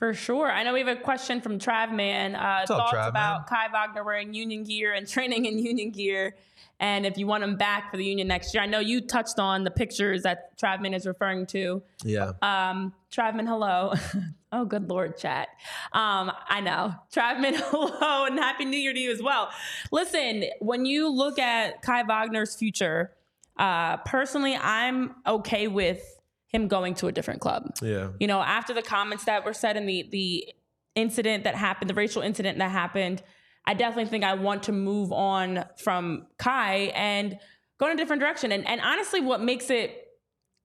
For 0.00 0.14
sure. 0.14 0.50
I 0.50 0.62
know 0.62 0.72
we 0.72 0.78
have 0.78 0.88
a 0.88 0.96
question 0.96 1.42
from 1.42 1.58
Travman. 1.58 2.34
Uh, 2.34 2.64
thoughts 2.64 2.90
Trav, 2.90 3.08
about 3.08 3.50
man? 3.50 3.68
Kai 3.68 3.70
Wagner 3.70 4.02
wearing 4.02 4.32
union 4.32 4.64
gear 4.64 4.94
and 4.94 5.06
training 5.16 5.44
in 5.44 5.58
union 5.58 5.90
gear, 5.90 6.36
and 6.80 7.04
if 7.04 7.18
you 7.18 7.26
want 7.26 7.44
him 7.44 7.56
back 7.56 7.90
for 7.90 7.98
the 7.98 8.04
union 8.06 8.26
next 8.26 8.54
year. 8.54 8.62
I 8.62 8.66
know 8.66 8.78
you 8.78 9.02
touched 9.02 9.38
on 9.38 9.62
the 9.62 9.70
pictures 9.70 10.22
that 10.22 10.58
Travman 10.58 10.96
is 10.96 11.06
referring 11.06 11.44
to. 11.48 11.82
Yeah, 12.02 12.32
Um, 12.40 12.94
Travman, 13.12 13.46
hello. 13.46 13.92
oh, 14.52 14.64
good 14.64 14.88
Lord, 14.88 15.18
chat. 15.18 15.48
Um, 15.92 16.32
I 16.48 16.62
know. 16.62 16.94
Travman, 17.14 17.56
hello, 17.64 18.24
and 18.24 18.38
Happy 18.38 18.64
New 18.64 18.78
Year 18.78 18.94
to 18.94 18.98
you 18.98 19.12
as 19.12 19.22
well. 19.22 19.50
Listen, 19.92 20.44
when 20.60 20.86
you 20.86 21.10
look 21.10 21.38
at 21.38 21.82
Kai 21.82 22.04
Wagner's 22.04 22.56
future, 22.56 23.12
uh, 23.58 23.98
personally, 23.98 24.56
I'm 24.56 25.14
okay 25.26 25.68
with 25.68 26.19
him 26.52 26.68
going 26.68 26.94
to 26.94 27.06
a 27.06 27.12
different 27.12 27.40
club 27.40 27.72
yeah, 27.80 28.08
you 28.18 28.26
know, 28.26 28.40
after 28.40 28.74
the 28.74 28.82
comments 28.82 29.24
that 29.24 29.44
were 29.44 29.52
said 29.52 29.76
and 29.76 29.88
the 29.88 30.08
the 30.10 30.52
incident 30.94 31.44
that 31.44 31.54
happened, 31.54 31.90
the 31.90 31.94
racial 31.94 32.22
incident 32.22 32.58
that 32.58 32.70
happened, 32.70 33.22
I 33.66 33.74
definitely 33.74 34.10
think 34.10 34.24
I 34.24 34.34
want 34.34 34.64
to 34.64 34.72
move 34.72 35.12
on 35.12 35.64
from 35.76 36.26
Kai 36.38 36.92
and 36.94 37.38
go 37.78 37.86
in 37.86 37.92
a 37.92 37.96
different 37.96 38.20
direction. 38.20 38.52
And 38.52 38.66
and 38.66 38.80
honestly, 38.80 39.20
what 39.20 39.40
makes 39.40 39.70
it 39.70 40.06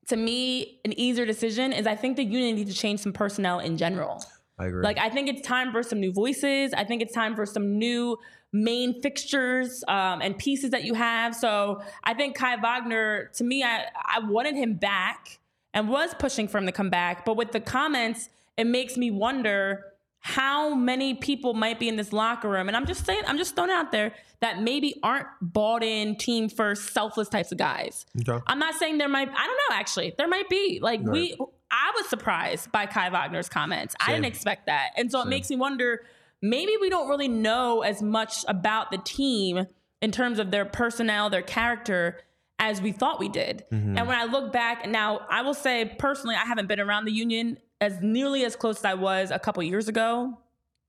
to 0.08 0.16
me 0.16 0.80
an 0.86 0.98
easier 1.00 1.26
decision 1.26 1.74
is 1.74 1.88
I 1.88 1.96
think 1.96 2.18
the 2.18 2.24
union 2.24 2.56
needs 2.56 2.74
to 2.74 2.78
change 2.78 3.00
some 3.00 3.14
personnel 3.14 3.60
in 3.60 3.78
general. 3.78 4.24
I 4.58 4.68
agree. 4.68 4.84
Like 4.84 4.98
I 4.98 5.10
think 5.10 5.30
it's 5.30 5.46
time 5.46 5.72
for 5.72 5.84
some 5.84 6.00
new 6.00 6.14
voices. 6.14 6.74
I 6.74 6.84
think 6.84 7.02
it's 7.02 7.14
time 7.14 7.36
for 7.36 7.46
some 7.46 7.78
new 7.78 8.18
main 8.54 9.02
fixtures 9.02 9.84
um, 9.90 10.22
and 10.22 10.38
pieces 10.38 10.70
that 10.72 10.86
you 10.86 10.94
have. 10.94 11.36
So 11.36 11.82
I 12.06 12.14
think 12.14 12.38
Kai 12.38 12.56
Wagner, 12.56 13.32
to 13.36 13.44
me, 13.44 13.64
I, 13.64 13.86
I 13.96 14.20
wanted 14.20 14.56
him 14.56 14.76
back 14.76 15.40
and 15.76 15.90
was 15.90 16.16
pushing 16.16 16.48
for 16.48 16.58
him 16.58 16.66
to 16.66 16.72
come 16.72 16.90
back. 16.90 17.26
But 17.26 17.36
with 17.36 17.52
the 17.52 17.60
comments, 17.60 18.30
it 18.58 18.66
makes 18.66 18.98
me 18.98 19.12
wonder 19.12 19.84
how 20.22 20.74
many 20.74 21.14
people 21.14 21.54
might 21.54 21.80
be 21.80 21.88
in 21.88 21.98
this 21.98 22.12
locker 22.12 22.50
room. 22.50 22.68
And 22.68 22.76
I'm 22.76 22.88
just 22.88 23.06
saying, 23.06 23.22
I'm 23.28 23.38
just 23.38 23.54
throwing 23.54 23.70
it 23.70 23.74
out 23.74 23.92
there 23.92 24.12
that 24.40 24.60
maybe 24.60 25.00
aren't 25.04 25.28
bought 25.40 25.84
in 25.84 26.16
team 26.16 26.50
first, 26.50 26.94
selfless 26.94 27.30
types 27.30 27.52
of 27.52 27.60
guys. 27.60 28.08
okay. 28.28 28.44
I'm 28.48 28.58
not 28.58 28.74
saying 28.74 28.98
there 28.98 29.10
might. 29.10 29.30
I 29.30 29.46
don't 29.46 29.60
know. 29.70 29.76
Actually, 29.76 30.16
there 30.18 30.28
might 30.28 30.50
be. 30.50 30.80
Like 30.82 31.02
we, 31.02 31.36
I 31.70 31.92
was 31.96 32.08
surprised 32.08 32.72
by 32.72 32.88
Kai 32.88 33.10
Wagner's 33.10 33.50
comments. 33.50 33.94
I 34.00 34.14
didn't 34.14 34.26
expect 34.26 34.66
that, 34.66 34.92
and 34.98 35.12
so 35.12 35.22
it 35.22 35.28
makes 35.28 35.50
me 35.50 35.58
wonder. 35.58 36.02
Maybe 36.42 36.74
we 36.80 36.90
don't 36.90 37.08
really 37.08 37.28
know 37.28 37.82
as 37.82 38.02
much 38.04 38.46
about 38.48 38.92
the 38.92 38.98
team 39.00 39.66
in 40.02 40.12
terms 40.12 40.38
of 40.38 40.52
their 40.52 40.66
personnel, 40.66 41.30
their 41.30 41.42
character, 41.42 42.20
as 42.60 42.82
we 42.82 42.92
thought 42.92 43.20
we 43.20 43.30
did. 43.30 43.66
Mm-hmm. 43.72 43.98
And 43.98 44.08
when 44.08 44.18
I 44.18 44.26
look 44.26 44.52
back 44.52 44.88
now, 44.88 45.22
I 45.30 45.42
will 45.42 45.54
say 45.54 45.94
personally, 45.98 46.36
I 46.36 46.46
haven't 46.46 46.68
been 46.68 46.80
around 46.80 47.06
the 47.06 47.12
union 47.12 47.58
as 47.82 48.02
nearly 48.02 48.46
as 48.46 48.56
close 48.56 48.78
as 48.78 48.86
I 48.86 48.94
was 48.94 49.32
a 49.32 49.40
couple 49.40 49.62
years 49.64 49.88
ago 49.88 50.38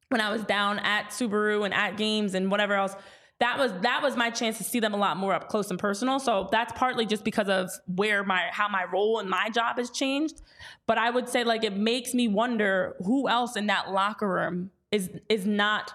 when 0.09 0.21
I 0.21 0.31
was 0.31 0.45
down 0.45 0.79
at 0.79 1.11
Subaru 1.11 1.64
and 1.64 1.75
at 1.75 1.97
games 1.97 2.35
and 2.35 2.51
whatever 2.51 2.75
else. 2.75 2.95
That 3.39 3.59
was 3.59 3.71
that 3.83 4.03
was 4.03 4.17
my 4.17 4.31
chance 4.31 4.57
to 4.59 4.64
see 4.64 4.81
them 4.81 4.95
a 4.95 4.97
lot 4.97 5.19
more 5.19 5.35
up 5.35 5.49
close 5.49 5.71
and 5.71 5.79
personal. 5.79 6.19
So 6.19 6.49
that's 6.51 6.73
partly 6.73 7.05
just 7.05 7.23
because 7.23 7.49
of 7.49 7.71
where 7.87 8.25
my 8.25 8.49
how 8.51 8.69
my 8.69 8.85
role 8.91 9.19
and 9.19 9.29
my 9.29 9.51
job 9.51 9.77
has 9.77 9.91
changed. 9.91 10.41
But 10.87 10.97
I 10.97 11.11
would 11.11 11.29
say 11.29 11.45
like 11.45 11.62
it 11.62 11.77
makes 11.77 12.14
me 12.14 12.29
wonder 12.29 12.97
who 13.05 13.29
else 13.29 13.57
in 13.57 13.67
that 13.67 13.91
locker 13.91 14.27
room 14.27 14.71
is 14.91 15.11
is 15.29 15.47
not 15.47 15.93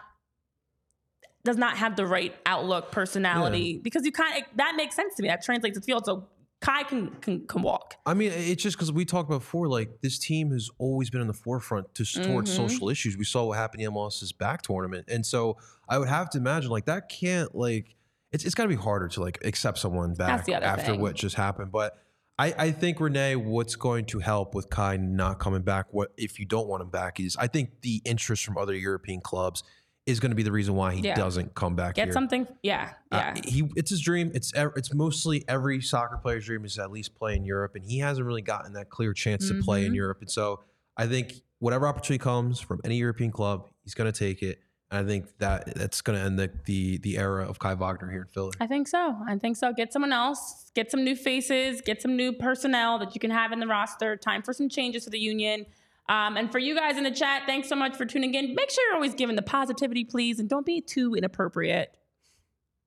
does 1.44 1.58
not 1.58 1.78
have 1.78 1.96
the 1.96 2.06
right 2.06 2.36
outlook, 2.46 2.92
personality. 2.92 3.80
Because 3.84 4.06
you 4.06 4.12
kind 4.12 4.38
of 4.38 4.44
that 4.58 4.76
makes 4.76 4.96
sense 4.96 5.16
to 5.16 5.24
me. 5.24 5.30
That 5.30 5.44
translates 5.44 5.78
to 5.78 5.84
field. 5.84 6.06
So 6.06 6.28
Kai 6.62 6.84
can 6.84 7.10
can, 7.22 7.48
can 7.48 7.62
walk. 7.64 7.96
I 8.06 8.14
mean, 8.14 8.32
it's 8.32 8.62
just 8.62 8.78
because 8.78 8.92
we 8.92 9.04
talked 9.06 9.30
before, 9.30 9.68
like 9.68 10.02
this 10.02 10.20
team 10.20 10.52
has 10.52 10.70
always 10.78 11.10
been 11.10 11.22
in 11.22 11.28
the 11.28 11.34
forefront 11.34 11.94
to 11.96 12.06
towards 12.06 12.52
Mm-hmm. 12.52 12.68
social 12.68 12.89
issues. 12.89 13.18
We 13.18 13.26
saw 13.26 13.46
what 13.46 13.58
happened 13.58 13.82
in 13.82 13.92
MLS's 13.92 14.32
back 14.32 14.62
tournament, 14.62 15.06
and 15.10 15.26
so 15.26 15.58
I 15.89 15.98
would 15.98 16.10
have 16.10 16.30
to 16.32 16.38
imagine 16.38 16.70
like 16.70 16.86
that 16.86 17.10
can't 17.10 17.56
like 17.56 17.96
it's 18.32 18.46
it's 18.46 18.54
got 18.56 18.64
to 18.64 18.70
be 18.70 18.76
harder 18.76 19.08
to 19.10 19.22
like 19.22 19.39
accept 19.44 19.80
someone 19.80 20.14
back 20.14 20.48
after 20.48 20.92
thing. 20.92 21.02
what 21.02 21.16
just 21.16 21.36
happened. 21.36 21.72
But 21.72 21.98
I 22.38 22.54
I 22.58 22.72
think 22.72 23.00
Renee, 23.00 23.36
what's 23.36 23.76
going 23.76 24.06
to 24.06 24.20
help 24.20 24.54
with 24.54 24.70
Kai 24.70 24.98
not 24.98 25.39
coming 25.39 25.64
back? 25.64 25.88
What 25.89 26.12
if 26.16 26.39
you 26.39 26.46
don't 26.46 26.68
want 26.68 26.84
him 26.84 26.89
back? 26.92 27.20
Is 27.20 27.36
I 27.38 27.48
think 27.48 27.82
the 27.82 28.02
interest 28.06 28.46
from 28.46 28.58
other 28.58 28.76
European 28.76 29.20
clubs 29.20 29.64
is 30.06 30.20
going 30.20 30.32
to 30.32 30.36
be 30.36 30.43
the 30.43 30.52
reason 30.52 30.76
why 30.76 30.93
he 30.95 31.02
Yeah. 31.02 31.16
doesn't 31.16 31.54
come 31.54 31.76
back 31.76 31.95
Get 31.95 32.06
here. 32.08 32.14
something. 32.14 32.47
Yeah. 32.64 32.93
Uh, 33.12 33.34
Yeah. 33.36 33.41
he 33.45 33.70
it's 33.76 33.89
his 33.91 34.02
dream. 34.02 34.32
It's 34.34 34.52
it's 34.56 34.93
mostly 34.93 35.43
every 35.47 35.82
soccer 35.82 36.18
player's 36.18 36.45
dream 36.45 36.66
is 36.66 36.80
at 36.80 36.91
least 36.91 37.14
play 37.16 37.36
in 37.36 37.45
Europe, 37.45 37.76
and 37.76 37.86
he 37.86 37.99
hasn't 37.99 38.26
really 38.26 38.41
gotten 38.41 38.74
that 38.74 38.89
clear 38.89 39.14
chance 39.14 39.47
to 39.49 39.62
play 39.62 39.82
Mm-hmm. 39.82 39.88
in 39.88 39.93
Europe. 39.95 40.18
And 40.22 40.30
so 40.32 40.62
I 40.97 41.08
think 41.08 41.34
whatever 41.60 41.88
opportunity 41.88 42.22
comes 42.22 42.60
from 42.60 42.82
any 42.84 42.97
European 42.97 43.32
club, 43.32 43.70
he's 43.84 43.93
going 43.93 44.12
to 44.12 44.18
take 44.18 44.41
it. 44.41 44.60
And 44.89 45.06
I 45.06 45.08
think 45.08 45.28
that 45.38 45.74
that's 45.76 46.02
going 46.02 46.18
to 46.20 46.26
end 46.26 46.38
the, 46.39 46.52
the 46.66 46.97
the 46.97 47.18
era 47.18 47.47
of 47.47 47.60
Kai 47.60 47.76
Wagner 47.76 48.10
here 48.12 48.22
in 48.24 48.28
Philly. 48.28 48.52
I 48.60 48.68
think 48.68 48.88
so. 48.88 49.16
I 49.28 49.38
think 49.38 49.56
so. 49.56 49.72
Get 49.72 49.93
someone 49.93 50.12
else, 50.12 50.70
get 50.76 50.89
some 50.91 51.04
new 51.06 51.16
faces, 51.16 51.80
get 51.82 52.02
some 52.02 52.18
new 52.18 52.34
personnel 52.34 52.97
that 52.99 53.14
you 53.16 53.22
can 53.22 53.32
have 53.32 53.52
in 53.54 53.60
the 53.60 53.68
roster. 53.68 54.18
Time 54.18 54.41
for 54.41 54.52
some 54.52 54.68
changes 54.68 55.04
for 55.06 55.12
the 55.12 55.20
union. 55.20 55.66
Um, 56.12 56.36
and 56.36 56.51
for 56.51 56.59
you 56.59 56.76
guys 56.76 56.97
in 56.97 57.05
the 57.05 57.12
chat, 57.12 57.43
thanks 57.45 57.70
so 57.70 57.76
much 57.76 57.95
for 57.95 58.05
tuning 58.05 58.34
in. 58.34 58.53
Make 58.53 58.70
sure 58.70 58.86
you're 58.88 58.95
always 58.95 59.16
giving 59.16 59.38
the 59.38 59.41
positivity, 59.41 60.03
please, 60.03 60.41
and 60.41 60.49
don't 60.49 60.66
be 60.66 60.82
too 60.82 61.16
inappropriate. 61.16 61.95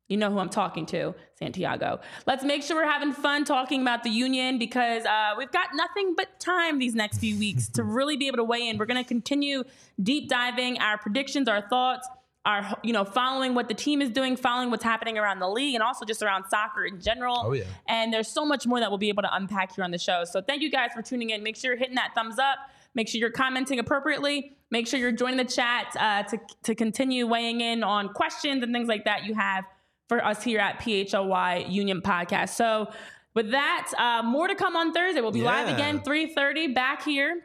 You 0.08 0.18
know 0.18 0.30
who 0.30 0.38
I'm 0.38 0.50
talking 0.50 0.84
to, 0.86 1.14
Santiago. 1.38 2.00
Let's 2.26 2.44
make 2.44 2.62
sure 2.62 2.76
we're 2.76 2.90
having 2.90 3.14
fun 3.14 3.46
talking 3.46 3.80
about 3.80 4.02
the 4.02 4.10
union 4.10 4.58
because 4.58 5.06
uh, 5.06 5.30
we've 5.38 5.50
got 5.50 5.68
nothing 5.72 6.14
but 6.14 6.38
time 6.38 6.78
these 6.78 6.94
next 6.94 7.16
few 7.16 7.38
weeks 7.38 7.70
to 7.70 7.82
really 7.82 8.18
be 8.18 8.26
able 8.26 8.36
to 8.36 8.44
weigh 8.44 8.68
in. 8.68 8.76
We're 8.76 8.84
going 8.84 9.02
to 9.02 9.08
continue 9.08 9.64
deep 10.02 10.28
diving 10.28 10.78
our 10.80 10.98
predictions, 10.98 11.48
our 11.48 11.66
thoughts, 11.66 12.06
our 12.44 12.78
you 12.82 12.92
know 12.92 13.06
following 13.06 13.54
what 13.54 13.68
the 13.68 13.74
team 13.74 14.02
is 14.02 14.10
doing, 14.10 14.36
following 14.36 14.70
what's 14.70 14.84
happening 14.84 15.16
around 15.16 15.38
the 15.38 15.48
league, 15.48 15.74
and 15.74 15.82
also 15.82 16.04
just 16.04 16.22
around 16.22 16.44
soccer 16.50 16.84
in 16.84 17.00
general. 17.00 17.42
Oh, 17.42 17.52
yeah. 17.52 17.64
And 17.88 18.12
there's 18.12 18.28
so 18.28 18.44
much 18.44 18.66
more 18.66 18.80
that 18.80 18.90
we'll 18.90 18.98
be 18.98 19.08
able 19.08 19.22
to 19.22 19.34
unpack 19.34 19.74
here 19.74 19.84
on 19.84 19.92
the 19.92 19.98
show. 19.98 20.24
So 20.24 20.42
thank 20.42 20.60
you 20.60 20.70
guys 20.70 20.90
for 20.94 21.00
tuning 21.00 21.30
in. 21.30 21.42
Make 21.42 21.56
sure 21.56 21.70
you're 21.70 21.78
hitting 21.78 21.94
that 21.94 22.10
thumbs 22.14 22.38
up. 22.38 22.58
Make 22.94 23.08
sure 23.08 23.18
you're 23.20 23.30
commenting 23.30 23.78
appropriately. 23.78 24.56
Make 24.70 24.86
sure 24.86 24.98
you're 24.98 25.12
joining 25.12 25.36
the 25.38 25.44
chat 25.44 25.94
uh, 25.98 26.22
to 26.24 26.38
to 26.64 26.74
continue 26.74 27.26
weighing 27.26 27.60
in 27.60 27.82
on 27.82 28.08
questions 28.10 28.62
and 28.62 28.72
things 28.72 28.88
like 28.88 29.04
that 29.04 29.24
you 29.24 29.34
have 29.34 29.64
for 30.08 30.24
us 30.24 30.42
here 30.42 30.60
at 30.60 30.80
PHLY 30.80 31.70
Union 31.70 32.00
Podcast. 32.02 32.50
So 32.50 32.90
with 33.34 33.50
that, 33.50 33.90
uh, 33.98 34.22
more 34.22 34.46
to 34.48 34.54
come 34.54 34.76
on 34.76 34.92
Thursday. 34.92 35.20
We'll 35.20 35.32
be 35.32 35.42
live 35.42 35.68
again 35.68 36.00
3:30 36.00 36.74
back 36.74 37.02
here 37.02 37.40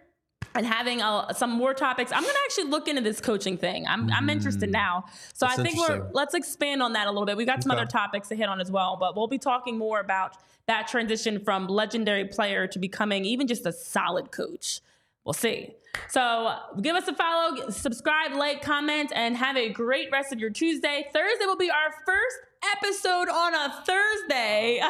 and 0.55 0.65
having 0.65 1.01
uh, 1.01 1.31
some 1.33 1.51
more 1.51 1.73
topics. 1.73 2.11
I'm 2.11 2.21
gonna 2.23 2.33
actually 2.45 2.65
look 2.69 2.87
into 2.87 3.01
this 3.01 3.19
coaching 3.21 3.57
thing. 3.57 3.85
I'm 3.87 4.11
I'm 4.11 4.29
interested 4.29 4.71
now. 4.71 5.05
So 5.33 5.45
That's 5.47 5.59
I 5.59 5.63
think 5.63 5.77
we're 5.79 6.09
let's 6.13 6.33
expand 6.35 6.81
on 6.83 6.93
that 6.93 7.07
a 7.07 7.11
little 7.11 7.25
bit. 7.25 7.37
We've 7.37 7.47
got 7.47 7.63
some 7.63 7.71
Okay. 7.71 7.81
other 7.81 7.89
topics 7.89 8.27
to 8.29 8.35
hit 8.35 8.49
on 8.49 8.59
as 8.61 8.69
well, 8.71 8.97
but 8.99 9.15
we'll 9.15 9.27
be 9.27 9.37
talking 9.39 9.77
more 9.77 9.99
about 9.99 10.37
that 10.67 10.87
transition 10.87 11.39
from 11.39 11.67
legendary 11.67 12.25
player 12.25 12.67
to 12.67 12.77
becoming 12.79 13.25
even 13.25 13.47
just 13.47 13.65
a 13.65 13.71
solid 13.71 14.31
coach. 14.31 14.81
We'll 15.25 15.33
see. 15.33 15.75
So 16.09 16.55
give 16.81 16.95
us 16.95 17.07
a 17.07 17.13
follow, 17.15 17.69
subscribe, 17.69 18.33
like, 18.33 18.61
comment, 18.61 19.11
and 19.15 19.35
have 19.35 19.57
a 19.57 19.69
great 19.69 20.09
rest 20.11 20.31
of 20.31 20.39
your 20.39 20.49
Tuesday. 20.49 21.05
Thursday 21.13 21.45
will 21.45 21.57
be 21.57 21.69
our 21.69 21.91
first 22.05 22.37
episode 22.77 23.29
on 23.29 23.53
a 23.53 23.83
Thursday. 23.85 24.79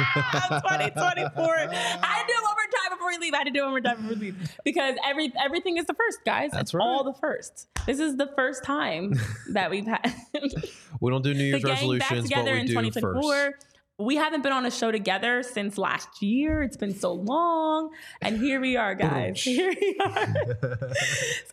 2024. 0.00 1.44
I 1.44 1.66
had 1.66 2.22
to 2.22 2.26
do 2.26 2.32
it 2.32 2.42
one 2.42 2.54
more 2.54 2.70
time 2.70 2.96
before 2.96 3.08
we 3.08 3.18
leave. 3.18 3.34
I 3.34 3.38
had 3.38 3.44
to 3.44 3.50
do 3.50 3.60
it 3.60 3.62
one 3.62 3.70
more 3.70 3.80
time 3.80 3.96
before 3.96 4.10
we 4.10 4.16
leave. 4.16 4.56
Because 4.64 4.96
every 5.04 5.32
everything 5.42 5.76
is 5.76 5.86
the 5.86 5.94
first, 5.94 6.24
guys. 6.24 6.50
That's 6.52 6.62
it's 6.62 6.74
right. 6.74 6.84
all 6.84 7.04
the 7.04 7.14
first. 7.14 7.68
This 7.86 7.98
is 8.00 8.16
the 8.16 8.30
first 8.36 8.64
time 8.64 9.14
that 9.52 9.70
we've 9.70 9.86
had 9.86 10.14
We 11.00 11.10
don't 11.10 11.22
do 11.22 11.34
New 11.34 11.44
Year's 11.44 11.64
resolutions, 11.64 12.08
but 12.10 12.22
together 12.22 12.52
we 12.52 12.60
in 12.60 12.66
do 12.66 12.72
2024. 12.72 13.22
first. 13.22 13.66
We 14.00 14.16
haven't 14.16 14.42
been 14.42 14.52
on 14.52 14.64
a 14.64 14.70
show 14.70 14.90
together 14.90 15.42
since 15.42 15.76
last 15.76 16.22
year. 16.22 16.62
It's 16.62 16.78
been 16.78 16.94
so 16.94 17.12
long. 17.12 17.90
And 18.22 18.38
here 18.38 18.58
we 18.58 18.78
are, 18.78 18.94
guys. 18.94 19.42
Here 19.50 19.74
we 19.78 19.98
are. 20.00 20.34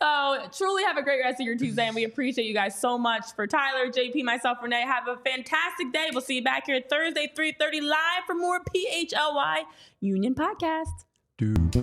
so 0.00 0.48
truly 0.56 0.82
have 0.84 0.96
a 0.96 1.02
great 1.02 1.20
rest 1.20 1.40
of 1.40 1.46
your 1.46 1.58
Tuesday. 1.58 1.86
And 1.86 1.94
we 1.94 2.04
appreciate 2.04 2.46
you 2.46 2.54
guys 2.54 2.80
so 2.80 2.96
much 2.96 3.34
for 3.36 3.46
Tyler, 3.46 3.90
JP, 3.90 4.24
myself, 4.24 4.58
Renee. 4.62 4.82
Have 4.82 5.08
a 5.08 5.18
fantastic 5.18 5.92
day. 5.92 6.08
We'll 6.10 6.22
see 6.22 6.36
you 6.36 6.44
back 6.44 6.66
here 6.66 6.80
Thursday, 6.88 7.30
3.30 7.36 7.82
live 7.82 8.24
for 8.26 8.34
more 8.34 8.60
PHLY 8.60 9.64
Union 10.00 10.34
Podcast. 10.34 11.04
Dude. 11.36 11.74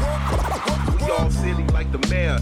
Walk, 0.00 1.00
y'all 1.08 1.30
city 1.30 1.64
like 1.72 1.90
the 1.90 2.06
mayor. 2.08 2.38